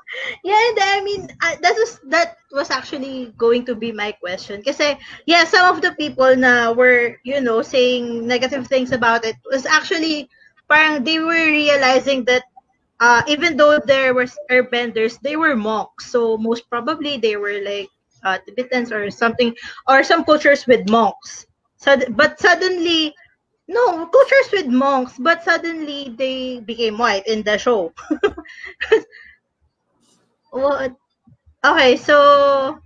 yeah, 0.47 0.61
and 0.71 0.77
I 0.81 0.97
mean 1.03 1.21
uh, 1.43 1.55
that 1.61 1.75
was 1.75 1.99
that 2.07 2.37
was 2.55 2.71
actually 2.71 3.35
going 3.37 3.67
to 3.67 3.75
be 3.75 3.91
my 3.91 4.11
question. 4.15 4.63
Kasi 4.63 4.95
yeah, 5.27 5.43
some 5.43 5.67
of 5.69 5.83
the 5.83 5.91
people 5.99 6.31
na 6.39 6.71
were 6.71 7.19
you 7.27 7.43
know 7.43 7.61
saying 7.61 8.25
negative 8.25 8.65
things 8.71 8.95
about 8.95 9.21
it 9.27 9.35
was 9.51 9.67
actually 9.67 10.31
parang 10.71 11.03
they 11.03 11.19
were 11.19 11.45
realizing 11.51 12.23
that 12.31 12.47
uh, 13.01 13.23
even 13.27 13.57
though 13.57 13.79
there 13.79 14.13
were 14.13 14.27
airbenders, 14.51 15.19
they 15.21 15.37
were 15.37 15.57
monks. 15.57 16.11
So 16.11 16.37
most 16.37 16.69
probably 16.69 17.17
they 17.17 17.37
were 17.37 17.59
like 17.65 17.89
uh, 18.23 18.39
Tibetans 18.47 18.93
or 18.93 19.11
something, 19.11 19.55
or 19.89 20.03
some 20.03 20.25
cultures 20.25 20.67
with 20.67 20.89
monks. 20.89 21.47
So, 21.77 21.97
but 22.11 22.39
suddenly, 22.39 23.15
no 23.67 24.05
cultures 24.07 24.49
with 24.53 24.67
monks, 24.67 25.15
but 25.19 25.43
suddenly 25.43 26.15
they 26.17 26.61
became 26.61 26.99
white 26.99 27.27
in 27.27 27.43
the 27.43 27.57
show. 27.57 27.93
What? 30.51 30.95
Okay, 31.65 31.97
so 31.97 32.79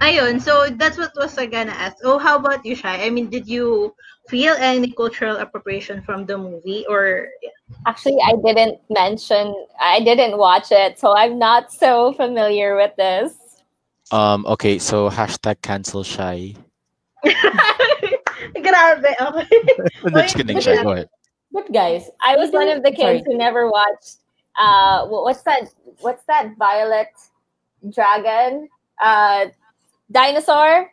ayun, 0.00 0.40
so 0.40 0.68
that's 0.70 0.98
what 0.98 1.12
was 1.16 1.38
I 1.38 1.46
gonna 1.46 1.72
ask. 1.72 1.96
Oh, 2.04 2.18
how 2.18 2.38
about 2.38 2.64
you, 2.66 2.74
Shai? 2.74 3.04
I 3.06 3.10
mean, 3.10 3.30
did 3.30 3.48
you 3.48 3.94
feel 4.32 4.56
any 4.56 4.88
cultural 4.90 5.36
appropriation 5.36 6.00
from 6.00 6.24
the 6.24 6.38
movie, 6.40 6.88
or 6.88 7.28
Actually, 7.86 8.18
I 8.24 8.32
didn't 8.44 8.80
mention, 8.88 9.52
I 9.80 10.00
didn't 10.00 10.38
watch 10.38 10.72
it, 10.72 10.98
so 10.98 11.16
I'm 11.16 11.38
not 11.38 11.72
so 11.72 12.12
familiar 12.12 12.76
with 12.76 12.96
this. 12.96 13.36
Um. 14.10 14.44
Okay. 14.46 14.78
So 14.78 15.08
hashtag 15.08 15.60
cancel 15.62 16.02
Shai. 16.02 16.54
grabe? 18.60 19.08
Okay. 19.20 19.60
No, 20.04 20.20
just 20.20 20.36
kidding, 20.36 20.56
but 20.56 20.64
Shai. 20.64 20.82
Go 20.82 20.92
ahead. 20.92 21.08
But 21.52 21.72
guys, 21.72 22.08
I 22.24 22.36
was 22.36 22.50
one 22.50 22.68
of 22.68 22.82
the 22.82 22.92
Sorry. 22.96 23.20
kids 23.20 23.26
who 23.26 23.36
never 23.36 23.70
watched. 23.70 24.20
Uh, 24.58 25.06
what's 25.08 25.42
that? 25.42 25.72
What's 26.00 26.24
that 26.28 26.56
violet 26.58 27.12
dragon? 27.88 28.68
Uh, 29.00 29.46
dinosaur. 30.10 30.92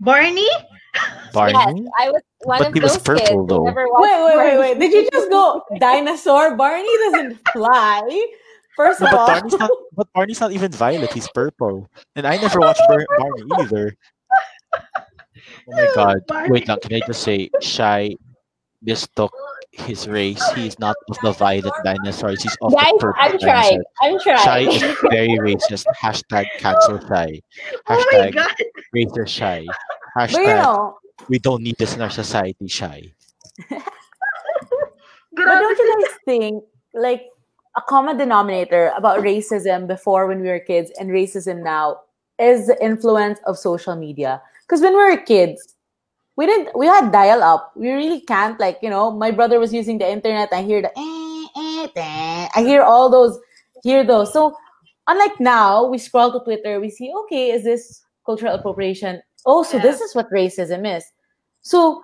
Barney? 0.00 0.48
Barney. 1.32 1.52
Yes, 1.54 1.88
I 1.98 2.10
was 2.10 2.22
one 2.44 2.58
But 2.58 2.68
of 2.68 2.74
he 2.74 2.80
was 2.80 2.92
those 2.98 3.02
kids 3.18 3.20
purple, 3.30 3.40
who 3.42 3.46
though. 3.46 3.64
never. 3.64 3.86
Wait, 3.88 4.24
wait, 4.24 4.36
wait, 4.36 4.58
wait. 4.58 4.78
Did 4.78 4.92
you 4.92 5.08
just 5.10 5.30
go 5.30 5.62
dinosaur? 5.78 6.56
Barney 6.56 6.88
doesn't 7.04 7.48
fly. 7.52 8.26
First 8.76 9.00
No, 9.00 9.06
of 9.06 9.12
but 9.12 9.18
all, 9.18 9.26
Barney's 9.26 9.58
not. 9.58 9.70
But 9.94 10.12
Barney's 10.14 10.40
not 10.40 10.52
even 10.52 10.72
violet. 10.72 11.12
He's 11.12 11.28
purple. 11.34 11.88
And 12.16 12.26
I 12.26 12.36
never 12.36 12.60
watched 12.60 12.80
Bar- 12.88 13.06
Barney 13.18 13.42
either. 13.60 13.96
Oh 14.74 14.80
my 15.68 15.88
god! 15.94 16.16
Barney. 16.26 16.50
Wait, 16.50 16.68
now 16.68 16.76
can 16.76 16.94
I 16.94 17.00
just 17.06 17.22
say, 17.22 17.50
Shai 17.60 18.16
mistook 18.82 19.32
his 19.72 20.08
race. 20.08 20.42
He's 20.52 20.78
not 20.78 20.96
of 21.08 21.16
the 21.22 21.32
violet 21.32 21.72
dinosaurs. 21.84 22.42
He's 22.42 22.56
of 22.62 22.72
Guys, 22.74 22.92
the 22.92 22.98
purple 22.98 23.22
I'm 23.22 23.38
trying. 23.38 23.82
dinosaurs. 23.82 23.84
I'm 24.02 24.20
trying. 24.20 24.70
Shai 24.70 24.86
is 24.88 24.96
very 25.10 25.38
racist. 25.38 25.84
Hashtag 26.00 26.46
cancel 26.58 26.98
Shai. 27.08 27.40
Oh 27.88 28.04
my 28.12 28.30
Hashtag 28.30 28.34
god. 28.34 28.54
racist 28.96 29.28
Shai. 29.28 29.66
But 30.14 30.32
you 30.32 30.46
know, 30.46 30.96
we 31.28 31.38
don't 31.38 31.62
need 31.62 31.76
this 31.78 31.94
in 31.94 32.02
our 32.02 32.10
society 32.10 32.68
Shai. 32.68 33.12
But 35.34 35.44
don't 35.44 35.78
you 35.78 36.06
guys 36.06 36.18
think 36.24 36.64
like 36.94 37.24
a 37.76 37.80
common 37.80 38.18
denominator 38.18 38.92
about 38.96 39.20
racism 39.20 39.86
before 39.86 40.26
when 40.26 40.42
we 40.42 40.48
were 40.48 40.60
kids 40.60 40.92
and 41.00 41.10
racism 41.10 41.62
now 41.62 42.00
is 42.38 42.66
the 42.66 42.76
influence 42.84 43.40
of 43.46 43.56
social 43.56 43.96
media? 43.96 44.42
Because 44.62 44.82
when 44.82 44.92
we 44.92 44.98
were 44.98 45.16
kids, 45.16 45.74
we 46.36 46.46
didn't 46.46 46.76
we 46.76 46.86
had 46.86 47.12
dial 47.12 47.42
up. 47.42 47.72
We 47.76 47.90
really 47.90 48.20
can't 48.20 48.60
like, 48.60 48.78
you 48.82 48.90
know, 48.90 49.10
my 49.10 49.30
brother 49.30 49.58
was 49.58 49.72
using 49.72 49.98
the 49.98 50.10
internet, 50.10 50.50
I 50.52 50.62
hear 50.62 50.82
the 50.82 50.92
eh, 50.96 51.46
eh, 51.56 51.88
eh. 51.96 52.48
I 52.54 52.62
hear 52.62 52.82
all 52.82 53.08
those 53.08 53.38
hear 53.82 54.04
those. 54.04 54.32
So 54.32 54.54
unlike 55.06 55.40
now, 55.40 55.86
we 55.86 55.98
scroll 55.98 56.32
to 56.32 56.40
Twitter, 56.44 56.80
we 56.80 56.90
see, 56.90 57.12
okay, 57.24 57.50
is 57.52 57.64
this 57.64 58.04
cultural 58.24 58.54
appropriation? 58.54 59.22
Oh, 59.46 59.62
so 59.62 59.76
Yeah. 59.76 59.82
this 59.82 60.00
is 60.00 60.14
what 60.14 60.30
racism 60.30 60.86
is. 60.96 61.04
So 61.62 62.02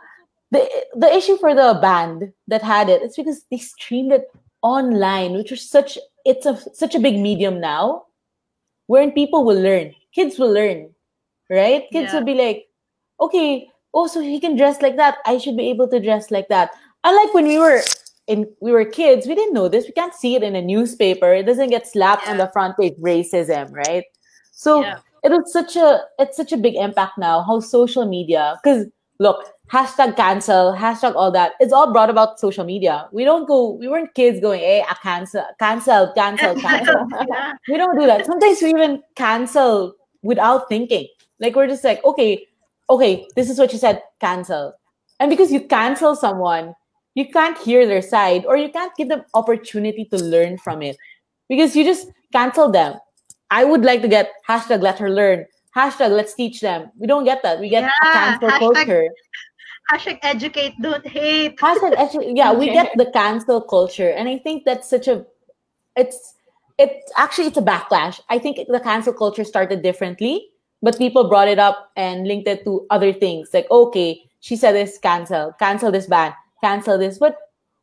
the 0.50 0.68
the 0.94 1.14
issue 1.14 1.36
for 1.38 1.54
the 1.54 1.78
band 1.80 2.32
that 2.46 2.62
had 2.62 2.88
it, 2.88 3.02
it's 3.02 3.16
because 3.16 3.44
they 3.50 3.58
streamed 3.58 4.12
it 4.12 4.30
online, 4.62 5.34
which 5.34 5.52
is 5.52 5.68
such 5.68 5.98
it's 6.24 6.46
a 6.46 6.56
such 6.74 6.94
a 6.94 7.00
big 7.00 7.18
medium 7.18 7.60
now, 7.60 8.06
wherein 8.86 9.12
people 9.12 9.44
will 9.44 9.60
learn, 9.60 9.94
kids 10.14 10.38
will 10.38 10.52
learn, 10.52 10.90
right? 11.50 11.84
Kids 11.92 12.12
Yeah. 12.12 12.18
will 12.18 12.24
be 12.26 12.34
like, 12.34 12.68
okay, 13.20 13.68
oh, 13.94 14.06
so 14.06 14.20
he 14.20 14.40
can 14.40 14.56
dress 14.56 14.80
like 14.82 14.96
that. 14.96 15.18
I 15.26 15.38
should 15.38 15.56
be 15.56 15.68
able 15.70 15.88
to 15.88 16.00
dress 16.00 16.30
like 16.30 16.48
that. 16.48 16.70
Unlike 17.04 17.34
when 17.34 17.46
we 17.46 17.58
were 17.58 17.82
in 18.26 18.46
we 18.60 18.72
were 18.72 18.84
kids, 18.84 19.26
we 19.26 19.34
didn't 19.34 19.54
know 19.54 19.68
this. 19.68 19.86
We 19.86 19.92
can't 19.92 20.14
see 20.14 20.34
it 20.34 20.42
in 20.42 20.56
a 20.56 20.62
newspaper. 20.62 21.32
It 21.32 21.44
doesn't 21.46 21.70
get 21.70 21.86
slapped 21.86 22.28
on 22.28 22.36
the 22.38 22.48
front 22.48 22.76
page 22.76 22.96
racism, 23.00 23.72
right? 23.72 24.04
So 24.52 24.82
Yeah. 24.82 24.98
It 25.32 25.36
was 25.36 25.52
such 25.52 25.76
a 25.76 26.00
it's 26.18 26.36
such 26.36 26.52
a 26.52 26.56
big 26.56 26.74
impact 26.74 27.18
now 27.18 27.42
how 27.42 27.60
social 27.60 28.06
media 28.06 28.58
because 28.62 28.86
look 29.18 29.44
hashtag 29.70 30.16
cancel 30.16 30.74
hashtag 30.74 31.14
all 31.14 31.30
that 31.30 31.52
it's 31.60 31.72
all 31.72 31.92
brought 31.92 32.10
about 32.10 32.40
social 32.40 32.64
media. 32.64 33.08
We 33.12 33.24
don't 33.24 33.46
go 33.46 33.72
we 33.72 33.88
weren't 33.88 34.14
kids 34.14 34.40
going 34.40 34.60
hey 34.60 34.82
I 34.88 34.94
cancel 35.02 35.44
cancel 35.58 36.12
cancel 36.14 36.54
cancel. 36.56 37.06
Yeah. 37.28 37.54
we 37.68 37.76
don't 37.76 37.98
do 37.98 38.06
that. 38.06 38.26
Sometimes 38.26 38.62
we 38.62 38.70
even 38.70 39.02
cancel 39.16 39.94
without 40.22 40.68
thinking. 40.68 41.06
Like 41.40 41.54
we're 41.54 41.68
just 41.68 41.84
like 41.84 42.04
okay 42.04 42.46
okay 42.88 43.26
this 43.36 43.50
is 43.50 43.58
what 43.58 43.72
you 43.72 43.78
said 43.78 44.02
cancel. 44.20 44.74
And 45.20 45.30
because 45.30 45.52
you 45.52 45.60
cancel 45.60 46.14
someone 46.16 46.74
you 47.14 47.28
can't 47.28 47.58
hear 47.58 47.84
their 47.84 48.00
side 48.02 48.46
or 48.46 48.56
you 48.56 48.70
can't 48.70 48.94
give 48.96 49.08
them 49.08 49.24
opportunity 49.34 50.04
to 50.04 50.16
learn 50.16 50.56
from 50.58 50.82
it 50.82 50.96
because 51.48 51.74
you 51.74 51.82
just 51.82 52.06
cancel 52.32 52.70
them 52.70 52.94
i 53.50 53.64
would 53.64 53.84
like 53.84 54.02
to 54.02 54.08
get 54.08 54.32
hashtag 54.48 54.82
let 54.82 54.98
her 54.98 55.10
learn. 55.10 55.46
Hashtag 55.76 56.10
let's 56.10 56.34
teach 56.34 56.60
them. 56.60 56.90
We 56.98 57.06
don't 57.06 57.24
get 57.24 57.42
that. 57.44 57.60
We 57.60 57.68
get 57.68 57.84
Yeah, 57.84 58.12
cancel 58.12 58.48
hashtag- 58.48 58.74
culture. 58.74 59.08
Hashtag 59.92 60.18
educate, 60.22 60.74
don't 60.82 61.06
hate. 61.06 61.56
hashtag 61.58 61.94
actually, 61.96 62.32
yeah 62.36 62.52
we 62.52 62.66
get 62.72 62.90
the 62.96 63.06
cancel 63.12 63.60
culture 63.62 64.10
and 64.10 64.28
i 64.28 64.36
think 64.38 64.64
that's 64.64 64.88
such 64.88 65.08
a 65.08 65.24
it's 65.96 66.34
it's 66.78 67.10
actually 67.16 67.46
it's 67.48 67.56
a 67.58 67.62
backlash. 67.62 68.20
I 68.28 68.38
think 68.38 68.58
the 68.68 68.80
cancel 68.80 69.12
culture 69.12 69.44
started 69.44 69.82
differently 69.82 70.48
but 70.82 70.96
people 70.98 71.28
brought 71.28 71.48
it 71.48 71.58
up 71.58 71.90
and 71.96 72.26
linked 72.28 72.46
it 72.48 72.62
to 72.64 72.86
other 72.90 73.12
things. 73.12 73.50
Like 73.52 73.66
okay 73.70 74.22
she 74.40 74.56
said 74.56 74.72
this 74.72 74.98
cancel 74.98 75.52
cancel 75.58 75.90
this 75.90 76.06
ban 76.06 76.34
cancel 76.62 76.98
this. 76.98 77.18
But 77.18 77.36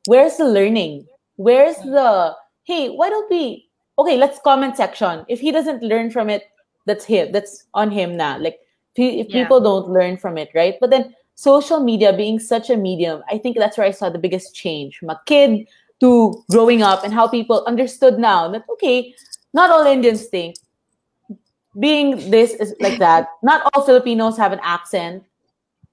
where's 0.08 0.38
the 0.38 0.46
learning? 0.48 1.08
Where's 1.38 1.76
the 1.78 2.36
hey 2.64 2.90
why 2.90 3.10
don't 3.10 3.30
we 3.30 3.65
okay 3.98 4.18
let's 4.18 4.40
comment 4.40 4.76
section. 4.78 5.26
If 5.28 5.40
he 5.40 5.52
doesn't 5.52 5.84
learn 5.84 6.12
from 6.12 6.30
it 6.30 6.44
that's 6.86 7.06
him 7.06 7.32
that's 7.32 7.66
on 7.74 7.90
him 7.92 8.16
now 8.18 8.38
like 8.38 8.60
if, 8.96 9.28
Yeah. 9.30 9.44
people 9.44 9.60
don't 9.60 9.90
learn 9.90 10.18
from 10.18 10.38
it 10.38 10.50
right? 10.56 10.76
But 10.80 10.90
then 10.90 11.16
social 11.36 11.84
media 11.84 12.14
being 12.16 12.40
such 12.40 12.70
a 12.70 12.78
medium 12.78 13.22
i 13.30 13.38
think 13.38 13.58
that's 13.58 13.78
where 13.78 13.86
i 13.86 13.92
saw 13.92 14.10
the 14.10 14.18
biggest 14.18 14.56
change. 14.56 14.98
From 14.98 15.10
a 15.10 15.20
kid 15.26 15.68
to 16.00 16.44
growing 16.50 16.82
up 16.82 17.04
and 17.04 17.14
how 17.14 17.28
people 17.28 17.64
understood 17.68 18.18
now 18.20 18.48
that 18.52 18.64
okay 18.70 19.14
not 19.54 19.70
all 19.70 19.86
indians 19.86 20.26
think. 20.28 20.56
Being 21.78 22.32
this 22.32 22.54
is 22.54 22.74
like 22.80 23.00
that 23.00 23.28
not 23.44 23.70
all 23.74 23.84
filipinos 23.84 24.38
have 24.38 24.54
an 24.54 24.62
accent. 24.64 25.24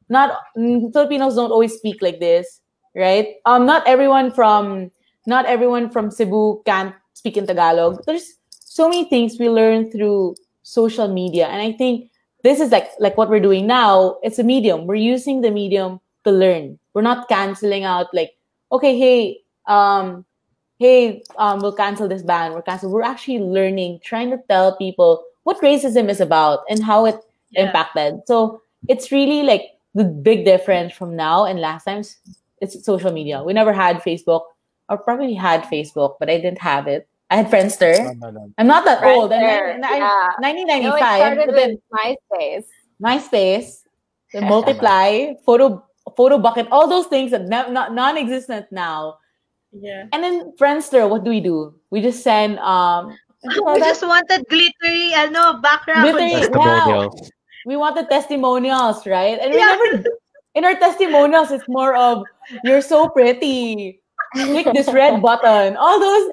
Not 0.09 0.39
mm, 0.57 0.93
Filipinos 0.93 1.35
don't 1.35 1.51
always 1.51 1.75
speak 1.75 2.03
like 2.03 2.21
this, 2.21 2.61
right? 2.95 3.37
Um, 3.47 3.67
not 3.67 3.87
everyone 3.87 4.31
from 4.31 4.91
not 5.27 5.47
everyone 5.47 5.91
from 5.91 6.11
Cebu 6.11 6.63
can 6.67 6.95
speak 7.15 7.37
in 7.37 7.47
Tagalog. 7.47 8.05
There's 8.07 8.35
so 8.51 8.89
many 8.89 9.05
things 9.05 9.39
we 9.39 9.49
learn 9.49 9.91
through 9.91 10.37
social 10.63 11.09
media, 11.09 11.47
and 11.49 11.61
I 11.63 11.73
think 11.73 12.11
this 12.43 12.61
is 12.61 12.71
like 12.71 12.91
like 12.99 13.17
what 13.17 13.29
we're 13.31 13.41
doing 13.41 13.67
now. 13.67 14.19
It's 14.23 14.39
a 14.39 14.45
medium. 14.45 14.87
We're 14.87 14.97
using 14.97 15.41
the 15.41 15.51
medium 15.51 16.01
to 16.25 16.31
learn. 16.31 16.79
We're 16.95 17.03
not 17.03 17.29
canceling 17.29 17.85
out 17.85 18.07
like, 18.13 18.33
okay, 18.71 18.99
hey, 18.99 19.41
um, 19.67 20.25
hey, 20.79 21.23
um, 21.37 21.61
we'll 21.61 21.73
cancel 21.75 22.09
this 22.09 22.23
ban. 22.23 22.53
We're 22.53 22.63
cancel. 22.63 22.91
We're 22.91 23.03
actually 23.03 23.39
learning, 23.41 24.01
trying 24.05 24.31
to 24.31 24.39
tell 24.49 24.77
people 24.77 25.25
what 25.45 25.61
racism 25.61 26.09
is 26.09 26.21
about 26.21 26.61
and 26.69 26.83
how 26.83 27.07
it 27.07 27.17
Yeah. 27.51 27.67
impacted. 27.67 28.21
So 28.27 28.63
it's 28.89 29.13
really 29.13 29.43
like 29.43 29.63
the 29.95 30.05
big 30.05 30.45
difference 30.45 30.93
from 30.95 31.17
now 31.17 31.45
and 31.45 31.61
last 31.61 31.85
times. 31.85 32.17
It's 32.61 32.83
social 32.85 33.13
media. 33.13 33.43
We 33.43 33.53
never 33.53 33.73
had 33.73 34.01
Facebook, 34.03 34.43
or 34.93 34.99
probably 34.99 35.33
had 35.33 35.63
Facebook, 35.65 36.17
but 36.21 36.29
I 36.29 36.37
didn't 36.37 36.61
have 36.61 36.87
it. 36.87 37.09
I 37.31 37.37
had 37.37 37.47
Friendster. 37.51 37.97
No, 37.97 38.13
no, 38.13 38.31
no. 38.31 38.53
I'm 38.59 38.67
not 38.67 38.85
that 38.85 39.03
old. 39.03 39.33
And 39.33 39.43
Friendster, 39.43 39.81
then, 39.81 39.97
yeah. 39.97 40.29
No, 40.39 40.49
it 40.49 41.01
1995, 41.01 41.01
started 41.01 41.47
but 41.47 41.57
then 41.57 41.71
with 41.71 41.81
MySpace. 41.97 42.65
MySpace, 43.03 43.83
the 44.35 44.41
multiply, 44.53 45.33
photo, 45.47 45.83
Photobucket, 46.11 46.69
all 46.71 46.87
those 46.89 47.07
things 47.07 47.31
that 47.31 47.43
ne- 47.49 47.73
not 47.73 47.95
non-existent 47.95 48.67
now. 48.71 49.17
Yeah. 49.73 50.05
And 50.13 50.23
then 50.23 50.53
Friendster, 50.61 51.09
what 51.09 51.25
do 51.25 51.31
we 51.31 51.41
do? 51.41 51.75
We 51.91 52.03
just 52.03 52.23
send 52.23 52.59
um. 52.59 53.17
what 53.41 53.51
do 53.51 53.55
you 53.57 53.63
call 53.63 53.75
We 53.75 53.81
that? 53.81 53.87
just 53.87 54.07
wanted 54.07 54.45
glittery, 54.51 55.15
ano, 55.15 55.61
background. 55.63 56.03
Glittery. 56.03 56.33
Testimonials. 56.33 57.31
we 57.65 57.77
wanted 57.77 58.11
testimonials, 58.11 59.07
right? 59.07 59.39
And 59.41 59.53
we 59.53 59.57
never 59.57 60.05
in 60.55 60.65
our 60.67 60.75
testimonials, 60.75 61.51
it's 61.51 61.65
more 61.67 61.97
of 61.97 62.25
you're 62.65 62.83
so 62.83 63.09
pretty. 63.09 64.02
Click 64.35 64.67
this 64.75 64.93
red 64.93 65.21
button. 65.21 65.77
All 65.77 66.01
those 66.01 66.33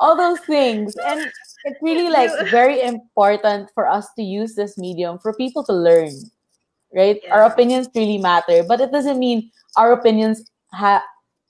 all 0.00 0.16
those 0.16 0.40
things. 0.40 0.94
And 1.04 1.30
it's 1.64 1.82
really 1.82 2.10
like 2.10 2.30
very 2.50 2.82
important 2.82 3.70
for 3.74 3.88
us 3.88 4.08
to 4.16 4.22
use 4.22 4.54
this 4.54 4.78
medium 4.78 5.18
for 5.18 5.34
people 5.34 5.64
to 5.64 5.72
learn. 5.72 6.12
Right? 6.94 7.20
Yeah. 7.22 7.34
Our 7.34 7.44
opinions 7.44 7.88
really 7.94 8.18
matter, 8.18 8.62
but 8.66 8.80
it 8.80 8.90
doesn't 8.90 9.18
mean 9.18 9.50
our 9.76 9.92
opinions 9.92 10.50
ha- 10.72 11.04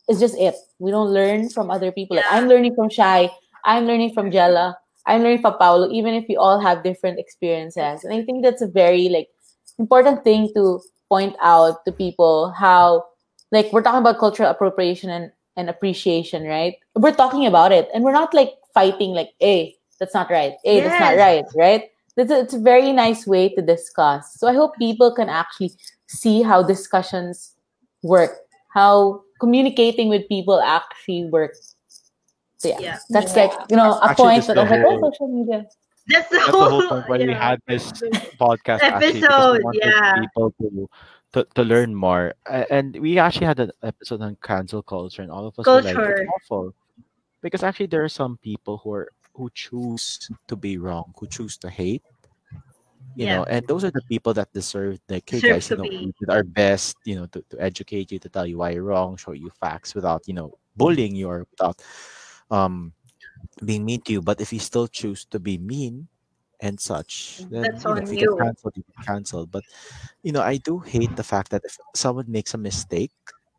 is 0.08 0.18
just 0.18 0.36
it. 0.36 0.56
We 0.78 0.90
don't 0.90 1.10
learn 1.10 1.48
from 1.50 1.70
other 1.70 1.92
people. 1.92 2.16
Like 2.16 2.26
I'm 2.30 2.48
learning 2.48 2.74
from 2.74 2.90
Shai, 2.90 3.30
I'm 3.64 3.86
learning 3.86 4.14
from 4.14 4.32
Jella, 4.32 4.76
I'm 5.06 5.22
learning 5.22 5.40
from 5.40 5.56
Paolo, 5.58 5.90
even 5.92 6.14
if 6.14 6.24
we 6.28 6.36
all 6.36 6.58
have 6.58 6.82
different 6.82 7.18
experiences. 7.18 8.02
And 8.02 8.12
I 8.12 8.24
think 8.24 8.42
that's 8.42 8.62
a 8.62 8.66
very 8.66 9.08
like 9.08 9.28
important 9.78 10.24
thing 10.24 10.50
to 10.54 10.80
point 11.08 11.36
out 11.40 11.84
to 11.86 11.92
people 11.92 12.50
how 12.50 13.04
like 13.52 13.72
we're 13.72 13.82
talking 13.82 14.00
about 14.00 14.18
cultural 14.18 14.50
appropriation 14.50 15.10
and, 15.10 15.32
and 15.58 15.68
appreciation, 15.68 16.44
right? 16.46 16.76
We're 16.94 17.12
talking 17.14 17.44
about 17.46 17.72
it 17.72 17.88
and 17.92 18.04
we're 18.04 18.12
not 18.16 18.32
like 18.32 18.54
fighting 18.72 19.10
like, 19.10 19.30
hey, 19.40 19.76
that's 19.98 20.14
not 20.14 20.30
right. 20.30 20.54
Hey, 20.64 20.80
that's 20.80 21.00
not 21.00 21.16
right, 21.18 21.44
right? 21.56 21.90
It's 22.16 22.30
a, 22.30 22.40
it's 22.40 22.54
a 22.54 22.58
very 22.58 22.92
nice 22.92 23.26
way 23.26 23.48
to 23.54 23.62
discuss. 23.62 24.34
So 24.38 24.46
I 24.48 24.54
hope 24.54 24.72
people 24.78 25.12
can 25.14 25.28
actually 25.28 25.72
see 26.06 26.42
how 26.42 26.62
discussions 26.62 27.54
work, 28.02 28.38
how 28.74 29.22
communicating 29.40 30.08
with 30.08 30.26
people 30.28 30.60
actually 30.60 31.26
works. 31.26 31.74
So 32.58 32.68
yeah, 32.70 32.78
Yeah. 32.80 32.98
that's 33.10 33.36
Yeah. 33.36 33.44
like 33.44 33.70
you 33.70 33.76
know 33.76 33.98
a 33.98 34.10
Actually, 34.10 34.24
point 34.24 34.46
that's 34.46 34.46
that 34.48 34.54
the 34.54 34.60
I 34.60 34.64
was 34.64 34.70
like, 34.70 34.86
oh, 34.86 34.90
whole- 35.00 35.12
social 35.12 35.28
media. 35.28 35.66
That's 36.08 36.28
the 36.30 36.36
That's 36.38 36.46
the 36.46 36.52
whole, 36.56 36.70
whole 36.70 36.88
point 36.88 37.08
why 37.08 37.18
we 37.18 37.32
had 37.46 37.60
this 37.68 37.92
podcast 38.40 38.80
actually 38.80 39.20
Episode, 39.22 39.58
we 39.58 39.64
wanted 39.64 39.82
yeah. 39.84 40.20
people 40.20 40.54
to, 40.62 40.88
to 41.32 41.46
to 41.54 41.62
learn 41.62 41.94
more. 41.94 42.34
And 42.70 42.96
we 43.00 43.18
actually 43.18 43.46
had 43.46 43.60
an 43.60 43.72
episode 43.82 44.22
on 44.22 44.36
cancel 44.42 44.82
culture, 44.82 45.22
and 45.22 45.30
all 45.30 45.46
of 45.46 45.58
us 45.58 45.66
were 45.66 45.82
like, 45.82 45.96
it's 45.96 46.30
awful. 46.44 46.74
Because 47.42 47.62
actually, 47.62 47.86
there 47.86 48.04
are 48.04 48.08
some 48.08 48.38
people 48.38 48.78
who 48.82 48.92
are 48.92 49.08
who 49.34 49.50
choose 49.54 50.30
to 50.48 50.56
be 50.56 50.78
wrong, 50.78 51.12
who 51.18 51.26
choose 51.26 51.56
to 51.58 51.70
hate. 51.70 52.02
You 53.14 53.26
Yeah. 53.26 53.36
know, 53.36 53.44
and 53.44 53.66
those 53.66 53.84
are 53.84 53.90
the 53.90 54.02
people 54.08 54.32
that 54.34 54.52
deserve 54.52 55.00
like, 55.08 55.28
hey 55.28 55.40
guys, 55.40 55.70
you 55.70 55.76
know, 55.76 55.84
be- 55.88 56.06
we 56.06 56.12
did 56.20 56.30
our 56.30 56.44
best, 56.44 56.96
you 57.04 57.16
know, 57.16 57.26
to, 57.26 57.42
to 57.50 57.60
educate 57.60 58.12
you, 58.12 58.18
to 58.20 58.28
tell 58.28 58.46
you 58.46 58.58
why 58.58 58.70
you're 58.70 58.84
wrong, 58.84 59.16
show 59.16 59.32
you 59.32 59.50
facts 59.60 59.94
without, 59.94 60.22
you 60.28 60.34
know, 60.34 60.54
bullying 60.76 61.14
you 61.16 61.28
or 61.28 61.46
without 61.50 61.82
um 62.50 62.92
being 63.64 63.84
mean 63.84 64.00
to 64.02 64.12
you. 64.12 64.22
But 64.22 64.40
if 64.40 64.52
you 64.52 64.60
still 64.60 64.86
choose 64.86 65.24
to 65.26 65.38
be 65.40 65.58
mean 65.58 66.06
and 66.60 66.78
such, 66.80 67.40
mm, 67.42 67.50
then 67.50 67.62
That's 67.62 67.84
you 67.84 67.90
know, 67.90 67.96
on 67.96 68.02
if 68.02 68.12
you 68.12 68.18
you. 68.18 68.36
get 68.36 68.44
canceled, 68.46 68.74
you 68.76 68.84
get 68.96 69.06
canceled. 69.06 69.50
But 69.50 69.64
you 70.22 70.32
know, 70.32 70.42
I 70.42 70.56
do 70.58 70.78
hate 70.78 71.14
the 71.16 71.22
fact 71.24 71.50
that 71.50 71.62
if 71.64 71.78
someone 71.94 72.26
makes 72.28 72.54
a 72.54 72.58
mistake 72.58 73.12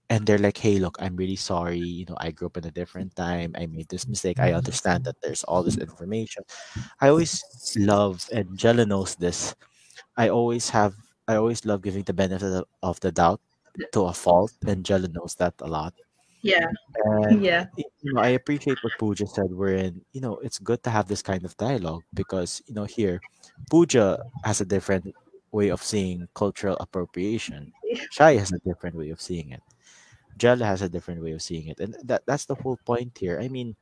and 0.10 0.26
they're 0.26 0.40
like, 0.40 0.58
"Hey, 0.58 0.80
look, 0.80 0.98
I'm 1.00 1.16
really 1.16 1.36
sorry. 1.38 1.80
You 1.80 2.06
know, 2.06 2.18
I 2.20 2.32
grew 2.32 2.48
up 2.48 2.58
in 2.58 2.66
a 2.66 2.72
different 2.72 3.16
time. 3.16 3.56
I 3.58 3.68
made 3.68 3.90
this 3.90 4.08
mistake. 4.08 4.40
I 4.40 4.50
mm-hmm. 4.50 4.58
understand 4.58 5.06
that 5.06 5.22
there's 5.22 5.44
all 5.44 5.64
this 5.64 5.78
information." 5.78 6.44
I 7.02 7.10
always 7.10 7.44
love, 7.78 8.28
and 8.34 8.58
Jella 8.58 8.86
knows 8.86 9.16
this. 9.16 9.56
I 10.18 10.30
always 10.30 10.70
have. 10.70 10.96
I 11.28 11.36
always 11.36 11.64
love 11.66 11.82
giving 11.84 12.04
the 12.04 12.14
benefit 12.14 12.52
of- 12.52 12.68
of 12.84 13.00
the 13.02 13.12
doubt 13.12 13.42
to 13.94 14.06
a 14.06 14.14
fault, 14.14 14.52
and 14.66 14.84
Jella 14.86 15.08
knows 15.08 15.36
that 15.36 15.54
a 15.62 15.68
lot. 15.68 15.94
Yeah. 16.42 16.68
And 17.06 17.44
Yeah. 17.44 17.68
you 17.78 18.14
know, 18.14 18.22
I 18.22 18.30
appreciate 18.30 18.78
what 18.84 18.94
Pooja 19.00 19.28
said. 19.28 19.52
Wherein, 19.52 20.02
you 20.12 20.22
know, 20.22 20.38
it's 20.44 20.60
good 20.60 20.84
to 20.84 20.90
have 20.90 21.08
this 21.08 21.22
kind 21.22 21.46
of 21.46 21.56
dialogue 21.58 22.04
because 22.14 22.62
you 22.68 22.74
know 22.74 22.86
here, 22.86 23.22
Pooja 23.70 24.20
has 24.44 24.60
a 24.62 24.66
different 24.66 25.14
way 25.52 25.70
of 25.70 25.82
seeing 25.82 26.28
cultural 26.36 26.78
appropriation. 26.80 27.72
Shai 28.12 28.36
has 28.36 28.52
a 28.52 28.60
different 28.60 28.96
way 28.96 29.10
of 29.10 29.22
seeing 29.22 29.52
it. 29.52 29.64
Jella 30.38 30.66
has 30.66 30.82
a 30.82 30.90
different 30.90 31.22
way 31.22 31.32
of 31.32 31.42
seeing 31.42 31.68
it, 31.68 31.80
and 31.80 31.96
that 32.04 32.24
that's 32.26 32.46
the 32.46 32.56
whole 32.56 32.80
point 32.86 33.18
here. 33.18 33.40
I 33.40 33.48
mean, 33.50 33.76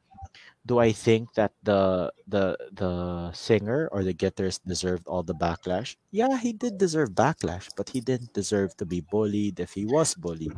do 0.66 0.80
I 0.80 0.92
think 0.92 1.34
that 1.36 1.54
the 1.64 2.12
the 2.28 2.58
the 2.74 3.32
singer 3.32 3.88
or 3.92 4.04
the 4.04 4.14
guitarist 4.14 4.62
deserved 4.66 5.08
all 5.08 5.24
the 5.24 5.36
backlash? 5.36 5.96
Yeah, 6.12 6.38
he 6.38 6.54
did 6.54 6.78
deserve 6.78 7.12
backlash, 7.14 7.70
but 7.78 7.90
he 7.90 8.02
didn't 8.02 8.34
deserve 8.34 8.76
to 8.78 8.86
be 8.86 9.02
bullied 9.02 9.60
if 9.60 9.74
he 9.74 9.86
was 9.86 10.16
bullied. 10.16 10.54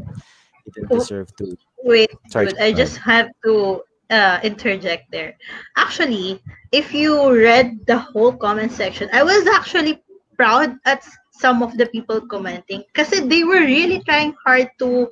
He 0.65 0.71
didn't 0.71 0.89
deserve 0.97 1.35
to. 1.38 1.57
Wait, 1.84 2.11
Sorry, 2.30 2.45
But 2.47 2.61
I 2.61 2.73
just 2.73 2.97
have 2.97 3.30
to 3.45 3.81
uh, 4.10 4.39
interject 4.43 5.11
there. 5.11 5.38
Actually, 5.77 6.41
if 6.72 6.93
you 6.93 7.31
read 7.31 7.85
the 7.88 7.97
whole 7.97 8.34
comment 8.34 8.72
section, 8.72 9.10
I 9.14 9.23
was 9.23 9.47
actually 9.47 10.03
proud 10.35 10.77
at 10.85 11.07
some 11.31 11.64
of 11.64 11.77
the 11.77 11.85
people 11.88 12.19
commenting 12.27 12.84
because 12.91 13.10
they 13.10 13.43
were 13.43 13.64
really 13.64 14.01
trying 14.03 14.35
hard 14.45 14.69
to. 14.80 15.07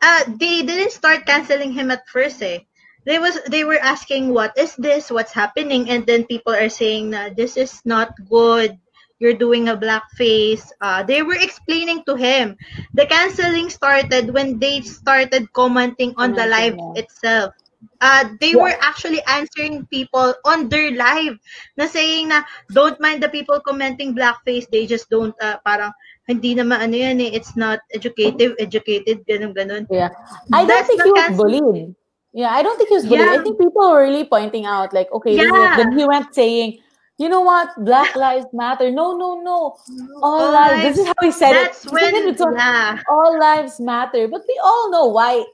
Uh, 0.00 0.24
they 0.38 0.62
didn't 0.62 0.92
start 0.92 1.26
canceling 1.26 1.72
him 1.72 1.90
at 1.90 2.08
first. 2.08 2.42
Eh. 2.42 2.60
They 3.04 3.18
was 3.18 3.38
they 3.48 3.64
were 3.64 3.78
asking 3.80 4.32
what 4.32 4.56
is 4.56 4.76
this, 4.76 5.10
what's 5.10 5.32
happening, 5.32 5.90
and 5.90 6.06
then 6.06 6.24
people 6.24 6.52
are 6.54 6.68
saying 6.68 7.10
this 7.36 7.56
is 7.56 7.80
not 7.84 8.12
good. 8.28 8.78
You're 9.18 9.34
doing 9.38 9.68
a 9.68 9.76
blackface. 9.76 10.70
Uh, 10.80 11.02
they 11.02 11.22
were 11.22 11.38
explaining 11.38 12.02
to 12.06 12.14
him 12.14 12.56
the 12.94 13.06
canceling 13.06 13.68
started 13.68 14.32
when 14.32 14.58
they 14.58 14.80
started 14.82 15.52
commenting 15.52 16.14
on 16.16 16.34
the 16.34 16.46
live 16.46 16.78
itself. 16.94 17.54
Uh, 18.02 18.34
they 18.42 18.54
Yeah. 18.54 18.62
were 18.62 18.76
actually 18.82 19.22
answering 19.30 19.86
people 19.86 20.34
on 20.46 20.66
their 20.66 20.90
live 20.94 21.38
na 21.78 21.86
saying 21.86 22.30
na 22.30 22.42
don't 22.74 22.98
mind 22.98 23.22
the 23.22 23.30
people 23.30 23.58
commenting 23.62 24.14
blackface 24.18 24.66
they 24.70 24.82
just 24.82 25.06
don't 25.10 25.34
uh, 25.38 25.62
parang 25.62 25.94
hindi 26.26 26.58
naman 26.58 26.82
ano 26.82 26.94
yan 26.98 27.22
eh 27.22 27.30
it's 27.38 27.54
not 27.54 27.78
educative 27.94 28.58
educated 28.58 29.22
ganun 29.30 29.54
ganun 29.54 29.86
Yeah. 29.90 30.10
I 30.50 30.66
don't 30.66 30.74
That's 30.74 30.90
think 30.90 31.06
he 31.06 31.12
was 31.14 31.38
bullied. 31.38 31.94
Yeah, 32.34 32.50
I 32.50 32.62
don't 32.66 32.76
think 32.76 32.90
he 32.90 32.98
was 32.98 33.06
bullied. 33.06 33.30
I 33.30 33.38
think 33.42 33.58
people 33.58 33.82
were 33.90 34.02
really 34.04 34.26
pointing 34.26 34.66
out, 34.66 34.92
like, 34.92 35.08
okay, 35.14 35.38
this 35.38 35.46
is 35.46 35.50
it. 35.50 35.54
Yeah. 35.54 35.76
then 35.78 35.90
he 35.96 36.04
went 36.04 36.34
saying, 36.34 36.78
you 37.18 37.28
know 37.28 37.40
what, 37.40 37.68
Black 37.84 38.14
Lives 38.14 38.46
Matter. 38.52 38.90
No, 38.90 39.16
no, 39.16 39.40
no. 39.42 39.76
All, 40.22 40.40
All 40.40 40.52
lives. 40.52 40.82
This 40.96 40.98
is 40.98 41.06
how 41.06 41.14
he 41.20 41.32
said 41.32 41.52
that's 41.52 41.84
it. 41.84 41.90
He 41.90 41.94
when 41.94 42.14
it 42.28 42.38
yeah 42.56 43.02
all 43.10 43.38
lives 43.38 43.80
matter. 43.80 44.28
But 44.28 44.42
we 44.48 44.60
all 44.62 44.90
know 44.90 45.06
why 45.06 45.44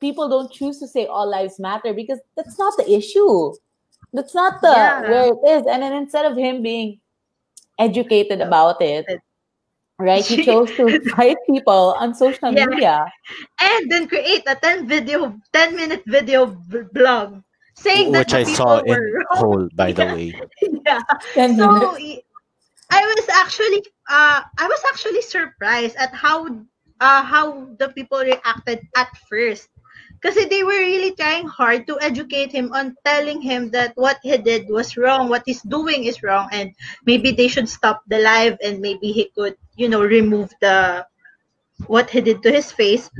people 0.00 0.28
don't 0.28 0.50
choose 0.52 0.78
to 0.78 0.86
say 0.88 1.06
all 1.06 1.28
lives 1.28 1.58
matter 1.58 1.92
because 1.92 2.20
that's 2.36 2.58
not 2.58 2.76
the 2.76 2.90
issue. 2.90 3.52
That's 4.12 4.34
not 4.34 4.60
the 4.62 4.70
Yeah. 4.70 5.00
where 5.10 5.26
it 5.34 5.38
is. 5.60 5.66
And 5.66 5.82
then 5.82 5.92
instead 5.92 6.24
of 6.30 6.36
him 6.36 6.62
being 6.62 7.00
educated 7.78 8.40
about 8.40 8.80
it, 8.80 9.06
right, 9.98 10.24
he 10.24 10.44
chose 10.48 10.70
to 10.76 11.00
fight 11.10 11.36
people 11.48 11.94
on 11.98 12.14
social 12.14 12.52
Yeah. 12.52 12.66
media. 12.66 13.04
and 13.60 13.90
then 13.90 14.06
create 14.08 14.42
a 14.46 14.54
10 14.54 14.86
video 14.86 15.34
10 15.52 15.74
minute 15.76 16.02
video 16.06 16.46
blog 16.92 17.42
saying 17.80 18.12
that 18.12 18.28
which 18.28 18.32
the 18.32 18.38
I 18.38 18.44
saw 18.44 18.78
in 18.78 19.00
were 19.00 19.24
wrong. 19.24 19.48
whole, 19.58 19.68
by 19.74 19.92
the 19.92 20.06
way. 20.06 20.40
yeah 20.86 21.02
so 21.56 21.66
y- 21.98 22.22
I 22.90 23.00
was 23.02 23.26
actually 23.30 23.82
uh 24.10 24.42
I 24.44 24.66
was 24.66 24.82
actually 24.92 25.22
surprised 25.22 25.96
at 25.96 26.14
how 26.14 26.46
uh 27.00 27.22
how 27.22 27.70
the 27.78 27.88
people 27.90 28.20
reacted 28.20 28.80
at 28.96 29.10
first. 29.28 29.68
Because 30.20 30.36
they 30.48 30.62
were 30.64 30.76
really 30.84 31.12
trying 31.16 31.46
hard 31.48 31.86
to 31.88 31.98
educate 32.00 32.52
him 32.52 32.72
on 32.72 32.96
telling 33.04 33.40
him 33.40 33.70
that 33.72 33.92
what 33.96 34.18
he 34.22 34.36
did 34.36 34.68
was 34.68 34.96
wrong, 34.96 35.28
what 35.28 35.42
he's 35.46 35.62
doing 35.62 36.04
is 36.04 36.22
wrong, 36.22 36.48
and 36.52 36.72
maybe 37.06 37.32
they 37.32 37.48
should 37.48 37.68
stop 37.68 38.02
the 38.08 38.18
live 38.20 38.58
and 38.62 38.80
maybe 38.80 39.12
he 39.12 39.32
could, 39.34 39.56
you 39.76 39.88
know, 39.88 40.02
remove 40.04 40.52
the 40.60 41.06
what 41.86 42.10
he 42.10 42.20
did 42.20 42.42
to 42.42 42.52
his 42.52 42.70
face 42.72 43.10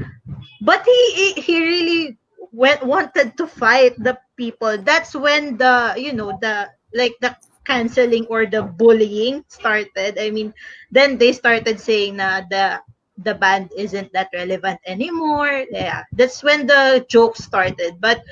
but 0.63 0.85
he 0.85 1.33
he 1.35 1.57
really 1.61 2.19
went 2.53 2.83
wanted 2.85 3.37
to 3.39 3.47
fight 3.47 3.95
the 3.99 4.19
people. 4.37 4.79
That's 4.79 5.15
when 5.15 5.57
the 5.57 5.95
you 5.97 6.13
know 6.13 6.37
the 6.41 6.71
like 6.95 7.15
the 7.21 7.37
canceling 7.65 8.27
or 8.27 8.47
the 8.47 8.63
bullying 8.63 9.45
started. 9.49 10.19
I 10.19 10.31
mean 10.31 10.55
then 10.91 11.19
they 11.19 11.33
started 11.33 11.81
saying 11.81 12.17
na 12.17 12.43
the 12.49 12.81
the 13.21 13.35
band 13.35 13.71
isn't 13.77 14.13
that 14.13 14.29
relevant 14.35 14.81
anymore. 14.87 15.65
Yeah 15.71 16.05
that's 16.13 16.43
when 16.43 16.67
the 16.67 17.05
joke 17.09 17.37
started. 17.37 18.01
But 18.01 18.23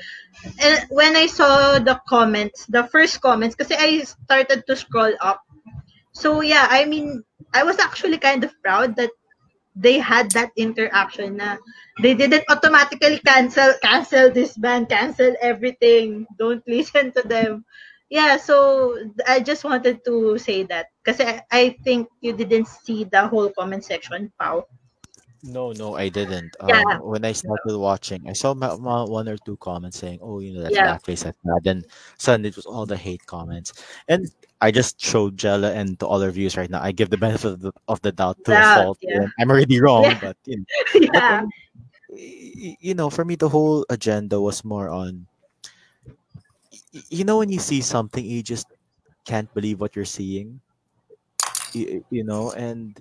uh, 0.63 0.77
when 0.89 1.15
i 1.15 1.25
saw 1.27 1.79
the 1.79 1.99
comments 2.07 2.65
the 2.67 2.83
first 2.87 3.21
comments 3.21 3.55
because 3.55 3.71
i 3.77 3.99
started 4.03 4.65
to 4.67 4.75
scroll 4.75 5.13
up. 5.21 5.41
So 6.13 6.41
yeah 6.41 6.67
i 6.69 6.85
mean 6.85 7.23
i 7.53 7.63
was 7.63 7.79
actually 7.79 8.17
kind 8.17 8.43
of 8.43 8.53
proud 8.63 8.95
that 8.97 9.11
they 9.79 9.97
had 9.97 10.27
that 10.35 10.51
interaction 10.59 11.39
na 11.39 11.55
they 12.03 12.13
didn't 12.13 12.43
automatically 12.51 13.19
cancel 13.23 13.71
cancel 13.81 14.27
this 14.29 14.57
band 14.59 14.89
cancel 14.91 15.33
everything. 15.41 16.27
Don't 16.37 16.63
listen 16.67 17.11
to 17.15 17.23
them. 17.23 17.63
Yeah 18.09 18.37
so 18.37 18.97
i 19.27 19.39
just 19.39 19.63
wanted 19.63 20.03
to 20.05 20.37
say 20.37 20.63
that. 20.63 20.91
Because 21.03 21.23
I, 21.51 21.77
think 21.83 22.09
you 22.21 22.33
didn't 22.35 22.67
see 22.67 23.05
the 23.05 23.27
whole 23.27 23.49
comment 23.55 23.85
section. 23.85 24.31
Pao 24.39 24.67
No, 25.43 25.71
no, 25.71 25.95
I 25.95 26.09
didn't. 26.09 26.55
Yeah. 26.67 26.83
Um, 26.83 27.07
when 27.07 27.23
I 27.23 27.31
started 27.31 27.77
watching, 27.77 28.27
I 28.27 28.33
saw 28.33 28.53
ma- 28.53 28.75
ma- 28.77 29.05
one 29.05 29.27
or 29.29 29.37
two 29.37 29.55
comments 29.57 29.97
saying, 29.97 30.19
"Oh, 30.21 30.39
you 30.39 30.53
know, 30.53 30.61
that's 30.61 30.75
Yeah. 30.75 30.95
blackface, 30.97 31.23
that's 31.23 31.37
bad." 31.43 31.63
Then 31.63 31.83
suddenly 32.17 32.49
it 32.49 32.55
was 32.57 32.65
all 32.65 32.85
the 32.85 32.97
hate 32.97 33.25
comments, 33.25 33.71
and 34.07 34.27
I 34.59 34.71
just 34.71 34.99
showed 34.99 35.37
Jella 35.37 35.71
and 35.71 35.97
to 35.99 36.05
all 36.07 36.21
our 36.21 36.31
viewers 36.31 36.57
right 36.57 36.69
now. 36.69 36.81
I 36.83 36.91
give 36.91 37.09
the 37.09 37.17
benefit 37.17 37.53
of 37.55 37.61
the, 37.61 37.71
of 37.87 38.01
the 38.01 38.11
doubt 38.11 38.43
to 38.45 38.51
a 38.51 38.75
fault. 38.75 38.97
yeah. 39.01 39.25
I'm 39.39 39.49
already 39.49 39.79
wrong, 39.79 40.03
Yeah. 40.03 40.19
but 40.21 40.37
you 40.45 40.57
know, 40.59 40.65
yeah 41.13 41.43
y- 42.09 42.77
you 42.79 42.93
know, 42.93 43.09
for 43.09 43.23
me, 43.23 43.35
the 43.35 43.49
whole 43.49 43.85
agenda 43.89 44.41
was 44.41 44.65
more 44.65 44.89
on, 44.89 45.25
you 47.09 47.23
know, 47.23 47.37
when 47.37 47.49
you 47.49 47.59
see 47.59 47.81
something, 47.81 48.23
you 48.25 48.41
just 48.43 48.67
can't 49.25 49.51
believe 49.53 49.79
what 49.79 49.95
you're 49.95 50.05
seeing, 50.09 50.59
you, 51.73 52.03
you 52.09 52.23
know, 52.23 52.51
and 52.53 52.99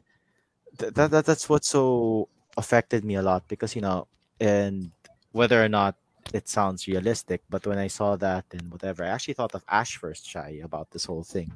th- 0.79 0.95
that, 0.95 1.11
that 1.11 1.27
that's 1.27 1.49
what 1.49 1.65
so 1.65 2.29
affected 2.57 3.05
me 3.05 3.17
a 3.17 3.23
lot 3.23 3.47
because 3.49 3.75
you 3.77 3.83
know, 3.83 4.07
and 4.41 4.91
whether 5.33 5.63
or 5.63 5.69
not 5.69 5.97
it 6.33 6.49
sounds 6.49 6.87
realistic, 6.89 7.43
but 7.51 7.67
when 7.67 7.79
I 7.79 7.89
saw 7.89 8.17
that 8.17 8.45
and 8.53 8.71
whatever, 8.71 9.05
I 9.05 9.09
actually 9.09 9.35
thought 9.35 9.55
of 9.55 9.65
Ash 9.69 9.97
first, 9.97 10.27
Shai, 10.29 10.61
about 10.63 10.91
this 10.91 11.05
whole 11.07 11.25
thing. 11.25 11.53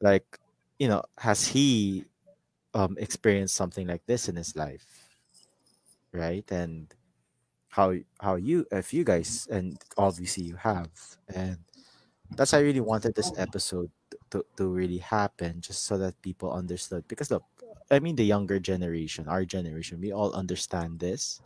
Like, 0.00 0.38
you 0.78 0.88
know, 0.88 1.02
has 1.18 1.48
he 1.48 2.04
um 2.74 2.96
experienced 3.00 3.56
something 3.56 3.86
like 3.86 4.06
this 4.06 4.28
in 4.28 4.36
his 4.36 4.56
life? 4.56 4.86
right 6.12 6.50
and 6.50 6.94
how 7.70 7.94
how 8.20 8.36
you 8.36 8.66
if 8.72 8.92
you 8.94 9.04
guys 9.04 9.48
and 9.50 9.78
obviously 9.98 10.44
you 10.44 10.56
have 10.56 10.90
and 11.34 11.58
that's 12.36 12.52
why 12.52 12.58
i 12.58 12.62
really 12.62 12.80
wanted 12.80 13.14
this 13.14 13.32
episode 13.36 13.90
to, 14.30 14.44
to 14.56 14.66
really 14.68 14.98
happen 14.98 15.60
just 15.60 15.84
so 15.84 15.98
that 15.98 16.20
people 16.22 16.52
understood 16.52 17.06
because 17.08 17.30
look 17.30 17.44
i 17.90 17.98
mean 17.98 18.16
the 18.16 18.24
younger 18.24 18.58
generation 18.58 19.28
our 19.28 19.44
generation 19.44 20.00
we 20.00 20.12
all 20.12 20.32
understand 20.32 20.98
this. 21.00 21.40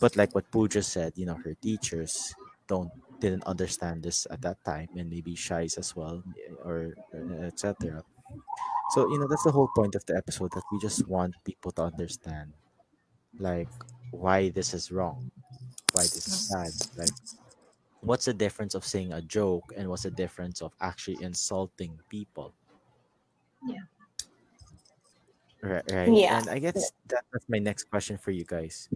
But 0.00 0.16
like 0.16 0.34
what 0.34 0.50
Pooja 0.50 0.82
said 0.82 1.14
you 1.16 1.26
know 1.26 1.38
her 1.44 1.54
teachers 1.54 2.34
don't 2.66 2.90
didn't 3.20 3.44
understand 3.44 4.02
this 4.02 4.26
at 4.30 4.42
that 4.42 4.58
time 4.64 4.88
and 4.96 5.08
maybe 5.10 5.34
Shai's 5.36 5.78
as 5.78 5.94
well 5.96 6.24
eh, 6.36 6.52
or 6.64 6.94
eh, 7.14 7.46
etc 7.46 8.02
so 8.90 9.08
you 9.08 9.18
know 9.18 9.28
that's 9.28 9.44
the 9.44 9.52
whole 9.52 9.70
point 9.76 9.94
of 9.94 10.04
the 10.06 10.16
episode 10.16 10.52
that 10.52 10.64
we 10.72 10.78
just 10.80 11.06
want 11.08 11.36
people 11.44 11.72
to 11.72 11.82
understand 11.82 12.54
like 13.38 13.70
why 14.12 14.50
this 14.50 14.74
is 14.74 14.92
wrong 14.92 15.30
why 15.92 16.02
this 16.02 16.26
is 16.28 16.48
sad 16.48 16.72
like 16.98 17.14
what's 18.00 18.26
the 18.26 18.34
difference 18.34 18.74
of 18.74 18.84
saying 18.84 19.12
a 19.12 19.22
joke 19.22 19.72
and 19.76 19.88
what's 19.88 20.02
the 20.02 20.10
difference 20.10 20.60
of 20.60 20.74
actually 20.80 21.22
insulting 21.22 22.00
people? 22.08 22.54
Yeah. 23.66 23.82
Right 25.62 25.84
right 25.90 26.10
Yeah. 26.10 26.38
and 26.38 26.50
i 26.50 26.58
guess 26.58 26.92
that, 27.06 27.22
that's 27.32 27.48
my 27.48 27.58
next 27.58 27.84
question 27.90 28.18
for 28.18 28.30
you 28.30 28.44
guys 28.44 28.88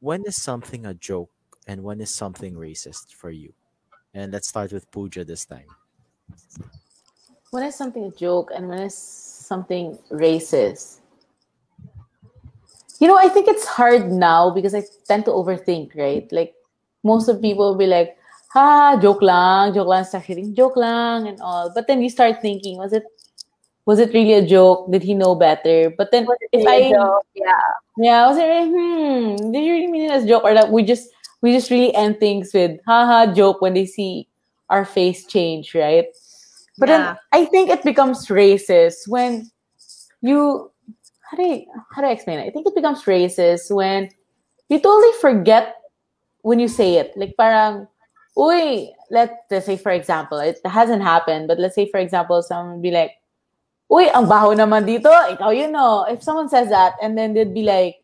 when 0.00 0.24
is 0.24 0.36
something 0.36 0.86
a 0.86 0.94
joke 0.94 1.30
and 1.66 1.82
when 1.82 2.00
is 2.00 2.14
something 2.14 2.54
racist 2.54 3.12
for 3.12 3.30
you 3.30 3.52
and 4.14 4.32
let's 4.32 4.48
start 4.48 4.72
with 4.72 4.90
Pooja 4.90 5.24
this 5.24 5.44
time 5.44 5.66
when 7.50 7.64
is 7.64 7.74
something 7.74 8.04
a 8.04 8.10
joke 8.10 8.50
and 8.54 8.68
when 8.68 8.78
is 8.78 8.94
something 8.94 9.98
racist? 10.10 10.98
You 13.00 13.08
know, 13.08 13.18
I 13.18 13.28
think 13.28 13.48
it's 13.48 13.66
hard 13.66 14.12
now 14.12 14.50
because 14.50 14.74
I 14.74 14.82
tend 15.08 15.24
to 15.24 15.32
overthink, 15.32 15.96
right? 15.96 16.30
Like 16.30 16.54
most 17.02 17.28
of 17.28 17.42
people 17.42 17.70
will 17.70 17.78
be 17.78 17.86
like, 17.86 18.16
ha, 18.52 18.98
joke 19.00 19.22
lang, 19.22 19.74
joke 19.74 19.88
lang, 19.88 20.04
start 20.04 20.24
hitting 20.24 20.54
joke 20.54 20.76
lang 20.76 21.26
and 21.26 21.40
all. 21.40 21.72
But 21.74 21.88
then 21.88 22.02
you 22.02 22.10
start 22.10 22.40
thinking, 22.40 22.78
was 22.78 22.92
it 22.92 23.04
was 23.90 23.98
it 23.98 24.14
really 24.14 24.34
a 24.34 24.46
joke? 24.46 24.86
Did 24.92 25.02
he 25.02 25.14
know 25.14 25.34
better? 25.34 25.90
But 25.90 26.12
then 26.12 26.24
if 26.52 26.62
I 26.62 26.94
yeah. 27.34 27.58
yeah, 27.98 28.22
I 28.22 28.28
was 28.30 28.38
like, 28.38 28.70
hmm, 28.70 29.50
did 29.50 29.64
you 29.66 29.72
really 29.74 29.90
mean 29.90 30.06
it 30.06 30.14
as 30.14 30.22
a 30.22 30.28
joke? 30.28 30.44
Or 30.44 30.54
that 30.54 30.70
we 30.70 30.84
just 30.84 31.10
we 31.42 31.50
just 31.50 31.72
really 31.74 31.92
end 31.96 32.20
things 32.20 32.54
with 32.54 32.78
haha 32.86 33.34
joke 33.34 33.60
when 33.60 33.74
they 33.74 33.86
see 33.86 34.28
our 34.70 34.84
face 34.84 35.26
change, 35.26 35.74
right? 35.74 36.06
But 36.78 36.88
Yeah. 36.88 36.98
then 37.02 37.18
I 37.32 37.50
think 37.50 37.68
it 37.68 37.82
becomes 37.82 38.30
racist 38.30 39.10
when 39.10 39.50
you 40.22 40.70
how 41.26 41.36
do 41.36 41.42
I, 41.42 41.66
how 41.90 42.02
do 42.02 42.06
I 42.06 42.12
explain 42.12 42.38
it? 42.38 42.46
I 42.46 42.50
think 42.54 42.70
it 42.70 42.78
becomes 42.78 43.02
racist 43.10 43.74
when 43.74 44.08
you 44.70 44.78
totally 44.78 45.18
forget 45.18 45.74
when 46.46 46.62
you 46.62 46.68
say 46.68 46.94
it. 46.94 47.10
Like 47.18 47.34
parang, 47.36 47.88
uy, 48.38 48.94
let's 49.10 49.66
say 49.66 49.76
for 49.76 49.90
example, 49.90 50.38
it 50.38 50.62
hasn't 50.64 51.02
happened, 51.02 51.48
but 51.48 51.58
let's 51.58 51.74
say 51.74 51.90
for 51.90 51.98
example, 51.98 52.38
someone 52.40 52.78
would 52.78 52.86
be 52.86 52.94
like, 52.94 53.18
uy, 53.90 54.06
ang 54.14 54.26
baho 54.30 54.54
naman 54.54 54.86
dito, 54.86 55.10
ikaw 55.10 55.50
you 55.50 55.66
know. 55.66 56.06
If 56.06 56.22
someone 56.22 56.48
says 56.48 56.70
that 56.70 56.94
and 57.02 57.18
then 57.18 57.34
they'd 57.34 57.52
be 57.54 57.62
like, 57.66 57.96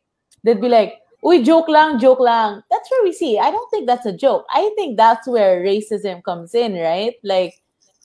they'd 0.43 0.61
be 0.61 0.69
like, 0.69 0.99
uy, 1.23 1.45
joke 1.45 1.69
lang, 1.71 1.99
joke 1.99 2.21
lang. 2.21 2.63
That's 2.71 2.91
where 2.91 3.05
we 3.05 3.13
see. 3.13 3.39
I 3.39 3.51
don't 3.51 3.71
think 3.71 3.87
that's 3.87 4.07
a 4.07 4.13
joke. 4.13 4.45
I 4.51 4.71
think 4.75 4.97
that's 4.97 5.27
where 5.27 5.63
racism 5.63 6.23
comes 6.25 6.55
in, 6.55 6.75
right? 6.75 7.15
Like, 7.23 7.55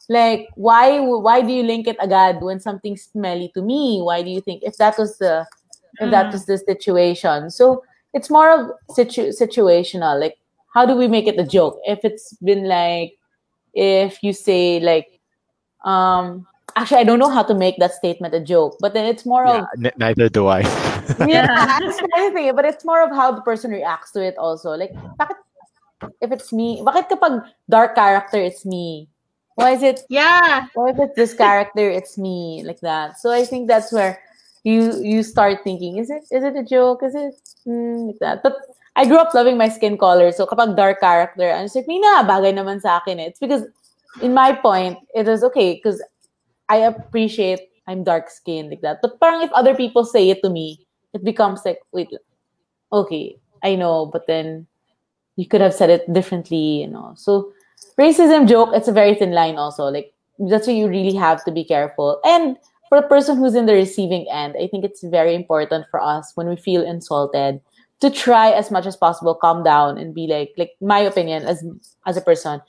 like 0.09 0.49
why 0.55 0.99
why 0.99 1.41
do 1.41 1.53
you 1.53 1.63
link 1.63 1.87
it 1.87 1.95
agad 2.01 2.41
when 2.41 2.59
something's 2.59 3.03
smelly 3.09 3.49
to 3.55 3.61
me? 3.61 4.01
Why 4.03 4.21
do 4.21 4.29
you 4.29 4.41
think 4.41 4.61
if 4.63 4.77
that 4.77 4.97
was 4.97 5.17
the 5.17 5.47
if 6.01 6.11
that 6.11 6.29
Mhm. 6.29 6.33
was 6.33 6.45
the 6.45 6.57
situation? 6.57 7.49
So 7.49 7.83
it's 8.13 8.29
more 8.29 8.49
of 8.51 8.71
situ- 8.91 9.31
situational. 9.31 10.19
Like, 10.19 10.37
how 10.73 10.85
do 10.85 10.95
we 10.95 11.07
make 11.07 11.27
it 11.27 11.39
a 11.39 11.47
joke? 11.47 11.79
If 11.87 12.03
it's 12.03 12.35
been 12.43 12.67
like, 12.67 13.15
if 13.73 14.19
you 14.21 14.33
say 14.33 14.79
like, 14.83 15.07
um, 15.85 16.45
actually, 16.75 16.99
I 16.99 17.03
don't 17.03 17.19
know 17.19 17.29
how 17.29 17.43
to 17.43 17.53
make 17.53 17.77
that 17.79 17.93
statement 17.93 18.33
a 18.33 18.39
joke, 18.39 18.77
but 18.79 18.93
then 18.93 19.05
it's 19.05 19.25
more 19.25 19.45
of 19.45 19.65
n- 19.77 19.91
neither 19.97 20.29
do 20.29 20.47
i 20.47 20.61
yeah, 21.27 21.45
that's 21.79 21.99
the 21.99 22.31
thing. 22.33 22.55
But 22.55 22.65
it's 22.65 22.85
more 22.85 23.03
of 23.03 23.11
how 23.11 23.31
the 23.31 23.41
person 23.41 23.71
reacts 23.71 24.11
to 24.11 24.23
it 24.23 24.37
also. 24.37 24.71
Like, 24.71 24.91
bakit, 25.19 25.35
if 26.21 26.31
it's 26.31 26.51
me, 26.53 26.81
bakit 26.85 27.09
kapag 27.09 27.45
dark 27.69 27.95
character, 27.95 28.41
it's 28.41 28.65
me? 28.65 29.07
Why 29.55 29.71
is 29.71 29.83
it, 29.83 30.01
yeah 30.09 30.67
why 30.73 30.89
if 30.89 30.97
it's 30.99 31.15
this 31.15 31.33
character, 31.33 31.89
it's 31.89 32.17
me? 32.17 32.63
Like 32.65 32.79
that. 32.81 33.19
So 33.19 33.31
I 33.31 33.45
think 33.45 33.67
that's 33.67 33.91
where 33.91 34.19
you 34.63 35.01
you 35.01 35.23
start 35.23 35.59
thinking, 35.63 35.97
is 35.97 36.09
it 36.09 36.23
is 36.31 36.43
it 36.43 36.55
a 36.55 36.63
joke? 36.63 37.03
Is 37.03 37.15
it 37.15 37.35
mm, 37.67 38.07
like 38.07 38.19
that? 38.19 38.43
But 38.43 38.57
I 38.95 39.05
grew 39.05 39.17
up 39.17 39.33
loving 39.33 39.57
my 39.57 39.69
skin 39.69 39.97
color. 39.97 40.31
So 40.31 40.45
kapag 40.45 40.75
dark 40.75 40.99
character, 40.99 41.51
I'm 41.51 41.65
just 41.65 41.75
like, 41.75 41.87
Mina, 41.87 42.27
bagay 42.27 42.53
naman 42.53 42.81
sa 42.81 42.97
akin. 42.99 43.19
eh." 43.19 43.27
It's 43.31 43.39
because, 43.39 43.63
in 44.21 44.33
my 44.33 44.51
point, 44.53 44.99
it 45.15 45.27
is 45.27 45.43
okay 45.43 45.75
because 45.75 46.01
I 46.71 46.77
appreciate 46.77 47.67
I'm 47.85 48.05
dark 48.05 48.29
skinned 48.29 48.69
like 48.69 48.81
that. 48.81 48.99
But 49.01 49.19
parang 49.19 49.41
if 49.41 49.51
other 49.51 49.75
people 49.75 50.05
say 50.05 50.29
it 50.29 50.41
to 50.43 50.49
me, 50.49 50.87
it 51.13 51.23
becomes 51.25 51.65
like, 51.65 51.79
wait, 51.91 52.07
okay, 52.93 53.35
I 53.61 53.75
know, 53.75 54.05
but 54.05 54.25
then 54.25 54.67
you 55.35 55.47
could 55.47 55.59
have 55.59 55.73
said 55.73 55.89
it 55.89 56.11
differently, 56.13 56.81
you 56.81 56.87
know. 56.87 57.13
So 57.17 57.51
racism 57.99 58.47
joke, 58.47 58.69
it's 58.73 58.87
a 58.87 58.93
very 58.93 59.15
thin 59.15 59.31
line 59.31 59.57
also. 59.57 59.85
Like 59.85 60.13
that's 60.39 60.67
why 60.67 60.73
you 60.73 60.87
really 60.87 61.13
have 61.15 61.43
to 61.43 61.51
be 61.51 61.65
careful. 61.65 62.21
And 62.23 62.55
for 62.87 63.01
the 63.01 63.07
person 63.07 63.37
who's 63.37 63.55
in 63.55 63.65
the 63.65 63.73
receiving 63.73 64.25
end, 64.31 64.55
I 64.55 64.67
think 64.67 64.85
it's 64.85 65.03
very 65.03 65.35
important 65.35 65.87
for 65.91 65.99
us 65.99 66.31
when 66.35 66.47
we 66.47 66.55
feel 66.55 66.85
insulted 66.85 67.59
to 67.99 68.09
try 68.09 68.51
as 68.51 68.71
much 68.71 68.85
as 68.85 68.95
possible 68.95 69.35
calm 69.35 69.63
down 69.63 69.97
and 69.97 70.15
be 70.15 70.25
like 70.25 70.53
like 70.57 70.71
my 70.81 70.99
opinion 70.99 71.43
as 71.43 71.63
as 72.07 72.17
a 72.17 72.21
person 72.21 72.61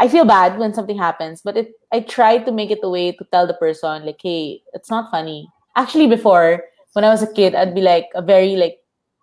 I 0.00 0.08
feel 0.08 0.24
bad 0.24 0.58
when 0.58 0.72
something 0.74 0.96
happens, 0.96 1.42
but 1.42 1.56
it 1.56 1.72
I 1.92 2.00
try 2.00 2.38
to 2.38 2.50
make 2.50 2.70
it 2.70 2.80
a 2.82 2.88
way 2.88 3.12
to 3.12 3.24
tell 3.30 3.46
the 3.46 3.54
person 3.54 4.06
like, 4.06 4.20
hey, 4.22 4.62
it's 4.72 4.90
not 4.90 5.10
funny. 5.10 5.48
Actually, 5.76 6.08
before 6.08 6.64
when 6.94 7.04
I 7.04 7.10
was 7.10 7.22
a 7.22 7.32
kid, 7.32 7.54
I'd 7.54 7.74
be 7.74 7.82
like 7.82 8.08
a 8.14 8.22
very 8.22 8.56
like 8.56 8.78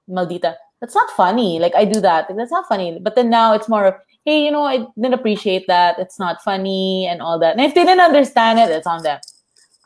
maldita. 0.07 0.55
That's 0.79 0.95
not 0.95 1.09
funny. 1.11 1.59
Like 1.59 1.75
I 1.75 1.83
do 1.83 1.99
that. 2.01 2.29
Like, 2.29 2.37
that's 2.37 2.51
not 2.51 2.67
funny. 2.67 2.99
But 3.01 3.15
then 3.15 3.29
now 3.29 3.53
it's 3.53 3.67
more 3.67 3.85
of, 3.85 3.95
hey, 4.25 4.45
you 4.45 4.51
know, 4.51 4.63
I 4.63 4.85
didn't 4.95 5.15
appreciate 5.15 5.65
that. 5.67 5.97
It's 5.97 6.19
not 6.19 6.43
funny 6.43 7.07
and 7.09 7.21
all 7.21 7.39
that. 7.39 7.57
And 7.57 7.65
if 7.65 7.73
they 7.73 7.83
didn't 7.83 8.05
understand 8.05 8.59
it, 8.59 8.69
it's 8.69 8.87
on 8.87 9.03
them. 9.03 9.19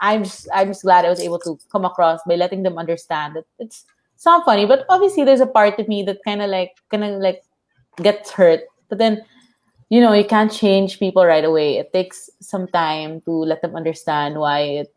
I'm 0.02 0.24
just 0.24 0.50
I'm 0.54 0.68
just 0.68 0.82
glad 0.82 1.06
I 1.06 1.10
was 1.10 1.22
able 1.22 1.40
to 1.40 1.58
come 1.72 1.86
across 1.86 2.20
by 2.28 2.36
letting 2.36 2.64
them 2.64 2.78
understand 2.78 3.36
that 3.36 3.46
it's 3.60 3.86
it's 4.16 4.26
not 4.26 4.46
funny. 4.46 4.66
But 4.66 4.86
obviously, 4.90 5.24
there's 5.24 5.42
a 5.42 5.48
part 5.48 5.80
of 5.80 5.88
me 5.88 6.04
that 6.04 6.20
kind 6.26 6.42
of 6.42 6.50
like 6.50 6.74
kind 6.90 7.04
of 7.04 7.22
like 7.22 7.44
gets 7.98 8.32
hurt. 8.32 8.62
But 8.90 8.98
then, 8.98 9.24
you 9.92 10.00
know, 10.00 10.14
you 10.14 10.24
can't 10.24 10.50
change 10.50 11.00
people 11.00 11.26
right 11.26 11.44
away. 11.44 11.76
It 11.76 11.92
takes 11.92 12.30
some 12.40 12.66
time 12.72 13.20
to 13.28 13.32
let 13.32 13.62
them 13.62 13.76
understand 13.76 14.40
why 14.40 14.88
it 14.88 14.96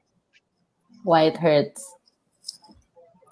why 1.02 1.26
it 1.26 1.36
hurts. 1.36 1.82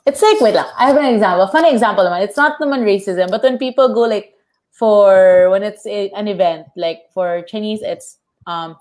It's 0.04 0.20
like 0.20 0.42
wait 0.42 0.58
lang, 0.58 0.66
I 0.76 0.90
have 0.90 0.98
an 0.98 1.06
example. 1.06 1.46
Funny 1.46 1.70
example 1.70 2.02
naman. 2.02 2.26
It's 2.26 2.36
not 2.36 2.58
naman 2.58 2.82
racism, 2.82 3.30
but 3.30 3.46
when 3.46 3.62
people 3.62 3.94
go 3.94 4.02
like 4.10 4.34
for 4.74 5.48
when 5.54 5.62
it's 5.62 5.86
a, 5.86 6.10
an 6.18 6.26
event, 6.26 6.66
like 6.74 7.06
for 7.14 7.46
Chinese, 7.46 7.80
it's 7.80 8.18
um 8.50 8.74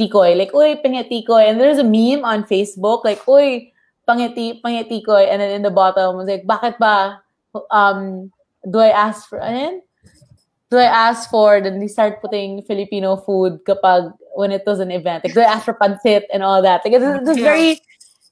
tikoy, 0.00 0.32
like 0.32 0.56
uy 0.56 0.80
pangit 0.80 1.12
tikoy, 1.12 1.44
and 1.44 1.60
there's 1.60 1.76
a 1.76 1.84
meme 1.84 2.24
on 2.24 2.48
Facebook 2.48 3.04
like 3.04 3.20
uy 3.28 3.76
pangiti 4.08 4.56
pangit 4.64 4.88
tikoy, 4.88 5.28
and 5.28 5.44
then 5.44 5.52
in 5.52 5.60
the 5.60 5.70
bottom 5.70 6.16
it's 6.24 6.32
like 6.32 6.48
bakit 6.48 6.80
ba 6.80 7.20
um 7.68 8.32
do 8.64 8.80
I 8.80 8.88
ask 8.88 9.28
for 9.28 9.36
yun? 9.36 9.84
Do 10.72 10.78
I 10.80 10.88
ask 10.88 11.28
for 11.28 11.60
then 11.60 11.80
they 11.84 11.86
start 11.86 12.22
putting 12.24 12.62
Filipino 12.64 13.16
food 13.20 13.60
kapag 13.68 14.08
when 14.40 14.52
it 14.56 14.62
was 14.64 14.80
an 14.80 14.88
event? 14.90 15.20
Like 15.22 15.34
do 15.36 15.40
I 15.44 15.52
ask 15.52 15.66
for 15.68 15.76
pancit 15.76 16.24
and 16.32 16.40
all 16.42 16.62
that? 16.64 16.80
Like 16.80 16.94
it 16.96 17.00
was, 17.04 17.20
it 17.20 17.24
was 17.28 17.36
Yeah. 17.36 17.44
very 17.44 17.70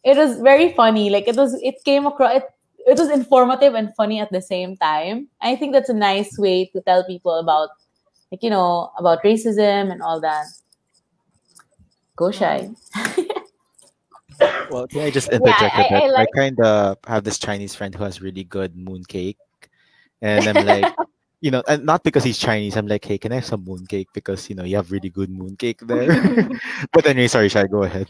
it 0.04 0.16
was 0.16 0.40
very 0.40 0.72
funny. 0.72 1.10
Like 1.12 1.28
it 1.28 1.36
was 1.36 1.52
it 1.60 1.84
came 1.84 2.06
across 2.08 2.40
it, 2.40 2.48
it 2.88 2.96
was 2.96 3.10
informative 3.12 3.74
and 3.76 3.92
funny 3.94 4.24
at 4.24 4.32
the 4.32 4.40
same 4.40 4.72
time. 4.80 5.28
I 5.44 5.52
think 5.54 5.76
that's 5.76 5.92
a 5.92 5.98
nice 6.00 6.32
way 6.40 6.64
to 6.72 6.80
tell 6.80 7.04
people 7.04 7.36
about 7.36 7.68
like 8.32 8.40
you 8.42 8.48
know 8.48 8.88
about 8.96 9.20
racism 9.22 9.92
and 9.92 10.00
all 10.00 10.16
that. 10.24 10.46
Go 12.16 12.30
shy. 12.32 12.70
Well, 14.70 14.88
can 14.88 15.00
I 15.04 15.10
just 15.10 15.28
interject 15.36 15.76
I- 15.76 15.84
a 15.84 15.88
bit? 15.92 16.02
I 16.02 16.06
I, 16.06 16.08
like- 16.24 16.32
kind 16.34 16.56
of 16.60 16.96
have 17.06 17.24
this 17.24 17.36
Chinese 17.38 17.74
friend 17.76 17.92
who 17.94 18.04
has 18.04 18.22
really 18.24 18.44
good 18.44 18.72
mooncake, 18.76 19.36
and 20.24 20.48
I'm 20.48 20.64
like, 20.64 20.88
you 21.40 21.50
know, 21.50 21.62
and 21.66 21.84
not 21.84 22.04
because 22.04 22.24
he's 22.24 22.38
Chinese. 22.38 22.76
I'm 22.76 22.86
like, 22.86 23.04
hey, 23.04 23.18
can 23.18 23.32
I 23.32 23.36
have 23.36 23.46
some 23.46 23.64
mooncake 23.64 24.08
because 24.12 24.48
you 24.48 24.54
know 24.56 24.64
you 24.64 24.76
have 24.76 24.92
really 24.92 25.08
good 25.08 25.30
mooncake 25.30 25.80
there. 25.86 26.50
but 26.92 27.06
anyway, 27.06 27.28
sorry, 27.28 27.48
Shai, 27.48 27.66
go 27.66 27.82
ahead. 27.82 28.08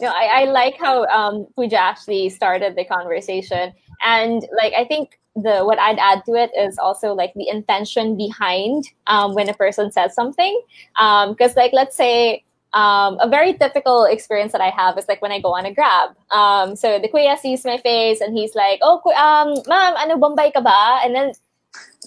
no, 0.00 0.08
I, 0.08 0.42
I 0.42 0.44
like 0.44 0.76
how 0.78 1.04
um, 1.06 1.46
Pooja 1.56 1.78
actually 1.78 2.28
started 2.28 2.76
the 2.76 2.84
conversation, 2.84 3.72
and 4.02 4.44
like 4.56 4.74
I 4.76 4.84
think 4.84 5.18
the 5.34 5.64
what 5.64 5.78
I'd 5.78 5.98
add 5.98 6.24
to 6.26 6.34
it 6.34 6.50
is 6.56 6.76
also 6.76 7.14
like 7.14 7.32
the 7.34 7.48
intention 7.48 8.18
behind 8.18 8.84
um, 9.06 9.34
when 9.34 9.48
a 9.48 9.54
person 9.54 9.90
says 9.90 10.14
something, 10.14 10.60
because 10.94 11.56
like 11.56 11.72
let's 11.72 11.96
say. 11.96 12.44
Um, 12.74 13.18
a 13.20 13.28
very 13.28 13.52
typical 13.52 14.06
experience 14.06 14.52
that 14.52 14.62
I 14.62 14.70
have 14.70 14.96
is 14.96 15.06
like 15.06 15.20
when 15.20 15.30
I 15.30 15.40
go 15.40 15.52
on 15.52 15.66
a 15.66 15.74
grab. 15.74 16.16
Um, 16.30 16.74
so 16.74 16.98
the 16.98 17.06
kuya 17.06 17.36
sees 17.36 17.66
my 17.66 17.76
face 17.76 18.22
and 18.22 18.34
he's 18.34 18.54
like, 18.54 18.80
"Oh, 18.80 18.98
ku- 19.04 19.12
um, 19.12 19.52
ma'am, 19.68 19.92
ano 20.00 20.16
bombay 20.16 20.52
ka 20.52 20.62
ba?" 20.62 21.04
And 21.04 21.14
then 21.14 21.34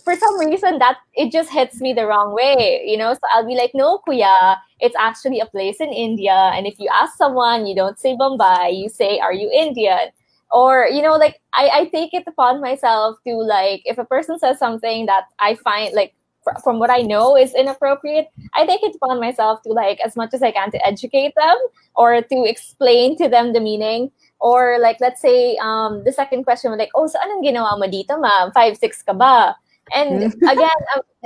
for 0.03 0.15
some 0.15 0.39
reason 0.39 0.77
that 0.79 0.97
it 1.15 1.31
just 1.31 1.49
hits 1.49 1.81
me 1.81 1.93
the 1.93 2.05
wrong 2.05 2.33
way, 2.33 2.83
you 2.85 2.97
know. 2.97 3.13
So 3.13 3.21
I'll 3.33 3.45
be 3.47 3.55
like, 3.55 3.71
"No, 3.73 3.99
kuya, 4.07 4.57
it's 4.79 4.95
actually 4.97 5.39
a 5.39 5.45
place 5.45 5.79
in 5.79 5.89
India. 5.89 6.51
And 6.53 6.67
if 6.67 6.79
you 6.79 6.89
ask 6.93 7.17
someone, 7.17 7.65
you 7.65 7.75
don't 7.75 7.99
say 7.99 8.15
Bombay, 8.15 8.71
you 8.71 8.89
say, 8.89 9.19
Are 9.19 9.33
you 9.33 9.49
Indian? 9.51 10.09
Or, 10.51 10.87
you 10.91 11.01
know, 11.01 11.15
like 11.15 11.41
I, 11.53 11.69
I 11.73 11.85
take 11.85 12.13
it 12.13 12.23
upon 12.27 12.61
myself 12.61 13.17
to 13.27 13.35
like, 13.35 13.81
if 13.85 13.97
a 13.97 14.05
person 14.05 14.37
says 14.39 14.59
something 14.59 15.05
that 15.07 15.23
I 15.39 15.55
find 15.55 15.93
like 15.93 16.13
fr- 16.43 16.59
from 16.63 16.79
what 16.79 16.89
I 16.89 16.99
know 17.01 17.35
is 17.35 17.53
inappropriate, 17.55 18.27
I 18.53 18.65
take 18.65 18.83
it 18.83 18.95
upon 18.95 19.19
myself 19.19 19.61
to 19.63 19.73
like, 19.73 19.99
as 20.05 20.15
much 20.15 20.33
as 20.33 20.43
I 20.43 20.51
can, 20.51 20.71
to 20.71 20.85
educate 20.85 21.33
them 21.35 21.57
or 21.95 22.21
to 22.21 22.43
explain 22.45 23.17
to 23.17 23.27
them 23.27 23.53
the 23.53 23.59
meaning. 23.59 24.11
Or 24.45 24.77
like, 24.77 25.01
let's 25.01 25.21
say, 25.21 25.57
um, 25.57 26.03
the 26.05 26.13
second 26.13 26.43
question 26.43 26.69
was 26.69 26.77
like, 26.77 26.93
oh, 26.93 27.07
so 27.09 27.17
anong 27.17 27.41
ginawa 27.41 27.81
mo 27.81 27.89
dito, 27.89 28.13
ma'am? 28.13 28.53
Five, 28.53 28.77
six 28.77 29.01
ka 29.01 29.17
ba? 29.17 29.57
And 29.89 30.21
again, 30.53 30.81
um, 30.93 31.01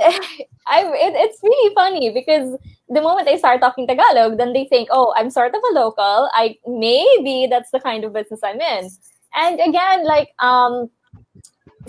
I, 0.66 0.88
it, 0.88 1.12
it's 1.20 1.36
really 1.42 1.74
funny 1.74 2.08
because 2.08 2.56
the 2.88 3.02
moment 3.02 3.28
I 3.28 3.36
start 3.36 3.60
talking 3.60 3.86
Tagalog, 3.86 4.38
then 4.38 4.54
they 4.54 4.64
think, 4.64 4.88
oh, 4.90 5.12
I'm 5.20 5.28
sort 5.28 5.54
of 5.54 5.60
a 5.60 5.74
local. 5.74 6.30
I 6.32 6.56
maybe 6.66 7.46
that's 7.50 7.70
the 7.70 7.80
kind 7.80 8.04
of 8.04 8.16
business 8.16 8.40
I'm 8.42 8.60
in. 8.60 8.88
And 9.34 9.60
again, 9.60 10.06
like 10.06 10.32
um, 10.38 10.88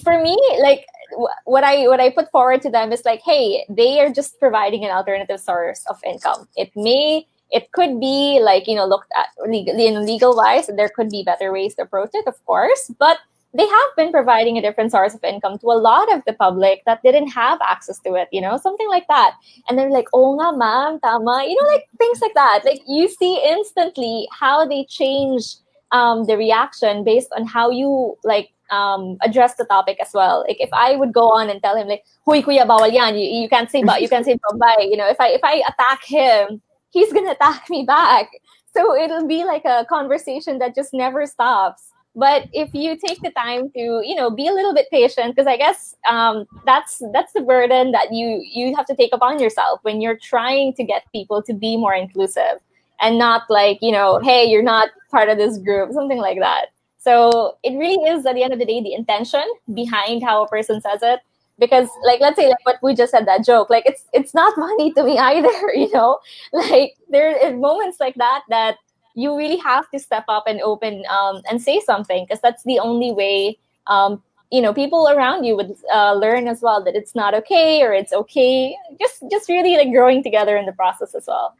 for 0.03 0.21
me, 0.21 0.35
like 0.61 0.83
wh- 1.15 1.47
what 1.47 1.63
I 1.63 1.87
what 1.87 2.01
I 2.01 2.09
put 2.09 2.29
forward 2.31 2.61
to 2.63 2.69
them 2.69 2.91
is 2.91 3.05
like, 3.05 3.21
hey, 3.23 3.63
they 3.69 4.01
are 4.01 4.11
just 4.11 4.37
providing 4.37 4.83
an 4.83 4.91
alternative 4.91 5.39
source 5.39 5.85
of 5.89 5.95
income. 6.03 6.47
It 6.57 6.75
may 6.75 7.25
it 7.51 7.71
could 7.71 7.99
be 7.99 8.39
like 8.41 8.67
you 8.67 8.75
know 8.75 8.85
looked 8.85 9.11
at 9.15 9.27
legally 9.49 9.87
in 9.87 10.05
legal 10.05 10.35
wise. 10.35 10.67
There 10.67 10.89
could 10.89 11.09
be 11.09 11.23
better 11.23 11.51
ways 11.51 11.75
to 11.75 11.83
approach 11.83 12.11
it, 12.13 12.27
of 12.27 12.43
course, 12.45 12.91
but 12.99 13.19
they 13.53 13.67
have 13.67 13.95
been 13.97 14.11
providing 14.11 14.57
a 14.57 14.61
different 14.61 14.91
source 14.91 15.13
of 15.13 15.23
income 15.23 15.57
to 15.59 15.67
a 15.67 15.75
lot 15.75 16.11
of 16.13 16.23
the 16.25 16.33
public 16.33 16.83
that 16.85 17.03
didn't 17.03 17.27
have 17.27 17.59
access 17.61 17.99
to 17.99 18.15
it, 18.15 18.29
you 18.31 18.39
know, 18.39 18.57
something 18.57 18.87
like 18.87 19.07
that. 19.09 19.35
And 19.67 19.77
they're 19.77 19.91
like, 19.91 20.07
oh 20.13 20.37
nga 20.39 20.57
ma'am, 20.57 20.99
tama, 21.01 21.43
you 21.45 21.55
know, 21.61 21.67
like 21.67 21.87
things 21.97 22.21
like 22.21 22.33
that. 22.33 22.61
Like 22.63 22.81
you 22.87 23.09
see 23.09 23.41
instantly 23.43 24.27
how 24.31 24.65
they 24.65 24.85
change 24.85 25.55
um, 25.91 26.25
the 26.25 26.37
reaction 26.37 27.03
based 27.03 27.29
on 27.35 27.45
how 27.45 27.69
you 27.69 28.17
like 28.23 28.51
um, 28.71 29.17
address 29.21 29.55
the 29.55 29.65
topic 29.65 29.97
as 30.01 30.11
well. 30.13 30.45
Like 30.47 30.61
if 30.61 30.69
I 30.71 30.95
would 30.95 31.11
go 31.11 31.29
on 31.29 31.49
and 31.49 31.61
tell 31.61 31.75
him 31.75 31.87
like, 31.87 32.05
"Huy 32.25 32.41
kuya 32.41 32.65
bawal 32.65 32.91
yan. 32.91 33.17
You, 33.17 33.27
you 33.27 33.49
can't 33.49 33.69
say 33.69 33.83
but 33.83 34.01
you 34.01 34.07
can't 34.07 34.25
say 34.25 34.39
Bombay." 34.49 34.87
You 34.89 34.95
know, 34.95 35.09
if 35.09 35.19
I 35.19 35.27
if 35.29 35.43
I 35.43 35.61
attack 35.67 36.05
him, 36.05 36.61
he's 36.91 37.11
gonna 37.11 37.31
attack 37.31 37.69
me 37.69 37.83
back. 37.83 38.29
So 38.73 38.95
it'll 38.95 39.27
be 39.27 39.43
like 39.43 39.65
a 39.65 39.85
conversation 39.89 40.59
that 40.59 40.75
just 40.75 40.93
never 40.93 41.25
stops. 41.25 41.91
But 42.15 42.49
if 42.51 42.73
you 42.73 42.97
take 42.97 43.21
the 43.21 43.31
time 43.31 43.69
to, 43.71 44.01
you 44.03 44.15
know, 44.15 44.29
be 44.29 44.47
a 44.47 44.53
little 44.53 44.73
bit 44.73 44.87
patient, 44.91 45.33
because 45.33 45.47
I 45.47 45.55
guess 45.55 45.95
um, 46.09 46.45
that's 46.65 47.01
that's 47.13 47.31
the 47.33 47.41
burden 47.41 47.91
that 47.91 48.13
you 48.13 48.43
you 48.45 48.75
have 48.75 48.85
to 48.87 48.95
take 48.95 49.13
upon 49.13 49.39
yourself 49.39 49.79
when 49.83 50.01
you're 50.01 50.17
trying 50.17 50.73
to 50.73 50.83
get 50.83 51.03
people 51.13 51.41
to 51.43 51.53
be 51.53 51.77
more 51.77 51.93
inclusive 51.93 52.59
and 53.01 53.17
not 53.17 53.43
like 53.49 53.79
you 53.81 53.91
know 53.91 54.19
hey 54.19 54.45
you're 54.45 54.63
not 54.63 54.89
part 55.09 55.27
of 55.27 55.37
this 55.37 55.57
group 55.57 55.91
something 55.91 56.19
like 56.19 56.39
that 56.39 56.67
so 56.97 57.57
it 57.63 57.77
really 57.77 58.09
is 58.09 58.25
at 58.25 58.35
the 58.35 58.43
end 58.43 58.53
of 58.53 58.59
the 58.59 58.65
day 58.65 58.81
the 58.81 58.93
intention 58.93 59.43
behind 59.73 60.23
how 60.23 60.43
a 60.43 60.47
person 60.47 60.79
says 60.79 60.99
it 61.01 61.19
because 61.59 61.89
like 62.03 62.19
let's 62.19 62.37
say 62.37 62.47
like 62.47 62.65
what 62.65 62.77
we 62.81 62.93
just 62.93 63.11
said 63.11 63.27
that 63.27 63.45
joke 63.45 63.69
like 63.69 63.85
it's 63.85 64.05
it's 64.13 64.33
not 64.33 64.53
funny 64.63 64.91
to 64.93 65.03
me 65.03 65.17
either 65.17 65.51
you 65.73 65.91
know 65.91 66.19
like 66.53 66.95
there 67.09 67.37
are 67.43 67.55
moments 67.55 67.99
like 67.99 68.15
that 68.15 68.43
that 68.49 68.77
you 69.13 69.35
really 69.37 69.57
have 69.57 69.89
to 69.91 69.99
step 69.99 70.23
up 70.29 70.45
and 70.47 70.61
open 70.61 71.03
um, 71.09 71.41
and 71.49 71.61
say 71.61 71.81
something 71.81 72.25
because 72.25 72.41
that's 72.41 72.63
the 72.63 72.79
only 72.79 73.11
way 73.11 73.57
um, 73.87 74.21
you 74.51 74.61
know 74.61 74.73
people 74.73 75.09
around 75.09 75.43
you 75.43 75.55
would 75.55 75.75
uh, 75.93 76.13
learn 76.13 76.47
as 76.47 76.61
well 76.61 76.83
that 76.83 76.95
it's 76.95 77.15
not 77.15 77.33
okay 77.33 77.83
or 77.83 77.93
it's 77.93 78.13
okay 78.13 78.75
just 78.99 79.23
just 79.29 79.49
really 79.49 79.75
like 79.77 79.91
growing 79.91 80.23
together 80.23 80.57
in 80.57 80.65
the 80.65 80.73
process 80.73 81.13
as 81.15 81.25
well 81.27 81.55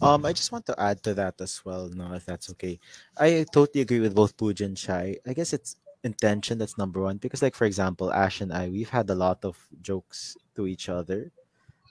Um, 0.00 0.24
I 0.24 0.32
just 0.32 0.52
want 0.52 0.64
to 0.66 0.78
add 0.78 1.02
to 1.02 1.14
that 1.14 1.40
as 1.40 1.64
well, 1.64 1.88
no, 1.88 2.14
if 2.14 2.24
that's 2.24 2.50
okay. 2.50 2.78
I 3.18 3.44
totally 3.52 3.82
agree 3.82 3.98
with 3.98 4.14
both 4.14 4.36
Pooja 4.36 4.64
and 4.64 4.78
Shai. 4.78 5.16
I 5.26 5.32
guess 5.32 5.52
it's 5.52 5.74
intention 6.04 6.58
that's 6.58 6.78
number 6.78 7.02
one 7.02 7.18
because, 7.18 7.42
like, 7.42 7.54
for 7.54 7.64
example, 7.66 8.12
Ash 8.12 8.40
and 8.40 8.52
I, 8.52 8.68
we've 8.68 8.90
had 8.90 9.10
a 9.10 9.14
lot 9.14 9.44
of 9.44 9.58
jokes 9.82 10.36
to 10.56 10.66
each 10.66 10.88
other 10.88 11.32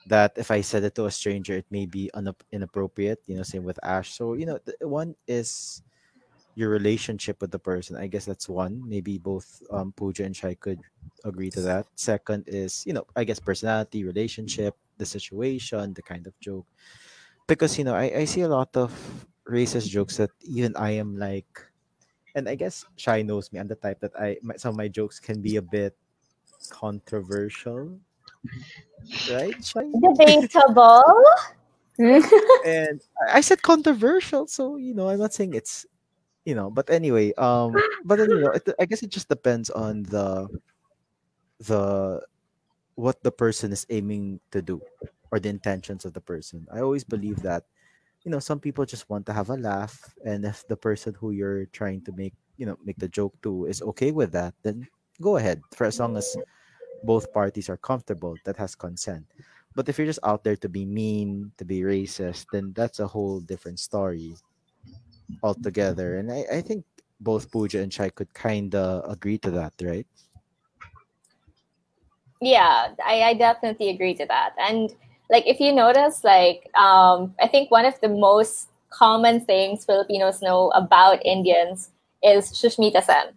that 0.06 0.32
if 0.36 0.50
I 0.50 0.62
said 0.62 0.84
it 0.84 0.94
to 0.96 1.06
a 1.06 1.10
stranger, 1.10 1.54
it 1.54 1.66
may 1.70 1.86
be 1.86 2.10
unap- 2.14 2.46
inappropriate. 2.52 3.20
You 3.26 3.36
know, 3.36 3.42
same 3.44 3.64
with 3.64 3.78
Ash. 3.84 4.12
So 4.14 4.34
you 4.34 4.46
know, 4.46 4.58
one 4.82 5.16
is 5.26 5.82
your 6.54 6.70
relationship 6.70 7.40
with 7.40 7.50
the 7.50 7.58
person. 7.58 7.96
I 7.96 8.06
guess 8.08 8.24
that's 8.24 8.48
one. 8.48 8.82
Maybe 8.88 9.18
both 9.18 9.62
um, 9.70 9.92
Pooja 9.92 10.24
and 10.24 10.36
Shai 10.36 10.54
could 10.54 10.80
agree 11.24 11.50
to 11.52 11.60
that. 11.62 11.86
Second 11.96 12.44
is 12.48 12.84
you 12.86 12.92
know, 12.92 13.04
I 13.16 13.24
guess 13.24 13.38
personality, 13.40 14.04
relationship, 14.04 14.76
the 14.98 15.06
situation, 15.06 15.94
the 15.94 16.02
kind 16.02 16.26
of 16.26 16.38
joke 16.40 16.66
because 17.46 17.78
you 17.78 17.84
know 17.84 17.94
I, 17.94 18.22
I 18.22 18.24
see 18.24 18.42
a 18.42 18.48
lot 18.48 18.76
of 18.76 18.92
racist 19.48 19.88
jokes 19.88 20.16
that 20.18 20.30
even 20.42 20.76
I 20.76 20.92
am 20.92 21.16
like 21.18 21.48
and 22.38 22.48
I 22.48 22.54
guess 22.54 22.84
Shai 22.96 23.22
knows 23.22 23.52
me. 23.52 23.58
I'm 23.58 23.68
the 23.68 23.74
type 23.76 24.00
that 24.00 24.14
I 24.18 24.38
my, 24.42 24.56
some 24.56 24.70
of 24.70 24.76
my 24.78 24.88
jokes 24.88 25.20
can 25.20 25.42
be 25.42 25.56
a 25.56 25.62
bit 25.62 25.96
controversial. 26.70 27.98
Right, 29.28 29.56
Shai? 29.62 29.90
debatable 30.00 31.02
And 32.64 33.00
I 33.28 33.40
said 33.40 33.62
controversial, 33.62 34.46
so 34.46 34.76
you 34.76 34.94
know, 34.94 35.08
I'm 35.08 35.18
not 35.18 35.34
saying 35.34 35.54
it's 35.54 35.84
you 36.44 36.54
know, 36.54 36.70
but 36.70 36.90
anyway, 36.90 37.34
um 37.34 37.74
but 38.04 38.18
you 38.20 38.40
know, 38.40 38.52
it, 38.52 38.68
I 38.78 38.86
guess 38.86 39.02
it 39.02 39.10
just 39.10 39.28
depends 39.28 39.70
on 39.70 40.04
the 40.04 40.48
the 41.60 42.22
what 42.94 43.22
the 43.22 43.30
person 43.30 43.72
is 43.72 43.86
aiming 43.90 44.40
to 44.50 44.62
do 44.62 44.82
or 45.30 45.38
the 45.38 45.48
intentions 45.48 46.04
of 46.04 46.14
the 46.14 46.20
person. 46.20 46.66
I 46.72 46.80
always 46.80 47.04
believe 47.04 47.42
that, 47.42 47.64
you 48.24 48.30
know, 48.30 48.38
some 48.38 48.60
people 48.60 48.84
just 48.84 49.08
want 49.08 49.26
to 49.26 49.32
have 49.32 49.50
a 49.50 49.56
laugh, 49.56 50.14
and 50.24 50.44
if 50.44 50.66
the 50.68 50.76
person 50.76 51.14
who 51.14 51.30
you're 51.30 51.66
trying 51.66 52.02
to 52.02 52.12
make, 52.12 52.34
you 52.56 52.66
know, 52.66 52.76
make 52.84 52.98
the 52.98 53.08
joke 53.08 53.34
to 53.42 53.66
is 53.66 53.82
okay 53.82 54.10
with 54.10 54.32
that, 54.32 54.54
then 54.62 54.86
go 55.20 55.36
ahead. 55.36 55.62
For 55.74 55.86
as 55.86 56.00
long 56.00 56.16
as 56.16 56.36
both 57.04 57.32
parties 57.32 57.68
are 57.68 57.76
comfortable, 57.78 58.36
that 58.44 58.56
has 58.56 58.74
consent. 58.74 59.24
But 59.74 59.88
if 59.88 59.98
you're 59.98 60.06
just 60.10 60.24
out 60.24 60.42
there 60.42 60.56
to 60.56 60.68
be 60.68 60.84
mean, 60.84 61.52
to 61.58 61.64
be 61.64 61.82
racist, 61.82 62.46
then 62.52 62.72
that's 62.74 62.98
a 62.98 63.06
whole 63.06 63.40
different 63.40 63.78
story 63.78 64.34
altogether. 65.42 66.16
And 66.18 66.32
I, 66.32 66.44
I 66.52 66.60
think 66.60 66.84
both 67.20 67.50
Pooja 67.50 67.80
and 67.80 67.92
Shai 67.92 68.10
could 68.10 68.32
kind 68.34 68.74
of 68.74 69.10
agree 69.10 69.38
to 69.38 69.50
that, 69.52 69.74
right? 69.82 70.06
Yeah, 72.40 72.94
I, 73.04 73.22
I 73.22 73.34
definitely 73.34 73.90
agree 73.90 74.14
to 74.14 74.26
that. 74.26 74.54
And 74.58 74.94
like 75.30 75.46
if 75.46 75.60
you 75.60 75.72
notice, 75.72 76.24
like 76.24 76.70
um, 76.74 77.34
I 77.40 77.48
think 77.48 77.70
one 77.70 77.84
of 77.84 78.00
the 78.00 78.08
most 78.08 78.68
common 78.90 79.40
things 79.40 79.84
Filipinos 79.84 80.40
know 80.42 80.70
about 80.70 81.24
Indians 81.24 81.90
is 82.22 82.50
Sushmita 82.50 83.02
Sen. 83.02 83.34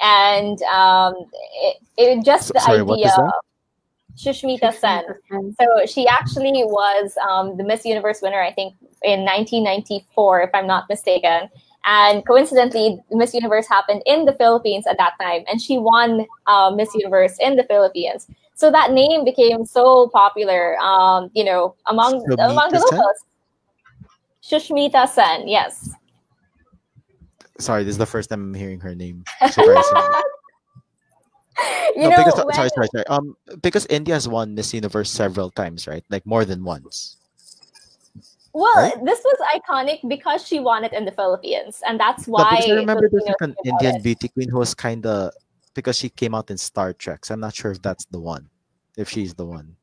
And 0.00 0.62
um, 0.62 1.14
it, 1.62 1.76
it 1.96 2.24
just 2.24 2.52
the 2.52 2.60
Sorry, 2.60 2.82
what 2.82 2.98
is 2.98 3.06
idea 3.06 3.16
that? 3.16 3.24
of 3.24 3.50
Sushmita 4.16 4.74
Sen. 4.74 5.04
So 5.60 5.86
she 5.86 6.06
actually 6.06 6.64
was 6.64 7.16
um, 7.28 7.56
the 7.56 7.64
Miss 7.64 7.84
Universe 7.84 8.20
winner, 8.22 8.40
I 8.40 8.52
think, 8.52 8.74
in 9.02 9.20
1994, 9.20 10.42
if 10.42 10.50
I'm 10.54 10.66
not 10.66 10.88
mistaken. 10.88 11.48
And 11.84 12.26
coincidentally, 12.26 13.00
Miss 13.10 13.32
Universe 13.32 13.66
happened 13.66 14.02
in 14.04 14.26
the 14.26 14.34
Philippines 14.34 14.86
at 14.86 14.98
that 14.98 15.14
time, 15.18 15.44
and 15.50 15.60
she 15.60 15.78
won 15.78 16.26
uh, 16.46 16.70
Miss 16.74 16.94
Universe 16.94 17.36
in 17.40 17.56
the 17.56 17.64
Philippines. 17.64 18.26
So 18.60 18.70
that 18.70 18.92
name 18.92 19.24
became 19.24 19.64
so 19.64 20.08
popular, 20.12 20.76
um, 20.80 21.30
you 21.32 21.44
know, 21.44 21.76
among 21.86 22.20
among 22.38 22.68
the 22.68 22.78
locals. 22.78 23.24
Sushmita 24.44 25.08
Sen, 25.08 25.48
yes. 25.48 25.88
Sorry, 27.58 27.84
this 27.84 27.92
is 27.92 27.98
the 27.98 28.04
first 28.04 28.28
time 28.28 28.52
I'm 28.52 28.54
hearing 28.54 28.80
her 28.80 28.94
name. 28.94 29.24
You 31.96 32.08
no, 32.08 32.10
know, 32.10 32.16
because 32.24 32.44
when- 32.44 32.54
sorry, 32.54 32.68
sorry, 32.70 32.88
sorry. 32.92 33.06
Um, 33.08 33.36
because 33.60 33.86
India 33.88 34.14
has 34.14 34.28
won 34.28 34.54
Miss 34.54 34.72
Universe 34.72 35.10
several 35.10 35.50
times, 35.50 35.86
right? 35.88 36.04
Like 36.08 36.24
more 36.24 36.44
than 36.44 36.64
once. 36.64 37.16
well, 38.52 38.76
right? 38.76 39.04
this 39.04 39.20
was 39.24 39.38
iconic 39.56 40.00
because 40.08 40.46
she 40.46 40.60
won 40.60 40.84
it 40.84 40.92
in 40.92 41.04
the 41.04 41.12
Philippines, 41.12 41.82
and 41.86 41.98
that's 42.00 42.28
No, 42.28 42.44
why. 42.44 42.56
because 42.56 42.68
I 42.70 42.74
remember 42.76 43.08
there's 43.10 43.24
an 43.28 43.34
Filipinos 43.40 43.56
know 43.56 43.72
about 43.72 43.84
Indian 43.84 44.02
beauty 44.02 44.28
queen 44.28 44.48
who 44.48 44.58
was 44.58 44.72
kind 44.74 45.04
of 45.04 45.32
because 45.74 45.96
she 45.96 46.08
came 46.08 46.34
out 46.34 46.50
in 46.50 46.58
Star 46.58 46.92
Trek. 46.92 47.24
So 47.24 47.34
I'm 47.34 47.40
not 47.40 47.54
sure 47.54 47.72
if 47.72 47.82
that's 47.82 48.04
the 48.06 48.20
one, 48.20 48.48
if 48.96 49.08
she's 49.08 49.34
the 49.34 49.46
one. 49.46 49.76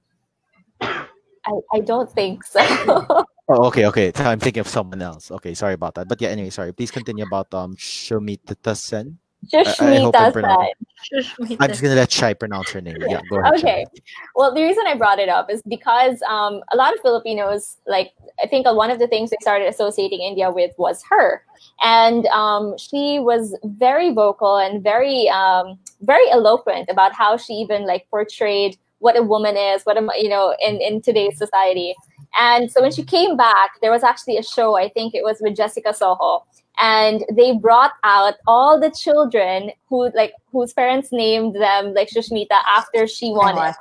I, 0.82 1.54
I 1.74 1.80
don't 1.80 2.12
think 2.12 2.44
so. 2.44 3.26
Oh, 3.50 3.68
okay, 3.68 3.86
okay. 3.88 4.12
So 4.14 4.26
I'm 4.26 4.40
thinking 4.40 4.60
of 4.60 4.68
someone 4.68 5.02
else. 5.02 5.32
Okay, 5.32 5.54
sorry 5.54 5.74
about 5.74 5.96
that. 5.96 6.10
But 6.10 6.20
yeah, 6.22 6.28
anyway, 6.36 6.50
sorry. 6.50 6.74
Please 6.74 6.92
continue 6.92 7.24
about 7.24 7.48
um 7.54 7.78
Shomita 7.78 8.76
Sen. 8.76 9.20
I 9.54 10.00
hope 10.00 10.16
I'm 10.16 10.32
Sushmita 10.32 10.34
pronouncing- 10.34 10.74
I'm 11.60 11.70
just 11.70 11.82
gonna 11.82 11.96
let 11.96 12.12
Shai 12.12 12.34
pronounce 12.34 12.72
her 12.72 12.82
name. 12.82 12.98
Yeah, 13.08 13.22
go 13.30 13.40
ahead. 13.40 13.54
Okay. 13.56 13.86
Shai. 13.86 14.02
Well, 14.36 14.54
the 14.54 14.62
reason 14.62 14.84
I 14.88 14.96
brought 14.96 15.20
it 15.20 15.30
up 15.30 15.50
is 15.50 15.62
because 15.68 16.22
um, 16.24 16.62
a 16.74 16.76
lot 16.76 16.94
of 16.94 17.00
Filipinos, 17.02 17.78
like, 17.88 18.14
I 18.44 18.48
think 18.48 18.66
one 18.66 18.92
of 18.92 19.00
the 19.00 19.08
things 19.08 19.30
they 19.30 19.38
started 19.40 19.68
associating 19.68 20.22
India 20.22 20.52
with 20.52 20.72
was 20.78 21.04
her. 21.10 21.44
And 21.82 22.26
um, 22.28 22.78
she 22.78 23.20
was 23.20 23.58
very 23.64 24.12
vocal 24.12 24.58
and 24.58 24.84
very, 24.84 25.30
um, 25.30 25.80
very 26.02 26.30
eloquent 26.30 26.90
about 26.90 27.14
how 27.14 27.38
she 27.38 27.54
even, 27.54 27.86
like, 27.86 28.08
portrayed 28.10 28.78
what 29.00 29.16
a 29.16 29.22
woman 29.22 29.56
is, 29.56 29.84
what, 29.84 29.98
a, 29.98 30.08
you 30.18 30.30
know, 30.30 30.56
in, 30.60 30.82
in 30.82 31.02
today's 31.02 31.38
society. 31.38 31.96
And 32.38 32.72
so 32.72 32.82
when 32.82 32.92
she 32.92 33.04
came 33.04 33.38
back, 33.38 33.80
there 33.82 33.92
was 33.92 34.04
actually 34.04 34.38
a 34.38 34.44
show, 34.44 34.76
I 34.76 34.90
think 34.90 35.14
it 35.14 35.24
was 35.24 35.38
with 35.40 35.56
Jessica 35.56 35.94
Soho. 35.94 36.46
And 36.80 37.26
they 37.34 37.54
brought 37.54 37.94
out 38.04 38.36
all 38.46 38.80
the 38.80 38.92
children 38.92 39.72
who 39.90 40.12
like 40.14 40.34
whose 40.52 40.74
parents 40.74 41.10
named 41.12 41.56
them 41.56 41.94
like 41.94 42.10
Sushmita 42.10 42.60
after 42.68 43.08
she 43.08 43.32
won 43.32 43.58
it 43.58 43.76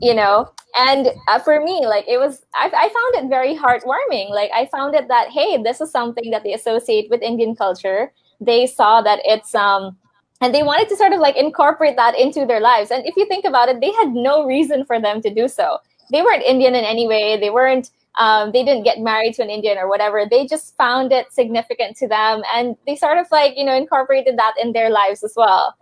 you 0.00 0.14
know? 0.14 0.50
And 0.76 1.08
uh, 1.28 1.38
for 1.38 1.60
me 1.62 1.86
like 1.86 2.04
it 2.08 2.18
was 2.18 2.42
I, 2.54 2.66
I 2.66 2.88
found 2.88 3.24
it 3.24 3.28
very 3.28 3.56
heartwarming. 3.56 4.30
Like 4.30 4.50
i 4.52 4.66
found 4.66 4.94
it 4.94 5.06
that 5.08 5.30
hey 5.30 5.62
this 5.62 5.80
is 5.80 5.90
something 5.90 6.30
that 6.30 6.42
they 6.42 6.52
associate 6.52 7.08
with 7.10 7.22
indian 7.22 7.54
culture. 7.54 8.12
They 8.40 8.66
saw 8.66 9.00
that 9.02 9.20
it's 9.24 9.54
um 9.54 9.96
and 10.40 10.52
they 10.52 10.64
wanted 10.64 10.88
to 10.88 10.96
sort 10.96 11.12
of 11.12 11.20
like 11.20 11.36
incorporate 11.36 11.96
that 11.96 12.18
into 12.18 12.44
their 12.44 12.60
lives. 12.60 12.90
And 12.90 13.06
if 13.06 13.16
you 13.16 13.26
think 13.26 13.44
about 13.44 13.68
it 13.68 13.80
they 13.80 13.92
had 13.92 14.12
no 14.12 14.44
reason 14.44 14.84
for 14.84 15.00
them 15.00 15.22
to 15.22 15.32
do 15.32 15.46
so. 15.46 15.78
They 16.10 16.22
weren't 16.22 16.42
indian 16.42 16.74
in 16.74 16.84
any 16.84 17.06
way. 17.06 17.38
They 17.38 17.50
weren't 17.50 17.90
um, 18.16 18.52
they 18.52 18.64
didn't 18.64 18.84
get 18.84 19.00
married 19.00 19.34
to 19.34 19.42
an 19.42 19.50
indian 19.50 19.78
or 19.78 19.88
whatever 19.88 20.24
they 20.30 20.46
just 20.46 20.76
found 20.76 21.12
it 21.12 21.32
significant 21.32 21.96
to 21.96 22.06
them 22.08 22.42
and 22.54 22.76
they 22.86 22.94
sort 22.96 23.18
of 23.18 23.26
like 23.30 23.56
you 23.56 23.64
know 23.64 23.74
incorporated 23.74 24.38
that 24.38 24.54
in 24.60 24.72
their 24.72 24.90
lives 24.90 25.24
as 25.24 25.32
well 25.36 25.74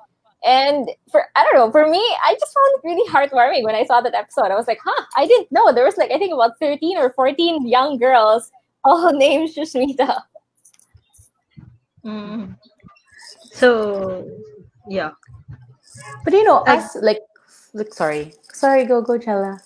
and 0.45 0.91
for 1.11 1.27
I 1.37 1.45
don't 1.45 1.55
know, 1.55 1.71
for 1.71 1.89
me, 1.89 2.01
I 2.25 2.35
just 2.35 2.53
found 2.53 2.75
it 2.75 2.81
really 2.85 3.09
heartwarming 3.09 3.63
when 3.63 3.75
I 3.77 3.85
saw 3.85 4.01
that 4.01 4.15
episode. 4.15 4.51
I 4.51 4.57
was 4.57 4.67
like, 4.67 4.81
huh, 4.85 5.05
I 5.17 5.27
didn't 5.27 5.53
know. 5.53 5.73
There 5.73 5.85
was 5.85 5.97
like 5.97 6.11
I 6.11 6.19
think 6.19 6.35
about 6.35 6.59
13 6.59 6.99
or 6.99 7.13
14 7.13 7.69
young 7.69 7.99
girls 7.99 8.51
all 8.85 9.13
named 9.17 9.51
Sushmita. 9.51 10.21
Mm. 12.05 12.57
So, 13.53 14.29
yeah. 14.89 15.11
But 16.25 16.33
you 16.33 16.45
know, 16.45 16.65
I- 16.67 16.79
us 16.79 16.97
like, 17.01 17.21
like 17.73 17.95
sorry, 17.95 18.35
sorry, 18.53 18.85
go 18.85 19.01
go, 19.01 19.19
Jella. 19.19 19.61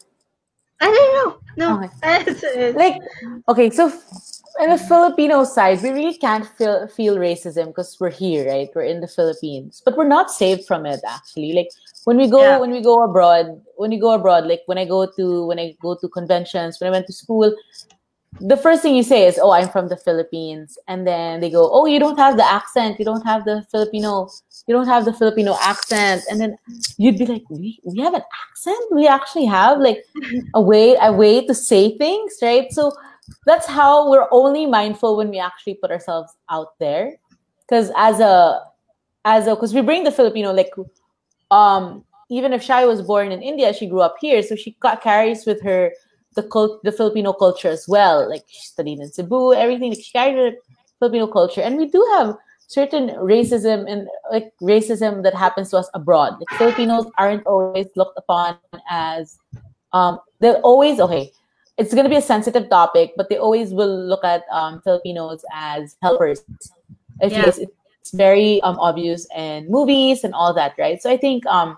I 0.80 0.86
don't 0.86 1.12
know. 1.16 1.38
No. 1.56 1.84
Okay. 1.84 1.90
It's- 2.30 2.42
it's- 2.42 2.74
Like, 2.76 3.00
okay, 3.48 3.70
so 3.70 3.90
in 4.60 4.70
the 4.70 4.78
Filipino 4.78 5.44
side, 5.44 5.82
we 5.82 5.90
really 5.90 6.16
can't 6.18 6.46
feel 6.56 6.86
feel 6.88 7.16
racism 7.16 7.66
because 7.68 7.96
we're 8.00 8.10
here, 8.10 8.46
right? 8.48 8.68
We're 8.74 8.84
in 8.88 9.00
the 9.00 9.08
Philippines, 9.08 9.82
but 9.84 9.96
we're 9.96 10.08
not 10.08 10.30
saved 10.30 10.66
from 10.66 10.86
it 10.86 11.00
actually. 11.06 11.52
Like 11.52 11.68
when 12.04 12.16
we 12.16 12.28
go 12.28 12.42
Yeah. 12.42 12.58
when 12.58 12.70
we 12.70 12.80
go 12.82 13.02
abroad, 13.04 13.60
when 13.76 13.90
we 13.90 13.98
go 13.98 14.12
abroad, 14.12 14.46
like 14.46 14.62
when 14.66 14.78
I 14.78 14.84
go 14.84 15.06
to 15.18 15.46
when 15.46 15.58
I 15.58 15.74
go 15.80 15.96
to 16.00 16.08
conventions, 16.08 16.80
when 16.80 16.88
I 16.88 16.92
went 16.92 17.06
to 17.06 17.12
school, 17.12 17.54
the 18.40 18.56
first 18.56 18.82
thing 18.82 18.94
you 18.94 19.02
say 19.02 19.26
is, 19.26 19.38
"Oh, 19.38 19.50
I'm 19.50 19.68
from 19.68 19.88
the 19.88 19.96
Philippines," 19.96 20.78
and 20.88 21.06
then 21.06 21.40
they 21.40 21.50
go, 21.50 21.70
"Oh, 21.72 21.86
you 21.86 21.98
don't 21.98 22.18
have 22.18 22.36
the 22.36 22.44
accent. 22.44 22.98
You 22.98 23.04
don't 23.04 23.24
have 23.26 23.44
the 23.44 23.64
Filipino. 23.70 24.28
You 24.66 24.74
don't 24.74 24.86
have 24.86 25.04
the 25.04 25.12
Filipino 25.12 25.56
accent," 25.60 26.22
and 26.30 26.40
then 26.40 26.56
you'd 26.98 27.18
be 27.18 27.26
like, 27.26 27.44
"We 27.50 27.80
we 27.84 28.00
have 28.00 28.14
an 28.14 28.22
accent. 28.48 28.78
We 28.92 29.06
actually 29.06 29.46
have 29.46 29.78
like 29.78 30.04
a 30.54 30.60
way 30.60 30.96
a 31.00 31.12
way 31.12 31.46
to 31.46 31.54
say 31.54 31.96
things, 31.96 32.38
right?" 32.42 32.72
So 32.72 32.92
that's 33.44 33.66
how 33.66 34.10
we're 34.10 34.28
only 34.30 34.66
mindful 34.66 35.16
when 35.16 35.30
we 35.30 35.38
actually 35.38 35.74
put 35.74 35.90
ourselves 35.90 36.36
out 36.50 36.78
there, 36.78 37.16
because 37.62 37.90
as 37.96 38.20
a 38.20 38.62
as 39.24 39.46
a 39.46 39.54
because 39.54 39.74
we 39.74 39.80
bring 39.80 40.04
the 40.04 40.12
Filipino 40.12 40.52
like 40.52 40.72
um 41.50 42.04
even 42.28 42.52
if 42.52 42.62
Shai 42.62 42.86
was 42.86 43.02
born 43.02 43.30
in 43.30 43.40
India, 43.40 43.72
she 43.72 43.86
grew 43.86 44.00
up 44.00 44.16
here, 44.20 44.42
so 44.42 44.56
she 44.56 44.76
carries 45.00 45.46
with 45.46 45.62
her 45.62 45.92
the 46.36 46.44
cult, 46.44 46.82
the 46.84 46.92
Filipino 46.92 47.32
culture 47.32 47.68
as 47.68 47.86
well. 47.88 48.28
Like 48.28 48.44
she 48.46 48.60
studied 48.60 49.00
in 49.00 49.10
Cebu, 49.10 49.54
everything. 49.54 49.90
Like 49.90 50.04
she 50.04 50.12
carried 50.12 50.36
the 50.36 50.56
Filipino 51.00 51.26
culture, 51.26 51.62
and 51.62 51.76
we 51.76 51.88
do 51.88 52.06
have 52.16 52.36
certain 52.68 53.10
racism 53.10 53.90
and 53.90 54.06
like 54.30 54.52
racism 54.60 55.22
that 55.22 55.34
happens 55.34 55.70
to 55.70 55.78
us 55.78 55.90
abroad. 55.94 56.36
Like 56.38 56.58
Filipinos 56.58 57.06
aren't 57.18 57.46
always 57.46 57.86
looked 57.96 58.18
upon 58.18 58.58
as 58.88 59.38
um 59.92 60.20
they're 60.40 60.60
always 60.60 61.00
okay. 61.00 61.32
It's 61.78 61.92
gonna 61.92 62.08
be 62.08 62.16
a 62.16 62.22
sensitive 62.22 62.68
topic, 62.70 63.12
but 63.16 63.28
they 63.28 63.38
always 63.38 63.72
will 63.72 64.06
look 64.08 64.24
at 64.24 64.44
um, 64.50 64.80
Filipinos 64.82 65.44
as 65.52 65.96
helpers. 66.02 66.42
Yeah. 67.20 67.46
it's, 67.46 67.58
it's 67.58 68.12
very 68.12 68.62
um, 68.62 68.78
obvious 68.78 69.26
in 69.36 69.70
movies 69.70 70.24
and 70.24 70.32
all 70.32 70.54
that, 70.54 70.72
right? 70.78 71.02
So 71.02 71.10
I 71.10 71.18
think 71.18 71.44
um, 71.46 71.76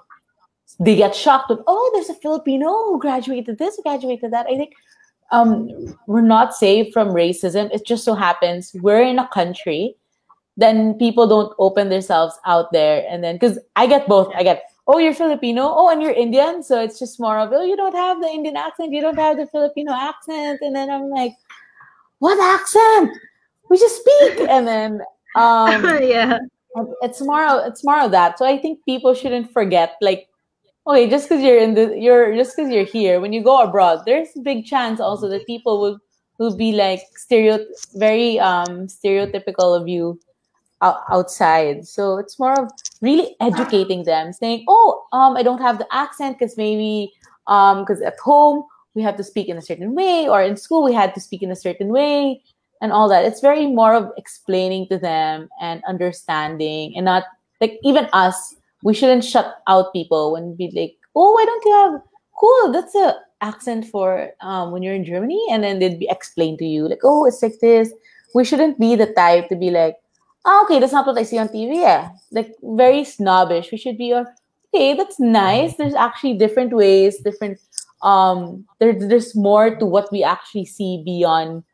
they 0.81 0.97
get 0.97 1.15
shocked 1.15 1.51
with, 1.51 1.61
oh, 1.67 1.91
there's 1.95 2.09
a 2.09 2.21
Filipino 2.21 2.69
who 2.69 2.99
graduated 2.99 3.59
this, 3.59 3.77
who 3.77 3.83
graduated 3.83 4.33
that. 4.33 4.47
I 4.47 4.57
think 4.57 4.75
um, 5.31 5.97
we're 6.07 6.21
not 6.21 6.55
safe 6.55 6.93
from 6.93 7.09
racism. 7.09 7.71
It 7.73 7.85
just 7.85 8.05
so 8.05 8.15
happens 8.15 8.75
we're 8.81 9.03
in 9.03 9.19
a 9.19 9.29
country, 9.29 9.97
then 10.57 10.95
people 10.95 11.27
don't 11.27 11.55
open 11.59 11.89
themselves 11.89 12.39
out 12.47 12.73
there. 12.73 13.05
And 13.09 13.23
then, 13.23 13.37
because 13.37 13.59
I 13.77 13.87
get 13.87 14.09
both, 14.09 14.33
I 14.35 14.43
get, 14.43 14.63
oh, 14.87 14.99
you're 14.99 15.15
Filipino, 15.15 15.63
oh, 15.63 15.91
and 15.91 16.01
you're 16.01 16.13
Indian. 16.13 16.63
So 16.63 16.81
it's 16.81 16.99
just 16.99 17.21
more 17.21 17.39
of, 17.39 17.53
oh, 17.53 17.63
you 17.63 17.77
don't 17.77 17.95
have 17.95 18.21
the 18.21 18.29
Indian 18.29 18.57
accent, 18.57 18.93
you 18.93 19.01
don't 19.01 19.19
have 19.19 19.37
the 19.37 19.47
Filipino 19.47 19.93
accent. 19.93 20.61
And 20.63 20.75
then 20.75 20.91
I'm 20.91 21.11
like, 21.11 21.35
what 22.21 22.39
accent? 22.41 23.17
We 23.69 23.79
just 23.79 24.01
speak. 24.01 24.49
And 24.49 24.67
then, 24.67 25.01
um, 25.37 25.85
yeah. 26.03 26.39
it's 27.03 27.21
more 27.21 27.47
of, 27.47 27.67
it's 27.67 27.85
more 27.85 28.01
of 28.01 28.13
that. 28.13 28.39
So 28.39 28.47
I 28.47 28.59
think 28.59 28.85
people 28.85 29.15
shouldn't 29.15 29.53
forget 29.53 29.97
like 30.01 30.28
okay, 30.89 31.09
just 31.09 31.29
because 31.29 31.43
you're 31.43 31.59
in 31.59 31.75
the 31.75 31.97
you're 31.99 32.35
just 32.35 32.57
because 32.57 32.73
you're 32.73 32.85
here, 32.85 33.21
when 33.21 33.33
you 33.33 33.43
go 33.43 33.61
abroad, 33.63 34.03
there's 34.07 34.29
a 34.37 34.41
big 34.41 34.65
chance 34.65 35.01
also 35.01 35.29
that 35.29 35.47
people 35.47 35.81
will 35.81 35.99
will 36.39 36.57
be 36.57 36.73
like 36.73 37.03
stereo 37.17 37.59
very 37.97 38.39
um 38.41 38.87
stereotypical 38.87 39.79
of 39.81 39.89
you 39.89 40.19
out, 40.83 41.01
outside. 41.11 41.87
So 41.87 42.19
it's 42.19 42.39
more 42.39 42.59
of 42.59 42.71
really 43.03 43.37
educating 43.41 44.05
them, 44.05 44.33
saying, 44.33 44.65
"Oh, 44.69 45.05
um, 45.13 45.37
I 45.37 45.43
don't 45.43 45.61
have 45.61 45.79
the 45.79 45.87
accent 45.93 46.39
because 46.39 46.57
maybe 46.57 47.13
um 47.47 47.81
because 47.83 48.01
at 48.03 48.19
home 48.19 48.65
we 48.95 49.03
have 49.03 49.17
to 49.17 49.25
speak 49.25 49.49
in 49.49 49.57
a 49.59 49.63
certain 49.63 49.95
way, 49.95 50.29
or 50.29 50.43
in 50.43 50.57
school 50.57 50.83
we 50.85 50.95
had 50.95 51.15
to 51.15 51.21
speak 51.21 51.43
in 51.43 51.51
a 51.51 51.57
certain 51.57 51.89
way." 51.89 52.43
And 52.81 52.93
all 52.93 53.09
that. 53.09 53.25
It's 53.25 53.41
very 53.41 53.67
more 53.67 53.93
of 53.93 54.13
explaining 54.17 54.87
to 54.89 54.99
them 54.99 55.49
and 55.61 55.83
understanding, 55.89 56.95
and 56.97 57.05
not 57.05 57.25
like 57.61 57.81
even 57.83 58.07
us 58.13 58.55
we 58.83 58.95
shouldn't 58.95 59.25
shut 59.25 59.57
out 59.67 59.93
people 59.93 60.33
when 60.33 60.57
we 60.59 60.71
like, 60.75 60.97
oh, 61.15 61.33
why 61.33 61.45
don't 61.45 61.65
you 61.65 61.73
have 61.73 62.01
cool? 62.39 62.73
That's 62.73 62.95
a 62.95 63.17
accent 63.41 63.87
for 63.87 64.31
um, 64.41 64.73
when 64.73 64.83
you're 64.83 64.95
in 64.95 65.05
Germany, 65.05 65.41
and 65.51 65.63
then 65.63 65.79
they'd 65.79 65.99
be 65.99 66.09
explained 66.11 66.59
to 66.59 66.65
you 66.65 66.89
like, 66.89 67.01
oh, 67.05 67.25
it's 67.25 67.43
like 67.43 67.59
this. 67.61 67.93
We 68.35 68.45
shouldn't 68.45 68.79
be 68.79 68.97
the 68.97 69.07
type 69.07 69.49
to 69.49 69.57
be 69.57 69.71
like, 69.71 69.97
oh, 70.45 70.65
okay, 70.65 70.81
that's 70.81 70.93
not 70.93 71.07
what 71.07 71.19
I 71.19 71.23
see 71.23 71.39
on 71.39 71.49
TV. 71.49 71.77
Yeah. 71.77 72.11
Like 72.31 72.55
very 72.63 73.05
snobbish. 73.05 73.71
We 73.73 73.79
should 73.79 73.99
be 73.99 74.15
okay, 74.15 74.95
that's 74.95 75.19
nice. 75.19 75.77
There's 75.77 75.95
actually 75.95 76.35
different 76.35 76.73
ways, 76.73 77.19
different 77.19 77.59
um 78.03 78.65
there, 78.79 78.95
there's 78.95 79.35
more 79.35 79.75
to 79.75 79.85
what 79.85 80.11
we 80.13 80.23
actually 80.23 80.65
see 80.65 81.03
beyond 81.05 81.65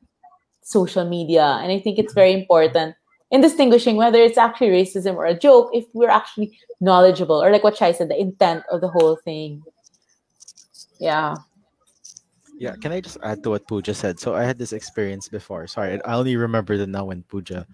social 0.63 1.05
media. 1.05 1.59
And 1.63 1.71
I 1.71 1.79
think 1.79 1.99
it's 1.99 2.15
very 2.15 2.33
important 2.33 2.97
in 3.35 3.41
distinguishing 3.41 3.97
whether 3.97 4.23
it's 4.23 4.39
actually 4.39 4.69
racism 4.69 5.17
or 5.17 5.27
a 5.27 5.37
joke 5.37 5.69
if 5.75 5.85
we're 5.93 6.09
actually 6.09 6.57
knowledgeable 6.81 7.43
or 7.43 7.51
like 7.51 7.65
what 7.65 7.77
Shai 7.77 7.91
said, 7.91 8.09
the 8.09 8.15
intent 8.19 8.63
of 8.71 8.81
the 8.81 8.87
whole 8.87 9.17
thing. 9.17 9.61
Yeah. 11.01 11.35
Yeah, 12.57 12.77
can 12.81 12.93
I 12.93 13.01
just 13.01 13.19
add 13.25 13.43
to 13.43 13.51
what 13.51 13.67
Pooja 13.67 13.93
said? 13.93 14.21
So 14.21 14.37
I 14.37 14.45
had 14.45 14.57
this 14.57 14.73
experience 14.73 15.29
before. 15.29 15.67
Sorry, 15.67 16.01
I 16.05 16.15
only 16.15 16.37
remember 16.37 16.77
the 16.77 16.87
now 16.87 17.07
when 17.07 17.25
Pooja 17.25 17.67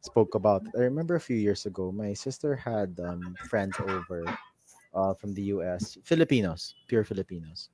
spoke 0.00 0.36
about. 0.36 0.62
I 0.78 0.86
remember 0.86 1.16
a 1.16 1.20
few 1.20 1.36
years 1.36 1.66
ago, 1.66 1.90
my 1.90 2.14
sister 2.14 2.54
had 2.54 2.94
um, 3.02 3.34
friends 3.50 3.74
over 3.80 4.22
uh, 4.94 5.12
from 5.14 5.34
the 5.34 5.42
U.S. 5.58 5.98
Filipinos, 6.04 6.76
pure 6.86 7.02
Filipinos, 7.02 7.68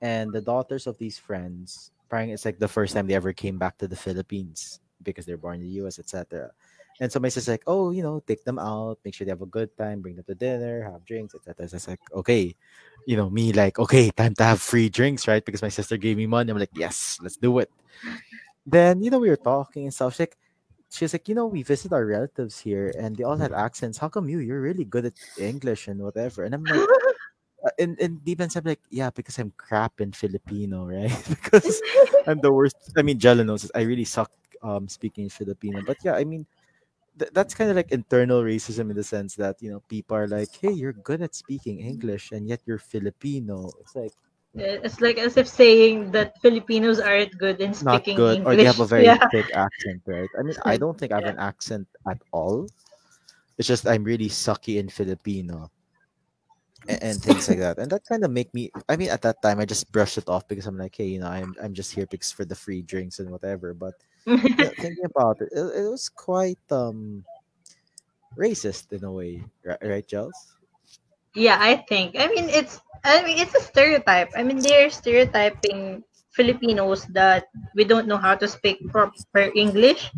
and 0.00 0.32
the 0.32 0.40
daughters 0.40 0.86
of 0.86 0.96
these 0.98 1.18
friends. 1.18 1.90
It's 2.12 2.44
like 2.44 2.60
the 2.60 2.68
first 2.68 2.94
time 2.94 3.08
they 3.08 3.18
ever 3.18 3.32
came 3.32 3.58
back 3.58 3.78
to 3.78 3.88
the 3.88 3.96
Philippines 3.96 4.81
because 5.04 5.26
they're 5.26 5.36
born 5.36 5.56
in 5.56 5.62
the 5.62 5.74
U.S., 5.84 5.98
etc. 5.98 6.50
And 7.00 7.10
so 7.10 7.18
my 7.20 7.28
sister's 7.28 7.54
like, 7.54 7.64
oh, 7.66 7.90
you 7.90 8.02
know, 8.02 8.22
take 8.26 8.44
them 8.44 8.58
out, 8.58 8.98
make 9.04 9.14
sure 9.14 9.24
they 9.24 9.32
have 9.32 9.42
a 9.42 9.46
good 9.46 9.76
time, 9.76 10.00
bring 10.00 10.14
them 10.16 10.24
to 10.24 10.34
dinner, 10.34 10.82
have 10.84 11.04
drinks, 11.04 11.34
etc. 11.34 11.68
So 11.68 11.76
it's 11.76 11.88
like, 11.88 12.00
okay, 12.12 12.54
you 13.06 13.16
know, 13.16 13.30
me 13.30 13.52
like, 13.52 13.78
okay, 13.78 14.10
time 14.10 14.34
to 14.36 14.44
have 14.44 14.60
free 14.60 14.88
drinks, 14.88 15.26
right? 15.26 15.44
Because 15.44 15.62
my 15.62 15.68
sister 15.68 15.96
gave 15.96 16.16
me 16.16 16.26
money. 16.26 16.50
I'm 16.50 16.58
like, 16.58 16.76
yes, 16.76 17.18
let's 17.22 17.36
do 17.36 17.58
it. 17.58 17.70
Then, 18.66 19.02
you 19.02 19.10
know, 19.10 19.18
we 19.18 19.30
were 19.30 19.36
talking 19.36 19.84
and 19.84 19.94
stuff. 19.94 20.14
She's 20.14 20.20
like, 20.20 20.36
she's 20.90 21.12
like, 21.12 21.28
you 21.28 21.34
know, 21.34 21.46
we 21.46 21.62
visit 21.62 21.92
our 21.92 22.04
relatives 22.04 22.60
here 22.60 22.92
and 22.98 23.16
they 23.16 23.24
all 23.24 23.36
had 23.36 23.52
accents. 23.52 23.98
How 23.98 24.08
come 24.08 24.28
you? 24.28 24.38
You're 24.38 24.60
really 24.60 24.84
good 24.84 25.06
at 25.06 25.14
English 25.38 25.88
and 25.88 26.00
whatever. 26.00 26.44
And 26.44 26.54
I'm 26.54 26.64
like, 26.64 26.88
uh, 27.64 27.70
and, 27.78 27.98
and 27.98 28.22
deep 28.24 28.40
inside, 28.40 28.60
I'm 28.60 28.70
like, 28.70 28.84
yeah, 28.90 29.10
because 29.10 29.38
I'm 29.38 29.52
crap 29.56 30.00
in 30.00 30.12
Filipino, 30.12 30.84
right? 30.92 31.10
because 31.28 31.82
I'm 32.26 32.38
the 32.40 32.52
worst. 32.52 32.76
I 32.96 33.02
mean, 33.02 33.18
Jella 33.18 33.42
knows 33.42 33.62
this. 33.62 33.72
I 33.74 33.82
really 33.82 34.04
suck 34.04 34.30
um, 34.62 34.88
speaking 34.88 35.28
Filipino. 35.28 35.82
But 35.86 35.98
yeah, 36.04 36.14
I 36.14 36.24
mean, 36.24 36.46
th- 37.18 37.30
that's 37.34 37.54
kind 37.54 37.70
of 37.70 37.76
like 37.76 37.92
internal 37.92 38.42
racism 38.42 38.90
in 38.90 38.96
the 38.96 39.04
sense 39.04 39.34
that 39.36 39.60
you 39.60 39.70
know 39.70 39.80
people 39.88 40.16
are 40.16 40.28
like, 40.28 40.54
"Hey, 40.54 40.72
you're 40.72 40.92
good 40.94 41.22
at 41.22 41.34
speaking 41.34 41.80
English, 41.80 42.32
and 42.32 42.48
yet 42.48 42.60
you're 42.66 42.78
Filipino." 42.78 43.70
It's 43.80 43.94
like 43.94 44.12
it's 44.54 45.00
like 45.00 45.18
as 45.18 45.36
if 45.36 45.48
saying 45.48 46.12
that 46.12 46.36
Filipinos 46.40 47.00
aren't 47.00 47.36
good 47.38 47.60
in 47.60 47.72
not 47.82 48.02
speaking 48.02 48.16
good, 48.16 48.38
English. 48.38 48.52
or 48.52 48.56
they 48.56 48.64
have 48.64 48.80
a 48.80 48.86
very 48.94 49.04
yeah. 49.04 49.28
thick 49.30 49.48
accent, 49.54 50.02
right? 50.06 50.28
I 50.38 50.42
mean, 50.42 50.56
I 50.64 50.76
don't 50.76 50.98
think 50.98 51.12
I 51.12 51.16
have 51.16 51.30
an 51.30 51.38
accent 51.38 51.88
at 52.08 52.20
all. 52.32 52.68
It's 53.56 53.68
just 53.68 53.86
I'm 53.86 54.04
really 54.04 54.28
sucky 54.28 54.78
in 54.78 54.88
Filipino. 54.88 55.70
And, 56.88 57.02
and 57.02 57.22
things 57.22 57.48
like 57.48 57.58
that, 57.58 57.78
and 57.78 57.90
that 57.90 58.02
kind 58.06 58.24
of 58.24 58.30
make 58.30 58.52
me. 58.54 58.70
I 58.88 58.96
mean, 58.96 59.10
at 59.10 59.22
that 59.22 59.40
time, 59.40 59.60
I 59.60 59.64
just 59.64 59.92
brushed 59.92 60.18
it 60.18 60.28
off 60.28 60.48
because 60.48 60.66
I'm 60.66 60.76
like, 60.76 60.96
hey, 60.96 61.06
you 61.06 61.20
know, 61.20 61.28
I'm 61.28 61.54
I'm 61.62 61.74
just 61.74 61.94
here 61.94 62.06
because 62.06 62.32
for 62.32 62.44
the 62.44 62.56
free 62.56 62.82
drinks 62.82 63.20
and 63.20 63.30
whatever. 63.30 63.72
But 63.72 63.94
yeah, 64.26 64.74
thinking 64.82 65.04
about 65.04 65.40
it, 65.40 65.50
it, 65.52 65.62
it 65.62 65.88
was 65.88 66.08
quite 66.08 66.58
um 66.70 67.24
racist 68.36 68.92
in 68.92 69.04
a 69.04 69.12
way, 69.12 69.44
right, 69.64 69.78
right 69.82 70.06
Gels? 70.06 70.56
Yeah, 71.34 71.56
I 71.60 71.84
think. 71.88 72.16
I 72.18 72.28
mean, 72.28 72.48
it's. 72.48 72.80
I 73.04 73.22
mean, 73.24 73.38
it's 73.38 73.54
a 73.54 73.60
stereotype. 73.60 74.30
I 74.36 74.42
mean, 74.42 74.58
they're 74.58 74.90
stereotyping 74.90 76.04
Filipinos 76.30 77.04
that 77.10 77.48
we 77.74 77.84
don't 77.84 78.06
know 78.06 78.16
how 78.16 78.34
to 78.36 78.46
speak 78.46 78.78
proper 78.90 79.50
English, 79.54 80.10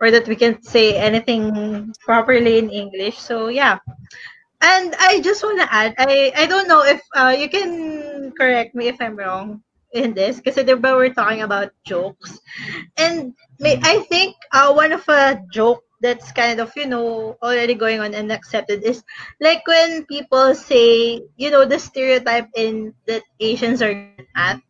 or 0.00 0.10
that 0.10 0.28
we 0.28 0.36
can't 0.36 0.64
say 0.64 0.96
anything 0.96 1.92
properly 2.04 2.58
in 2.58 2.70
English. 2.70 3.18
So 3.18 3.48
yeah. 3.48 3.78
And 4.60 4.94
I 4.98 5.20
just 5.20 5.42
want 5.42 5.60
to 5.60 5.68
add, 5.72 5.94
I 5.98 6.32
I 6.34 6.46
don't 6.46 6.68
know 6.68 6.82
if 6.82 7.02
uh, 7.14 7.36
you 7.36 7.48
can 7.48 8.32
correct 8.32 8.74
me 8.74 8.88
if 8.88 8.96
I'm 9.00 9.16
wrong 9.16 9.62
in 9.92 10.14
this, 10.14 10.40
because 10.40 10.56
we're 10.56 11.12
talking 11.14 11.42
about 11.42 11.72
jokes, 11.84 12.40
and 12.96 13.32
may, 13.60 13.80
I 13.82 14.00
think 14.08 14.36
uh, 14.52 14.72
one 14.72 14.92
of 14.92 15.04
a 15.08 15.40
joke 15.52 15.84
that's 16.00 16.32
kind 16.32 16.60
of 16.60 16.72
you 16.76 16.86
know 16.86 17.36
already 17.42 17.74
going 17.74 18.00
on 18.00 18.14
and 18.14 18.30
accepted 18.32 18.84
is 18.84 19.02
like 19.40 19.66
when 19.66 20.04
people 20.06 20.54
say 20.54 21.20
you 21.36 21.50
know 21.50 21.64
the 21.64 21.78
stereotype 21.78 22.48
in 22.56 22.94
that 23.06 23.22
Asians 23.40 23.80
are 23.82 23.92
at. 24.36 24.60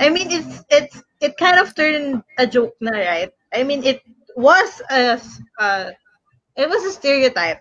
I 0.00 0.08
mean 0.08 0.30
it's 0.30 0.64
it's 0.70 1.02
it 1.20 1.36
kind 1.36 1.60
of 1.60 1.74
turned 1.74 2.22
a 2.38 2.46
joke 2.46 2.76
na 2.80 2.96
right. 2.96 3.30
I 3.52 3.62
mean 3.64 3.84
it 3.84 4.00
was 4.36 4.80
a 4.90 5.20
uh, 5.58 5.90
it 6.56 6.68
was 6.68 6.84
a 6.84 6.92
stereotype. 6.92 7.60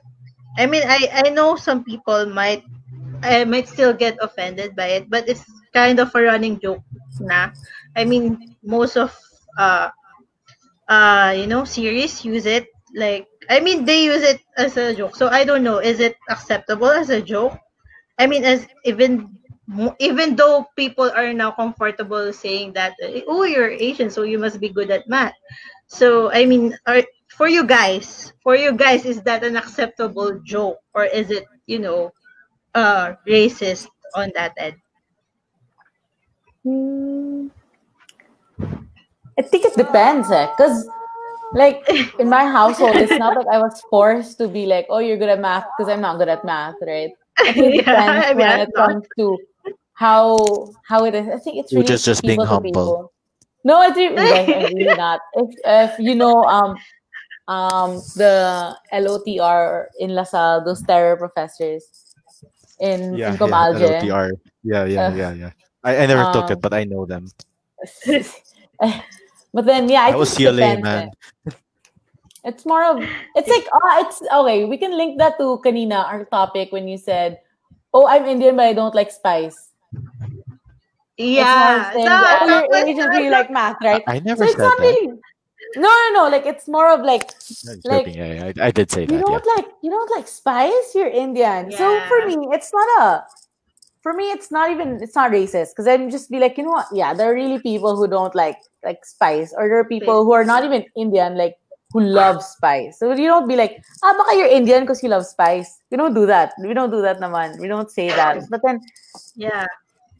I 0.57 0.65
mean 0.65 0.83
I 0.85 1.07
I 1.25 1.29
know 1.29 1.55
some 1.55 1.83
people 1.83 2.25
might 2.27 2.63
I 3.23 3.43
might 3.45 3.67
still 3.69 3.93
get 3.93 4.17
offended 4.21 4.75
by 4.75 4.99
it, 4.99 5.09
but 5.09 5.27
it's 5.29 5.45
kind 5.73 5.99
of 5.99 6.13
a 6.15 6.21
running 6.21 6.59
joke 6.59 6.83
na. 7.19 7.51
I 7.95 8.05
mean 8.05 8.55
most 8.63 8.97
of 8.97 9.13
uh 9.57 9.89
uh 10.89 11.33
you 11.35 11.47
know 11.47 11.63
series 11.63 12.25
use 12.25 12.45
it 12.45 12.67
like 12.95 13.27
I 13.49 13.59
mean 13.59 13.85
they 13.85 14.03
use 14.05 14.23
it 14.23 14.41
as 14.57 14.77
a 14.77 14.93
joke. 14.95 15.15
So 15.15 15.27
I 15.27 15.43
don't 15.43 15.63
know, 15.63 15.79
is 15.79 15.99
it 15.99 16.15
acceptable 16.29 16.89
as 16.91 17.09
a 17.09 17.21
joke? 17.21 17.57
I 18.19 18.27
mean 18.27 18.43
as 18.45 18.67
even 18.85 19.29
even 19.99 20.35
though 20.35 20.67
people 20.75 21.11
are 21.15 21.33
now 21.33 21.51
comfortable 21.51 22.33
saying 22.33 22.73
that 22.73 22.95
oh 23.27 23.43
you're 23.43 23.69
Asian 23.71 24.09
so 24.09 24.23
you 24.23 24.37
must 24.39 24.59
be 24.59 24.69
good 24.69 24.91
at 24.91 25.07
math. 25.07 25.33
So 25.87 26.31
I 26.31 26.45
mean 26.45 26.75
are 26.87 27.03
for 27.37 27.47
you 27.47 27.65
guys, 27.65 28.33
for 28.43 28.55
you 28.55 28.73
guys 28.73 29.05
is 29.05 29.21
that 29.23 29.43
an 29.43 29.55
acceptable 29.57 30.39
joke 30.43 30.77
or 30.93 31.05
is 31.05 31.31
it, 31.31 31.45
you 31.67 31.79
know, 31.79 32.11
uh 32.75 33.13
racist 33.27 33.87
on 34.15 34.31
that 34.35 34.53
end? 34.57 34.75
Hmm. 36.63 37.47
I 39.37 39.41
think 39.41 39.65
it 39.65 39.75
depends, 39.75 40.29
eh? 40.31 40.47
Because, 40.55 40.87
like, 41.53 41.81
in 42.19 42.29
my 42.29 42.45
household, 42.45 42.95
it's 42.97 43.11
not 43.17 43.35
like 43.35 43.47
I 43.51 43.57
was 43.57 43.81
forced 43.89 44.37
to 44.39 44.47
be 44.47 44.65
like, 44.65 44.85
oh, 44.89 44.99
you're 44.99 45.17
good 45.17 45.29
at 45.29 45.39
math 45.39 45.65
because 45.77 45.91
I'm 45.91 46.01
not 46.01 46.17
good 46.19 46.29
at 46.29 46.45
math, 46.45 46.75
right? 46.85 47.11
I 47.39 47.53
think 47.53 47.75
it 47.75 47.85
Yeah, 47.87 47.95
depends 47.95 48.25
I 48.27 48.33
mean, 48.33 48.37
when 48.47 48.59
it 48.59 48.69
not. 48.75 48.89
comes 48.89 49.05
to 49.17 49.37
how 49.93 50.69
how 50.87 51.05
it 51.05 51.15
is. 51.15 51.27
I 51.29 51.37
think 51.39 51.57
it's 51.57 51.71
You're 51.71 51.81
really 51.81 51.87
just- 51.87 52.05
just 52.05 52.21
being 52.21 52.33
people 52.33 52.45
to 52.45 52.49
humble. 52.49 52.69
people. 52.71 53.13
No, 53.63 53.81
it's 53.83 53.95
really, 53.95 54.17
I'm 54.19 54.73
really 54.73 54.95
not. 54.97 55.21
If, 55.33 55.49
if 55.65 55.99
you 55.99 56.15
know, 56.15 56.43
um, 56.45 56.75
um, 57.51 57.99
the 58.15 58.71
LOTR 58.95 59.91
in 59.99 60.15
LaSalle, 60.15 60.63
those 60.63 60.81
terror 60.87 61.17
professors 61.19 62.15
in 62.79 63.13
Yeah, 63.19 63.35
in 63.35 63.39
yeah, 63.39 63.67
LOTR. 63.75 64.31
Yeah, 64.63 64.85
yeah, 64.87 65.07
Uh, 65.07 65.11
yeah, 65.11 65.31
yeah. 65.33 65.51
I, 65.83 65.97
I 65.97 66.05
never 66.07 66.23
took 66.31 66.47
um, 66.47 66.51
it, 66.55 66.61
but 66.61 66.71
I 66.73 66.85
know 66.85 67.03
them. 67.05 67.27
but 69.53 69.65
then 69.65 69.89
yeah, 69.89 70.07
I 70.07 70.11
That 70.11 70.19
was 70.21 70.31
think 70.31 70.47
it 70.47 70.53
CLA, 70.55 70.79
man. 70.79 71.11
It's 72.43 72.65
more 72.65 72.81
of 72.85 73.03
it's 73.37 73.49
like 73.49 73.67
oh 73.69 73.89
it's 74.01 74.17
okay. 74.21 74.65
We 74.65 74.77
can 74.77 74.97
link 74.97 75.19
that 75.21 75.37
to 75.37 75.61
kanina 75.61 76.05
our 76.09 76.25
topic 76.25 76.71
when 76.73 76.87
you 76.89 76.97
said, 76.97 77.37
"Oh, 77.93 78.07
I'm 78.09 78.25
Indian, 78.25 78.57
but 78.57 78.65
I 78.65 78.73
don't 78.73 78.95
like 78.97 79.11
spice." 79.13 79.73
Yeah. 81.21 81.45
it's 81.45 81.53
more 81.53 81.75
of 81.77 81.85
saying, 81.93 82.05
No, 82.09 82.17
oh, 82.17 82.45
no, 82.49 82.55
you're 82.57 82.69
but- 82.73 82.87
Asian, 82.89 83.13
so 83.13 83.19
you 83.19 83.29
like 83.29 83.51
math, 83.53 83.77
right? 83.85 84.01
I 84.09 84.17
So 84.17 84.25
never 84.25 84.43
it's 84.45 84.57
said 84.57 84.65
not 84.65 84.77
that. 84.77 84.89
really. 84.89 85.21
No, 85.75 85.89
no, 85.89 86.09
no. 86.13 86.29
Like 86.29 86.45
it's 86.45 86.67
more 86.67 86.91
of 86.91 87.01
like 87.01 87.31
I'm 87.67 87.81
like. 87.85 88.07
Yeah, 88.07 88.33
yeah, 88.33 88.51
I, 88.57 88.67
I 88.67 88.71
did 88.71 88.91
say 88.91 89.01
you 89.01 89.07
that. 89.07 89.13
Yeah. 89.13 89.19
don't 89.19 89.47
like 89.55 89.65
you 89.81 89.89
don't 89.91 90.11
like 90.11 90.27
spice. 90.27 90.95
You're 90.95 91.07
Indian. 91.09 91.71
So 91.71 91.99
for 92.07 92.27
me, 92.27 92.47
it's 92.51 92.71
not 92.73 92.87
a. 93.01 93.23
For 94.01 94.13
me, 94.13 94.31
it's 94.31 94.49
not 94.49 94.71
even 94.71 94.97
it's 95.01 95.15
not 95.15 95.31
racist 95.31 95.69
because 95.71 95.87
I'm 95.87 96.09
just 96.09 96.31
be 96.31 96.39
like 96.39 96.57
you 96.57 96.63
know 96.63 96.71
what? 96.71 96.87
Yeah, 96.91 97.13
there 97.13 97.31
are 97.31 97.35
really 97.35 97.59
people 97.59 97.95
who 97.95 98.07
don't 98.07 98.33
like 98.33 98.57
like 98.83 99.05
spice, 99.05 99.53
or 99.55 99.67
there 99.69 99.79
are 99.79 99.85
people 99.85 100.25
who 100.25 100.33
are 100.33 100.43
not 100.43 100.63
even 100.65 100.83
Indian 100.97 101.37
like 101.37 101.55
who 101.93 102.01
love 102.01 102.41
spice. 102.41 102.97
So 102.97 103.11
you 103.13 103.27
don't 103.27 103.47
be 103.47 103.55
like 103.55 103.83
ah 104.03 104.13
baka 104.17 104.37
you're 104.37 104.47
Indian 104.47 104.81
because 104.83 105.03
you 105.03 105.09
love 105.09 105.25
spice. 105.25 105.79
We 105.91 105.97
don't 105.97 106.15
do 106.15 106.25
that. 106.25 106.53
We 106.59 106.73
don't 106.73 106.89
do 106.89 107.01
that 107.01 107.19
naman. 107.19 107.59
We 107.59 107.67
don't 107.67 107.91
say 107.91 108.07
that. 108.09 108.49
But 108.49 108.61
then 108.63 108.81
Yeah. 109.35 109.67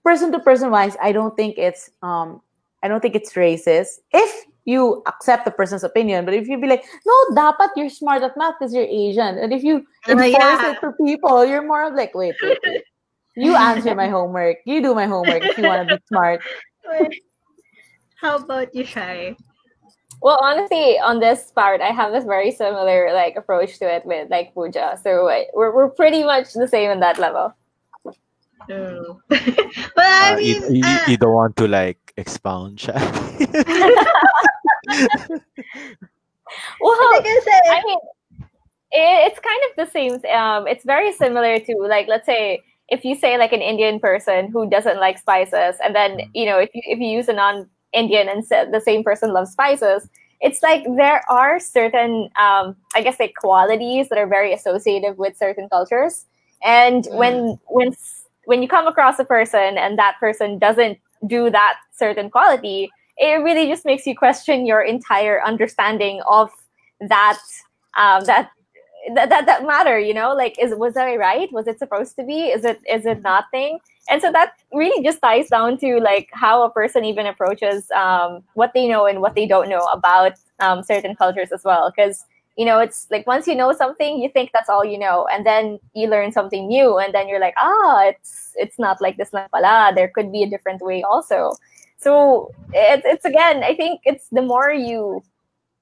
person 0.03 0.31
to 0.31 0.39
person 0.39 0.69
wise, 0.69 0.95
I 1.01 1.11
don't 1.11 1.35
think 1.35 1.57
it's 1.57 1.89
um 2.03 2.41
I 2.83 2.87
don't 2.87 3.01
think 3.01 3.15
it's 3.15 3.33
racist 3.33 4.01
if 4.13 4.45
you 4.65 5.01
accept 5.07 5.45
the 5.45 5.51
person's 5.51 5.83
opinion. 5.83 6.25
But 6.25 6.33
if 6.33 6.47
you 6.47 6.59
be 6.59 6.67
like, 6.67 6.85
no, 7.05 7.15
dapat 7.35 7.69
you're 7.75 7.89
smart 7.89 8.21
at 8.23 8.37
math 8.37 8.55
because 8.59 8.73
you're 8.73 8.85
Asian, 8.89 9.37
and 9.37 9.51
if 9.53 9.63
you 9.63 9.85
Uh, 10.07 10.13
enforce 10.13 10.61
yeah. 10.61 10.71
it 10.71 10.79
to 10.81 10.91
people, 11.03 11.45
you're 11.45 11.65
more 11.65 11.83
of 11.87 11.93
like, 11.95 12.13
wait, 12.15 12.35
wait, 12.41 12.59
wait. 12.65 12.83
You 13.39 13.55
answer 13.55 13.95
my 13.95 14.09
homework. 14.11 14.57
You 14.67 14.81
do 14.83 14.93
my 14.93 15.07
homework 15.07 15.39
if 15.45 15.55
you 15.57 15.63
want 15.63 15.87
to 15.87 15.95
be 15.95 16.01
smart. 16.11 16.41
How 18.19 18.35
about 18.37 18.75
you, 18.75 18.83
Shai? 18.83 19.37
Well, 20.21 20.37
honestly, 20.43 20.99
on 20.99 21.19
this 21.23 21.49
part, 21.55 21.79
I 21.79 21.95
have 21.95 22.11
this 22.11 22.25
very 22.25 22.51
similar 22.51 23.13
like 23.13 23.37
approach 23.37 23.79
to 23.79 23.87
it 23.87 24.05
with 24.05 24.29
like 24.29 24.53
Pooja. 24.53 24.99
So 25.01 25.29
uh, 25.31 25.47
we're 25.55 25.71
we're 25.73 25.89
pretty 25.89 26.23
much 26.27 26.51
the 26.53 26.67
same 26.67 26.91
in 26.91 26.99
that 26.99 27.17
level. 27.17 27.55
Oh. 28.69 29.21
but 29.29 30.05
I 30.05 30.35
Uh, 30.35 30.37
you, 30.37 30.59
mean, 30.61 30.75
you, 30.75 30.83
uh, 30.85 30.99
you 31.07 31.17
don't 31.17 31.33
want 31.33 31.55
to 31.57 31.67
like 31.71 31.97
expound, 32.17 32.79
Shai? 32.79 32.93
well, 36.81 36.97
Like 37.11 37.25
I 37.25 37.61
I 37.69 37.81
mean, 37.85 37.99
it, 38.91 39.31
it's 39.31 39.39
kind 39.39 39.61
of 39.69 39.75
the 39.77 39.91
same. 39.91 40.13
Um, 40.33 40.67
it's 40.67 40.83
very 40.83 41.11
similar 41.13 41.59
to 41.59 41.75
like, 41.87 42.07
let's 42.07 42.25
say, 42.25 42.61
if 42.89 43.05
you 43.05 43.15
say 43.15 43.37
like 43.37 43.53
an 43.53 43.61
Indian 43.61 43.99
person 43.99 44.51
who 44.51 44.69
doesn't 44.69 44.99
like 44.99 45.17
spices, 45.17 45.77
and 45.83 45.95
then 45.95 46.21
you 46.33 46.45
know, 46.45 46.59
if 46.59 46.69
you 46.73 46.81
if 46.85 46.99
you 46.99 47.07
use 47.07 47.27
a 47.29 47.33
non-Indian 47.33 48.27
and 48.29 48.45
say 48.45 48.65
the 48.69 48.81
same 48.81 49.03
person 49.03 49.33
loves 49.33 49.51
spices, 49.51 50.09
it's 50.41 50.61
like 50.61 50.83
there 50.97 51.23
are 51.29 51.59
certain, 51.59 52.29
um, 52.39 52.75
I 52.95 53.01
guess, 53.01 53.19
like 53.19 53.33
qualities 53.39 54.09
that 54.09 54.17
are 54.17 54.27
very 54.27 54.53
associated 54.53 55.17
with 55.17 55.37
certain 55.37 55.69
cultures, 55.69 56.25
and 56.63 57.07
when 57.11 57.57
when 57.67 57.95
when 58.45 58.61
you 58.61 58.67
come 58.67 58.87
across 58.87 59.19
a 59.19 59.25
person 59.25 59.77
and 59.77 59.97
that 59.97 60.17
person 60.19 60.59
doesn't 60.59 60.97
do 61.27 61.49
that 61.49 61.77
certain 61.91 62.29
quality, 62.29 62.89
it 63.17 63.43
really 63.43 63.67
just 63.67 63.85
makes 63.85 64.05
you 64.07 64.15
question 64.15 64.65
your 64.65 64.81
entire 64.81 65.43
understanding 65.43 66.21
of 66.27 66.49
that 67.01 67.39
um, 67.97 68.23
that 68.25 68.49
that, 69.15 69.29
that 69.29 69.45
that 69.45 69.65
matter 69.65 69.99
you 69.99 70.13
know? 70.13 70.33
Like 70.33 70.57
is 70.59 70.73
was 70.75 70.95
i 70.97 71.15
right? 71.15 71.51
Was 71.51 71.67
it 71.67 71.79
supposed 71.79 72.15
to 72.17 72.23
be? 72.23 72.47
Is 72.47 72.65
it 72.65 72.79
is 72.89 73.05
it 73.05 73.21
nothing? 73.21 73.79
And 74.09 74.21
so 74.21 74.31
that 74.31 74.53
really 74.73 75.03
just 75.03 75.21
ties 75.21 75.49
down 75.49 75.77
to 75.77 75.99
like 75.99 76.29
how 76.33 76.63
a 76.63 76.71
person 76.71 77.05
even 77.05 77.25
approaches 77.25 77.89
um, 77.91 78.43
what 78.55 78.71
they 78.73 78.87
know 78.87 79.05
and 79.05 79.21
what 79.21 79.35
they 79.35 79.47
don't 79.47 79.69
know 79.69 79.85
about 79.93 80.33
um, 80.59 80.83
certain 80.83 81.15
cultures 81.15 81.51
as 81.51 81.63
well. 81.63 81.91
Because 81.95 82.25
you 82.57 82.65
know 82.65 82.79
it's 82.79 83.07
like 83.09 83.25
once 83.25 83.47
you 83.47 83.55
know 83.55 83.71
something 83.71 84.21
you 84.21 84.29
think 84.29 84.51
that's 84.53 84.69
all 84.69 84.83
you 84.83 84.97
know 84.97 85.27
and 85.31 85.45
then 85.45 85.79
you 85.93 86.07
learn 86.07 86.31
something 86.31 86.67
new 86.67 86.97
and 86.97 87.13
then 87.13 87.27
you're 87.27 87.39
like 87.39 87.53
ah 87.57 88.03
it's 88.05 88.51
it's 88.55 88.77
not 88.77 88.99
like 89.01 89.17
this 89.17 89.29
pala 89.29 89.91
there 89.95 90.09
could 90.09 90.31
be 90.31 90.43
a 90.43 90.49
different 90.49 90.81
way 90.81 91.01
also 91.01 91.53
so 91.97 92.51
it, 92.73 93.01
it's 93.05 93.25
again 93.25 93.63
i 93.63 93.73
think 93.73 94.01
it's 94.05 94.27
the 94.31 94.41
more 94.41 94.71
you 94.71 95.23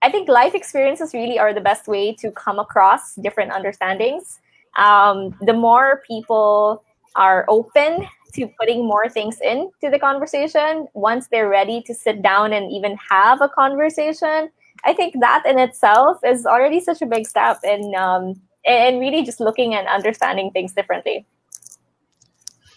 I 0.02 0.10
think 0.10 0.30
life 0.30 0.56
experiences 0.56 1.14
really 1.14 1.38
are 1.40 1.54
the 1.54 1.62
best 1.62 1.88
way 1.88 2.14
to 2.16 2.32
come 2.32 2.60
across 2.60 3.16
different 3.16 3.52
understandings. 3.52 4.40
Um, 4.78 5.38
the 5.41 5.54
more 5.54 6.02
people 6.08 6.84
are 7.16 7.46
open 7.50 8.08
to 8.34 8.48
putting 8.60 8.86
more 8.86 9.10
things 9.10 9.40
into 9.41 9.90
the 9.91 10.00
conversation, 10.00 10.88
once 10.94 11.28
they're 11.28 11.50
ready 11.50 11.82
to 11.82 11.94
sit 11.94 12.22
down 12.22 12.54
and 12.54 12.72
even 12.72 12.96
have 13.10 13.41
a 13.41 13.50
conversation, 13.50 14.50
I 14.85 14.93
think 14.93 15.15
that 15.19 15.43
in 15.45 15.60
itself 15.60 16.19
is 16.23 16.45
already 16.45 16.80
such 16.80 17.01
a 17.01 17.06
big 17.06 17.27
step 17.27 17.60
in 17.64 17.93
um, 17.95 18.39
in 18.65 18.99
really 18.99 19.23
just 19.23 19.39
looking 19.39 19.76
and 19.76 19.88
understanding 19.88 20.51
things 20.51 20.73
differently. 20.73 21.26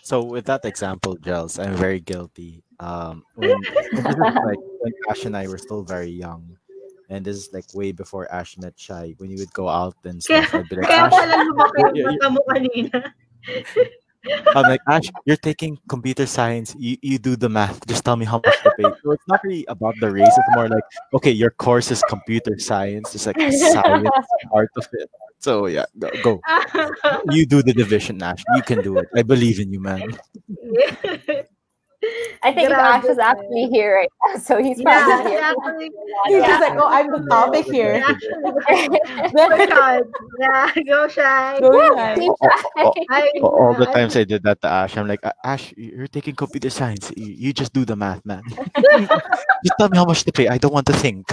So 0.03 0.23
with 0.23 0.47
that 0.47 0.65
example, 0.65 1.17
Gels, 1.17 1.59
I'm 1.59 1.75
very 1.75 2.01
guilty. 2.01 2.65
Um, 2.81 3.23
when, 3.37 3.51
like 3.93 4.59
when 4.81 4.93
Ash 5.09 5.25
and 5.25 5.37
I 5.37 5.47
were 5.47 5.59
still 5.59 5.85
very 5.85 6.11
young, 6.11 6.57
and 7.09 7.25
this 7.25 7.37
is 7.37 7.51
like 7.53 7.73
way 7.75 7.93
before 7.93 8.31
Ash 8.33 8.59
met 8.59 8.75
Shai. 8.79 9.15
When 9.19 9.31
you 9.31 9.39
would 9.39 9.53
go 9.53 9.69
out 9.69 9.95
and 10.05 10.21
kaya, 10.25 10.43
stuff, 10.43 10.55
I'd 10.55 10.69
be 10.69 10.77
like, 10.77 10.87
kaya 10.89 11.07
Ash, 11.07 11.11
pala 11.11 11.37
lumaki 11.47 12.69
yung 12.75 13.03
you- 14.25 14.31
you- 14.31 14.43
mata 14.45 14.55
mo 14.55 14.55
kanina. 14.55 14.57
I'm 14.57 14.63
like, 14.71 14.81
Ash, 14.89 15.11
you're 15.25 15.37
taking 15.37 15.79
computer 15.89 16.27
science. 16.27 16.75
You, 16.79 16.97
you 17.03 17.19
do 17.19 17.37
the 17.37 17.49
math. 17.49 17.87
Just 17.87 18.05
tell 18.05 18.17
me 18.17 18.25
how 18.25 18.41
much 18.45 18.63
to 18.63 18.71
pay. 18.79 18.85
So 19.03 19.13
it's 19.13 19.29
not 19.29 19.41
really 19.45 19.65
about 19.69 19.95
the 20.01 20.11
race. 20.11 20.29
It's 20.29 20.49
more 20.55 20.69
like, 20.69 20.85
okay, 21.15 21.31
your 21.31 21.51
course 21.51 21.91
is 21.91 22.03
computer 22.09 22.59
science. 22.59 23.15
It's 23.15 23.27
like 23.27 23.41
science 23.53 24.09
part 24.51 24.71
of 24.77 24.87
it. 24.93 25.11
So 25.39 25.67
yeah, 25.67 25.87
go, 25.99 26.11
go. 26.23 26.41
You 27.31 27.47
do 27.47 27.63
the 27.63 27.73
division, 27.73 28.23
Ash. 28.23 28.43
You 28.57 28.63
can 28.63 28.83
do 28.83 28.99
it. 28.99 29.09
I 29.17 29.23
believe 29.23 29.59
in 29.61 29.73
you, 29.73 29.81
man. 29.81 30.17
I 32.43 32.53
think 32.53 32.71
Grabe, 32.71 32.79
Ash 32.79 33.09
is 33.09 33.19
actually 33.19 33.69
here 33.73 33.97
right 33.97 34.09
now, 34.27 34.39
so 34.41 34.63
he's 34.63 34.81
yeah, 34.81 34.83
probably 34.83 35.25
here. 35.25 35.43
actually, 35.43 35.91
He's 36.29 36.45
Yeah. 36.45 36.47
just 36.47 36.61
like, 36.61 36.75
oh, 36.77 36.89
I'm 36.91 37.11
the 37.11 37.25
topic 37.31 37.67
here. 37.67 38.03
actually, 38.07 38.53
oh 39.51 39.63
God. 39.69 40.03
Yeah, 40.41 40.73
go 40.87 41.09
Shai. 41.09 41.61
Go 41.61 41.71
Yeah, 41.71 41.91
ahead. 41.93 42.19
keep 42.19 42.35
trying. 42.43 42.93
I, 43.11 43.31
All 43.41 43.53
all 43.59 43.75
the 43.75 43.87
times 43.87 44.17
I 44.17 44.25
did 44.25 44.43
that 44.45 44.61
to 44.63 44.69
Ash, 44.69 44.97
I'm 44.97 45.09
like, 45.09 45.21
Ash, 45.45 45.73
you're 45.77 46.09
taking 46.09 46.35
computer 46.37 46.71
science. 46.71 47.13
You, 47.17 47.33
you 47.49 47.53
just 47.53 47.73
do 47.73 47.85
the 47.85 47.97
math, 47.97 48.25
man. 48.25 48.45
just 49.65 49.77
tell 49.79 49.89
me 49.89 49.99
how 49.99 50.05
much 50.07 50.25
to 50.25 50.33
pay. 50.33 50.49
I 50.49 50.59
don't 50.59 50.73
want 50.75 50.87
to 50.89 50.95
think. 50.95 51.27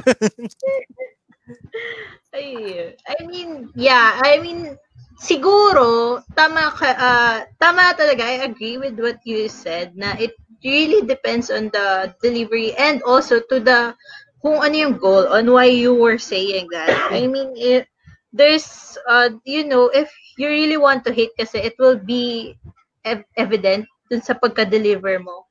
Ay, 2.34 2.96
I 3.08 3.26
mean, 3.26 3.70
yeah, 3.76 4.20
I 4.24 4.40
mean, 4.40 4.78
siguro, 5.20 6.20
tama 6.34 6.72
ka, 6.72 6.90
uh, 6.96 7.38
tama 7.60 7.94
talaga, 7.94 8.24
I 8.24 8.48
agree 8.48 8.80
with 8.80 8.98
what 8.98 9.20
you 9.28 9.52
said, 9.52 9.94
na 9.94 10.16
it 10.16 10.34
really 10.64 11.06
depends 11.06 11.52
on 11.52 11.70
the 11.76 12.16
delivery 12.24 12.74
and 12.80 13.04
also 13.04 13.44
to 13.52 13.60
the, 13.60 13.94
kung 14.40 14.64
ano 14.64 14.76
yung 14.76 14.96
goal, 14.98 15.28
on 15.28 15.52
why 15.52 15.68
you 15.68 15.94
were 15.94 16.18
saying 16.18 16.72
that. 16.72 16.96
I 17.12 17.28
mean, 17.28 17.54
it, 17.60 17.86
there's, 18.32 18.98
uh, 19.08 19.30
you 19.44 19.68
know, 19.68 19.92
if 19.92 20.10
you 20.40 20.48
really 20.48 20.80
want 20.80 21.04
to 21.06 21.14
hate 21.14 21.36
kasi, 21.38 21.60
it 21.60 21.76
will 21.78 22.00
be 22.00 22.56
ev- 23.04 23.28
evident 23.36 23.86
dun 24.10 24.24
sa 24.24 24.34
pagka-deliver 24.34 25.20
mo 25.20 25.46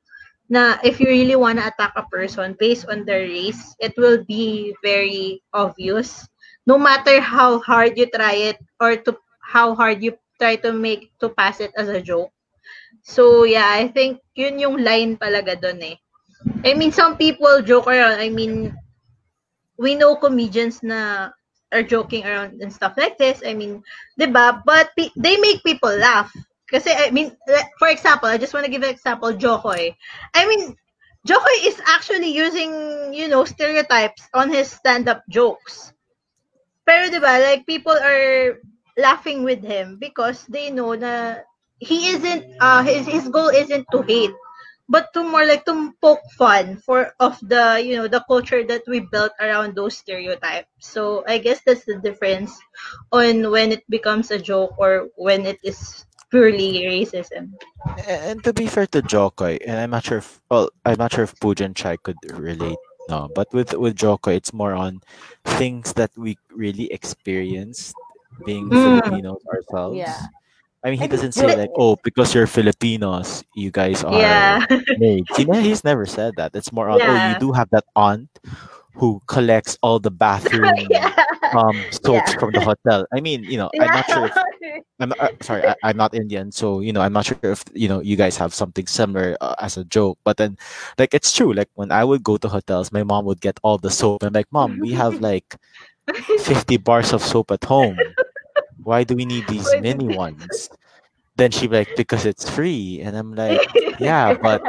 na 0.49 0.81
if 0.81 0.97
you 0.99 1.05
really 1.07 1.37
want 1.37 1.61
to 1.61 1.65
attack 1.69 1.93
a 1.95 2.03
person 2.09 2.57
based 2.57 2.89
on 2.89 3.05
their 3.05 3.21
race, 3.21 3.77
it 3.77 3.93
will 3.95 4.25
be 4.25 4.73
very 4.81 5.39
obvious. 5.53 6.25
No 6.65 6.77
matter 6.77 7.21
how 7.21 7.61
hard 7.61 7.95
you 7.95 8.09
try 8.09 8.53
it 8.53 8.57
or 8.81 8.97
to 8.97 9.13
how 9.49 9.73
hard 9.75 10.03
you 10.05 10.13
try 10.39 10.55
to 10.61 10.71
make 10.71 11.09
to 11.19 11.29
pass 11.33 11.59
it 11.59 11.73
as 11.77 11.89
a 11.89 12.01
joke. 12.01 12.31
So 13.03 13.43
yeah, 13.43 13.69
I 13.69 13.89
think 13.89 14.21
yun 14.35 14.59
yung 14.59 14.77
line 14.83 15.17
talaga 15.17 15.57
doon 15.59 15.81
eh. 15.83 15.97
I 16.65 16.73
mean, 16.77 16.91
some 16.93 17.17
people 17.17 17.61
joke 17.65 17.87
around. 17.87 18.19
I 18.21 18.29
mean, 18.29 18.71
we 19.77 19.95
know 19.95 20.15
comedians 20.15 20.83
na 20.83 21.29
are 21.71 21.83
joking 21.83 22.25
around 22.25 22.61
and 22.61 22.73
stuff 22.73 22.93
like 22.97 23.17
this. 23.17 23.41
I 23.45 23.53
mean, 23.53 23.81
'di 24.17 24.27
ba? 24.33 24.61
But 24.65 24.91
pe- 24.97 25.13
they 25.17 25.37
make 25.37 25.63
people 25.63 25.91
laugh. 25.93 26.31
Kasi 26.69 26.91
I 26.93 27.09
mean, 27.11 27.33
for 27.81 27.89
example, 27.89 28.29
I 28.29 28.37
just 28.37 28.53
want 28.53 28.65
to 28.65 28.71
give 28.71 28.83
an 28.83 28.93
example, 28.93 29.33
Jo 29.33 29.57
Koy. 29.61 29.93
I 30.33 30.45
mean, 30.45 30.75
Jo 31.25 31.37
Koy 31.37 31.57
is 31.65 31.79
actually 31.87 32.31
using, 32.33 32.71
you 33.13 33.27
know, 33.27 33.45
stereotypes 33.45 34.25
on 34.33 34.49
his 34.53 34.69
stand-up 34.69 35.23
jokes. 35.29 35.93
Pero 36.85 37.09
'di 37.09 37.19
ba, 37.21 37.37
like 37.41 37.65
people 37.69 37.95
are 37.95 38.59
laughing 38.99 39.43
with 39.43 39.63
him 39.63 39.97
because 39.99 40.45
they 40.51 40.69
know 40.69 40.93
na 40.93 41.39
he 41.79 42.11
isn't 42.11 42.43
uh 42.59 42.83
his 42.83 43.07
his 43.07 43.27
goal 43.29 43.49
isn't 43.49 43.87
to 43.91 44.01
hate 44.03 44.35
but 44.89 45.13
to 45.13 45.23
more 45.23 45.45
like 45.45 45.63
to 45.65 45.93
poke 46.01 46.23
fun 46.37 46.75
for 46.77 47.13
of 47.19 47.39
the 47.41 47.79
you 47.79 47.95
know 47.95 48.07
the 48.07 48.23
culture 48.27 48.63
that 48.65 48.83
we 48.87 48.99
built 48.99 49.31
around 49.39 49.75
those 49.75 49.97
stereotypes 49.97 50.69
so 50.79 51.23
i 51.27 51.37
guess 51.37 51.61
that's 51.65 51.85
the 51.85 51.97
difference 52.03 52.59
on 53.11 53.49
when 53.51 53.71
it 53.71 53.83
becomes 53.89 54.31
a 54.31 54.39
joke 54.39 54.73
or 54.77 55.07
when 55.15 55.45
it 55.45 55.59
is 55.63 56.05
purely 56.31 56.83
racism 56.85 57.53
And 58.07 58.43
to 58.43 58.53
be 58.53 58.67
fair 58.67 58.87
to 58.87 59.01
Jo 59.01 59.29
Koy, 59.31 59.57
and 59.65 59.79
I'm 59.79 59.89
not 59.91 60.05
sure 60.05 60.19
if 60.19 60.41
well, 60.49 60.69
I'm 60.85 60.97
not 60.97 61.13
sure 61.13 61.23
if 61.23 61.35
Pujan 61.39 61.77
Shai 61.77 61.97
could 61.97 62.17
relate. 62.31 62.79
No, 63.09 63.29
but 63.33 63.51
with 63.53 63.73
with 63.73 63.95
Jo 63.95 64.17
Koy, 64.17 64.33
it's 64.35 64.53
more 64.53 64.73
on 64.73 65.01
things 65.45 65.93
that 65.93 66.11
we 66.17 66.37
really 66.53 66.91
experience 66.91 67.93
being 68.45 68.69
Mm. 68.69 68.83
Filipinos 68.83 69.41
ourselves. 69.47 69.97
Yeah. 69.97 70.15
I 70.83 70.89
mean, 70.91 70.99
he 70.99 71.05
I 71.05 71.07
think 71.07 71.11
doesn't 71.11 71.33
say 71.35 71.47
Jo- 71.47 71.57
like, 71.59 71.71
"Oh, 71.75 71.97
because 72.03 72.33
you're 72.33 72.47
Filipinos, 72.47 73.43
you 73.53 73.69
guys 73.69 74.03
are 74.03 74.15
yeah 74.19 74.63
maids." 74.97 75.27
He 75.35 75.43
ne- 75.43 75.61
he's 75.61 75.83
never 75.83 76.05
said 76.05 76.35
that. 76.37 76.55
It's 76.55 76.71
more 76.71 76.87
on, 76.89 77.01
"Oh, 77.01 77.15
you 77.19 77.35
Yeah. 77.35 77.39
do 77.39 77.51
have 77.51 77.69
that 77.71 77.83
aunt 77.95 78.29
who 78.95 79.19
collects 79.27 79.77
all 79.81 79.99
the 79.99 80.11
bathroom 80.11 80.75
yeah 80.89 81.11
um 81.51 81.83
soaps 81.91 82.31
Yeah. 82.31 82.39
from 82.39 82.51
the 82.55 82.61
hotel." 82.61 83.05
I 83.11 83.19
mean, 83.19 83.43
you 83.43 83.57
know, 83.57 83.69
I'm 83.79 83.91
not 83.91 84.07
sure 84.09 84.25
if 84.25 84.35
I'm 85.01 85.11
uh, 85.19 85.27
sorry, 85.41 85.63
I, 85.67 85.75
I'm 85.83 85.97
not 85.97 86.13
Indian, 86.15 86.51
so 86.51 86.79
you 86.79 86.91
know, 86.93 87.01
I'm 87.01 87.11
not 87.13 87.25
sure 87.27 87.39
if 87.43 87.63
you 87.73 87.87
know 87.87 87.99
you 87.99 88.15
guys 88.15 88.35
have 88.37 88.53
something 88.53 88.87
similar 88.87 89.35
uh, 89.41 89.55
as 89.59 89.75
a 89.75 89.83
joke. 89.83 90.17
But 90.23 90.37
then, 90.37 90.57
like, 90.97 91.13
it's 91.13 91.31
true. 91.35 91.51
Like 91.53 91.69
when 91.75 91.91
I 91.91 92.03
would 92.03 92.23
go 92.23 92.35
to 92.37 92.47
hotels, 92.47 92.91
my 92.91 93.03
mom 93.03 93.23
would 93.25 93.39
get 93.41 93.59
all 93.63 93.77
the 93.77 93.89
soap. 93.91 94.23
I'm 94.23 94.31
like, 94.33 94.47
Mom, 94.51 94.79
we 94.79 94.91
have 94.95 95.19
like 95.19 95.55
50 96.39 96.77
bars 96.77 97.13
of 97.13 97.21
soap 97.23 97.51
at 97.51 97.63
home. 97.63 97.97
Why 98.83 99.03
do 99.03 99.15
we 99.15 99.25
need 99.25 99.47
these 99.47 99.75
mini 99.75 100.07
ones? 100.07 100.69
Then 101.35 101.51
she'd 101.51 101.69
be 101.71 101.77
like, 101.77 101.95
because 101.95 102.25
it's 102.25 102.49
free. 102.49 103.01
And 103.03 103.15
I'm 103.17 103.33
like, 103.35 103.61
yeah, 103.99 104.37
but 104.41 104.61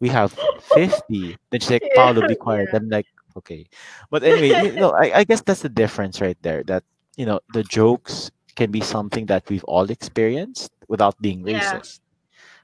we 0.00 0.08
have 0.08 0.32
50. 0.74 1.36
Then 1.50 1.60
she's 1.60 1.70
like, 1.70 1.84
Paolo, 1.94 2.26
be 2.26 2.34
quiet. 2.34 2.68
Yeah. 2.72 2.76
I'm 2.78 2.88
like, 2.88 3.06
okay. 3.36 3.66
But 4.10 4.22
anyway, 4.24 4.48
you 4.66 4.72
know, 4.80 4.90
I, 4.92 5.20
I 5.20 5.24
guess 5.24 5.42
that's 5.42 5.62
the 5.62 5.68
difference 5.68 6.20
right 6.20 6.38
there. 6.42 6.62
That, 6.64 6.82
you 7.16 7.26
know, 7.26 7.40
the 7.52 7.62
jokes 7.62 8.30
can 8.56 8.70
be 8.70 8.80
something 8.80 9.26
that 9.26 9.48
we've 9.48 9.64
all 9.64 9.90
experienced 9.90 10.70
without 10.88 11.20
being 11.20 11.46
Yeah. 11.46 11.60
racist. 11.60 12.00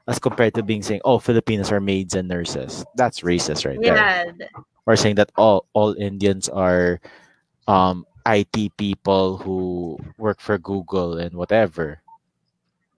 As 0.08 0.18
compared 0.20 0.54
to 0.54 0.62
being 0.62 0.82
saying, 0.82 1.00
oh, 1.04 1.18
Filipinos 1.18 1.72
are 1.72 1.80
maids 1.80 2.14
and 2.14 2.28
nurses. 2.28 2.84
That's 2.94 3.20
racist 3.20 3.66
right 3.66 3.78
there. 3.82 3.96
yeah 3.96 4.24
th- 4.38 4.50
Or 4.86 4.94
saying 4.96 5.16
that 5.16 5.32
all, 5.36 5.66
all 5.74 5.94
Indians 5.98 6.48
are 6.48 7.00
um, 7.66 8.06
IT 8.24 8.70
people 8.70 9.38
who 9.38 9.98
work 10.18 10.40
for 10.40 10.58
Google 10.58 11.18
and 11.18 11.34
whatever. 11.36 12.02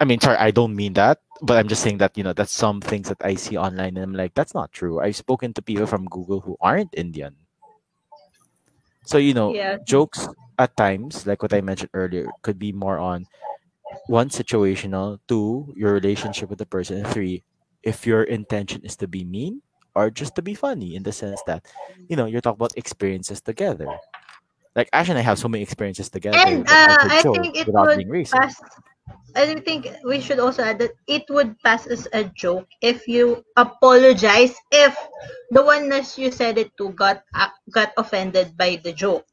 I 0.00 0.04
mean, 0.04 0.20
sorry, 0.20 0.36
I 0.38 0.50
don't 0.50 0.74
mean 0.76 0.94
that, 0.94 1.20
but 1.42 1.56
I'm 1.58 1.68
just 1.68 1.82
saying 1.82 1.98
that, 1.98 2.16
you 2.16 2.24
know, 2.24 2.32
that's 2.32 2.52
some 2.52 2.80
things 2.80 3.08
that 3.08 3.22
I 3.24 3.34
see 3.34 3.56
online 3.56 3.96
and 3.96 4.04
I'm 4.04 4.14
like, 4.14 4.34
that's 4.34 4.54
not 4.54 4.72
true. 4.72 5.00
I've 5.00 5.16
spoken 5.16 5.52
to 5.54 5.62
people 5.62 5.86
from 5.86 6.06
Google 6.06 6.40
who 6.40 6.56
aren't 6.60 6.94
Indian. 6.96 7.36
So 9.04 9.18
you 9.18 9.34
know, 9.34 9.56
Yeah. 9.56 9.78
jokes 9.82 10.28
at 10.58 10.76
times, 10.76 11.26
like 11.26 11.42
what 11.42 11.52
I 11.54 11.60
mentioned 11.60 11.90
earlier, 11.94 12.34
could 12.42 12.58
be 12.58 12.72
more 12.72 12.98
on 12.98 13.26
one 14.06 14.28
situational, 14.30 15.20
two 15.28 15.72
your 15.76 15.92
relationship 15.94 16.50
with 16.50 16.58
the 16.58 16.66
person, 16.66 16.98
and 16.98 17.08
three 17.08 17.44
if 17.82 18.06
your 18.06 18.22
intention 18.24 18.82
is 18.84 18.96
to 18.98 19.08
be 19.08 19.24
mean 19.24 19.62
or 19.94 20.10
just 20.10 20.34
to 20.36 20.42
be 20.42 20.54
funny 20.54 20.94
in 20.96 21.02
the 21.04 21.12
sense 21.12 21.42
that 21.44 21.64
you 22.08 22.16
know 22.16 22.26
you're 22.26 22.40
talking 22.42 22.58
about 22.60 22.76
experiences 22.76 23.40
together. 23.40 24.00
Like 24.74 24.88
Ash 24.92 25.08
and 25.08 25.18
I 25.18 25.22
have 25.22 25.38
so 25.38 25.48
many 25.48 25.62
experiences 25.62 26.08
together. 26.08 26.38
And 26.38 26.66
uh, 26.68 26.96
I 27.02 27.22
think 27.22 27.56
it 27.56 27.68
would 27.68 28.30
pass. 28.30 28.60
I 29.36 29.54
think 29.60 29.88
we 30.04 30.20
should 30.20 30.38
also 30.38 30.62
add 30.62 30.78
that 30.80 30.92
it 31.06 31.24
would 31.30 31.58
pass 31.60 31.86
as 31.86 32.08
a 32.12 32.24
joke 32.24 32.66
if 32.80 33.06
you 33.06 33.44
apologize 33.56 34.54
if 34.72 34.96
the 35.50 35.62
one 35.62 35.88
that 35.90 36.16
you 36.18 36.30
said 36.32 36.58
it 36.58 36.72
to 36.78 36.90
got 36.92 37.22
uh, 37.34 37.48
got 37.70 37.92
offended 37.96 38.56
by 38.56 38.80
the 38.82 38.92
joke. 38.92 39.24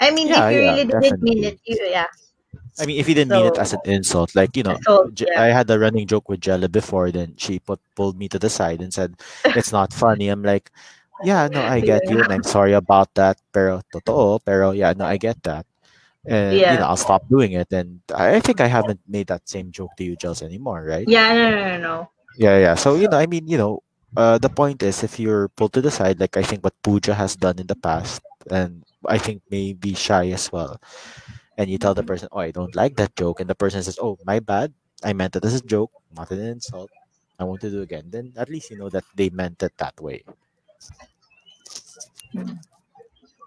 I 0.00 0.10
mean, 0.10 0.28
Yeah, 0.28 0.48
if 0.48 0.54
you 0.54 0.62
yeah, 0.62 0.70
really 0.70 0.84
didn't 0.84 1.22
mean 1.22 1.44
it, 1.44 1.60
you, 1.64 1.78
yeah. 1.88 2.06
I 2.78 2.84
mean, 2.84 3.00
if 3.00 3.08
you 3.08 3.14
didn't 3.14 3.32
mean 3.32 3.46
it 3.46 3.56
as 3.58 3.72
an 3.72 3.80
insult, 3.84 4.34
like 4.34 4.56
you 4.56 4.62
know, 4.62 4.76
So 4.84 5.10
yeah. 5.16 5.40
I 5.40 5.46
had 5.46 5.70
a 5.70 5.78
running 5.78 6.06
joke 6.06 6.28
with 6.28 6.40
Jella 6.40 6.68
before. 6.68 7.10
Then 7.10 7.34
she 7.38 7.58
put 7.58 7.80
pulled 7.94 8.18
me 8.18 8.28
to 8.28 8.38
the 8.38 8.50
side 8.50 8.82
and 8.82 8.92
said, 8.92 9.16
"It's 9.56 9.72
not 9.72 9.92
funny." 9.94 10.28
I'm 10.28 10.42
like, 10.42 10.70
"Yeah, 11.20 11.48
no, 11.48 11.62
I 11.64 11.80
get 11.82 12.08
you, 12.08 12.20
and 12.20 12.32
I'm 12.32 12.42
sorry 12.56 12.72
about 12.74 13.14
that." 13.14 13.38
Pero 13.52 13.80
totoo, 13.92 14.40
pero 14.44 14.70
yeah, 14.72 14.92
no, 14.96 15.04
I 15.06 15.16
get 15.18 15.42
that, 15.44 15.66
and 16.26 16.68
you 16.70 16.78
know, 16.78 16.86
I'll 16.86 17.00
stop 17.00 17.28
doing 17.28 17.52
it. 17.52 17.72
And 17.72 18.00
I 18.14 18.36
I 18.36 18.40
think 18.40 18.60
I 18.60 18.68
haven't 18.68 19.00
made 19.08 19.28
that 19.28 19.48
same 19.48 19.70
joke 19.72 19.96
to 19.96 20.04
you, 20.04 20.16
Jels, 20.16 20.42
anymore, 20.42 20.84
right? 20.84 21.08
Yeah, 21.08 21.34
no, 21.34 21.50
no, 21.50 21.62
no, 21.68 21.78
no. 21.78 22.08
Yeah, 22.36 22.58
yeah. 22.58 22.74
So 22.74 22.94
you 22.96 23.08
know, 23.08 23.18
I 23.18 23.26
mean, 23.26 23.48
you 23.48 23.58
know, 23.58 23.82
uh, 24.16 24.38
the 24.38 24.50
point 24.50 24.82
is, 24.82 25.02
if 25.02 25.18
you're 25.18 25.48
pulled 25.48 25.72
to 25.74 25.80
the 25.82 25.90
side, 25.90 26.20
like 26.20 26.36
I 26.36 26.42
think 26.42 26.64
what 26.64 26.74
Pooja 26.82 27.14
has 27.14 27.36
done 27.36 27.58
in 27.58 27.66
the 27.66 27.76
past, 27.76 28.22
and 28.50 28.84
I 29.06 29.18
think 29.18 29.42
maybe 29.50 29.94
Shai 29.94 30.28
as 30.30 30.50
well, 30.52 30.80
and 31.56 31.70
you 31.70 31.78
tell 31.78 31.94
the 31.94 32.04
person, 32.04 32.28
"Oh, 32.32 32.40
I 32.40 32.50
don't 32.50 32.74
like 32.76 32.96
that 32.96 33.16
joke," 33.16 33.40
and 33.40 33.48
the 33.50 33.56
person 33.58 33.82
says, 33.82 33.98
"Oh, 34.00 34.18
my 34.24 34.40
bad. 34.40 34.72
I 35.04 35.12
meant 35.12 35.36
it 35.36 35.44
as 35.44 35.54
a 35.54 35.64
joke, 35.64 35.92
not 36.14 36.30
an 36.30 36.40
insult. 36.40 36.90
I 37.38 37.44
want 37.44 37.60
to 37.62 37.70
do 37.70 37.80
it 37.80 37.88
again." 37.90 38.10
Then 38.10 38.32
at 38.36 38.48
least 38.50 38.70
you 38.70 38.76
know 38.76 38.90
that 38.90 39.04
they 39.14 39.30
meant 39.30 39.62
it 39.62 39.74
that 39.78 40.00
way. 40.00 40.24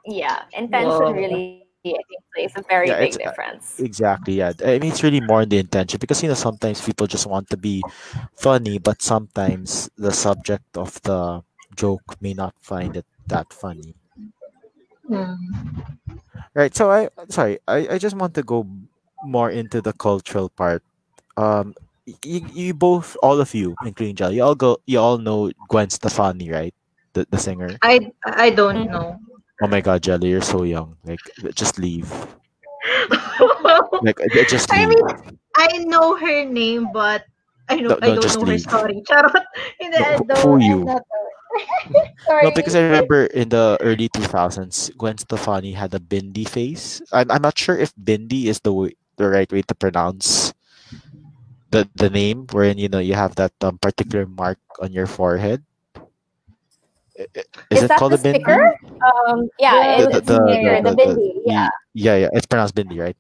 Yeah, 0.06 0.44
intention 0.54 0.90
Whoa. 0.90 1.14
really, 1.14 1.66
I 1.86 2.02
think, 2.08 2.22
plays 2.34 2.54
a 2.56 2.64
very 2.68 2.88
Yeah, 2.88 3.00
big 3.00 3.14
uh, 3.14 3.18
difference. 3.30 3.80
Exactly. 3.80 4.34
Yeah. 4.36 4.54
I 4.66 4.80
mean, 4.80 4.92
it's 4.92 5.04
really 5.04 5.22
more 5.22 5.42
in 5.44 5.50
the 5.50 5.58
intention 5.60 5.98
because 6.00 6.22
you 6.24 6.30
know 6.30 6.36
sometimes 6.36 6.82
people 6.82 7.08
just 7.08 7.28
want 7.28 7.50
to 7.50 7.58
be 7.58 7.84
funny, 8.36 8.78
but 8.80 9.02
sometimes 9.02 9.90
the 9.98 10.12
subject 10.12 10.78
of 10.78 11.02
the 11.04 11.42
joke 11.76 12.04
may 12.22 12.34
not 12.34 12.56
find 12.62 12.96
it 12.98 13.06
that 13.28 13.54
funny. 13.54 13.94
Mm. 15.10 15.38
Right. 16.54 16.76
So 16.76 16.90
I 16.92 17.10
sorry, 17.30 17.60
I, 17.68 17.96
I 17.96 17.98
just 17.98 18.16
want 18.16 18.34
to 18.36 18.44
go 18.44 18.66
more 19.22 19.50
into 19.52 19.82
the 19.82 19.94
cultural 19.94 20.50
part. 20.50 20.82
Um 21.38 21.76
you, 22.26 22.42
you 22.54 22.74
both 22.74 23.16
all 23.22 23.40
of 23.40 23.54
you, 23.54 23.78
including 23.82 24.16
Jel, 24.16 24.32
you 24.34 24.44
all 24.44 24.56
go 24.56 24.78
you 24.86 25.00
all 25.00 25.18
know 25.18 25.52
Gwen 25.68 25.90
Stefani, 25.90 26.50
right? 26.52 26.74
The 27.14 27.26
the 27.30 27.38
singer. 27.38 27.78
I 27.82 28.12
I 28.26 28.50
don't 28.52 28.86
know. 28.86 29.18
Oh 29.62 29.68
my 29.68 29.82
god, 29.82 30.02
Jelly, 30.04 30.30
you're 30.30 30.42
so 30.46 30.64
young. 30.64 30.96
Like 31.04 31.20
just 31.56 31.80
leave. 31.80 32.08
Like 34.02 34.20
uh, 34.22 34.28
just 34.48 34.72
I 34.72 34.86
mean, 34.88 35.04
I 35.58 35.68
know 35.84 36.16
her 36.16 36.46
name, 36.46 36.90
but 36.94 37.26
I 37.68 37.76
know 37.84 37.90
No, 37.90 38.00
I 38.02 38.08
no, 38.08 38.16
don't 38.16 38.24
just 38.24 38.40
know 38.40 38.46
her 38.48 38.52
leave. 38.56 38.64
story. 38.64 39.04
Charot. 39.10 39.44
Hindi, 39.80 40.00
No, 40.00 40.06
I 40.06 40.16
who- 40.16 40.26
don't. 40.26 40.40
who 40.42 40.54
I'm 40.56 40.62
you? 40.62 40.78
not- 40.86 41.04
Sorry. 42.26 42.44
No, 42.48 42.52
because 42.56 42.76
I 42.76 42.82
remember 42.88 43.26
in 43.26 43.50
the 43.50 43.76
early 43.82 44.08
2000s, 44.10 44.96
Gwen 44.96 45.18
Stefani 45.18 45.74
had 45.74 45.94
a 45.94 46.00
bindi 46.00 46.48
face. 46.48 47.02
I'm, 47.12 47.30
I'm 47.32 47.42
not 47.42 47.58
sure 47.58 47.76
if 47.76 47.92
bindi 47.98 48.46
is 48.48 48.60
the 48.62 48.72
way, 48.72 48.96
the 49.18 49.28
right 49.28 49.50
way 49.52 49.62
to 49.68 49.76
pronounce 49.76 50.54
the 51.72 51.90
the 51.96 52.10
name, 52.10 52.48
wherein 52.54 52.78
you 52.78 52.88
know 52.88 53.02
you 53.04 53.14
have 53.14 53.36
that 53.36 53.52
um, 53.62 53.78
particular 53.78 54.26
mark 54.26 54.58
on 54.80 54.94
your 54.94 55.06
forehead. 55.10 55.62
Is, 57.72 57.82
Is 57.82 57.84
it 57.84 57.88
that 57.90 57.98
called 57.98 58.14
the 58.14 58.16
a 58.16 58.18
bindi? 58.18 58.40
sticker? 58.40 58.76
Um, 59.02 59.50
yeah, 59.60 59.76
Yeah. 59.76 59.98
The- 59.98 60.08
the- 60.08 60.22
the- 60.22 60.40
the, 60.40 60.82
the- 60.84 60.96
the- 60.96 60.96
bindi. 60.96 61.32
Yeah. 61.46 61.70
Yeah, 61.94 62.16
yeah, 62.16 62.30
it's 62.34 62.46
pronounced 62.46 62.76
bindi, 62.76 63.00
right? 63.00 63.18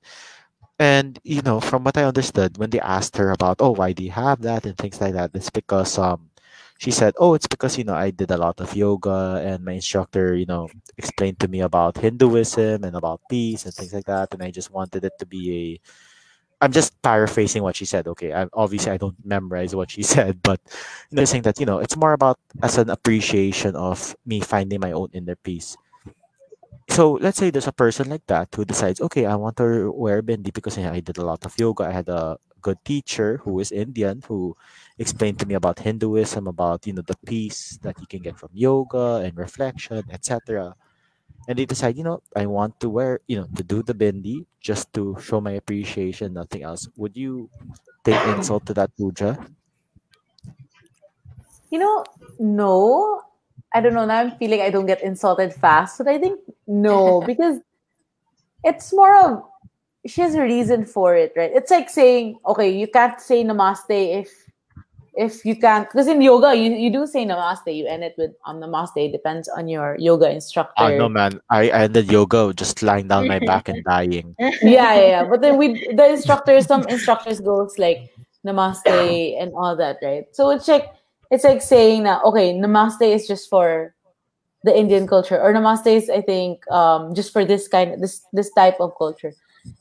And 0.79 1.19
you 1.23 1.41
know, 1.41 1.59
from 1.59 1.83
what 1.83 1.97
I 1.97 2.03
understood, 2.05 2.57
when 2.57 2.69
they 2.69 2.79
asked 2.79 3.17
her 3.17 3.31
about, 3.31 3.57
oh, 3.59 3.71
why 3.71 3.91
do 3.93 4.03
you 4.03 4.11
have 4.11 4.41
that 4.41 4.65
and 4.65 4.77
things 4.77 4.99
like 5.01 5.13
that, 5.13 5.31
it's 5.33 5.49
because 5.49 5.97
um, 5.97 6.29
she 6.77 6.91
said, 6.91 7.13
oh, 7.19 7.33
it's 7.33 7.47
because 7.47 7.77
you 7.77 7.83
know 7.83 7.93
I 7.95 8.11
did 8.11 8.31
a 8.31 8.37
lot 8.37 8.59
of 8.61 8.75
yoga 8.75 9.41
and 9.43 9.63
my 9.65 9.73
instructor, 9.73 10.35
you 10.35 10.45
know, 10.45 10.69
explained 10.97 11.39
to 11.41 11.47
me 11.47 11.61
about 11.61 11.97
Hinduism 11.97 12.83
and 12.83 12.95
about 12.95 13.21
peace 13.29 13.65
and 13.65 13.73
things 13.73 13.93
like 13.93 14.05
that, 14.05 14.33
and 14.33 14.41
I 14.43 14.51
just 14.51 14.71
wanted 14.71 15.03
it 15.05 15.13
to 15.19 15.25
be 15.25 15.43
a. 15.51 15.65
I'm 16.61 16.71
just 16.71 16.99
paraphrasing 17.01 17.63
what 17.63 17.75
she 17.75 17.85
said. 17.85 18.07
Okay, 18.07 18.33
I, 18.33 18.47
obviously 18.53 18.91
I 18.91 18.97
don't 18.97 19.15
memorize 19.23 19.75
what 19.75 19.91
she 19.91 20.03
said, 20.13 20.43
but 20.43 20.59
you 21.11 21.17
know, 21.17 21.25
saying 21.25 21.43
that 21.43 21.59
you 21.59 21.65
know 21.65 21.79
it's 21.79 21.95
more 21.95 22.13
about 22.13 22.39
as 22.61 22.77
an 22.77 22.89
appreciation 22.89 23.75
of 23.75 24.15
me 24.25 24.41
finding 24.41 24.79
my 24.79 24.91
own 24.91 25.09
inner 25.13 25.35
peace 25.35 25.77
so 26.89 27.13
let's 27.21 27.37
say 27.37 27.49
there's 27.49 27.67
a 27.69 27.71
person 27.71 28.09
like 28.09 28.25
that 28.27 28.49
who 28.55 28.65
decides, 28.65 28.99
okay, 28.99 29.25
I 29.25 29.35
want 29.35 29.57
to 29.57 29.91
wear 29.91 30.21
bindi 30.21 30.51
because 30.53 30.77
I 30.77 30.99
did 30.99 31.17
a 31.17 31.25
lot 31.25 31.45
of 31.45 31.53
yoga. 31.57 31.85
I 31.85 31.91
had 31.91 32.09
a 32.09 32.37
good 32.61 32.83
teacher 32.83 33.37
who 33.43 33.59
is 33.59 33.71
Indian 33.71 34.21
who 34.27 34.57
explained 34.97 35.39
to 35.39 35.45
me 35.45 35.53
about 35.55 35.79
Hinduism, 35.79 36.47
about 36.47 36.85
you 36.87 36.93
know 36.93 37.03
the 37.05 37.17
peace 37.25 37.77
that 37.83 37.99
you 38.01 38.07
can 38.07 38.21
get 38.21 38.37
from 38.37 38.49
yoga 38.53 39.21
and 39.23 39.37
reflection, 39.37 40.03
etc. 40.11 40.75
And 41.47 41.57
they 41.57 41.65
decide, 41.65 41.97
you 41.97 42.03
know, 42.03 42.21
I 42.35 42.45
want 42.45 42.79
to 42.81 42.89
wear, 42.89 43.21
you 43.27 43.37
know, 43.37 43.47
to 43.55 43.63
do 43.63 43.81
the 43.81 43.93
bindi 43.93 44.45
just 44.61 44.93
to 44.93 45.17
show 45.21 45.41
my 45.41 45.51
appreciation, 45.51 46.33
nothing 46.33 46.63
else. 46.63 46.87
Would 46.95 47.17
you 47.17 47.49
take 48.03 48.21
insult 48.27 48.65
to 48.67 48.73
that 48.75 48.95
Pooja? 48.97 49.37
You 51.71 51.79
know, 51.79 52.05
no. 52.37 53.21
I 53.73 53.81
don't 53.81 53.93
know. 53.93 54.05
Now 54.05 54.19
I'm 54.19 54.37
feeling 54.37 54.61
I 54.61 54.69
don't 54.69 54.85
get 54.85 55.03
insulted 55.03 55.53
fast, 55.53 55.99
but 55.99 56.07
I 56.07 56.17
think 56.17 56.39
no, 56.67 57.21
because 57.25 57.59
it's 58.63 58.91
more 58.93 59.15
of 59.25 59.43
she 60.05 60.21
has 60.21 60.35
a 60.35 60.41
reason 60.41 60.85
for 60.85 61.15
it, 61.15 61.33
right? 61.35 61.51
It's 61.53 61.71
like 61.71 61.89
saying, 61.89 62.39
okay, 62.45 62.69
you 62.69 62.87
can't 62.87 63.19
say 63.19 63.43
namaste 63.43 63.85
if 63.89 64.48
if 65.19 65.43
you 65.43 65.53
can't 65.53 65.87
because 65.91 66.07
in 66.07 66.21
yoga 66.21 66.55
you, 66.55 66.71
you 66.71 66.89
do 66.89 67.05
say 67.05 67.25
namaste, 67.25 67.75
you 67.75 67.85
end 67.85 68.03
it 68.03 68.15
with 68.17 68.31
um 68.45 68.61
namaste, 68.61 68.95
it 68.95 69.11
depends 69.11 69.49
on 69.49 69.67
your 69.67 69.97
yoga 69.99 70.31
instructor. 70.31 70.81
Oh 70.83 70.97
no, 70.97 71.09
man! 71.09 71.41
I, 71.49 71.69
I 71.69 71.81
ended 71.83 72.09
yoga 72.09 72.53
just 72.55 72.81
lying 72.81 73.09
down 73.09 73.27
my 73.27 73.39
back 73.39 73.67
and 73.67 73.83
dying. 73.83 74.33
yeah, 74.39 74.49
yeah, 74.63 74.95
yeah. 74.95 75.23
But 75.25 75.41
then 75.41 75.57
we 75.57 75.93
the 75.93 76.09
instructors, 76.09 76.67
some 76.67 76.87
instructors 76.87 77.41
goes 77.41 77.77
like 77.77 78.09
namaste 78.47 78.87
and 79.41 79.51
all 79.53 79.75
that, 79.75 79.97
right? 80.01 80.23
So 80.31 80.51
it's 80.51 80.69
like 80.69 80.87
it's 81.29 81.43
like 81.43 81.61
saying 81.61 82.03
that 82.03 82.23
okay, 82.23 82.53
namaste 82.53 83.03
is 83.03 83.27
just 83.27 83.49
for 83.49 83.93
the 84.63 84.75
Indian 84.75 85.05
culture, 85.05 85.39
or 85.39 85.53
namaste 85.53 85.87
is 85.87 86.09
I 86.09 86.21
think 86.21 86.65
um 86.71 87.13
just 87.13 87.33
for 87.33 87.43
this 87.43 87.67
kind 87.67 88.01
this 88.01 88.23
this 88.31 88.51
type 88.53 88.79
of 88.79 88.95
culture. 88.97 89.33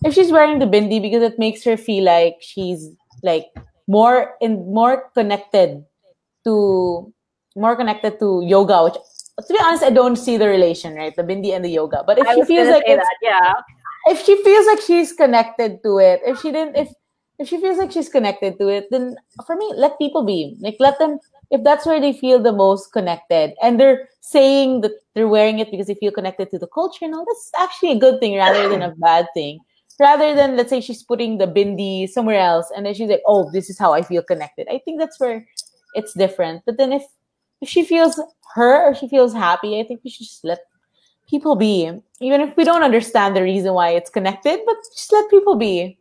If 0.05 0.15
she's 0.15 0.33
wearing 0.33 0.59
the 0.59 0.67
bindi 0.67 1.01
because 1.01 1.23
it 1.23 1.39
makes 1.39 1.63
her 1.63 1.77
feel 1.77 2.03
like 2.03 2.39
she's 2.41 2.91
like 3.23 3.47
more 3.89 4.37
in 4.41 4.73
more 4.73 5.11
connected 5.15 5.85
to 6.45 7.13
more 7.57 7.75
connected 7.75 8.21
to 8.21 8.45
yoga, 8.47 8.85
which 8.85 8.95
to 8.95 9.53
be 9.53 9.59
honest, 9.63 9.83
I 9.83 9.91
don't 9.91 10.17
see 10.17 10.37
the 10.37 10.47
relation, 10.47 10.95
right? 10.95 11.15
The 11.15 11.23
bindi 11.23 11.55
and 11.55 11.65
the 11.65 11.71
yoga. 11.71 12.05
But 12.07 12.19
if 12.19 12.27
I 12.27 12.35
she 12.35 12.45
feels 12.45 12.69
like 12.69 12.85
that, 12.87 13.05
yeah. 13.23 13.55
if 14.07 14.25
she 14.25 14.43
feels 14.43 14.67
like 14.67 14.81
she's 14.81 15.13
connected 15.13 15.83
to 15.83 15.99
it, 15.99 16.21
if 16.25 16.41
she 16.41 16.53
didn't, 16.53 16.77
if 16.77 16.89
if 17.39 17.49
she 17.49 17.61
feels 17.61 17.79
like 17.79 17.93
she's 17.93 18.09
connected 18.09 18.59
to 18.59 18.69
it, 18.69 18.89
then 18.91 19.17
for 19.47 19.57
me, 19.57 19.73
let 19.77 19.99
people 19.99 20.25
be. 20.25 20.57
Like 20.61 20.77
let 20.81 20.99
them. 20.99 21.19
If 21.51 21.65
that's 21.65 21.87
where 21.87 22.01
they 22.01 22.13
feel 22.13 22.43
the 22.43 22.53
most 22.53 22.93
connected, 22.93 23.55
and 23.63 23.81
they're 23.81 24.09
saying 24.21 24.83
that 24.83 24.93
they're 25.15 25.29
wearing 25.29 25.61
it 25.61 25.71
because 25.71 25.87
they 25.87 25.95
feel 25.95 26.13
connected 26.13 26.51
to 26.51 26.59
the 26.59 26.67
culture, 26.67 27.05
and 27.07 27.13
no, 27.13 27.25
that's 27.27 27.51
actually 27.59 27.93
a 27.93 27.99
good 27.99 28.21
thing 28.21 28.37
rather 28.37 28.69
than 28.69 28.83
a 28.83 28.95
bad 28.97 29.29
thing. 29.35 29.61
Rather 30.01 30.35
than 30.35 30.57
let's 30.57 30.71
say 30.71 30.81
she's 30.81 31.03
putting 31.03 31.39
the 31.39 31.47
bindi 31.47 32.09
somewhere 32.09 32.39
else, 32.39 32.71
and 32.77 32.87
then 32.87 32.95
she's 32.95 33.11
like, 33.11 33.23
"Oh, 33.27 33.51
this 33.51 33.69
is 33.69 33.79
how 33.79 33.93
I 33.93 34.03
feel 34.03 34.23
connected." 34.23 34.69
I 34.71 34.79
think 34.85 35.01
that's 35.01 35.19
where 35.19 35.47
it's 35.95 36.15
different. 36.15 36.63
But 36.67 36.79
then 36.79 36.93
if 36.93 37.03
if 37.61 37.69
she 37.69 37.85
feels 37.85 38.21
her 38.55 38.85
or 38.85 38.95
she 38.95 39.09
feels 39.09 39.33
happy, 39.33 39.81
I 39.81 39.85
think 39.85 40.01
we 40.05 40.11
should 40.11 40.27
just 40.27 40.45
let 40.45 40.61
people 41.29 41.57
be, 41.57 41.91
even 42.21 42.41
if 42.41 42.57
we 42.57 42.65
don't 42.65 42.83
understand 42.83 43.37
the 43.37 43.43
reason 43.43 43.75
why 43.75 43.91
it's 43.91 44.11
connected, 44.11 44.61
but 44.65 44.77
just 44.95 45.13
let 45.13 45.29
people 45.31 45.57
be. 45.57 45.99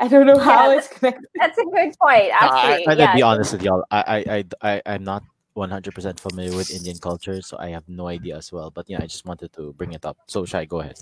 I 0.00 0.08
don't 0.08 0.26
know 0.26 0.38
how 0.38 0.70
Yeah, 0.70 0.78
it's 0.78 0.88
connected. 0.88 1.28
That's 1.34 1.58
a 1.58 1.64
good 1.64 1.94
point, 2.00 2.30
No, 2.40 2.48
I, 2.48 2.78
actually. 2.78 2.88
I'm 2.88 2.98
yeah, 2.98 3.06
gonna 3.06 3.16
be 3.16 3.22
honest 3.22 3.52
with 3.52 3.62
y'all. 3.62 3.84
I, 3.90 4.02
I, 4.06 4.36
I, 4.36 4.44
I, 4.62 4.82
I'm 4.86 5.04
not 5.04 5.24
100% 5.56 6.20
familiar 6.20 6.56
with 6.56 6.70
Indian 6.70 6.98
culture, 6.98 7.42
so 7.42 7.56
I 7.58 7.68
have 7.70 7.88
no 7.88 8.08
idea 8.08 8.36
as 8.36 8.52
well. 8.52 8.70
But 8.70 8.88
yeah, 8.88 9.00
I 9.02 9.06
just 9.06 9.24
wanted 9.24 9.52
to 9.54 9.72
bring 9.74 9.92
it 9.92 10.04
up. 10.04 10.16
So, 10.26 10.44
Shai, 10.44 10.64
go 10.64 10.80
ahead. 10.80 10.98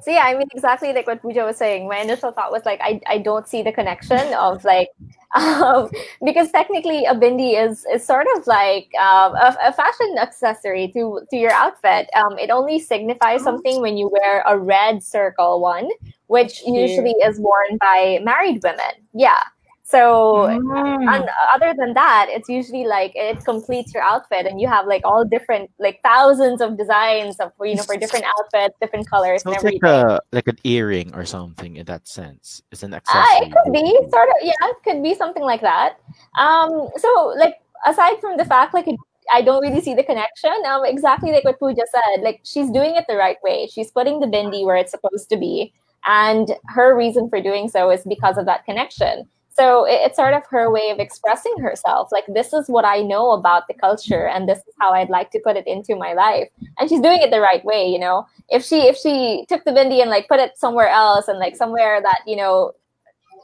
So 0.00 0.10
yeah, 0.10 0.24
I 0.24 0.36
mean 0.36 0.48
exactly 0.52 0.92
like 0.92 1.06
what 1.06 1.22
Pooja 1.22 1.44
was 1.44 1.56
saying. 1.56 1.88
My 1.88 1.98
initial 1.98 2.30
thought 2.30 2.52
was 2.52 2.64
like 2.64 2.80
I, 2.82 3.00
I 3.06 3.18
don't 3.18 3.48
see 3.48 3.62
the 3.62 3.72
connection 3.72 4.34
of 4.34 4.64
like 4.64 4.88
um, 5.34 5.90
because 6.24 6.52
technically 6.52 7.04
a 7.06 7.14
bindi 7.14 7.60
is 7.60 7.84
is 7.92 8.06
sort 8.06 8.26
of 8.36 8.46
like 8.46 8.90
um, 9.00 9.34
a, 9.34 9.56
a, 9.64 9.72
fashion 9.72 10.16
accessory 10.20 10.92
to 10.92 11.20
to 11.30 11.36
your 11.36 11.50
outfit. 11.52 12.08
Um, 12.14 12.38
it 12.38 12.50
only 12.50 12.78
signifies 12.78 13.40
Oh. 13.40 13.44
something 13.44 13.80
when 13.80 13.96
you 13.96 14.08
wear 14.12 14.44
a 14.46 14.56
red 14.56 15.02
circle 15.02 15.60
one, 15.60 15.88
which 16.28 16.62
usually 16.66 17.14
is 17.24 17.40
worn 17.40 17.78
by 17.80 18.20
married 18.22 18.62
women. 18.62 18.94
Yeah. 19.12 19.42
So 19.86 20.48
Mm. 20.48 21.14
and 21.14 21.28
other 21.54 21.74
than 21.76 21.92
that, 21.92 22.28
it's 22.30 22.48
usually 22.48 22.86
like 22.86 23.12
it 23.14 23.44
completes 23.44 23.92
your 23.92 24.02
outfit, 24.02 24.46
and 24.46 24.58
you 24.58 24.66
have 24.66 24.86
like 24.86 25.02
all 25.04 25.24
different, 25.26 25.70
like 25.78 26.00
thousands 26.02 26.62
of 26.62 26.78
designs 26.78 27.38
of 27.38 27.52
you 27.60 27.76
know 27.76 27.82
for 27.84 27.96
different 27.98 28.24
outfits, 28.24 28.74
different 28.80 29.04
colors, 29.08 29.42
So 29.42 29.50
and 29.50 29.56
it's 29.56 29.64
like 29.64 29.84
everything. 29.84 30.16
a 30.16 30.20
like 30.32 30.48
an 30.48 30.56
earring 30.64 31.14
or 31.14 31.26
something 31.26 31.76
in 31.76 31.84
that 31.84 32.08
sense. 32.08 32.62
It's 32.72 32.82
an 32.82 32.94
Uh, 32.94 32.96
accessory. 32.96 33.46
it 33.46 33.52
could 33.52 33.72
be 33.76 33.86
sort 34.10 34.28
of 34.32 34.36
yeah, 34.40 34.56
it 34.72 34.76
could 34.84 35.02
be 35.02 35.14
something 35.14 35.42
like 35.44 35.60
that. 35.60 36.00
Um, 36.40 36.88
so 36.96 37.34
like 37.36 37.60
aside 37.86 38.16
from 38.24 38.38
the 38.38 38.46
fact 38.46 38.72
like 38.72 38.88
it, 38.88 38.96
I 39.32 39.42
don't 39.42 39.60
really 39.60 39.82
see 39.84 39.92
the 39.94 40.02
connection. 40.02 40.56
Um, 40.66 40.86
exactly 40.86 41.30
like 41.30 41.44
what 41.44 41.58
Pooja 41.60 41.84
said, 41.92 42.22
like 42.22 42.40
she's 42.42 42.70
doing 42.70 42.96
it 42.96 43.04
the 43.06 43.16
right 43.16 43.36
way. 43.44 43.68
She's 43.68 43.90
putting 43.92 44.20
the 44.20 44.26
bindi 44.32 44.64
where 44.64 44.76
it's 44.76 44.92
supposed 44.96 45.28
to 45.28 45.36
be, 45.36 45.74
and 46.06 46.56
her 46.72 46.96
reason 46.96 47.28
for 47.28 47.40
doing 47.42 47.68
so 47.68 47.90
is 47.90 48.00
because 48.08 48.38
of 48.38 48.46
that 48.46 48.64
connection. 48.64 49.28
So 49.54 49.84
it, 49.84 50.00
it's 50.02 50.16
sort 50.16 50.34
of 50.34 50.42
her 50.50 50.70
way 50.70 50.90
of 50.90 50.98
expressing 50.98 51.56
herself. 51.58 52.10
Like 52.10 52.24
this 52.28 52.52
is 52.52 52.68
what 52.68 52.84
I 52.84 53.02
know 53.02 53.30
about 53.30 53.68
the 53.68 53.74
culture, 53.74 54.26
and 54.26 54.48
this 54.48 54.58
is 54.58 54.74
how 54.80 54.90
I'd 54.90 55.10
like 55.10 55.30
to 55.30 55.40
put 55.40 55.56
it 55.56 55.66
into 55.66 55.94
my 55.96 56.12
life. 56.12 56.48
And 56.78 56.88
she's 56.88 57.00
doing 57.00 57.20
it 57.20 57.30
the 57.30 57.40
right 57.40 57.64
way. 57.64 57.86
You 57.86 57.98
know, 57.98 58.26
if 58.48 58.64
she 58.64 58.82
if 58.82 58.96
she 58.96 59.46
took 59.48 59.64
the 59.64 59.70
bindi 59.70 60.00
and 60.00 60.10
like 60.10 60.28
put 60.28 60.40
it 60.40 60.58
somewhere 60.58 60.88
else 60.88 61.28
and 61.28 61.38
like 61.38 61.56
somewhere 61.56 62.00
that 62.02 62.20
you 62.26 62.36
know 62.36 62.72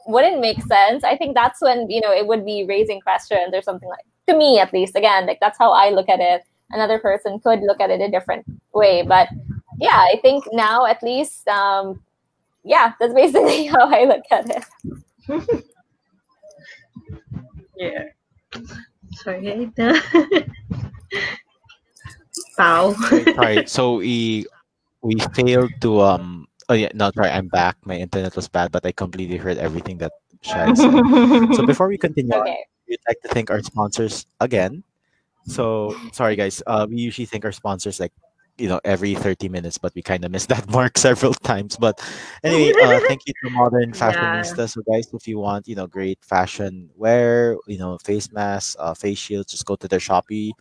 wouldn't 0.06 0.40
make 0.40 0.62
sense, 0.64 1.04
I 1.04 1.16
think 1.16 1.34
that's 1.34 1.60
when 1.60 1.88
you 1.88 2.00
know 2.00 2.12
it 2.12 2.26
would 2.26 2.44
be 2.44 2.64
raising 2.64 3.00
questions 3.00 3.54
or 3.54 3.62
something 3.62 3.88
like 3.88 4.04
to 4.28 4.36
me 4.36 4.58
at 4.58 4.72
least. 4.72 4.96
Again, 4.96 5.26
like 5.26 5.38
that's 5.40 5.58
how 5.58 5.70
I 5.70 5.90
look 5.90 6.08
at 6.08 6.20
it. 6.20 6.42
Another 6.70 6.98
person 6.98 7.38
could 7.40 7.60
look 7.60 7.80
at 7.80 7.90
it 7.90 8.00
a 8.00 8.10
different 8.10 8.44
way, 8.72 9.02
but 9.02 9.28
yeah, 9.80 9.96
I 9.96 10.18
think 10.22 10.44
now 10.52 10.84
at 10.86 11.02
least, 11.02 11.48
um, 11.48 12.02
yeah, 12.64 12.92
that's 13.00 13.14
basically 13.22 13.66
how 13.66 13.88
I 13.88 14.04
look 14.04 14.22
at 14.30 14.64
it. 15.28 15.64
Yeah. 17.80 18.12
Sorry. 19.24 19.72
Pow. 22.56 22.92
Sorry, 22.92 23.24
sorry. 23.34 23.58
So 23.66 23.96
we 24.04 24.44
we 25.02 25.16
failed 25.32 25.72
to 25.80 26.00
um. 26.04 26.46
Oh 26.68 26.74
yeah, 26.76 26.92
no, 26.94 27.10
sorry. 27.16 27.30
I'm 27.32 27.48
back. 27.48 27.76
My 27.84 27.96
internet 27.96 28.36
was 28.36 28.46
bad, 28.48 28.70
but 28.70 28.84
I 28.84 28.92
completely 28.92 29.36
heard 29.40 29.56
everything 29.58 29.98
that 29.98 30.12
Shai 30.42 30.72
said. 30.74 30.92
So 31.56 31.66
before 31.66 31.88
we 31.88 31.98
continue, 31.98 32.36
Okay. 32.36 32.60
we'd 32.86 33.00
like 33.08 33.20
to 33.22 33.28
thank 33.32 33.50
our 33.50 33.62
sponsors 33.64 34.26
again. 34.38 34.84
So 35.48 35.96
sorry, 36.12 36.36
guys. 36.36 36.62
Uh, 36.66 36.86
we 36.88 37.00
usually 37.00 37.26
thank 37.26 37.44
our 37.44 37.52
sponsors 37.52 37.98
like 37.98 38.12
you 38.60 38.68
know 38.68 38.80
every 38.84 39.14
30 39.14 39.48
minutes, 39.48 39.78
but 39.78 39.94
we 39.94 40.02
kind 40.02 40.24
of 40.24 40.30
missed 40.30 40.48
that 40.50 40.68
mark 40.76 40.98
several 40.98 41.34
times. 41.34 41.76
But 41.76 42.00
anyway, 42.44 42.72
uh, 42.82 43.00
thank 43.08 43.22
you 43.26 43.34
to 43.44 43.50
Modern 43.50 43.92
Fashionista. 43.92 44.68
So 44.68 44.82
guys, 44.82 45.08
if 45.12 45.26
you 45.26 45.38
want 45.38 45.66
you 45.66 45.74
know 45.74 45.86
great 45.86 46.18
fashion 46.22 46.90
wear, 46.96 47.56
you 47.66 47.78
know 47.78 47.98
face 47.98 48.30
masks, 48.32 48.76
uh, 48.78 48.94
face 48.94 49.18
shields, 49.18 49.52
just 49.52 49.66
go 49.66 49.76
to 49.76 49.88
their 49.88 50.00
Shopee 50.00 50.52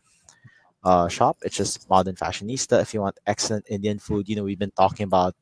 uh, 0.84 1.08
shop. 1.08 1.38
It's 1.44 1.58
just 1.58 1.90
Modern 1.90 2.16
Fashionista. 2.16 2.82
If 2.82 2.94
you 2.94 3.02
want 3.02 3.20
excellent 3.28 3.66
Indian 3.70 4.00
food, 4.00 4.30
you 4.30 4.36
know 4.36 4.44
we've 4.44 4.60
been 4.60 4.72
talking 4.72 5.04
about 5.04 5.36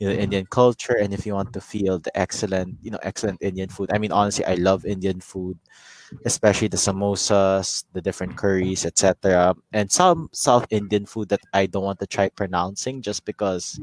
you 0.00 0.08
know 0.08 0.14
mm-hmm. 0.14 0.22
Indian 0.22 0.46
culture, 0.46 0.96
and 0.96 1.12
if 1.12 1.26
you 1.26 1.34
want 1.34 1.52
to 1.52 1.60
feel 1.60 2.00
the 2.00 2.10
excellent 2.18 2.76
you 2.82 2.90
know 2.90 2.98
excellent 3.02 3.38
Indian 3.40 3.68
food. 3.68 3.92
I 3.92 3.98
mean, 3.98 4.10
honestly, 4.10 4.44
I 4.44 4.54
love 4.54 4.84
Indian 4.84 5.20
food, 5.20 5.58
especially 6.24 6.68
the 6.68 6.80
samosas, 6.80 7.84
the 7.92 8.00
different 8.00 8.36
curries, 8.36 8.86
etc. 8.86 9.54
And 9.72 9.92
some 9.92 10.30
South 10.32 10.66
Indian 10.70 11.04
food 11.04 11.28
that 11.28 11.44
I 11.52 11.66
don't 11.66 11.84
want 11.84 12.00
to 12.00 12.06
try 12.08 12.30
pronouncing 12.30 13.02
just 13.02 13.24
because 13.24 13.78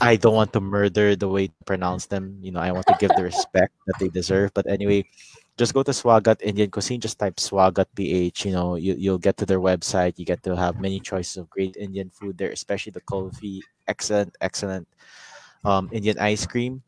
I 0.00 0.16
don't 0.16 0.34
want 0.34 0.52
to 0.54 0.60
murder 0.60 1.16
the 1.16 1.28
way 1.28 1.48
to 1.48 1.64
pronounce 1.66 2.06
them. 2.06 2.38
You 2.40 2.52
know, 2.52 2.60
I 2.60 2.72
want 2.72 2.86
to 2.86 2.96
give 2.98 3.10
the 3.16 3.22
respect 3.22 3.74
that 3.86 3.98
they 4.00 4.08
deserve. 4.08 4.54
But 4.54 4.66
anyway, 4.66 5.04
just 5.58 5.74
go 5.74 5.82
to 5.82 5.90
Swagat 5.90 6.40
Indian 6.40 6.70
Cuisine. 6.70 7.00
Just 7.00 7.18
type 7.18 7.36
Swagat 7.36 7.86
PH. 7.94 8.46
You 8.46 8.52
know, 8.52 8.76
you, 8.76 8.94
you'll 8.94 9.18
get 9.18 9.36
to 9.38 9.46
their 9.46 9.60
website. 9.60 10.14
You 10.16 10.24
get 10.24 10.42
to 10.44 10.56
have 10.56 10.80
many 10.80 11.00
choices 11.00 11.36
of 11.36 11.50
great 11.50 11.76
Indian 11.76 12.08
food 12.08 12.38
there, 12.38 12.50
especially 12.50 12.92
the 12.92 13.02
kulfi. 13.02 13.60
Excellent, 13.88 14.36
excellent 14.40 14.86
um, 15.64 15.90
Indian 15.92 16.18
ice 16.18 16.46
cream. 16.46 16.82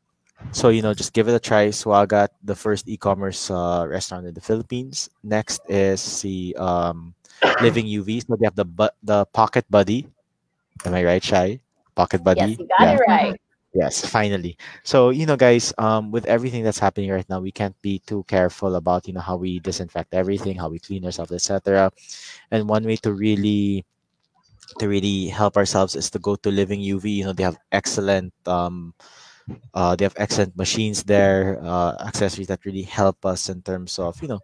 So, 0.53 0.71
you 0.71 0.81
know, 0.81 0.95
just 0.95 1.13
give 1.13 1.29
it 1.29 1.35
a 1.35 1.43
try. 1.43 1.69
Swagat, 1.69 2.29
the 2.45 2.55
first 2.55 2.89
e 2.89 2.97
commerce 2.97 3.51
uh, 3.51 3.85
restaurant 3.87 4.27
in 4.27 4.33
the 4.33 4.41
Philippines. 4.41 5.11
Next 5.23 5.61
is 5.69 6.23
the 6.23 6.57
um, 6.57 7.13
Living 7.61 7.85
UV. 7.85 8.25
So 8.25 8.37
they 8.37 8.47
have 8.47 8.57
the, 8.57 8.93
the 9.03 9.27
Pocket 9.27 9.67
Buddy. 9.69 10.07
Am 10.87 10.95
I 10.95 11.05
right, 11.05 11.23
Shai? 11.23 11.61
Pocket 11.95 12.25
Buddy. 12.25 12.41
Yes, 12.41 12.59
you 12.59 12.69
got 12.79 12.95
it 12.95 13.01
right. 13.07 13.41
Yes, 13.73 14.05
finally. 14.05 14.59
So, 14.83 15.11
you 15.11 15.27
know, 15.27 15.37
guys, 15.37 15.73
um, 15.79 16.11
with 16.11 16.27
everything 16.27 16.65
that's 16.65 16.79
happening 16.81 17.11
right 17.11 17.29
now, 17.31 17.39
we 17.41 17.53
can't 17.53 17.77
be 17.83 18.01
too 18.01 18.25
careful 18.27 18.75
about, 18.75 19.07
you 19.07 19.15
know, 19.15 19.21
how 19.21 19.37
we 19.37 19.61
disinfect 19.61 20.13
everything, 20.13 20.57
how 20.57 20.69
we 20.69 20.81
clean 20.81 21.05
ourselves, 21.05 21.31
etc. 21.31 21.93
And 22.51 22.69
one 22.69 22.83
way 22.85 22.97
to 23.07 23.13
really 23.15 23.85
to 24.79 24.89
really 24.89 25.29
help 25.29 25.57
ourselves 25.57 25.97
is 25.97 26.11
to 26.13 26.19
go 26.21 26.37
to 26.37 26.51
Living 26.51 26.81
UV. 26.83 27.11
You 27.11 27.25
know, 27.27 27.33
they 27.35 27.45
have 27.45 27.59
excellent 27.73 28.33
um 28.47 28.95
uh 29.75 29.97
they 29.97 30.05
have 30.05 30.17
excellent 30.19 30.57
machines 30.57 31.05
there, 31.05 31.59
uh 31.65 31.97
accessories 32.07 32.49
that 32.49 32.65
really 32.67 32.83
help 32.85 33.25
us 33.27 33.49
in 33.49 33.63
terms 33.63 33.99
of, 33.99 34.21
you 34.23 34.29
know, 34.29 34.41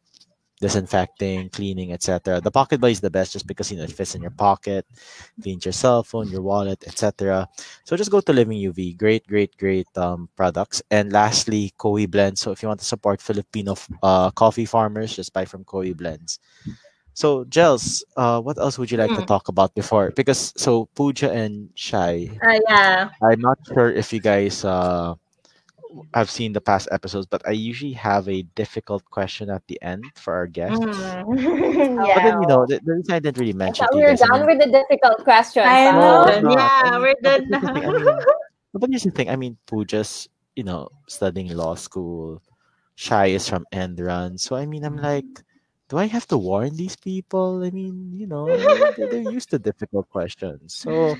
disinfecting, 0.60 1.50
cleaning, 1.50 1.92
etc. 1.92 2.40
The 2.40 2.50
pocket 2.50 2.80
buddy 2.80 2.92
is 2.92 3.00
the 3.00 3.10
best 3.10 3.32
just 3.32 3.46
because 3.46 3.70
you 3.70 3.76
know 3.78 3.84
it 3.84 3.92
fits 3.92 4.14
in 4.14 4.22
your 4.22 4.30
pocket, 4.32 4.86
cleans 5.42 5.64
your 5.64 5.72
cell 5.72 6.02
phone, 6.02 6.30
your 6.30 6.42
wallet, 6.42 6.84
etc. 6.86 7.48
So 7.84 7.96
just 7.96 8.10
go 8.10 8.20
to 8.20 8.32
Living 8.32 8.58
UV. 8.58 8.94
Great, 8.94 9.26
great, 9.26 9.56
great 9.58 9.88
um, 9.96 10.28
products. 10.36 10.82
And 10.90 11.12
lastly, 11.12 11.72
Koi 11.76 12.06
Blends. 12.06 12.40
So 12.40 12.52
if 12.52 12.62
you 12.62 12.68
want 12.68 12.80
to 12.80 12.86
support 12.86 13.20
Filipino 13.20 13.76
uh, 14.02 14.30
coffee 14.30 14.66
farmers, 14.66 15.14
just 15.16 15.32
buy 15.32 15.44
from 15.44 15.64
Koi 15.64 15.94
Blends. 15.94 16.38
So 17.14 17.44
Gels, 17.44 18.04
uh, 18.16 18.40
what 18.40 18.58
else 18.58 18.78
would 18.78 18.90
you 18.90 18.98
like 18.98 19.14
to 19.14 19.22
Mm. 19.22 19.26
talk 19.26 19.48
about 19.48 19.74
before? 19.74 20.12
Because 20.14 20.52
so 20.56 20.86
Pooja 20.94 21.30
and 21.32 21.70
Shai, 21.74 22.42
Uh, 22.42 22.58
yeah. 22.68 23.10
I'm 23.22 23.40
not 23.40 23.58
sure 23.72 23.90
if 23.90 24.12
you 24.12 24.20
guys 24.20 24.64
uh, 24.64 25.14
have 26.14 26.30
seen 26.30 26.52
the 26.52 26.60
past 26.60 26.88
episodes, 26.90 27.26
but 27.26 27.42
I 27.46 27.52
usually 27.52 27.92
have 27.92 28.28
a 28.28 28.42
difficult 28.54 29.04
question 29.10 29.50
at 29.50 29.66
the 29.68 29.80
end 29.82 30.04
for 30.14 30.34
our 30.34 30.46
guests. 30.46 30.78
Mm. 30.78 31.96
But 32.14 32.22
then 32.22 32.42
you 32.42 32.48
know, 32.48 32.66
the, 32.66 32.80
the 32.84 32.94
reason 32.94 33.14
I 33.14 33.18
didn't 33.18 33.38
really 33.38 33.52
mention. 33.52 33.86
We 33.92 34.00
we're 34.00 34.10
were 34.10 34.16
guys. 34.16 34.22
I 34.22 34.26
done 34.26 34.46
mean, 34.46 34.58
with 34.58 34.66
the 34.66 34.72
difficult 34.72 35.24
questions. 35.24 35.66
I 35.66 35.90
know. 35.90 36.24
we're. 36.26 36.50
Yeah, 36.50 36.98
we're 36.98 37.14
done 37.22 37.46
but 37.50 37.60
here's 37.60 37.74
the 37.74 37.80
thing, 37.80 37.80
I 37.80 37.80
mean, 37.80 38.04
no, 38.04 38.20
but 38.80 38.90
here's 38.90 39.04
the 39.04 39.10
thing. 39.10 39.30
I 39.30 39.36
mean, 39.36 39.56
Pooja's, 39.66 40.28
you 40.54 40.64
know, 40.64 40.88
studying 41.08 41.48
law 41.56 41.74
school. 41.74 42.42
Shai 42.94 43.26
is 43.26 43.48
from 43.48 43.66
Endron. 43.72 44.40
So, 44.40 44.56
I 44.56 44.64
mean, 44.64 44.84
I'm 44.84 44.96
like, 44.96 45.28
do 45.88 45.98
I 45.98 46.06
have 46.06 46.26
to 46.28 46.38
warn 46.38 46.76
these 46.76 46.96
people? 46.96 47.62
I 47.64 47.70
mean, 47.70 48.12
you 48.12 48.26
know, 48.26 48.46
they're, 48.46 49.08
they're 49.08 49.32
used 49.32 49.50
to 49.50 49.58
difficult 49.58 50.08
questions. 50.08 50.74
So, 50.74 51.16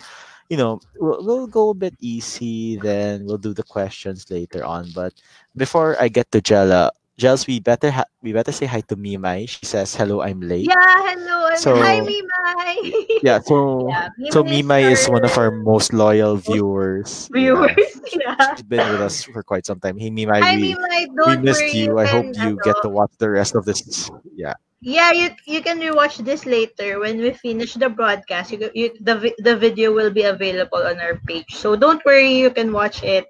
you 0.48 0.56
know, 0.56 0.80
we'll, 0.98 1.24
we'll 1.24 1.46
go 1.46 1.70
a 1.70 1.74
bit 1.74 1.94
easy, 2.00 2.76
then 2.76 3.24
we'll 3.26 3.38
do 3.38 3.54
the 3.54 3.62
questions 3.62 4.30
later 4.30 4.64
on. 4.64 4.90
But 4.94 5.14
before 5.56 5.96
I 6.00 6.08
get 6.08 6.30
to 6.32 6.40
Jella, 6.40 6.92
Jels, 7.16 7.46
we 7.48 7.60
better 7.64 7.90
ha- 7.90 8.04
we 8.20 8.32
better 8.36 8.52
say 8.52 8.66
hi 8.68 8.84
to 8.92 8.96
Mimai. 8.96 9.48
She 9.48 9.64
says, 9.64 9.96
"Hello, 9.96 10.20
I'm 10.20 10.36
late." 10.44 10.68
Yeah, 10.68 10.76
hello. 11.08 11.56
So- 11.56 11.80
Hi, 11.80 12.04
Mimai. 12.04 12.76
Yeah, 13.24 13.40
so 13.40 13.88
Yeah, 13.88 14.08
so 14.28 14.44
Mimai 14.44 14.84
Mimai 14.84 14.92
is 14.92 15.08
one 15.08 15.24
of 15.24 15.32
our 15.40 15.48
most 15.50 15.96
loyal 15.96 16.36
viewers. 16.36 17.28
viewers. 17.32 17.72
Yeah. 18.12 18.36
Yeah. 18.36 18.54
She's 18.60 18.68
been 18.68 18.84
with 18.92 19.00
us 19.00 19.24
for 19.24 19.40
quite 19.42 19.64
some 19.64 19.80
time. 19.80 19.96
Hey 19.96 20.12
Mimai, 20.12 20.44
Hi, 20.44 20.56
we, 20.60 20.76
Mimai. 20.76 21.08
we 21.08 21.36
missed 21.40 21.72
you. 21.72 21.96
I 21.96 22.04
hope 22.04 22.36
you 22.36 22.60
get 22.60 22.76
to 22.84 22.92
watch 22.92 23.12
the 23.16 23.30
rest 23.32 23.56
of 23.56 23.64
this. 23.64 24.10
Yeah. 24.36 24.52
Yeah, 24.84 25.10
you 25.16 25.32
you 25.48 25.64
can 25.64 25.80
rewatch 25.80 26.20
this 26.20 26.44
later 26.44 27.00
when 27.00 27.16
we 27.16 27.32
finish 27.32 27.74
the 27.80 27.88
broadcast. 27.88 28.52
You, 28.52 28.68
you 28.76 28.92
the 29.00 29.32
the 29.40 29.56
video 29.56 29.88
will 29.96 30.12
be 30.12 30.28
available 30.28 30.84
on 30.84 31.00
our 31.00 31.16
page. 31.24 31.48
So 31.56 31.80
don't 31.80 32.04
worry, 32.04 32.36
you 32.36 32.52
can 32.52 32.76
watch 32.76 33.00
it. 33.00 33.24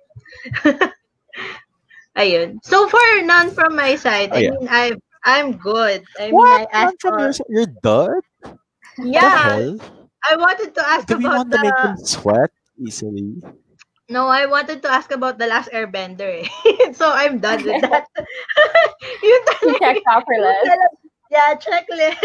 Ayun. 2.17 2.59
So 2.65 2.89
far, 2.89 3.23
none 3.23 3.51
from 3.51 3.77
my 3.77 3.95
side. 3.97 4.31
Oh, 4.31 4.37
I 4.37 4.41
yeah. 4.41 4.51
mean, 4.51 4.69
I 4.71 4.93
I'm 5.25 5.57
good. 5.59 6.05
I 6.19 6.33
mean, 6.33 6.39
What? 6.39 6.53
I 6.53 6.67
asked 6.73 7.01
From 7.01 7.19
your, 7.19 7.33
for, 7.33 7.47
you're 7.49 7.67
done? 7.83 8.21
Yeah. 8.99 9.61
I 10.29 10.37
wanted 10.37 10.75
to 10.75 10.87
ask 10.89 11.09
Do 11.09 11.17
we 11.17 11.29
about 11.29 11.31
want 11.31 11.51
to 11.53 11.59
the 11.59 11.59
make 11.59 11.81
them 11.81 11.97
sweat 11.97 12.51
easily? 12.79 13.41
no. 14.09 14.27
I 14.29 14.47
wanted 14.47 14.83
to 14.83 14.91
ask 14.91 15.11
about 15.13 15.39
the 15.39 15.47
last 15.47 15.71
Airbender. 15.73 16.45
Eh. 16.45 16.93
so 16.93 17.11
I'm 17.13 17.39
done 17.39 17.65
with 17.65 17.81
that. 17.81 18.05
you 19.23 19.45
You 19.63 19.73
checked 19.79 20.03
off 20.09 20.25
her 20.27 20.41
list. 20.41 20.73
yeah, 21.31 21.55
checklist. 21.57 22.23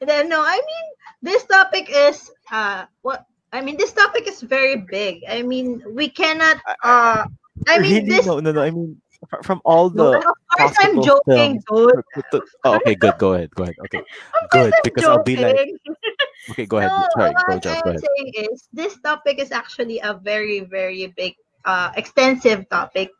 and 0.00 0.08
then 0.08 0.28
no, 0.28 0.42
I 0.42 0.56
mean 0.56 0.86
this 1.22 1.44
topic 1.44 1.88
is 1.90 2.30
uh 2.50 2.84
what 3.02 3.24
I 3.52 3.60
mean 3.60 3.76
this 3.76 3.92
topic 3.92 4.26
is 4.28 4.40
very 4.42 4.76
big. 4.90 5.22
I 5.28 5.42
mean 5.42 5.82
we 5.94 6.08
cannot 6.08 6.58
uh 6.82 7.24
I 7.68 7.78
mean 7.78 8.04
really? 8.04 8.06
this 8.06 8.26
No, 8.26 8.40
no, 8.40 8.52
no. 8.52 8.62
I 8.62 8.70
mean, 8.70 9.00
fr- 9.28 9.42
from 9.42 9.60
all 9.64 9.90
the. 9.90 10.02
No, 10.02 10.18
of 10.18 10.34
course 10.58 10.76
I'm 10.80 11.00
joking, 11.02 11.60
films. 11.60 11.64
dude. 11.68 12.04
to- 12.14 12.24
to- 12.32 12.46
oh, 12.64 12.76
okay, 12.76 12.94
good. 12.94 13.16
Go 13.18 13.34
ahead. 13.34 13.50
Go 13.54 13.64
ahead. 13.64 13.76
Okay, 13.86 14.02
Of 14.42 14.50
course 14.50 14.70
good. 14.70 14.74
I'm 14.74 14.80
Because 14.84 15.04
I'll 15.04 15.22
be 15.22 15.36
like, 15.36 15.56
joking. 15.56 15.78
okay, 16.50 16.66
go 16.66 16.76
ahead. 16.82 16.90
No, 16.90 17.06
Sorry, 17.16 17.32
go, 17.34 17.42
what 17.46 17.62
Go 17.62 17.70
I'm 17.70 17.86
ahead. 17.86 18.00
saying 18.00 18.32
is 18.50 18.68
this 18.72 18.98
topic 19.00 19.38
is 19.38 19.52
actually 19.52 20.00
a 20.00 20.14
very, 20.14 20.60
very 20.60 21.06
big, 21.16 21.34
uh, 21.64 21.92
extensive 21.96 22.68
topic. 22.68 23.10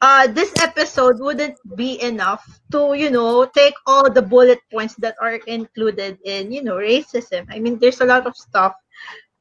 Uh, 0.00 0.26
this 0.28 0.52
episode 0.62 1.18
wouldn't 1.20 1.56
be 1.76 2.00
enough 2.02 2.42
to, 2.72 2.94
you 2.94 3.10
know, 3.10 3.44
take 3.44 3.74
all 3.86 4.08
the 4.10 4.22
bullet 4.22 4.58
points 4.72 4.94
that 4.96 5.14
are 5.20 5.34
included 5.46 6.18
in, 6.24 6.50
you 6.50 6.62
know, 6.62 6.76
racism. 6.76 7.44
I 7.50 7.58
mean, 7.58 7.78
there's 7.78 8.00
a 8.00 8.06
lot 8.06 8.26
of 8.26 8.36
stuff 8.36 8.72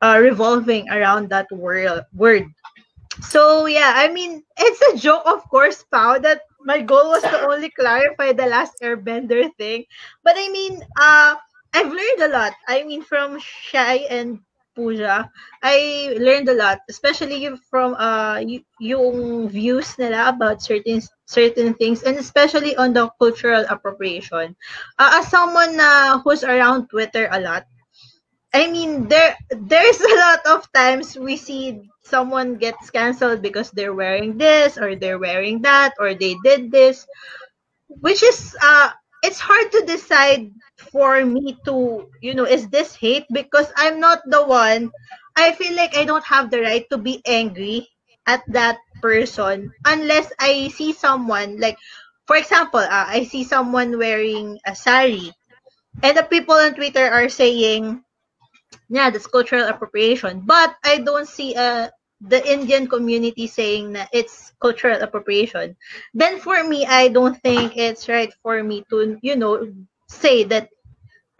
uh, 0.01 0.19
revolving 0.21 0.89
around 0.89 1.29
that 1.29 1.47
word. 1.51 2.03
Word. 2.13 2.45
So 3.21 3.65
yeah, 3.65 3.93
I 3.95 4.09
mean, 4.11 4.43
it's 4.57 4.81
a 4.93 4.97
joke, 4.97 5.23
of 5.25 5.43
course, 5.49 5.83
Pao, 5.91 6.19
that 6.19 6.41
my 6.61 6.81
goal 6.81 7.09
was 7.09 7.23
to 7.23 7.39
only 7.47 7.69
clarify 7.71 8.33
the 8.33 8.45
last 8.47 8.73
Airbender 8.83 9.49
thing. 9.57 9.85
But 10.23 10.35
I 10.37 10.49
mean, 10.49 10.81
uh, 10.99 11.35
I've 11.73 11.91
learned 11.91 12.21
a 12.21 12.29
lot. 12.29 12.53
I 12.67 12.83
mean, 12.83 13.01
from 13.03 13.39
Shai 13.39 14.05
and 14.09 14.39
Pooja, 14.75 15.29
I 15.63 16.15
learned 16.19 16.49
a 16.49 16.53
lot, 16.55 16.79
especially 16.89 17.47
from 17.69 17.93
uh 17.95 18.39
y- 18.41 18.63
yung 18.79 19.49
views 19.49 19.97
nila 19.99 20.29
about 20.29 20.61
certain 20.63 21.01
certain 21.27 21.73
things, 21.75 22.03
and 22.03 22.17
especially 22.17 22.75
on 22.77 22.93
the 22.93 23.09
cultural 23.19 23.65
appropriation. 23.69 24.55
Uh, 24.97 25.19
as 25.19 25.27
someone 25.27 25.75
uh, 25.79 26.19
who's 26.23 26.43
around 26.43 26.87
Twitter 26.89 27.27
a 27.31 27.39
lot, 27.39 27.65
I 28.53 28.67
mean, 28.69 29.07
there 29.07 29.37
there's 29.49 30.01
a 30.01 30.15
lot 30.15 30.41
of 30.45 30.71
times 30.73 31.17
we 31.17 31.37
see 31.37 31.81
someone 32.03 32.55
gets 32.57 32.89
canceled 32.89 33.41
because 33.41 33.71
they're 33.71 33.93
wearing 33.93 34.37
this 34.37 34.77
or 34.77 34.95
they're 34.95 35.19
wearing 35.19 35.61
that 35.63 35.93
or 35.99 36.13
they 36.13 36.35
did 36.43 36.71
this, 36.71 37.05
which 37.89 38.23
is 38.23 38.55
uh 38.61 38.89
it's 39.23 39.39
hard 39.39 39.71
to 39.71 39.85
decide 39.85 40.51
for 40.91 41.25
me 41.25 41.57
to 41.65 42.07
you 42.21 42.33
know 42.33 42.45
is 42.45 42.69
this 42.69 42.95
hate 42.95 43.25
because 43.31 43.71
I'm 43.77 43.99
not 43.99 44.21
the 44.25 44.43
one. 44.45 44.91
I 45.35 45.53
feel 45.53 45.75
like 45.75 45.95
I 45.95 46.05
don't 46.05 46.25
have 46.25 46.49
the 46.51 46.61
right 46.61 46.85
to 46.91 46.97
be 46.97 47.21
angry 47.25 47.87
at 48.27 48.43
that 48.49 48.77
person 49.01 49.71
unless 49.85 50.31
I 50.39 50.69
see 50.69 50.93
someone 50.93 51.59
like 51.59 51.77
for 52.27 52.35
example, 52.35 52.79
uh, 52.81 53.05
I 53.09 53.25
see 53.25 53.43
someone 53.43 53.97
wearing 53.97 54.59
a 54.65 54.75
sari 54.75 55.33
and 56.03 56.17
the 56.17 56.23
people 56.23 56.55
on 56.55 56.75
Twitter 56.75 57.05
are 57.05 57.29
saying 57.29 58.03
yeah, 58.89 59.09
that's 59.09 59.27
cultural 59.27 59.67
appropriation. 59.67 60.41
But 60.45 60.75
I 60.83 60.99
don't 60.99 61.27
see 61.27 61.55
uh, 61.55 61.89
the 62.21 62.41
Indian 62.51 62.87
community 62.87 63.47
saying 63.47 63.93
that 63.93 64.09
it's 64.13 64.53
cultural 64.61 65.01
appropriation. 65.01 65.75
Then 66.13 66.39
for 66.39 66.63
me, 66.63 66.85
I 66.85 67.09
don't 67.09 67.37
think 67.41 67.77
it's 67.77 68.09
right 68.09 68.33
for 68.43 68.63
me 68.63 68.83
to, 68.89 69.17
you 69.21 69.35
know, 69.35 69.67
say 70.07 70.43
that 70.45 70.69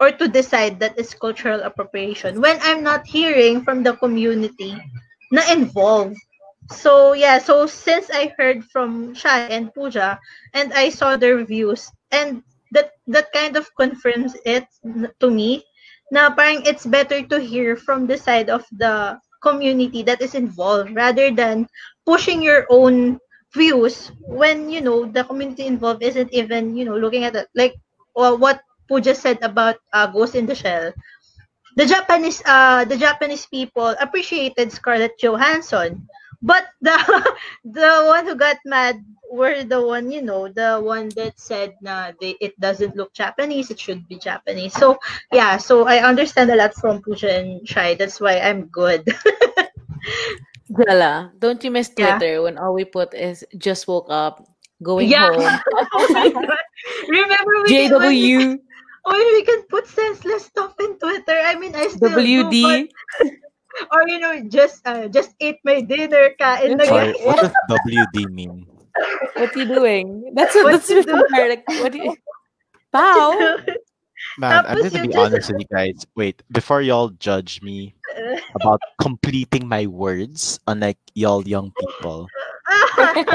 or 0.00 0.10
to 0.12 0.28
decide 0.28 0.80
that 0.80 0.98
it's 0.98 1.14
cultural 1.14 1.60
appropriation 1.62 2.40
when 2.40 2.58
I'm 2.62 2.82
not 2.82 3.06
hearing 3.06 3.62
from 3.62 3.82
the 3.82 3.94
community 3.94 4.76
na 5.30 5.42
involved. 5.50 6.16
So 6.70 7.12
yeah, 7.12 7.38
so 7.38 7.66
since 7.66 8.10
I 8.10 8.32
heard 8.38 8.64
from 8.64 9.14
Shai 9.14 9.44
and 9.44 9.72
Pooja 9.74 10.18
and 10.54 10.72
I 10.72 10.90
saw 10.90 11.16
their 11.16 11.42
views 11.44 11.90
and 12.10 12.42
that 12.72 12.92
that 13.08 13.32
kind 13.32 13.56
of 13.56 13.68
confirms 13.76 14.36
it 14.44 14.66
to 15.20 15.30
me 15.30 15.64
na 16.10 16.30
parang 16.34 16.62
it's 16.66 16.86
better 16.86 17.22
to 17.22 17.38
hear 17.40 17.76
from 17.76 18.06
the 18.06 18.16
side 18.18 18.50
of 18.50 18.64
the 18.72 19.18
community 19.42 20.02
that 20.02 20.20
is 20.20 20.34
involved 20.34 20.92
rather 20.94 21.30
than 21.30 21.66
pushing 22.06 22.42
your 22.42 22.66
own 22.70 23.18
views 23.54 24.12
when 24.26 24.68
you 24.70 24.80
know 24.80 25.06
the 25.06 25.24
community 25.24 25.66
involved 25.66 26.02
isn't 26.02 26.32
even 26.32 26.76
you 26.76 26.84
know 26.84 26.96
looking 26.96 27.24
at 27.24 27.34
it. 27.36 27.48
Like 27.54 27.74
uh, 28.16 28.36
what 28.36 28.60
Pooja 28.88 29.14
said 29.14 29.38
about 29.42 29.76
uh, 29.92 30.06
Ghost 30.06 30.34
in 30.34 30.46
the 30.46 30.54
Shell. 30.54 30.92
The 31.76 31.86
Japanese 31.86 32.42
uh 32.46 32.84
the 32.84 32.96
Japanese 32.98 33.46
people 33.46 33.94
appreciated 34.00 34.72
Scarlett 34.72 35.18
Johansson 35.18 36.06
but 36.42 36.66
the 36.80 36.96
the 37.64 38.04
one 38.08 38.26
who 38.26 38.34
got 38.34 38.56
mad 38.64 39.04
were 39.30 39.62
the 39.62 39.80
one 39.80 40.10
you 40.10 40.22
know 40.22 40.48
the 40.48 40.80
one 40.80 41.08
that 41.14 41.38
said 41.38 41.74
na 41.80 42.12
they, 42.20 42.34
it 42.40 42.58
doesn't 42.58 42.96
look 42.96 43.12
Japanese 43.12 43.70
it 43.70 43.78
should 43.78 44.08
be 44.08 44.16
Japanese. 44.16 44.74
So 44.74 44.98
yeah 45.32 45.56
so 45.56 45.86
I 45.86 46.02
understand 46.02 46.50
a 46.50 46.56
lot 46.56 46.74
from 46.74 47.02
Pooja 47.02 47.30
and 47.30 47.68
Shai. 47.68 47.94
That's 47.94 48.20
why 48.20 48.40
I'm 48.40 48.66
good. 48.66 49.06
Jella, 50.70 51.32
don't 51.38 51.62
you 51.62 51.70
miss 51.70 51.90
Yeah. 51.96 52.16
Twitter 52.18 52.42
when 52.42 52.58
all 52.58 52.74
we 52.74 52.84
put 52.84 53.12
is 53.14 53.44
just 53.58 53.86
woke 53.86 54.06
up, 54.08 54.46
going 54.82 55.08
yeah. 55.08 55.28
home, 55.28 55.60
oh 55.92 56.34
remember 57.08 57.52
we 57.62 57.68
can, 57.68 57.92
when, 57.92 58.08
we, 58.08 58.32
JW, 58.32 58.58
when 59.04 59.26
we 59.34 59.42
can 59.44 59.62
put 59.68 59.86
senseless 59.86 60.46
stuff 60.46 60.74
in 60.80 60.98
Twitter? 60.98 61.38
I 61.38 61.54
mean 61.58 61.74
I 61.74 61.88
still 61.88 62.16
do, 62.16 62.44
but, 62.44 62.50
WD. 62.50 62.88
Or 63.92 64.06
you 64.08 64.18
know 64.18 64.34
just 64.48 64.82
uh, 64.86 65.06
just 65.08 65.34
eat 65.38 65.58
my 65.64 65.80
dinner 65.80 66.34
kain 66.38 66.76
na 66.76 66.84
Sorry, 66.84 67.12
what 67.22 67.38
does 67.40 67.54
WD 67.70 68.30
mean? 68.30 68.66
What 69.38 69.54
you 69.56 69.64
doing? 69.66 70.32
That's 70.34 70.54
what, 70.54 70.64
What 70.64 70.72
that's 70.82 70.90
you 70.90 70.96
what 71.02 71.06
do? 71.06 71.12
compare, 71.24 71.48
like 71.48 71.64
what 71.80 71.92
do 71.92 71.98
you 72.02 72.14
Pow. 72.92 73.30
Man, 74.38 74.66
I'm 74.66 74.76
Tapos 74.82 74.90
gonna 74.92 75.06
be 75.06 75.14
just- 75.14 75.18
honest 75.18 75.46
with 75.52 75.60
you 75.62 75.68
guys. 75.70 76.06
Wait, 76.14 76.42
before 76.52 76.82
y'all 76.82 77.08
judge 77.22 77.62
me 77.62 77.94
about 78.58 78.82
completing 79.00 79.66
my 79.66 79.86
words, 79.86 80.58
unlike 80.66 80.98
y'all 81.14 81.46
young 81.46 81.72
people, 81.80 82.26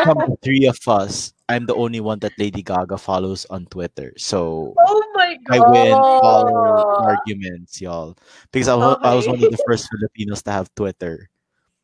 from 0.03 0.17
the 0.29 0.37
three 0.43 0.67
of 0.67 0.77
us, 0.87 1.33
I'm 1.49 1.65
the 1.65 1.73
only 1.75 1.99
one 2.03 2.19
that 2.19 2.37
Lady 2.37 2.61
Gaga 2.61 2.97
follows 2.99 3.47
on 3.49 3.65
Twitter. 3.67 4.13
So 4.17 4.75
oh 4.77 4.99
my 5.15 5.37
I 5.49 5.59
win 5.59 6.05
all 6.21 6.45
Oh. 6.47 6.95
arguments, 6.99 7.81
y'all. 7.81 8.17
Because 8.51 8.67
I, 8.67 8.75
wa- 8.75 8.97
I 9.03 9.13
was 9.15 9.27
one 9.27 9.41
of 9.41 9.49
the 9.49 9.57
first 9.65 9.89
Filipinos 9.89 10.43
to 10.43 10.51
have 10.51 10.73
Twitter. 10.75 11.29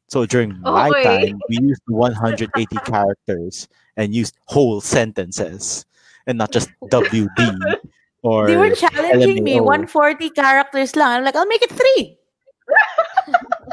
So 0.09 0.25
during 0.25 0.59
my 0.61 0.91
Okay. 0.91 1.03
time, 1.03 1.41
we 1.47 1.57
used 1.57 1.81
180 1.87 2.79
characters 2.79 3.67
and 3.97 4.13
used 4.13 4.35
whole 4.45 4.81
sentences 4.81 5.85
and 6.27 6.37
not 6.37 6.51
just 6.51 6.69
WD 6.89 7.77
or 8.23 8.47
They 8.47 8.57
were 8.57 8.75
challenging 8.75 9.43
me. 9.43 9.59
140 9.59 10.29
characters 10.31 10.95
lang. 10.95 11.19
I'm 11.19 11.23
like, 11.23 11.35
I'll 11.35 11.47
make 11.47 11.63
it 11.63 11.71
three. 11.71 12.17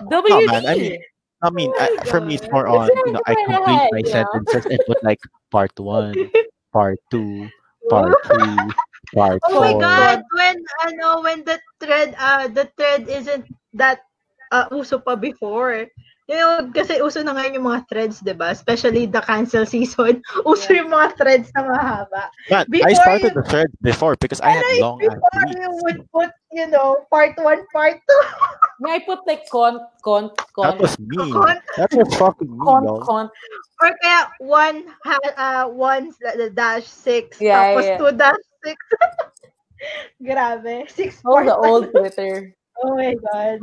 No, 0.00 0.40
WD. 0.40 0.46
man, 0.46 0.66
I 0.66 0.74
mean, 0.74 1.02
I 1.42 1.50
mean, 1.50 1.70
Oh 1.78 1.88
I, 2.02 2.04
for 2.06 2.20
me, 2.20 2.34
it's 2.34 2.50
more 2.50 2.66
on, 2.66 2.88
you 3.04 3.12
know, 3.12 3.20
I 3.26 3.34
complete 3.34 3.82
my 3.90 3.98
you 3.98 4.02
know? 4.04 4.10
sentences 4.10 4.64
and 4.66 4.78
put 4.86 5.02
like 5.02 5.18
part 5.50 5.72
one, 5.78 6.30
part 6.72 6.98
two, 7.10 7.48
part 7.88 8.12
three, 8.26 8.74
part 9.14 9.40
Oh 9.48 9.60
my 9.60 9.72
four. 9.72 9.80
god, 9.80 10.18
when 10.34 10.56
ano 10.86 11.22
when 11.22 11.44
the 11.44 11.56
thread 11.80 12.12
uh 12.18 12.48
the 12.48 12.68
thread 12.76 13.08
isn't 13.08 13.46
that 13.74 14.04
uh, 14.52 14.66
uso 14.72 14.98
pa 14.98 15.16
before. 15.16 15.86
You 16.28 16.36
know, 16.36 16.68
kasi 16.76 17.00
uso 17.00 17.24
na 17.24 17.32
ngayon 17.32 17.56
yung 17.56 17.68
mga 17.72 17.88
threads, 17.88 18.20
'di 18.20 18.36
ba? 18.36 18.52
Especially 18.52 19.08
the 19.08 19.24
cancel 19.24 19.64
season. 19.64 20.20
Uso 20.44 20.76
yung 20.76 20.92
mga 20.92 21.16
threads 21.16 21.48
na 21.56 21.64
mahaba. 21.72 22.28
Man, 22.52 22.68
I 22.84 22.92
started 22.92 23.32
you- 23.32 23.40
the 23.40 23.48
thread 23.48 23.72
before 23.80 24.12
because 24.20 24.44
I 24.44 24.52
had 24.52 24.60
Like, 24.76 24.84
long 24.84 25.00
ass 25.08 25.16
before 25.16 25.44
you 25.56 25.68
would 25.88 26.00
put, 26.12 26.28
you 26.52 26.68
know, 26.68 27.00
part 27.08 27.32
1, 27.40 27.64
part 27.72 27.96
2. 27.96 28.04
May 28.84 29.00
I 29.00 29.08
put 29.08 29.24
like 29.24 29.48
con, 29.48 29.80
con, 30.04 30.28
con. 30.52 30.68
That 30.68 30.76
con, 30.76 30.84
was 30.84 31.00
me. 31.00 31.32
Con- 31.32 31.64
That 31.80 31.96
was 31.96 32.12
fucking 32.20 32.52
me, 32.52 32.60
con, 32.60 32.84
y'all. 32.84 33.00
con. 33.08 33.32
Or 33.80 33.90
kaya 34.04 34.28
1 34.44 34.84
ha- 35.08 35.32
uh, 35.40 35.64
one 35.72 36.12
sla- 36.12 36.52
dash 36.52 36.84
6 36.84 37.40
Yeah, 37.40 37.72
tapos 37.72 37.88
yeah. 37.88 38.04
2 38.04 38.20
dash 38.20 38.44
6. 38.64 38.76
Grabe. 40.22 40.90
6 40.90 41.22
Oh, 41.24 41.44
the 41.44 41.56
old 41.56 41.90
Twitter. 41.94 42.54
Oh 42.82 42.94
my 42.94 43.14
god. 43.32 43.58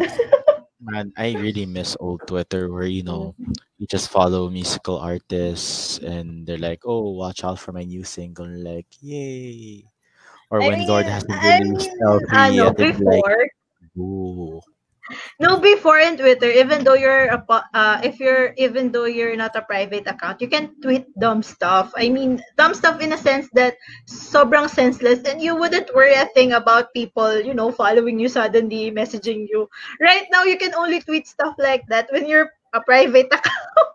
Man, 0.82 1.14
I 1.18 1.34
really 1.34 1.66
miss 1.66 1.96
old 2.00 2.28
Twitter 2.28 2.72
where, 2.72 2.86
you 2.86 3.04
know, 3.04 3.34
mm-hmm. 3.40 3.54
you 3.80 3.88
just 3.88 4.10
follow 4.10 4.50
musical 4.50 5.00
artists 5.00 5.98
and 6.00 6.46
they're 6.46 6.60
like, 6.60 6.84
oh, 6.86 7.12
watch 7.12 7.44
out 7.44 7.60
for 7.60 7.72
my 7.72 7.84
new 7.84 8.04
single. 8.04 8.46
And 8.46 8.64
like, 8.64 8.88
yay. 9.02 9.86
Or 10.52 10.62
I 10.62 10.68
when 10.68 10.88
Lord 10.88 11.06
mean- 11.06 11.14
has 11.14 11.24
a 11.26 11.34
I 11.34 11.60
released 11.60 11.90
mean, 11.90 12.04
LP, 12.06 12.26
ano, 12.32 12.68
and 12.68 12.78
then 12.78 13.00
like, 13.00 13.52
ooh. 13.98 14.62
No, 15.40 15.60
before 15.60 16.00
in 16.00 16.18
Twitter, 16.18 16.50
even 16.50 16.84
though 16.84 16.98
you're 16.98 17.30
a, 17.30 17.46
uh, 17.74 18.02
if 18.04 18.20
you're 18.20 18.54
even 18.58 18.92
though 18.92 19.06
you're 19.06 19.36
not 19.36 19.56
a 19.56 19.62
private 19.62 20.08
account, 20.08 20.42
you 20.42 20.48
can 20.48 20.74
tweet 20.82 21.06
dumb 21.20 21.44
stuff. 21.44 21.94
I 21.96 22.10
mean, 22.10 22.42
dumb 22.58 22.74
stuff 22.74 23.02
in 23.02 23.14
a 23.14 23.18
sense 23.18 23.48
that 23.54 23.78
sobrang 24.10 24.70
senseless, 24.70 25.22
and 25.30 25.42
you 25.42 25.56
wouldn't 25.56 25.94
worry 25.94 26.16
a 26.16 26.26
thing 26.34 26.54
about 26.54 26.94
people, 26.94 27.40
you 27.40 27.54
know, 27.54 27.72
following 27.72 28.20
you 28.20 28.30
suddenly, 28.30 28.92
messaging 28.92 29.46
you. 29.50 29.70
Right 30.02 30.26
now, 30.32 30.44
you 30.44 30.58
can 30.58 30.74
only 30.74 31.02
tweet 31.02 31.28
stuff 31.28 31.54
like 31.60 31.86
that 31.90 32.10
when 32.12 32.28
you're 32.28 32.50
a 32.74 32.82
private 32.82 33.28
account. 33.34 33.92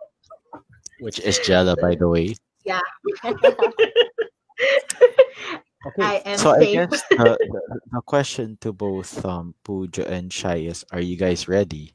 Which 0.99 1.19
is 1.19 1.39
Jella, 1.39 1.75
by 1.75 1.95
the 1.95 2.07
way. 2.07 2.35
Okay, 5.85 6.03
I 6.03 6.15
am 6.25 6.37
so 6.37 6.51
I 6.53 6.65
guess 6.65 7.01
the, 7.09 7.37
the, 7.41 7.79
the 7.91 8.01
question 8.05 8.57
to 8.61 8.71
both 8.71 9.25
um 9.25 9.55
Pooja 9.63 10.05
and 10.07 10.31
Shai 10.31 10.69
is, 10.69 10.85
are 10.91 11.01
you 11.01 11.17
guys 11.17 11.47
ready? 11.47 11.93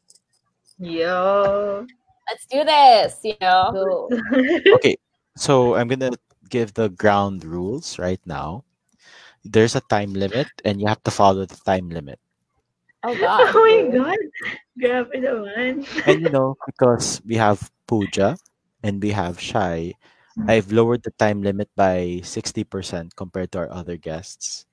Yo. 0.78 1.86
Let's 2.28 2.46
do 2.50 2.64
this, 2.64 3.20
you 3.22 3.34
know. 3.40 4.08
Okay, 4.74 4.96
So 5.36 5.76
I'm 5.76 5.86
gonna 5.86 6.10
give 6.50 6.74
the 6.74 6.88
ground 6.88 7.44
rules 7.44 7.98
right 7.98 8.20
now. 8.26 8.64
There's 9.44 9.76
a 9.76 9.80
time 9.86 10.12
limit, 10.14 10.48
and 10.64 10.80
you 10.80 10.88
have 10.88 11.02
to 11.04 11.10
follow 11.12 11.46
the 11.46 11.60
time 11.62 11.88
limit. 11.90 12.18
Oh 13.04 13.14
Oh 13.22 13.22
god. 13.22 13.54
my 13.54 13.78
God. 13.94 14.20
Grabe 14.76 15.14
naman. 15.22 15.86
And 16.04 16.18
you 16.20 16.30
know, 16.30 16.56
because 16.66 17.22
we 17.24 17.36
have 17.36 17.70
Pooja 17.86 18.36
and 18.82 19.00
we 19.00 19.10
have 19.14 19.38
Shai, 19.40 19.94
I've 20.44 20.70
lowered 20.70 21.02
the 21.02 21.12
time 21.12 21.40
limit 21.42 21.70
by 21.74 22.20
60% 22.22 23.16
compared 23.16 23.52
to 23.52 23.58
our 23.60 23.70
other 23.72 23.96
guests. 23.96 24.66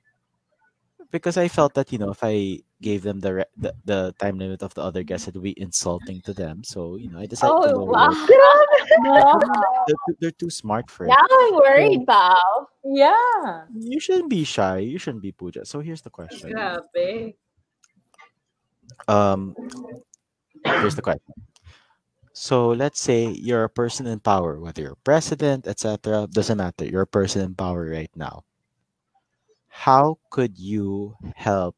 Because 1.10 1.38
I 1.38 1.48
felt 1.48 1.73
that, 1.76 1.91
you 1.94 1.99
know, 1.99 2.10
if 2.10 2.19
I 2.23 2.60
gave 2.81 3.03
them 3.03 3.19
the, 3.22 3.34
re- 3.35 3.53
the, 3.56 3.73
the 3.85 4.15
time 4.19 4.40
limit 4.40 4.61
of 4.64 4.73
the 4.73 4.81
other 4.81 5.03
guests, 5.03 5.27
it 5.27 5.35
would 5.35 5.44
be 5.44 5.53
insulting 5.61 6.22
to 6.22 6.34
them. 6.34 6.64
So, 6.64 6.98
you 6.98 7.10
know, 7.10 7.19
I 7.19 7.27
decided 7.27 7.53
to 7.53 7.69
Oh 7.76 7.77
lower 7.85 7.91
wow. 7.91 8.10
it. 8.11 8.90
No. 8.99 9.40
They're, 9.88 9.95
too- 10.07 10.18
they're 10.19 10.31
too 10.31 10.49
smart 10.49 10.90
for 10.90 11.06
it. 11.06 11.10
Now 11.10 11.22
I'm 11.30 11.53
worried, 11.56 12.06
Bao. 12.07 12.35
Yeah. 12.84 13.64
You 13.73 13.99
shouldn't 13.99 14.30
be 14.30 14.44
shy. 14.44 14.80
You 14.80 14.98
shouldn't 14.98 15.22
be 15.23 15.31
Pooja. 15.31 15.65
So 15.65 15.80
here's 15.80 16.02
the 16.02 16.10
question. 16.10 16.52
Grabe. 16.52 17.35
Um, 19.07 19.56
here's 20.65 20.95
the 20.95 21.02
question. 21.02 21.34
So 22.34 22.69
let's 22.69 22.99
say 22.99 23.27
you're 23.30 23.64
a 23.64 23.69
person 23.69 24.07
in 24.07 24.19
power, 24.19 24.60
whether 24.60 24.81
you're 24.81 24.97
president, 25.03 25.68
etc. 25.68 26.27
Doesn't 26.27 26.57
matter. 26.57 26.85
You're 26.85 27.03
a 27.03 27.07
person 27.07 27.41
in 27.41 27.55
power 27.55 27.85
right 27.89 28.11
now. 28.15 28.43
How 29.69 30.19
could 30.30 30.57
you 30.57 31.18
help 31.35 31.76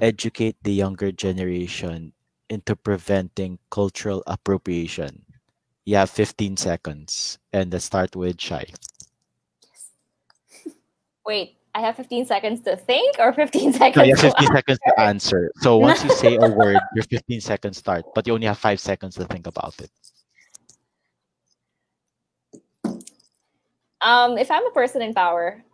educate 0.00 0.56
the 0.62 0.72
younger 0.72 1.12
generation 1.12 2.12
into 2.48 2.76
preventing 2.76 3.58
cultural 3.70 4.22
appropriation? 4.26 5.24
You 5.84 5.96
have 5.96 6.10
15 6.10 6.56
seconds, 6.56 7.38
and 7.52 7.72
let's 7.72 7.86
start 7.86 8.16
with 8.16 8.40
Shai. 8.40 8.66
Wait, 11.26 11.56
I 11.74 11.80
have 11.80 11.96
15 11.96 12.26
seconds 12.26 12.60
to 12.62 12.76
think 12.76 13.16
or 13.18 13.32
15 13.32 13.72
seconds 13.72 13.96
No, 13.96 14.02
you 14.04 14.14
have 14.14 14.20
to 14.20 14.30
15 14.30 14.54
seconds 14.54 14.78
to 14.86 15.00
answer. 15.00 15.50
So 15.60 15.76
once 15.76 16.04
you 16.04 16.10
say 16.10 16.36
a 16.36 16.48
word, 16.60 16.78
your 16.94 17.02
15 17.04 17.40
seconds 17.40 17.78
start, 17.78 18.04
but 18.14 18.26
you 18.26 18.34
only 18.34 18.46
have 18.46 18.58
five 18.58 18.78
seconds 18.78 19.16
to 19.16 19.24
think 19.24 19.48
about 19.48 19.74
it. 19.80 19.90
Um, 24.00 24.38
if 24.38 24.50
I'm 24.50 24.64
a 24.66 24.70
person 24.70 25.02
in 25.02 25.14
power, 25.14 25.64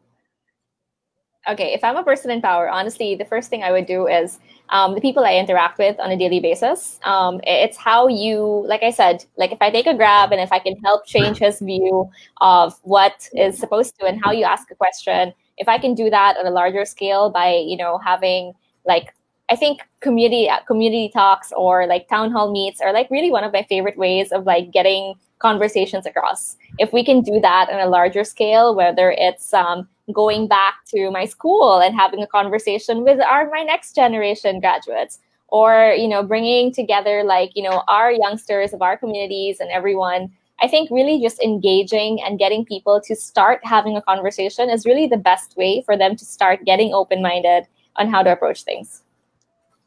okay, 1.48 1.74
if 1.74 1.84
I'm 1.84 1.96
a 1.96 2.04
person 2.04 2.30
in 2.30 2.40
power, 2.40 2.70
honestly, 2.70 3.14
the 3.14 3.24
first 3.24 3.50
thing 3.50 3.62
I 3.62 3.72
would 3.72 3.86
do 3.86 4.06
is 4.06 4.38
um, 4.70 4.94
the 4.94 5.00
people 5.00 5.24
I 5.24 5.34
interact 5.34 5.78
with 5.78 5.98
on 5.98 6.10
a 6.10 6.16
daily 6.16 6.40
basis. 6.40 6.98
Um, 7.02 7.40
it's 7.44 7.76
how 7.76 8.08
you, 8.08 8.64
like 8.66 8.82
I 8.82 8.90
said, 8.90 9.24
like 9.36 9.52
if 9.52 9.60
I 9.60 9.70
take 9.70 9.86
a 9.86 9.94
grab 9.94 10.32
and 10.32 10.40
if 10.40 10.52
I 10.52 10.60
can 10.60 10.76
help 10.78 11.06
change 11.06 11.38
his 11.38 11.58
view 11.58 12.08
of 12.40 12.78
what 12.84 13.28
is 13.34 13.58
supposed 13.58 13.98
to 13.98 14.06
and 14.06 14.22
how 14.22 14.30
you 14.30 14.44
ask 14.44 14.70
a 14.70 14.74
question, 14.74 15.34
if 15.60 15.68
I 15.68 15.78
can 15.78 15.94
do 15.94 16.10
that 16.10 16.36
on 16.38 16.46
a 16.46 16.50
larger 16.50 16.84
scale 16.84 17.30
by, 17.30 17.54
you 17.54 17.76
know, 17.76 17.98
having 17.98 18.54
like 18.86 19.14
I 19.50 19.56
think 19.56 19.80
community 20.00 20.48
community 20.66 21.10
talks 21.12 21.52
or 21.56 21.86
like 21.86 22.08
town 22.08 22.32
hall 22.32 22.50
meets 22.50 22.80
are 22.80 22.92
like 22.92 23.10
really 23.10 23.30
one 23.30 23.44
of 23.44 23.52
my 23.52 23.64
favorite 23.64 23.98
ways 23.98 24.32
of 24.32 24.46
like 24.46 24.70
getting 24.72 25.14
conversations 25.38 26.06
across. 26.06 26.56
If 26.78 26.92
we 26.92 27.04
can 27.04 27.20
do 27.20 27.40
that 27.40 27.68
on 27.70 27.80
a 27.80 27.90
larger 27.90 28.24
scale, 28.24 28.74
whether 28.74 29.10
it's 29.10 29.52
um, 29.52 29.88
going 30.12 30.46
back 30.48 30.74
to 30.94 31.10
my 31.10 31.24
school 31.26 31.80
and 31.80 31.94
having 31.94 32.22
a 32.22 32.26
conversation 32.26 33.04
with 33.04 33.20
our 33.20 33.50
my 33.50 33.62
next 33.62 33.94
generation 33.94 34.60
graduates, 34.60 35.18
or 35.48 35.94
you 35.98 36.08
know 36.08 36.22
bringing 36.22 36.72
together 36.72 37.22
like 37.24 37.50
you 37.54 37.62
know 37.62 37.82
our 37.88 38.12
youngsters 38.12 38.72
of 38.72 38.80
our 38.80 38.96
communities 38.96 39.60
and 39.60 39.70
everyone. 39.70 40.32
I 40.60 40.68
think 40.68 40.90
really 40.90 41.20
just 41.20 41.40
engaging 41.40 42.20
and 42.22 42.38
getting 42.38 42.64
people 42.64 43.00
to 43.02 43.16
start 43.16 43.60
having 43.64 43.96
a 43.96 44.02
conversation 44.02 44.68
is 44.68 44.84
really 44.84 45.06
the 45.06 45.16
best 45.16 45.56
way 45.56 45.82
for 45.82 45.96
them 45.96 46.16
to 46.16 46.24
start 46.24 46.64
getting 46.64 46.92
open 46.92 47.22
minded 47.22 47.66
on 47.96 48.08
how 48.08 48.22
to 48.22 48.30
approach 48.30 48.64
things. 48.64 49.02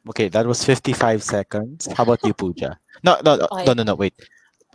Okay, 0.09 0.27
that 0.29 0.45
was 0.45 0.65
55 0.65 1.23
seconds. 1.23 1.87
How 1.93 2.03
about 2.03 2.25
you, 2.25 2.33
Pooja? 2.33 2.77
No, 3.03 3.21
no, 3.23 3.37
no, 3.37 3.47
no, 3.65 3.73
no, 3.73 3.83
no, 3.83 3.95
wait. 3.95 4.13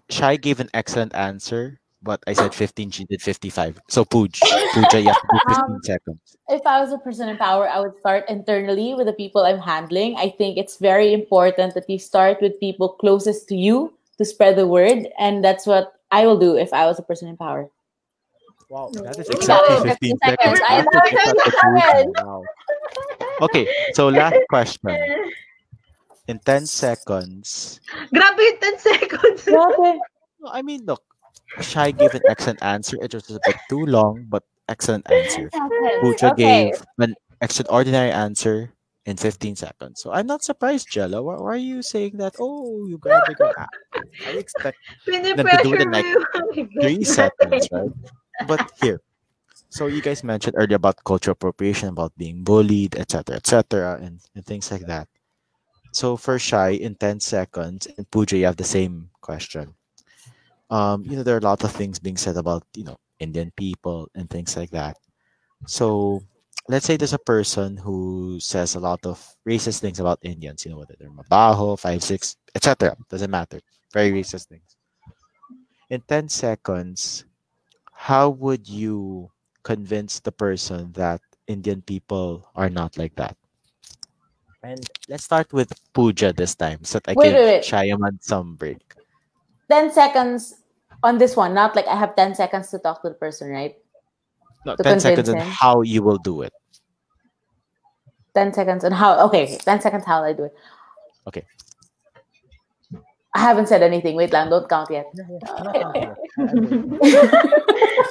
Shai 0.09 0.37
gave 0.37 0.61
an 0.61 0.71
excellent 0.73 1.15
answer, 1.15 1.81
but 2.03 2.23
I 2.27 2.33
said 2.33 2.55
15, 2.55 2.91
she 2.93 3.05
did 3.05 3.21
55. 3.21 3.79
So, 3.89 4.05
Pooj, 4.05 4.41
Pooja, 4.73 5.01
you 5.03 5.09
have 5.09 5.21
to 5.21 5.29
do 5.33 5.39
15 5.49 5.65
Um, 5.65 5.81
seconds. 5.83 6.37
If 6.49 6.65
I 6.65 6.81
was 6.81 6.93
a 6.93 6.99
person 6.99 7.29
in 7.29 7.37
power, 7.37 7.69
I 7.69 7.81
would 7.81 7.99
start 7.99 8.25
internally 8.31 8.95
with 8.95 9.07
the 9.07 9.13
people 9.13 9.43
I'm 9.43 9.59
handling. 9.59 10.17
I 10.17 10.31
think 10.31 10.57
it's 10.57 10.79
very 10.79 11.13
important 11.13 11.75
that 11.75 11.91
you 11.91 11.99
start 11.99 12.41
with 12.41 12.59
people 12.59 12.89
closest 12.89 13.49
to 13.49 13.57
you 13.57 13.98
to 14.19 14.25
spread 14.25 14.57
the 14.57 14.67
word. 14.67 15.07
And 15.19 15.43
that's 15.45 15.67
what 15.67 15.95
I 16.11 16.27
will 16.27 16.39
do 16.39 16.57
if 16.57 16.73
I 16.73 16.87
was 16.87 16.99
a 16.99 17.03
person 17.03 17.29
in 17.29 17.37
power. 17.37 17.71
Wow, 18.69 18.91
that 18.93 19.19
is 19.19 19.31
exactly 19.31 19.77
15 19.81 20.19
15 20.19 20.19
seconds. 20.19 20.59
seconds. 20.59 20.61
I 20.69 20.73
have 20.75 20.91
to 20.91 20.99
love 20.99 21.05
give 21.09 21.19
that 21.25 21.37
to 21.37 21.51
15 21.51 21.73
Pooja. 21.73 21.81
seconds. 21.89 22.17
Wow. 22.21 22.45
Okay, 23.41 23.65
so 23.95 24.09
last 24.13 24.37
question. 24.51 24.97
In 26.29 26.39
10 26.45 26.67
seconds, 26.69 27.81
Grabe 28.13 28.37
yung 28.45 28.59
10 28.61 28.79
seconds. 28.79 29.41
Grabe. 29.49 29.97
no, 30.45 30.49
I 30.53 30.61
mean, 30.61 30.85
look, 30.85 31.01
Shai 31.65 31.91
gave 31.91 32.13
an 32.13 32.21
excellent 32.29 32.61
answer. 32.63 32.99
It 33.01 33.15
was 33.15 33.31
a 33.33 33.41
bit 33.47 33.57
too 33.73 33.87
long, 33.89 34.27
but 34.29 34.45
excellent 34.69 35.09
answer. 35.09 35.49
Pooja 36.05 36.37
Okay. 36.37 36.69
gave 36.69 36.85
an 37.01 37.17
extraordinary 37.41 38.13
answer 38.13 38.69
in 39.09 39.17
15 39.17 39.57
seconds. 39.57 40.03
So 40.03 40.13
I'm 40.13 40.27
not 40.27 40.45
surprised, 40.45 40.93
Jella. 40.93 41.23
Why, 41.23 41.37
why 41.37 41.53
are 41.57 41.57
you 41.57 41.81
saying 41.81 42.19
that? 42.19 42.35
Oh, 42.39 42.87
you 42.87 42.99
got 42.99 43.25
a 43.25 43.33
bigger 43.33 43.49
app. 43.57 43.73
I 44.27 44.31
expect 44.37 44.77
Pinipressure 45.09 45.63
do 45.63 45.73
it 45.73 45.81
in, 45.81 45.91
like, 45.91 46.05
three 46.83 47.03
seconds, 47.05 47.69
right? 47.73 47.89
But 48.47 48.71
here, 48.83 49.01
so 49.71 49.87
you 49.87 50.03
guys 50.03 50.23
mentioned 50.23 50.57
earlier 50.59 50.77
about 50.77 51.03
cultural 51.05 51.33
appropriation, 51.33 51.89
about 51.89 52.13
being 52.19 52.45
bullied, 52.45 52.97
etc., 52.97 53.37
etc., 53.37 53.99
and, 54.03 54.21
and 54.37 54.45
things 54.45 54.71
like 54.71 54.85
that. 54.85 55.09
So 55.93 56.19
for 56.19 56.39
Shai, 56.39 56.77
in 56.77 56.95
10 56.95 57.21
seconds, 57.21 57.89
and 57.97 58.05
Pooja, 58.11 58.37
you 58.37 58.45
have 58.45 58.61
the 58.61 58.69
same 58.69 59.09
question. 59.23 59.75
Um, 60.69 61.03
you 61.09 61.17
know, 61.17 61.23
there 61.23 61.35
are 61.35 61.41
a 61.41 61.49
lot 61.49 61.65
of 61.65 61.73
things 61.73 61.99
being 61.99 62.19
said 62.19 62.37
about, 62.37 62.63
you 62.77 62.85
know, 62.85 62.99
Indian 63.21 63.53
people 63.57 64.11
and 64.15 64.29
things 64.29 64.55
like 64.55 64.71
that. 64.71 64.99
So 65.67 66.23
let's 66.69 66.85
say 66.87 66.97
there's 66.97 67.17
a 67.17 67.19
person 67.19 67.77
who 67.77 68.39
says 68.41 68.75
a 68.75 68.81
lot 68.81 69.05
of 69.07 69.19
racist 69.49 69.81
things 69.81 70.01
about 70.01 70.21
Indians, 70.23 70.65
you 70.65 70.71
know, 70.71 70.79
whether 70.79 70.95
they're 71.01 71.11
mabaho, 71.11 71.79
five, 71.79 72.03
six, 72.03 72.37
etc. 72.55 72.97
Doesn't 73.09 73.31
matter. 73.31 73.61
Very 73.93 74.13
racist 74.13 74.47
things. 74.49 74.77
In 75.89 76.03
10 76.03 76.29
seconds, 76.29 77.25
how 77.93 78.29
would 78.29 78.69
you 78.69 79.31
convince 79.63 80.21
the 80.21 80.33
person 80.33 80.93
that 80.93 81.21
Indian 81.47 81.81
people 81.81 82.49
are 82.55 82.69
not 82.69 82.99
like 82.99 83.17
that? 83.17 83.37
And 84.63 84.85
let's 85.09 85.25
start 85.25 85.53
with 85.53 85.73
Pooja 85.95 86.33
this 86.33 86.55
time 86.55 86.85
so 86.85 86.99
that 86.99 87.11
I 87.11 87.15
Wait, 87.15 87.33
give 87.33 87.35
wait, 87.35 87.45
wait. 87.45 87.63
Shayaman 87.65 88.21
some 88.21 88.57
break. 88.57 88.83
10 89.71 89.93
seconds 89.93 90.55
on 91.03 91.17
this 91.17 91.37
one, 91.37 91.55
not 91.55 91.77
like 91.77 91.87
I 91.87 91.97
have 91.97 92.17
10 92.17 92.35
seconds 92.35 92.69
to 92.71 92.79
talk 92.79 93.03
to 93.03 93.09
the 93.09 93.15
person, 93.15 93.51
right? 93.51 93.77
No, 94.65 94.77
To 94.77 94.83
10 94.83 95.01
seconds 95.01 95.29
and 95.29 95.41
him. 95.41 95.49
how 95.49 95.83
you 95.83 96.03
will 96.03 96.19
do 96.19 96.43
it. 96.43 96.53
10 98.35 98.53
seconds 98.55 98.85
and 98.85 98.95
how, 98.95 99.19
okay, 99.27 99.45
okay, 99.45 99.57
10 99.59 99.81
seconds 99.81 100.05
how 100.05 100.23
I 100.23 100.33
do 100.33 100.45
it. 100.45 100.55
Okay. 101.27 101.45
I 103.35 103.41
haven't 103.41 103.69
said 103.69 103.83
anything. 103.83 104.17
Wait 104.17 104.33
lang, 104.33 104.51
don't 104.51 104.69
count 104.69 104.91
yet. 104.91 105.07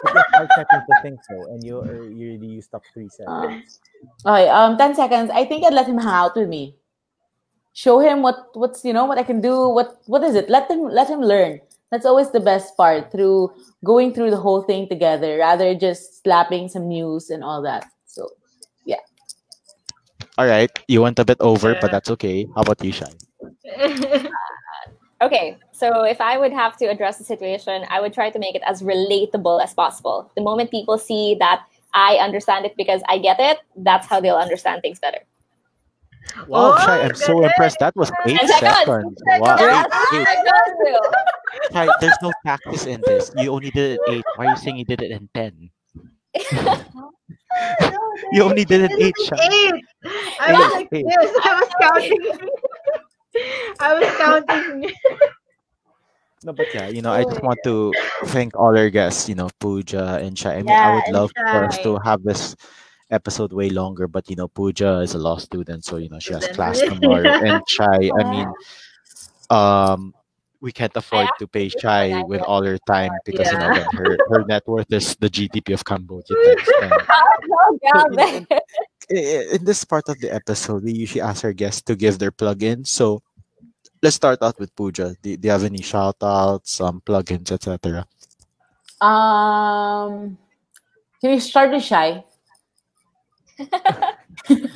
five 0.08 0.50
seconds 0.56 0.84
to 0.88 0.96
think 1.02 1.20
so, 1.28 1.36
and 1.52 1.64
you 1.64 1.84
you 2.14 2.38
used 2.38 2.74
up 2.74 2.84
three 2.94 3.10
Uh, 3.28 3.60
okay, 4.26 4.48
um, 4.48 4.78
10 4.78 4.96
seconds. 4.96 5.32
I 5.34 5.44
think 5.46 5.66
I'd 5.66 5.74
let 5.74 5.88
him 5.88 5.98
hang 5.98 6.14
out 6.14 6.36
with 6.36 6.48
me. 6.48 6.78
Show 7.74 8.00
him 8.00 8.22
what 8.22 8.54
what's 8.54 8.86
you 8.86 8.94
know 8.94 9.06
what 9.06 9.18
I 9.18 9.24
can 9.24 9.42
do. 9.42 9.70
What 9.70 10.00
what 10.06 10.24
is 10.24 10.36
it? 10.36 10.50
Let 10.50 10.70
him 10.70 10.88
let 10.88 11.10
him 11.10 11.22
learn. 11.22 11.62
That's 11.92 12.06
always 12.06 12.32
the 12.32 12.40
best 12.40 12.76
part 12.76 13.12
through 13.12 13.52
going 13.84 14.14
through 14.14 14.32
the 14.32 14.38
whole 14.38 14.62
thing 14.64 14.90
together, 14.90 15.38
rather 15.38 15.74
just 15.74 16.24
slapping 16.24 16.68
some 16.68 16.88
news 16.88 17.30
and 17.30 17.44
all 17.44 17.62
that. 17.64 17.86
So 18.06 18.28
yeah. 18.86 19.04
All 20.38 20.48
right, 20.48 20.72
you 20.88 21.02
went 21.02 21.20
a 21.20 21.26
bit 21.26 21.38
over, 21.40 21.76
but 21.80 21.92
that's 21.92 22.12
okay. 22.12 22.48
How 22.56 22.62
about 22.62 22.84
you, 22.84 22.92
Shai? 22.92 23.12
Okay, 25.20 25.58
so 25.72 26.04
if 26.04 26.22
I 26.22 26.38
would 26.38 26.54
have 26.54 26.78
to 26.78 26.86
address 26.86 27.18
the 27.18 27.24
situation, 27.24 27.86
I 27.90 28.00
would 28.00 28.14
try 28.14 28.30
to 28.30 28.38
make 28.38 28.54
it 28.54 28.62
as 28.68 28.84
relatable 28.84 29.64
as 29.64 29.74
possible. 29.74 30.32
The 30.36 30.44
moment 30.44 30.70
people 30.70 31.00
see 31.00 31.36
that 31.40 31.66
I 31.96 32.18
understand 32.18 32.68
it 32.68 32.78
because 32.78 33.02
I 33.10 33.18
get 33.18 33.40
it, 33.40 33.58
that's 33.78 34.06
how 34.06 34.22
they'll 34.22 34.38
understand 34.38 34.84
things 34.84 35.00
better. 35.00 35.18
Wow, 36.48 36.74
Oh, 36.74 36.78
Shai, 36.86 37.02
I'm 37.02 37.16
so 37.16 37.28
galing. 37.28 37.44
impressed. 37.46 37.80
That 37.80 37.96
was 37.96 38.12
eight 38.26 38.40
seconds. 38.42 38.60
seconds. 38.60 39.22
Wow, 39.40 39.56
eight, 39.60 39.86
eight. 40.14 40.28
I 40.28 40.44
got 40.46 40.68
you. 40.84 41.02
Shai, 41.72 41.90
there's 42.00 42.18
no 42.22 42.32
practice 42.44 42.86
in 42.86 43.02
this. 43.06 43.32
You 43.38 43.52
only 43.52 43.72
did 43.72 43.94
it 43.94 44.00
eight. 44.10 44.26
Why 44.36 44.46
are 44.48 44.50
you 44.52 44.58
saying 44.58 44.78
you 44.78 44.86
did 44.86 45.02
it 45.02 45.12
in 45.12 45.30
ten? 45.34 45.70
You 48.32 48.44
only 48.44 48.66
did 48.66 48.92
it 48.92 48.92
eight, 49.00 49.16
Shai. 49.26 49.38
Eight. 49.42 49.84
I 50.40 50.52
Eight, 50.52 50.58
was 50.58 50.74
like 50.74 50.88
eight. 50.92 51.06
this. 51.06 51.32
I 51.44 51.60
was 51.60 51.70
counting. 51.82 52.50
I 53.80 53.94
was 54.00 54.10
counting. 54.18 54.92
No, 56.44 56.54
but 56.54 56.68
yeah, 56.74 56.88
you 56.88 57.02
know, 57.02 57.12
I 57.12 57.24
just 57.24 57.42
oh, 57.42 57.46
want 57.48 57.60
to 57.64 57.94
thank 58.26 58.56
all 58.56 58.78
our 58.78 58.90
guests, 58.90 59.28
you 59.28 59.36
know, 59.36 59.50
Pooja 59.60 60.20
and 60.22 60.38
Shai. 60.38 60.56
I 60.58 60.64
mean, 60.64 60.70
I 60.76 60.94
would 60.96 61.04
and 61.06 61.14
love 61.14 61.32
for 61.36 61.64
us 61.66 61.78
to 61.80 61.98
have 62.04 62.24
this 62.24 62.56
episode 63.10 63.54
way 63.54 63.70
longer, 63.70 64.08
but 64.08 64.30
you 64.30 64.36
know, 64.36 64.48
Pooja 64.48 65.00
is 65.00 65.14
a 65.14 65.18
law 65.18 65.38
student, 65.38 65.86
so 65.86 65.98
you 65.98 66.10
know, 66.10 66.20
she 66.20 66.34
has 66.34 66.48
class 66.50 66.80
tomorrow. 66.80 67.24
And 67.46 67.62
Shai, 67.68 68.12
I 68.20 68.24
mean, 68.32 68.50
um, 69.50 70.14
we 70.60 70.72
can't 70.72 70.96
afford 70.96 71.28
to 71.40 71.48
pay 71.48 71.70
Shai 71.70 72.24
with 72.24 72.42
all 72.42 72.64
her 72.64 72.78
time 72.80 73.12
because 73.26 73.52
you 73.52 73.58
know, 73.58 73.70
her 73.74 74.18
her 74.30 74.44
net 74.46 74.68
worth 74.68 74.92
is 74.92 75.16
the 75.16 75.30
GDP 75.30 75.74
of 75.74 75.86
Cambodia. 75.86 76.36
thanks. 76.46 76.70
And 76.82 76.94
Oh, 77.50 77.80
So, 77.82 77.90
God. 77.94 78.12
you 78.12 78.18
know, 78.18 78.46
in, 79.10 79.56
in 79.56 79.66
this 79.66 79.84
part 79.86 80.10
of 80.10 80.20
the 80.20 80.34
episode, 80.34 80.84
we 80.84 80.92
usually 80.94 81.22
ask 81.22 81.46
our 81.46 81.54
guests 81.54 81.82
to 81.84 81.96
give 81.96 82.20
their 82.20 82.32
plugins. 82.32 82.88
So 82.88 83.22
let's 84.04 84.16
start 84.16 84.42
out 84.42 84.60
with 84.60 84.76
Pooja. 84.76 85.16
Do, 85.22 85.38
do 85.38 85.48
you 85.48 85.52
have 85.52 85.64
any 85.64 85.82
shout 85.82 86.18
outs, 86.22 86.82
um, 86.82 87.02
plugins, 87.06 87.52
etc.? 87.52 88.06
Um, 89.00 90.38
can 91.22 91.32
we 91.32 91.40
start 91.40 91.72
with 91.72 91.84
Shai? 91.84 92.24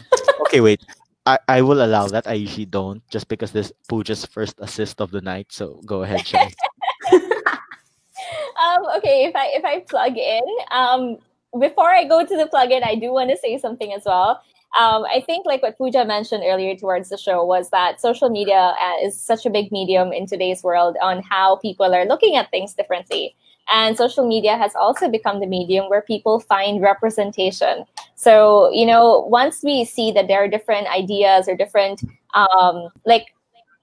Okay, 0.52 0.60
wait. 0.60 0.84
I, 1.26 1.40
I 1.48 1.62
will 1.62 1.86
allow 1.86 2.08
that. 2.08 2.28
I 2.28 2.34
usually 2.34 2.66
don't, 2.66 3.08
just 3.10 3.30
because 3.30 3.52
this 3.52 3.72
Pooja's 3.88 4.26
first 4.26 4.56
assist 4.60 5.00
of 5.00 5.12
the 5.12 5.22
night. 5.22 5.48
So 5.50 5.80
go 5.86 6.04
ahead, 6.04 6.28
Shai. 6.28 6.52
um, 7.14 8.84
okay, 8.98 9.26
if 9.30 9.36
I 9.36 9.48
if 9.54 9.64
I 9.64 9.80
plug 9.88 10.18
in, 10.18 10.44
um, 10.72 11.18
before 11.60 11.90
I 11.90 12.06
go 12.06 12.26
to 12.26 12.38
the 12.38 12.48
plug-in, 12.48 12.84
I 12.84 12.96
do 12.96 13.12
want 13.12 13.30
to 13.30 13.38
say 13.38 13.58
something 13.58 13.94
as 13.94 14.04
well. 14.06 14.42
Um, 14.80 15.04
I 15.04 15.22
think 15.26 15.46
like 15.46 15.62
what 15.62 15.78
Pooja 15.78 16.06
mentioned 16.06 16.44
earlier 16.46 16.76
towards 16.76 17.10
the 17.10 17.18
show 17.18 17.44
was 17.44 17.70
that 17.72 18.00
social 18.00 18.30
media 18.30 18.74
uh, 18.80 19.06
is 19.06 19.20
such 19.20 19.46
a 19.46 19.50
big 19.50 19.72
medium 19.72 20.14
in 20.14 20.28
today's 20.28 20.64
world 20.64 20.96
on 21.02 21.22
how 21.24 21.58
people 21.58 21.94
are 21.94 22.06
looking 22.06 22.38
at 22.38 22.50
things 22.52 22.74
differently. 22.74 23.36
And 23.70 23.96
social 23.96 24.28
media 24.28 24.58
has 24.58 24.76
also 24.76 25.10
become 25.10 25.40
the 25.40 25.46
medium 25.48 25.90
where 25.90 26.02
people 26.02 26.40
find 26.40 26.82
representation. 26.82 27.86
So, 28.16 28.72
you 28.72 28.86
know, 28.86 29.22
once 29.30 29.62
we 29.64 29.86
see 29.86 30.12
that 30.12 30.28
there 30.28 30.44
are 30.44 30.48
different 30.48 30.88
ideas 30.88 31.48
or 31.48 31.56
different, 31.56 32.02
um, 32.34 32.90
like 33.06 33.28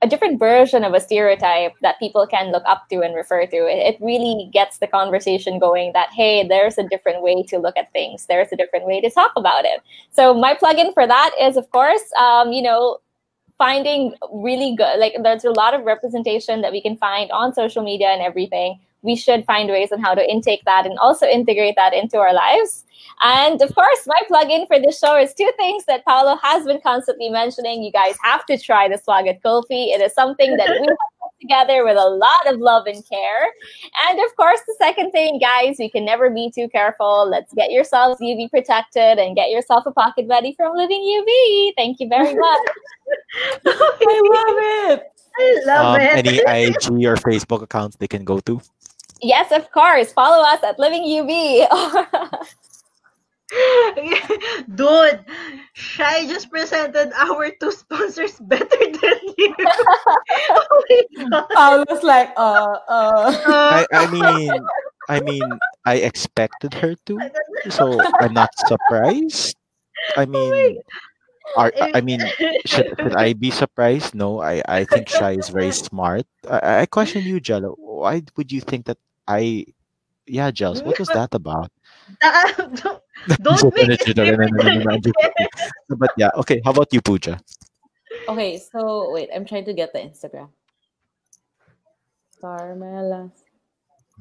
a 0.01 0.07
different 0.07 0.39
version 0.39 0.85
of 0.85 0.95
a 0.95 1.01
stereotype 1.01 1.73
that 1.83 1.99
people 1.99 2.27
can 2.27 2.53
look 2.53 2.63
up 2.67 2.89
to 2.89 3.01
and 3.01 3.15
refer 3.17 3.47
to. 3.47 3.57
It, 3.57 3.97
really 4.01 4.49
gets 4.53 4.79
the 4.79 4.87
conversation 4.87 5.59
going 5.59 5.93
that, 5.93 6.11
hey, 6.13 6.47
there's 6.47 6.79
a 6.79 6.87
different 6.89 7.23
way 7.23 7.43
to 7.45 7.59
look 7.59 7.77
at 7.77 7.93
things. 7.93 8.27
There's 8.27 8.53
a 8.53 8.57
different 8.57 8.87
way 8.87 9.01
to 9.01 9.11
talk 9.11 9.33
about 9.35 9.65
it. 9.65 9.81
So 10.13 10.35
my 10.35 10.55
plugin 10.55 10.95
for 10.95 11.07
that 11.07 11.33
is, 11.41 11.57
of 11.57 11.69
course, 11.71 12.13
um, 12.17 12.53
you 12.53 12.63
know, 12.63 12.99
finding 13.59 14.15
really 14.33 14.77
good, 14.77 15.01
like 15.01 15.15
there's 15.23 15.45
a 15.45 15.51
lot 15.51 15.75
of 15.75 15.85
representation 15.85 16.61
that 16.63 16.71
we 16.71 16.81
can 16.81 16.97
find 16.97 17.29
on 17.33 17.53
social 17.53 17.83
media 17.83 18.09
and 18.09 18.23
everything. 18.23 18.79
We 19.03 19.15
should 19.17 19.45
find 19.45 19.69
ways 19.71 19.93
on 19.93 20.01
how 20.01 20.15
to 20.15 20.29
intake 20.31 20.65
that 20.65 20.85
and 20.87 20.99
also 20.99 21.27
integrate 21.27 21.77
that 21.77 21.95
into 21.95 22.19
our 22.19 22.33
lives. 22.35 22.85
And 23.23 23.61
of 23.63 23.75
course, 23.75 24.01
my 24.07 24.19
plug-in 24.29 24.67
for 24.67 24.79
this 24.81 24.99
show 24.99 25.17
is 25.17 25.35
two 25.35 25.51
things 25.57 25.85
that 25.87 26.05
Paolo 26.05 26.37
has 26.43 26.65
been 26.65 26.81
constantly 26.81 27.29
mentioning. 27.29 27.83
You 27.83 27.91
guys 27.93 28.17
have 28.23 28.45
to 28.47 28.59
try 28.59 28.89
the 28.89 28.97
Swagat 28.97 29.41
kulfi. 29.43 29.95
It 29.95 30.01
is 30.01 30.13
something 30.15 30.57
that 30.57 30.69
we 30.69 30.87
have 30.87 30.97
put 31.23 31.31
together 31.41 31.85
with 31.85 31.97
a 31.97 32.09
lot 32.09 32.47
of 32.53 32.59
love 32.61 32.87
and 32.87 33.03
care. 33.09 33.47
And 34.09 34.19
of 34.21 34.35
course, 34.37 34.61
the 34.67 34.75
second 34.79 35.11
thing, 35.13 35.39
guys, 35.41 35.79
you 35.79 35.91
can 35.91 36.05
never 36.05 36.31
be 36.31 36.51
too 36.55 36.69
careful. 36.69 37.29
Let's 37.29 37.53
get 37.55 37.71
yourselves 37.73 38.21
UV 38.21 38.51
protected 38.51 39.19
and 39.19 39.35
get 39.37 39.51
yourself 39.51 39.85
a 39.87 39.93
pocket 39.93 40.29
buddy 40.29 40.55
from 40.57 40.77
Living 40.77 41.01
UV. 41.03 41.73
Thank 41.77 41.99
you 42.01 42.09
very 42.09 42.35
much. 42.47 42.69
I 43.67 44.21
love 44.35 44.99
it. 44.99 45.03
I 45.41 45.63
love 45.67 45.95
Um, 45.95 46.01
it. 46.01 46.27
any 46.27 46.39
IG 46.39 47.05
or 47.07 47.15
Facebook 47.17 47.63
accounts 47.63 47.97
they 47.97 48.09
can 48.09 48.25
go 48.25 48.41
to? 48.41 48.61
Yes, 49.23 49.53
of 49.53 49.71
course. 49.73 50.13
Follow 50.13 50.43
us 50.45 50.63
at 50.63 50.79
Living 50.79 51.03
UV. 51.05 51.67
Dude, 54.75 55.25
Shai 55.73 56.27
just 56.27 56.51
presented 56.51 57.13
our 57.17 57.51
two 57.61 57.73
sponsors 57.73 58.37
better 58.41 58.69
than 58.69 59.19
you. 59.39 59.55
oh. 60.51 61.47
I 61.57 61.85
was 61.89 62.03
like, 62.03 62.31
uh, 62.37 62.77
uh. 62.89 63.33
I, 63.47 63.87
I 63.93 64.07
mean, 64.11 64.53
I 65.09 65.21
mean, 65.21 65.49
I 65.87 65.97
expected 65.97 66.75
her 66.75 66.95
to, 67.07 67.19
so 67.71 67.99
I'm 68.21 68.35
not 68.35 68.51
surprised. 68.69 69.57
I 70.17 70.27
mean, 70.27 70.79
are 71.57 71.73
I 71.95 72.01
mean, 72.03 72.21
should, 72.67 72.93
should 72.99 73.17
I 73.17 73.33
be 73.33 73.51
surprised? 73.51 74.15
No, 74.15 74.41
I, 74.43 74.63
I 74.69 74.85
think 74.85 75.09
Shai 75.09 75.33
is 75.33 75.49
very 75.49 75.73
smart. 75.73 76.27
I, 76.49 76.81
I 76.81 76.87
question 76.87 77.23
you, 77.23 77.41
Jello. 77.41 77.75
Why 77.79 78.23
would 78.37 78.53
you 78.53 78.61
think 78.61 78.87
that 78.87 78.99
I? 79.29 79.67
Yeah, 80.27 80.51
Jels, 80.51 80.85
what 80.85 80.99
was 80.99 81.09
that 81.09 81.33
about? 81.33 81.71
Don't, 82.83 83.03
don't 83.43 83.75
make 83.75 84.09
it 84.09 84.17
No, 84.17 84.25
no, 84.25 84.31
no, 84.31 84.47
no, 84.47 84.47
no, 84.47 84.63
no, 84.63 84.83
no, 84.83 84.91
I'm 84.95 85.03
joking. 85.03 85.49
But 85.89 86.11
yeah, 86.17 86.31
okay. 86.37 86.61
How 86.65 86.71
about 86.71 86.93
you, 86.93 87.01
Pooja? 87.01 87.41
Okay, 88.29 88.59
so 88.59 89.11
wait, 89.13 89.29
I'm 89.35 89.45
trying 89.45 89.65
to 89.65 89.75
get 89.75 89.93
the 89.93 89.99
Instagram. 90.01 90.49
Carmela. 92.41 93.31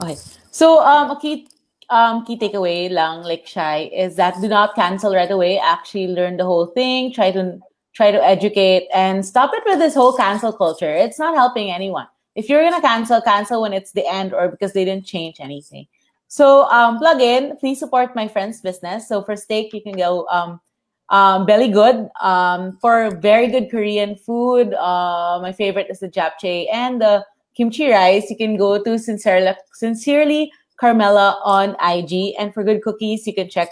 Okay, 0.02 0.18
so 0.52 0.84
um, 0.84 1.12
a 1.12 1.20
key 1.20 1.48
um 1.90 2.26
key 2.26 2.38
takeaway 2.38 2.92
lang 2.92 3.24
like 3.24 3.48
Shai 3.48 3.90
is 3.94 4.16
that 4.16 4.36
do 4.42 4.48
not 4.48 4.76
cancel 4.76 5.14
right 5.14 5.32
away. 5.32 5.60
Actually, 5.60 6.08
learn 6.08 6.38
the 6.38 6.46
whole 6.46 6.68
thing. 6.68 7.14
Try 7.14 7.32
to 7.32 7.60
try 7.94 8.12
to 8.12 8.24
educate 8.24 8.88
and 8.94 9.26
stop 9.26 9.52
it 9.54 9.64
with 9.66 9.80
this 9.80 9.96
whole 9.96 10.16
cancel 10.16 10.54
culture. 10.54 10.94
It's 10.94 11.20
not 11.20 11.36
helping 11.36 11.72
anyone. 11.72 12.08
If 12.38 12.50
you're 12.50 12.62
gonna 12.62 12.80
cancel, 12.80 13.20
cancel 13.20 13.64
when 13.64 13.74
it's 13.74 13.92
the 13.92 14.06
end 14.08 14.32
or 14.32 14.48
because 14.48 14.72
they 14.72 14.86
didn't 14.86 15.08
change 15.08 15.38
anything. 15.40 15.88
So 16.28 16.70
um, 16.70 17.00
plug 17.00 17.20
in. 17.20 17.58
Please 17.58 17.80
support 17.80 18.16
my 18.16 18.28
friend's 18.28 18.62
business. 18.62 19.08
So 19.08 19.24
for 19.24 19.36
steak, 19.36 19.74
you 19.74 19.82
can 19.82 19.98
go 19.98 20.28
um, 20.28 20.62
um, 21.10 21.48
Belly 21.48 21.70
Good 21.70 22.10
um, 22.22 22.78
for 22.80 23.10
very 23.18 23.48
good 23.48 23.72
Korean 23.72 24.16
food. 24.16 24.74
Uh, 24.76 25.40
my 25.42 25.52
favorite 25.52 25.88
is 25.90 26.00
the 26.00 26.10
japchae 26.10 26.68
and 26.72 27.02
the 27.02 27.26
kimchi 27.56 27.90
rice. 27.90 28.30
You 28.30 28.38
can 28.38 28.56
go 28.56 28.84
to 28.84 29.00
Sincerely, 29.00 29.54
Sincerely 29.74 30.52
Carmela 30.80 31.42
on 31.44 31.76
IG. 31.82 32.36
And 32.38 32.54
for 32.54 32.64
good 32.64 32.84
cookies, 32.84 33.26
you 33.26 33.34
can 33.34 33.50
check 33.50 33.70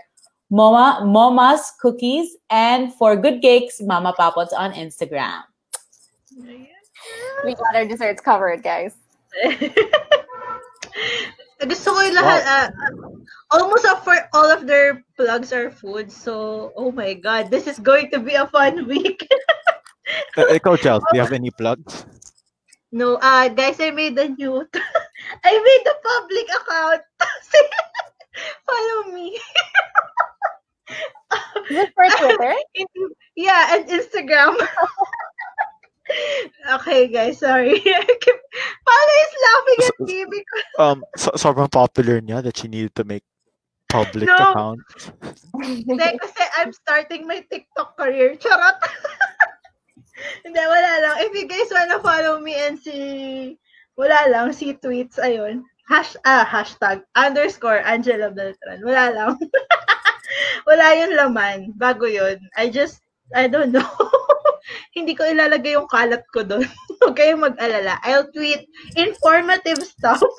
Moma 0.52 1.06
Moma's 1.06 1.72
Cookies. 1.80 2.36
And 2.50 2.92
for 2.96 3.16
good 3.16 3.44
cakes, 3.44 3.80
Mama 3.80 4.16
Papots 4.18 4.54
on 4.54 4.74
Instagram. 4.74 5.44
We 7.44 7.56
got 7.56 7.76
our 7.76 7.86
desserts 7.86 8.22
covered, 8.22 8.64
guys. 8.64 8.96
Gusto 11.66 11.96
ko 11.96 12.00
yung 12.04 12.16
lahat, 12.20 12.44
ah, 12.46 12.68
almost 13.52 13.86
up 13.88 14.04
for 14.04 14.16
all 14.36 14.52
of 14.52 14.68
their 14.68 15.04
plugs 15.16 15.54
are 15.54 15.72
food. 15.72 16.12
So, 16.12 16.72
oh 16.76 16.92
my 16.92 17.16
God, 17.16 17.50
this 17.50 17.66
is 17.68 17.80
going 17.80 18.12
to 18.12 18.20
be 18.20 18.36
a 18.36 18.48
fun 18.48 18.88
week. 18.92 19.26
Uh, 20.38 20.52
ikaw, 20.52 20.78
Jels, 20.78 21.02
do 21.10 21.18
you 21.18 21.24
have 21.24 21.34
any 21.34 21.50
plugs? 21.50 22.06
no, 22.96 23.16
uh, 23.20 23.50
guys, 23.50 23.80
I 23.80 23.92
made 23.92 24.18
a 24.20 24.30
new, 24.30 24.62
I 25.44 25.52
made 25.52 25.86
a 25.90 25.96
public 26.00 26.48
account. 26.48 27.02
Follow 28.68 29.12
me. 29.12 29.40
Is 31.70 31.78
it 31.82 31.92
for 31.96 32.06
Twitter? 32.20 32.56
yeah, 33.36 33.76
and 33.76 33.90
Instagram. 33.90 34.56
Okay, 36.80 37.08
guys, 37.08 37.40
sorry. 37.40 37.80
Paolo 38.86 39.14
is 39.22 39.34
laughing 39.42 39.80
at 39.84 39.98
me 40.06 40.20
because 40.30 40.68
Um, 40.80 41.00
so, 41.16 41.32
sobrang 41.36 41.72
popular 41.72 42.22
niya 42.22 42.44
that 42.44 42.58
she 42.58 42.68
needed 42.68 42.96
to 42.96 43.04
make 43.04 43.24
public 43.90 44.28
No. 44.28 44.36
account. 44.36 44.82
Hindi, 45.64 46.10
kasi 46.20 46.44
I'm 46.60 46.74
starting 46.74 47.28
my 47.28 47.44
TikTok 47.48 47.96
career. 47.98 48.36
Charot! 48.36 48.78
Hindi, 50.44 50.64
wala 50.64 50.92
lang. 51.04 51.16
If 51.24 51.32
you 51.36 51.48
guys 51.48 51.72
wanna 51.72 52.00
follow 52.00 52.40
me 52.40 52.56
and 52.56 52.80
see, 52.80 53.56
wala 53.96 54.28
lang, 54.32 54.52
see 54.52 54.76
tweets, 54.76 55.20
ayun. 55.20 55.64
Hash, 55.88 56.18
ah, 56.26 56.44
hashtag, 56.44 57.06
underscore, 57.14 57.80
Angela 57.86 58.34
Beltran. 58.34 58.82
Wala 58.82 59.14
lang. 59.14 59.34
wala 60.68 60.86
yung 60.98 61.14
laman. 61.14 61.60
Bago 61.78 62.10
yun. 62.10 62.42
I 62.58 62.74
just, 62.74 63.06
I 63.38 63.48
don't 63.48 63.72
know. 63.72 63.86
Hindi 64.96 65.12
ko 65.12 65.28
ilalagay 65.28 65.76
yung 65.76 65.92
kalat 65.92 66.24
ko 66.32 66.48
doon. 66.48 66.64
Huwag 67.04 67.20
kayong 67.20 67.44
mag-alala. 67.44 68.00
I'll 68.08 68.32
tweet 68.32 68.64
informative 68.96 69.84
stuff. 69.84 70.24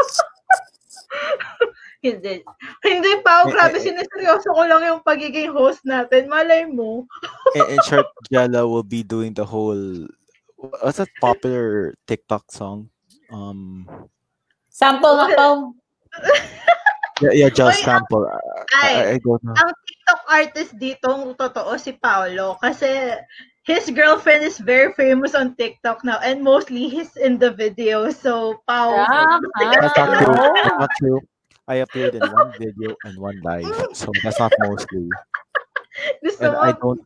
Hindi. 2.06 2.40
Hindi 2.80 3.12
pa 3.20 3.44
ako. 3.44 3.52
Grabe, 3.52 3.76
sineseryoso 3.82 4.48
ko 4.54 4.62
lang 4.64 4.82
yung 4.84 5.02
pagiging 5.04 5.52
host 5.52 5.84
natin. 5.84 6.32
Malay 6.32 6.64
mo. 6.64 7.04
in, 7.52 7.66
in 7.76 7.80
short, 7.84 8.08
Jella 8.32 8.64
will 8.64 8.86
be 8.86 9.04
doing 9.04 9.36
the 9.36 9.44
whole. 9.44 10.08
What's 10.56 10.98
that 10.98 11.12
popular 11.20 11.94
TikTok 12.08 12.48
song? 12.48 12.88
Um, 13.28 13.84
Sample 14.72 15.20
nga 15.20 15.28
po. 15.36 15.48
yeah, 17.20 17.32
yeah, 17.44 17.50
just 17.52 17.80
Oy, 17.80 17.84
sample. 17.84 18.24
I, 18.72 18.88
I, 18.88 18.88
I 19.12 19.18
don't 19.20 19.42
know. 19.44 19.56
ang 19.56 19.72
TikTok 19.72 20.22
artist 20.28 20.72
dito, 20.80 21.08
ang 21.12 21.36
totoo, 21.36 21.76
si 21.76 21.96
Paolo. 21.96 22.56
Kasi, 22.60 23.16
his 23.66 23.90
girlfriend 23.90 24.44
is 24.44 24.58
very 24.58 24.92
famous 24.94 25.34
on 25.34 25.54
TikTok 25.56 26.04
now, 26.04 26.18
and 26.22 26.42
mostly 26.42 26.88
he's 26.88 27.16
in 27.16 27.38
the 27.38 27.50
video. 27.50 28.10
So, 28.10 28.62
Pao. 28.66 28.94
Ah, 28.94 29.40
That's 29.58 29.96
not 29.98 30.22
true. 30.22 30.34
ah. 30.38 30.52
That's 30.54 30.78
not 30.78 30.90
true. 30.98 31.20
I 31.68 31.74
appeared 31.82 32.14
in 32.14 32.22
one 32.30 32.54
video 32.58 32.94
and 33.04 33.18
one 33.18 33.40
live, 33.42 33.66
so 33.92 34.12
that's 34.22 34.38
not 34.38 34.52
mostly. 34.62 35.10
Gusto 36.22 36.46
And 36.46 36.54
I 36.56 36.70
don't, 36.78 37.00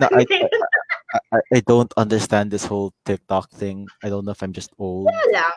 no, 0.00 0.08
I. 0.10 0.24
I, 1.12 1.18
I- 1.36 1.46
I 1.54 1.60
don't 1.68 1.92
understand 1.96 2.50
this 2.50 2.64
whole 2.64 2.92
TikTok 3.04 3.50
thing. 3.52 3.86
I 4.02 4.08
don't 4.08 4.24
know 4.24 4.32
if 4.32 4.42
I'm 4.42 4.52
just 4.52 4.72
old. 4.78 5.04
Wala. 5.04 5.52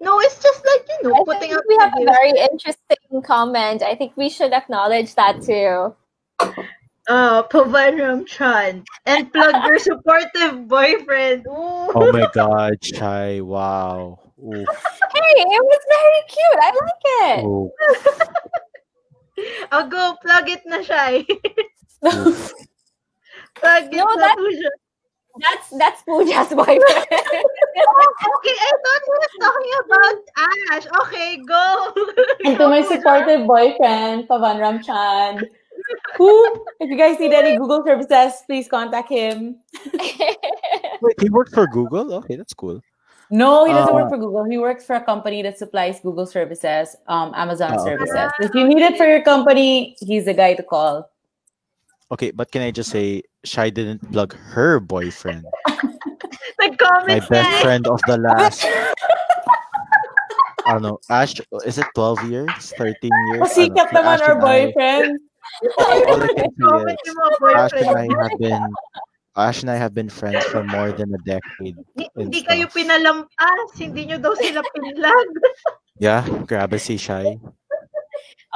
No, 0.00 0.20
it's 0.20 0.36
just 0.42 0.60
like, 0.66 0.84
you 1.00 1.08
know, 1.08 1.16
I 1.16 1.24
putting 1.24 1.40
think 1.40 1.56
up 1.56 1.64
we 1.66 1.76
have 1.80 1.92
a 1.96 2.04
very 2.04 2.30
interesting 2.52 3.22
comment. 3.24 3.82
I 3.82 3.94
think 3.96 4.12
we 4.16 4.28
should 4.28 4.52
acknowledge 4.52 5.14
that 5.16 5.40
too. 5.40 5.96
Uh, 7.08 7.42
Pavanram 7.48 8.26
Chan. 8.26 8.82
And 9.04 9.30
plug 9.32 9.54
your 9.66 9.78
supportive 9.78 10.66
boyfriend. 10.66 11.44
Ooh. 11.46 11.92
Oh 11.94 12.10
my 12.12 12.26
god, 12.32 12.82
Shai, 12.82 13.40
wow. 13.42 14.18
Oof, 14.40 14.66
Hey, 15.12 15.32
it 15.36 15.64
was 15.68 15.82
very 15.92 16.22
cute. 16.32 16.60
I 16.60 16.70
like 16.80 17.04
it. 17.38 17.44
oof, 17.44 17.70
I'll 19.72 19.88
go 19.88 20.16
plug 20.22 20.48
it 20.48 20.62
na 20.64 20.78
siya. 20.80 21.20
eh. 21.28 21.28
plug 23.54 23.84
it 23.92 23.96
No, 23.96 24.04
na 24.04 24.16
that- 24.24 24.36
po 24.40 24.48
siya. 24.48 24.72
That's 25.34 25.66
that's 25.74 26.00
Pooja's 26.06 26.54
boyfriend. 26.54 27.04
Okay, 27.10 28.54
I 28.54 28.72
thought 28.86 29.02
he 29.02 29.14
was 29.18 29.34
talking 29.42 29.74
about 29.82 30.16
Ash. 30.70 30.86
Okay, 31.02 31.42
go. 31.42 31.90
And 32.46 32.54
to 32.56 32.68
my 32.70 32.82
supportive 32.86 33.42
boyfriend, 33.44 34.28
Pavan 34.30 34.62
Ramchan. 34.62 35.42
Who, 36.16 36.30
if 36.80 36.90
you 36.90 36.96
guys 36.96 37.18
need 37.18 37.32
any 37.32 37.56
Google 37.58 37.82
services, 37.84 38.42
please 38.46 38.68
contact 38.68 39.08
him. 39.08 39.56
Wait, 41.02 41.16
he 41.20 41.28
worked 41.30 41.52
for 41.52 41.66
Google? 41.66 42.14
Okay, 42.22 42.36
that's 42.36 42.54
cool. 42.54 42.80
No, 43.30 43.64
he 43.64 43.72
doesn't 43.72 43.90
Uh, 43.92 43.96
work 43.96 44.08
for 44.10 44.18
Google. 44.18 44.44
He 44.44 44.58
works 44.58 44.84
for 44.86 44.94
a 44.96 45.02
company 45.04 45.42
that 45.42 45.58
supplies 45.58 45.98
Google 46.00 46.26
services, 46.26 46.94
um, 47.08 47.32
Amazon 47.34 47.72
Oh, 47.74 47.82
okay. 47.82 47.90
services. 47.90 48.30
If 48.40 48.54
you 48.54 48.68
need 48.68 48.82
it 48.82 48.96
for 48.96 49.06
your 49.06 49.22
company, 49.22 49.96
he's 49.98 50.24
the 50.26 50.34
guy 50.34 50.54
to 50.54 50.62
call. 50.62 51.10
Okay, 52.12 52.30
but 52.30 52.52
can 52.52 52.62
I 52.62 52.70
just 52.70 52.90
say, 52.90 53.22
Shai 53.44 53.70
didn't 53.70 54.12
plug 54.12 54.34
her 54.54 54.78
boyfriend, 54.78 55.44
my 55.66 56.68
Nag-comment 56.68 57.28
best 57.28 57.50
na. 57.50 57.58
friend 57.60 57.86
of 57.88 58.00
the 58.06 58.18
last. 58.18 58.62
I 60.66 60.72
don't 60.72 60.82
know. 60.82 60.98
Ash, 61.10 61.34
is 61.64 61.78
it 61.78 61.86
12 61.94 62.30
years? 62.30 62.72
13 62.78 63.10
years? 63.10 63.52
I 63.58 63.66
don't 63.66 63.74
Pasikat 63.82 63.92
know. 63.92 64.00
naman 64.00 64.14
Ash 64.14 64.20
our 64.28 64.36
boyfriend. 64.40 65.20
All, 65.78 66.02
all 66.10 66.22
I 66.22 66.32
can 66.34 66.50
say 66.50 66.92
is, 66.92 67.54
Ash 67.54 67.72
and 67.72 67.96
I 67.96 68.06
have 68.22 68.38
been, 68.38 68.64
Ash 69.36 69.60
and 69.62 69.70
I 69.70 69.76
have 69.76 69.94
been 69.94 70.08
friends 70.08 70.44
for 70.46 70.62
more 70.64 70.92
than 70.92 71.12
a 71.14 71.18
decade. 71.26 71.76
Hindi, 71.96 72.06
hindi 72.16 72.40
kayo 72.42 72.70
stuff. 72.70 72.74
pinalampas. 72.78 73.68
Hindi 73.74 74.06
nyo 74.06 74.18
daw 74.18 74.34
sila 74.34 74.62
pinlag. 74.74 75.28
Yeah, 76.02 76.26
grabe 76.26 76.74
si 76.82 76.98
Shai. 76.98 77.38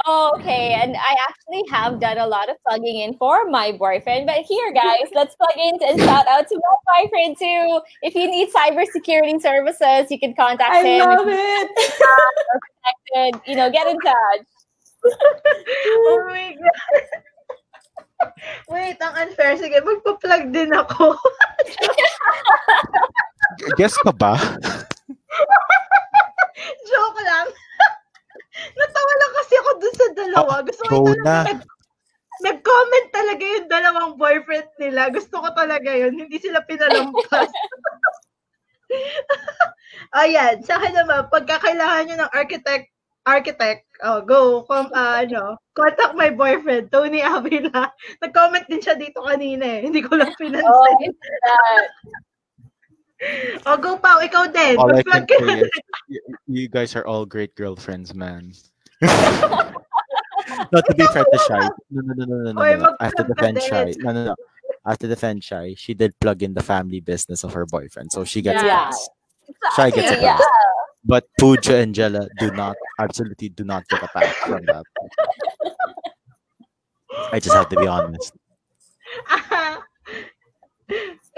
Oh, 0.05 0.31
okay, 0.39 0.75
and 0.75 0.95
I 0.95 1.15
actually 1.27 1.63
have 1.71 1.99
done 1.99 2.17
a 2.17 2.27
lot 2.27 2.49
of 2.49 2.55
plugging 2.67 2.99
in 2.99 3.15
for 3.15 3.49
my 3.49 3.71
boyfriend. 3.71 4.27
But 4.27 4.43
here, 4.47 4.71
guys, 4.71 5.11
let's 5.13 5.35
plug 5.35 5.55
in 5.55 5.75
and 5.87 5.99
shout 5.99 6.27
out 6.27 6.47
to 6.47 6.55
my 6.55 7.03
boyfriend 7.03 7.37
too. 7.37 7.81
If 8.01 8.15
you 8.15 8.31
need 8.31 8.51
cybersecurity 8.51 9.41
services, 9.41 10.11
you 10.11 10.19
can 10.19 10.33
contact 10.35 10.71
I 10.71 10.83
him. 10.83 10.99
love 10.99 11.27
it. 11.27 11.69
you're 11.99 12.61
connected, 13.11 13.41
you 13.51 13.55
know, 13.55 13.69
get 13.69 13.87
in 13.87 13.99
touch. 13.99 14.47
Oh 15.05 16.19
my 16.27 16.55
God. 16.55 17.05
Wait, 18.69 18.99
ang 18.99 19.15
unfair. 19.15 19.55
Sige, 19.55 19.79
magpa-plug 19.79 20.51
din 20.51 20.71
ako. 20.75 21.15
Guess 23.79 23.95
ka 24.03 24.11
ba? 24.11 24.35
Joke 26.83 27.21
lang. 27.23 27.47
Natawa 28.75 29.13
lang 29.15 29.33
kasi 29.39 29.53
ako 29.55 29.69
dun 29.79 29.95
sa 29.95 30.07
dalawa. 30.15 30.53
Gusto 30.67 30.83
ko 30.83 30.95
talaga 31.07 31.23
na. 31.23 31.37
nag- 31.47 31.69
nag-comment 32.39 33.07
talaga 33.11 33.43
yung 33.43 33.67
dalawang 33.67 34.13
boyfriend 34.15 34.69
nila. 34.79 35.11
Gusto 35.11 35.43
ko 35.43 35.51
talaga 35.51 35.91
yun. 35.91 36.15
Hindi 36.15 36.39
sila 36.39 36.63
pinalampas. 36.63 37.51
Ayan, 40.23 40.63
sa 40.63 40.79
akin 40.79 40.95
naman, 40.95 41.27
pagka 41.29 41.59
kailangan 41.61 42.03
nyo 42.07 42.15
ng 42.23 42.33
architect, 42.33 42.89
architect, 43.29 43.85
oh, 44.01 44.21
go, 44.25 44.63
com, 44.65 44.89
ah, 44.97 45.21
ano, 45.21 45.57
contact 45.77 46.17
my 46.17 46.29
boyfriend, 46.33 46.89
Tony 46.89 47.21
Avila. 47.25 47.93
Nag-comment 48.21 48.65
din 48.65 48.81
siya 48.81 48.97
dito 48.97 49.21
kanina 49.21 49.77
eh. 49.77 49.85
Hindi 49.85 50.01
ko 50.01 50.17
lang 50.17 50.33
Oh, 50.33 50.39
pinansin. 50.41 51.13
that. 51.13 51.87
Oh, 53.67 53.75
go 53.75 53.99
Pao, 53.99 54.23
ikaw 54.23 54.47
din. 54.47 54.79
All 54.79 54.95
I 54.95 55.03
can 55.03 55.27
say 55.27 55.59
is, 55.59 55.69
you, 56.07 56.21
you 56.47 56.67
guys 56.71 56.95
are 56.95 57.03
all 57.03 57.27
great 57.27 57.51
girlfriends, 57.59 58.15
man. 58.15 58.55
Not 60.71 60.83
to 60.87 60.93
be 60.95 61.03
fair 61.11 61.27
to 61.27 61.39
Shai. 61.43 61.67
No, 61.91 61.99
no, 61.99 62.13
no, 62.15 62.23
no, 62.23 62.35
no, 62.47 62.51
no, 62.55 62.61
Or 62.63 62.77
no. 62.79 62.95
I 62.99 63.03
have 63.11 63.15
to 63.19 63.27
defend 63.27 63.59
Shai. 63.61 63.91
No, 63.99 64.11
no, 64.15 64.23
no. 64.31 64.35
I 64.87 64.95
have 64.95 64.99
to 65.03 65.07
defend 65.11 65.43
Shai. 65.43 65.75
She 65.75 65.93
did 65.93 66.15
plug 66.23 66.43
in 66.43 66.53
the 66.55 66.63
family 66.63 67.03
business 67.03 67.43
of 67.43 67.51
her 67.59 67.65
boyfriend, 67.67 68.11
so 68.15 68.23
she 68.23 68.39
gets 68.41 68.63
Yeah. 68.63 68.87
a 68.87 68.87
pass. 68.87 69.09
Shai 69.75 69.89
gets 69.91 70.11
a 70.11 70.15
Exactly, 70.15 70.23
yeah. 70.23 70.37
pass. 70.39 70.47
But 71.03 71.25
Pooja 71.39 71.77
and 71.77 71.95
Jella 71.95 72.27
do 72.37 72.51
not, 72.51 72.77
absolutely 72.99 73.49
do 73.49 73.63
not 73.63 73.87
get 73.87 74.03
a 74.03 74.07
pass 74.07 74.35
from 74.45 74.65
that. 74.67 74.85
I 77.31 77.39
just 77.39 77.55
have 77.55 77.69
to 77.69 77.77
be 77.77 77.87
honest. 77.87 78.33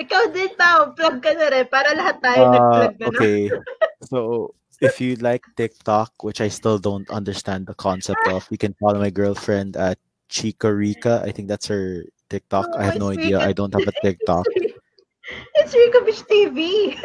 ikaw 0.01 0.31
din 0.33 0.49
Pao, 0.57 0.91
plug 0.97 1.21
ka 1.21 1.31
na 1.35 1.47
rin 1.51 1.67
para 1.69 1.93
lahat 1.93 2.17
tayo 2.23 2.41
Uh, 2.41 2.51
nag-plug 2.57 2.93
na. 2.99 3.07
okay. 3.09 3.39
So 4.09 4.49
if 4.81 4.97
you 4.97 5.13
like 5.21 5.45
TikTok, 5.55 6.25
which 6.25 6.41
I 6.41 6.49
still 6.49 6.81
don't 6.81 7.05
understand 7.13 7.69
the 7.69 7.77
concept 7.77 8.25
of, 8.25 8.49
you 8.49 8.57
can 8.57 8.73
follow 8.81 8.97
my 8.97 9.13
girlfriend 9.13 9.77
at 9.77 10.01
Chica 10.25 10.73
Rica. 10.73 11.21
I 11.21 11.29
think 11.29 11.47
that's 11.47 11.69
her 11.69 12.01
TikTok. 12.33 12.65
I 12.73 12.89
have 12.89 12.97
Oh, 12.97 13.05
no 13.05 13.09
idea. 13.13 13.37
Rica. 13.37 13.45
I 13.45 13.53
don't 13.53 13.73
have 13.77 13.85
a 13.85 13.93
TikTok. 14.01 14.47
It's 15.61 15.71
Rico 15.77 16.01
Beach 16.01 16.25
TV. 16.25 16.97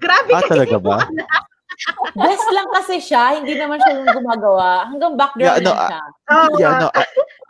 Grabe 0.00 0.32
Ah, 0.32 0.40
ka 0.42 0.56
talaga 0.56 0.80
ba? 0.80 0.96
Best 2.16 2.46
lang 2.52 2.68
kasi 2.74 3.00
siya. 3.00 3.40
Hindi 3.40 3.56
naman 3.56 3.80
siya 3.80 4.02
yung 4.02 4.10
gumagawa. 4.12 4.84
Hanggang 4.90 5.16
background 5.16 5.46
Yeah, 5.46 5.58
no, 5.64 5.72
lang 5.72 5.88
siya. 5.88 6.02
Oh, 6.30 6.48
Yeah, 6.58 6.74
no, 6.78 6.88
I, 6.94 7.04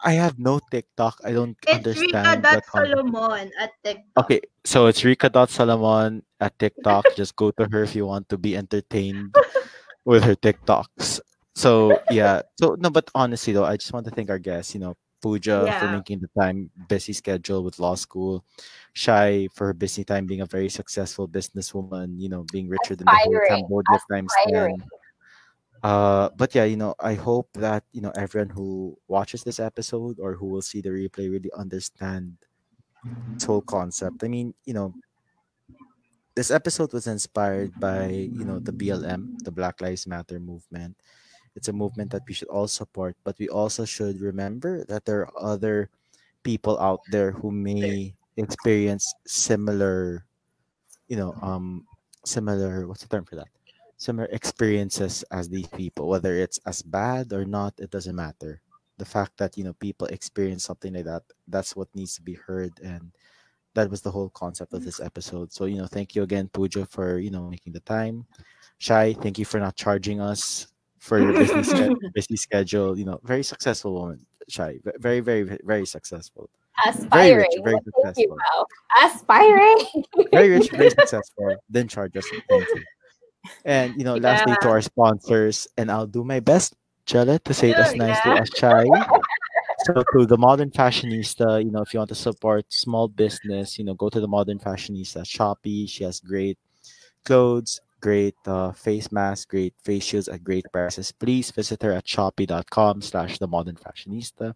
I 0.05 0.13
have 0.17 0.39
no 0.39 0.61
TikTok. 0.71 1.21
I 1.25 1.33
don't 1.33 1.57
It's 1.67 1.99
Rika 1.99 2.19
understand 2.21 2.25
the 2.25 2.37
Dot 2.43 2.63
concept. 2.65 2.73
Solomon 2.73 3.45
at 3.59 3.71
TikTok. 3.85 4.25
Okay, 4.25 4.41
so 4.65 4.87
it's 4.87 5.03
Rika.Salomon 5.05 6.23
at 6.41 6.53
TikTok. 6.59 7.05
Just 7.17 7.37
go 7.37 7.51
to 7.53 7.69
her 7.71 7.83
if 7.83 7.95
you 7.95 8.07
want 8.07 8.29
to 8.31 8.39
be 8.39 8.57
entertained 8.57 9.35
with 10.05 10.25
her 10.25 10.35
TikToks. 10.37 11.21
So 11.55 11.99
yeah. 12.11 12.43
So 12.59 12.77
no, 12.79 12.91
but 12.91 13.11
honestly 13.15 13.53
though, 13.53 13.67
I 13.67 13.77
just 13.77 13.93
want 13.93 14.07
to 14.07 14.13
thank 14.15 14.31
our 14.31 14.39
guests, 14.39 14.73
you 14.73 14.81
know, 14.81 14.97
Pooja 15.21 15.73
for 15.73 15.89
making 15.89 16.21
the 16.21 16.29
time, 16.41 16.71
busy 16.89 17.13
schedule 17.13 17.63
with 17.65 17.79
law 17.79 17.95
school, 17.95 18.45
Shai 18.93 19.49
for 19.55 19.69
her 19.69 19.75
busy 19.75 20.05
time 20.05 20.27
being 20.27 20.41
a 20.43 20.47
very 20.47 20.69
successful 20.69 21.29
businesswoman, 21.29 22.21
you 22.21 22.29
know, 22.29 22.45
being 22.45 22.69
richer 22.69 22.97
than 22.97 23.09
the 23.11 23.19
whole 23.19 23.41
Cambodia 23.41 23.99
times 24.11 24.39
10. 24.45 24.85
Uh, 25.83 26.31
but 26.37 26.55
yeah, 26.55 26.65
you 26.65 26.77
know, 26.77 26.95
I 27.01 27.15
hope 27.15 27.49
that 27.55 27.85
you 27.93 28.01
know 28.03 28.13
everyone 28.17 28.51
who 28.51 28.99
watches 29.09 29.45
this 29.45 29.61
episode 29.61 30.19
or 30.21 30.35
who 30.37 30.47
will 30.47 30.63
see 30.63 30.81
the 30.83 30.91
replay 30.91 31.31
really 31.31 31.51
understand 31.57 32.37
this 33.39 33.47
whole 33.47 33.63
concept. 33.63 34.23
I 34.25 34.29
mean, 34.29 34.55
you 34.65 34.75
know, 34.75 34.95
this 36.35 36.51
episode 36.51 36.93
was 36.93 37.07
inspired 37.07 37.79
by 37.79 38.09
you 38.09 38.45
know 38.45 38.59
the 38.59 38.73
BLM, 38.73 39.39
the 39.45 39.51
Black 39.51 39.81
Lives 39.81 40.07
Matter 40.07 40.39
movement. 40.41 40.97
It's 41.57 41.69
a 41.69 41.73
movement 41.73 42.11
that 42.13 42.23
we 42.27 42.35
should 42.35 42.49
all 42.49 42.69
support, 42.69 43.17
but 43.25 43.39
we 43.39 43.49
also 43.49 43.85
should 43.85 44.21
remember 44.21 44.85
that 44.87 45.05
there 45.05 45.23
are 45.27 45.33
other 45.37 45.91
people 46.43 46.79
out 46.79 47.01
there 47.11 47.33
who 47.33 47.51
may 47.51 48.15
experience 48.37 49.13
similar, 49.27 50.25
you 51.09 51.17
know, 51.17 51.35
um, 51.43 51.87
similar. 52.25 52.87
What's 52.87 53.03
the 53.03 53.09
term 53.09 53.25
for 53.25 53.37
that? 53.37 53.49
Similar 53.99 54.29
experiences 54.33 55.25
as 55.31 55.49
these 55.49 55.67
people, 55.67 56.09
whether 56.09 56.35
it's 56.37 56.59
as 56.67 56.83
bad 56.83 57.33
or 57.33 57.45
not, 57.45 57.75
it 57.79 57.91
doesn't 57.91 58.17
matter. 58.17 58.61
The 58.97 59.05
fact 59.05 59.37
that 59.39 59.57
you 59.59 59.65
know 59.65 59.75
people 59.75 60.07
experience 60.09 60.65
something 60.65 60.95
like 60.95 61.05
that, 61.05 61.23
that's 61.49 61.75
what 61.77 61.89
needs 61.95 62.15
to 62.17 62.23
be 62.23 62.35
heard, 62.35 62.73
and 62.83 63.13
that 63.75 63.91
was 63.91 64.01
the 64.01 64.11
whole 64.11 64.31
concept 64.31 64.73
of 64.73 64.85
this 64.85 65.01
episode. 65.01 65.53
So 65.53 65.65
you 65.67 65.79
know, 65.79 65.87
thank 65.87 66.15
you 66.15 66.23
again, 66.23 66.49
Pooja, 66.49 66.87
for 66.87 67.19
you 67.19 67.31
know 67.31 67.49
making 67.49 67.73
the 67.73 67.81
time. 67.81 68.27
Shai, 68.79 69.13
thank 69.13 69.39
you 69.39 69.45
for 69.45 69.61
not 69.61 69.77
charging 69.77 70.21
us 70.21 70.70
for 71.01 71.19
your 71.19 71.33
busy, 71.33 71.63
sch- 71.65 72.13
busy 72.15 72.37
schedule. 72.37 72.97
You 72.97 73.07
know, 73.07 73.21
very 73.25 73.43
successful 73.43 73.93
woman, 73.95 74.25
Shai. 74.49 74.79
Very, 74.99 75.21
very, 75.21 75.59
very 75.65 75.87
successful. 75.87 76.49
Very 77.13 77.35
rich, 77.35 77.49
Aspiring. 77.53 77.65
very 77.65 77.75
Well, 77.75 77.83
you, 77.85 77.93
successful. 77.93 78.37
Pao. 78.39 78.67
Aspiring. 79.07 80.29
Very 80.33 80.51
rich, 80.51 80.71
very 80.81 80.91
successful. 80.91 81.57
Then 81.69 81.89
charge 81.89 82.17
us. 82.17 82.27
Thank 82.49 82.67
you. 82.69 82.83
And 83.65 83.97
you 83.97 84.05
know, 84.05 84.17
lastly 84.17 84.55
to 84.61 84.69
our 84.69 84.81
sponsors, 84.81 85.67
and 85.77 85.91
I'll 85.91 86.07
do 86.07 86.25
my 86.25 86.41
best, 86.41 86.75
Jella, 87.07 87.39
to 87.41 87.55
say 87.55 87.71
it 87.71 87.77
as 87.77 87.93
oh, 87.93 87.97
nicely 87.97 88.33
yeah. 88.33 88.41
as 88.41 88.49
Shai. 88.55 88.85
so 89.85 90.05
to 90.13 90.27
the 90.27 90.37
modern 90.37 90.71
fashionista, 90.71 91.65
you 91.65 91.71
know, 91.71 91.81
if 91.81 91.93
you 91.95 92.01
want 92.01 92.11
to 92.11 92.15
support 92.15 92.67
small 92.69 93.09
business, 93.09 93.79
you 93.79 93.85
know, 93.85 93.95
go 93.95 94.09
to 94.11 94.21
the 94.21 94.29
modern 94.29 94.59
fashionista 94.59 95.23
Shopee. 95.25 95.89
She 95.89 96.05
has 96.05 96.21
great 96.21 96.59
clothes, 97.25 97.81
great 98.01 98.35
uh, 98.47 98.73
face 98.73 99.13
masks, 99.13 99.45
great 99.45 99.75
face 99.83 100.05
shields 100.05 100.29
at 100.29 100.43
great 100.43 100.67
prices. 100.73 101.13
Please 101.13 101.51
visit 101.51 101.83
her 101.83 101.93
at 101.93 102.05
shopee.com 102.05 103.03
slash 103.03 103.39
the 103.39 103.47
modern 103.47 103.77
fashionista. 103.77 104.55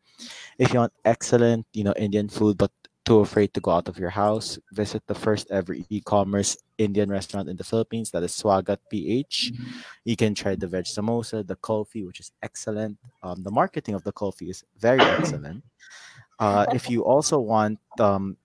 If 0.58 0.72
you 0.72 0.80
want 0.80 0.92
excellent, 1.04 1.66
you 1.72 1.84
know, 1.84 1.94
Indian 1.96 2.28
food, 2.28 2.58
but 2.58 2.70
too 3.04 3.20
afraid 3.20 3.52
to 3.52 3.60
go 3.60 3.70
out 3.70 3.88
of 3.88 3.98
your 3.98 4.10
house, 4.10 4.58
visit 4.72 5.02
the 5.06 5.14
first 5.14 5.50
ever 5.50 5.76
e-commerce 5.90 6.56
Indian 6.78 7.10
restaurant 7.10 7.48
in 7.48 7.56
the 7.56 7.64
Philippines. 7.64 8.10
That 8.10 8.22
is 8.22 8.32
Swagat 8.32 8.78
PH. 8.90 9.52
You 10.04 10.16
can 10.16 10.34
try 10.34 10.54
the 10.54 10.66
veg 10.66 10.84
samosa, 10.84 11.46
the 11.46 11.56
kulfi, 11.56 12.06
which 12.06 12.20
is 12.20 12.32
excellent. 12.42 12.96
Um, 13.22 13.42
the 13.42 13.50
marketing 13.50 13.94
of 13.94 14.04
the 14.04 14.12
kulfi 14.12 14.50
is 14.50 14.64
very 14.78 15.00
excellent. 15.00 15.62
Uh, 16.40 16.66
if 16.74 16.90
you 16.90 17.04
also 17.04 17.38
want 17.38 17.78
um, 18.00 18.36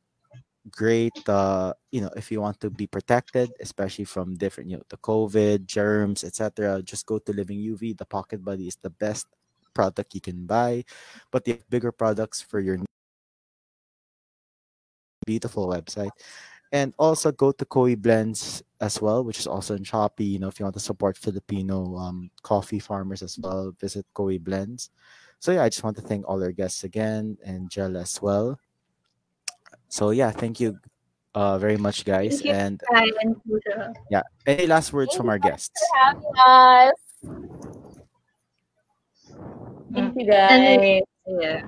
great, 0.71 1.17
uh, 1.27 1.73
you 1.91 2.01
know, 2.01 2.11
if 2.15 2.31
you 2.31 2.41
want 2.41 2.59
to 2.59 2.69
be 2.69 2.87
protected, 2.87 3.51
especially 3.59 4.05
from 4.05 4.35
different, 4.35 4.69
you 4.69 4.77
know, 4.77 4.83
the 4.89 4.97
COVID, 4.97 5.65
germs, 5.65 6.23
etc., 6.23 6.81
just 6.83 7.05
go 7.05 7.19
to 7.19 7.33
Living 7.33 7.59
UV. 7.59 7.97
The 7.97 8.05
Pocket 8.05 8.43
Buddy 8.43 8.67
is 8.67 8.77
the 8.81 8.89
best 8.89 9.27
product 9.73 10.13
you 10.13 10.21
can 10.21 10.45
buy, 10.45 10.83
but 11.31 11.45
they 11.45 11.51
have 11.53 11.69
bigger 11.69 11.91
products 11.91 12.41
for 12.41 12.59
your 12.59 12.77
beautiful 15.25 15.67
website. 15.67 16.11
And 16.71 16.93
also 16.99 17.31
go 17.31 17.51
to 17.51 17.65
Koi 17.65 17.95
Blends 17.95 18.61
as 18.79 19.01
well, 19.01 19.23
which 19.23 19.39
is 19.39 19.47
also 19.47 19.75
in 19.75 19.83
Shopee. 19.83 20.37
You 20.37 20.39
know, 20.39 20.49
if 20.49 20.59
you 20.59 20.65
want 20.65 20.75
to 20.75 20.79
support 20.79 21.17
Filipino 21.17 21.97
um, 21.97 22.29
coffee 22.43 22.77
farmers 22.77 23.23
as 23.23 23.39
well, 23.39 23.73
visit 23.79 24.05
Koi 24.13 24.37
Blends. 24.37 24.91
So 25.39 25.51
yeah, 25.51 25.63
I 25.63 25.69
just 25.69 25.83
want 25.83 25.95
to 25.97 26.03
thank 26.03 26.27
all 26.27 26.43
our 26.43 26.51
guests 26.51 26.83
again 26.83 27.37
and 27.43 27.71
Jel 27.71 27.97
as 27.97 28.21
well. 28.21 28.59
So 29.89 30.11
yeah, 30.11 30.31
thank 30.31 30.59
you 30.59 30.79
uh, 31.33 31.57
very 31.57 31.77
much, 31.77 32.05
guys. 32.05 32.41
Thank 32.41 32.45
you, 32.45 32.51
And 32.53 32.81
Kai 32.93 33.05
yeah, 34.09 34.21
any 34.45 34.67
last 34.67 34.93
words 34.93 35.11
Thank 35.11 35.17
from 35.17 35.29
our 35.29 35.39
guests? 35.39 35.73
for 35.89 35.97
having 35.97 36.23
us. 36.45 36.93
Thank 39.93 40.15
you, 40.15 40.25
guys. 40.25 41.01
yeah. 41.27 41.65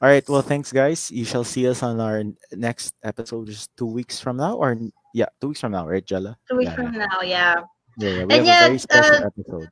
All 0.00 0.08
right. 0.12 0.28
Well, 0.28 0.42
thanks, 0.42 0.72
guys. 0.72 1.10
You 1.10 1.24
shall 1.24 1.44
see 1.44 1.66
us 1.68 1.82
on 1.82 2.00
our 2.00 2.22
next 2.52 2.92
episode, 3.02 3.48
just 3.48 3.74
two 3.76 3.86
weeks 3.86 4.20
from 4.20 4.36
now, 4.36 4.56
or 4.56 4.76
yeah, 5.14 5.32
two 5.40 5.48
weeks 5.48 5.60
from 5.60 5.72
now, 5.72 5.88
right, 5.88 6.04
Jella? 6.04 6.36
Two 6.50 6.58
weeks 6.58 6.70
yeah, 6.70 6.76
from 6.76 6.92
now, 6.92 7.20
yeah. 7.24 7.64
Yeah, 7.96 8.10
yeah. 8.10 8.24
We 8.24 8.34
And 8.34 8.44
have 8.44 8.46
yet, 8.46 8.62
a 8.62 8.66
very 8.68 8.78
special 8.78 9.16
uh, 9.24 9.26
episode. 9.32 9.68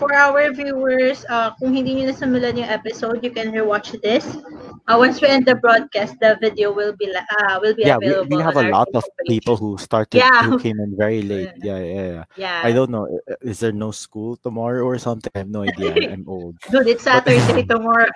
For 0.00 0.12
our 0.14 0.48
viewers, 0.52 1.24
uh, 1.28 1.52
kung 1.60 1.76
hindi 1.76 1.92
nyo 1.94 2.08
nasimulan 2.08 2.56
yung 2.56 2.68
episode, 2.72 3.20
you 3.22 3.30
can 3.30 3.52
rewatch 3.52 3.92
this. 4.00 4.24
Uh, 4.88 4.96
once 4.96 5.20
we 5.20 5.28
end 5.28 5.44
the 5.46 5.54
broadcast, 5.54 6.16
the 6.20 6.34
video 6.40 6.72
will 6.72 6.96
be 6.96 7.06
la- 7.12 7.26
uh, 7.44 7.60
will 7.62 7.76
be 7.76 7.84
Yeah, 7.84 8.00
we, 8.00 8.08
available. 8.10 8.36
we 8.36 8.42
have 8.42 8.56
on 8.56 8.64
a 8.64 8.68
our 8.72 8.72
lot 8.84 8.88
of 8.96 9.04
Facebook 9.04 9.20
page. 9.22 9.28
people 9.28 9.56
who 9.60 9.76
started 9.78 10.18
Yeah. 10.24 10.42
who 10.48 10.58
came 10.58 10.80
in 10.80 10.96
very 10.96 11.20
late. 11.30 11.52
Yeah, 11.62 11.78
yeah, 11.78 12.06
yeah. 12.08 12.24
Yeah. 12.36 12.60
I 12.64 12.72
don't 12.72 12.90
know. 12.90 13.06
i- 13.28 13.36
Is 13.44 13.60
there 13.60 13.72
no 13.76 13.92
school 13.92 14.34
tomorrow 14.40 14.82
or 14.82 14.96
something? 14.98 15.30
I 15.36 15.44
have 15.44 15.52
no 15.52 15.62
idea. 15.62 15.92
I'm, 15.94 16.08
I'm 16.20 16.26
old. 16.26 16.56
Dude, 16.72 16.88
it's 16.88 17.04
Saturday 17.08 17.62
tomorrow. 17.68 18.08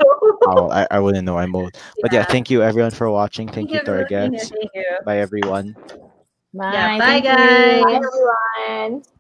Oh, 0.48 0.73
I, 0.73 0.89
I 0.90 0.98
wouldn't 0.98 1.24
know. 1.28 1.36
I'm 1.39 1.55
old. 1.55 1.76
But 2.02 2.12
yeah, 2.12 2.24
Yeah. 2.24 2.32
thank 2.32 2.48
you 2.50 2.64
everyone 2.64 2.90
for 2.97 3.06
watching. 3.12 3.47
Thank, 3.52 3.70
you 3.70 3.84
to 3.84 3.90
our 3.92 4.08
Thank 4.08 4.32
guests. 4.34 4.50
Thank 4.50 4.73
you. 4.74 4.89
Bye 5.05 5.20
everyone. 5.20 5.76
Bye. 6.55 6.73
Yeah, 6.73 6.89
bye, 6.98 7.20
Thank 7.20 7.24
you. 7.24 7.31
guys. 7.31 7.82
Bye, 7.84 8.00
everyone. 8.00 9.14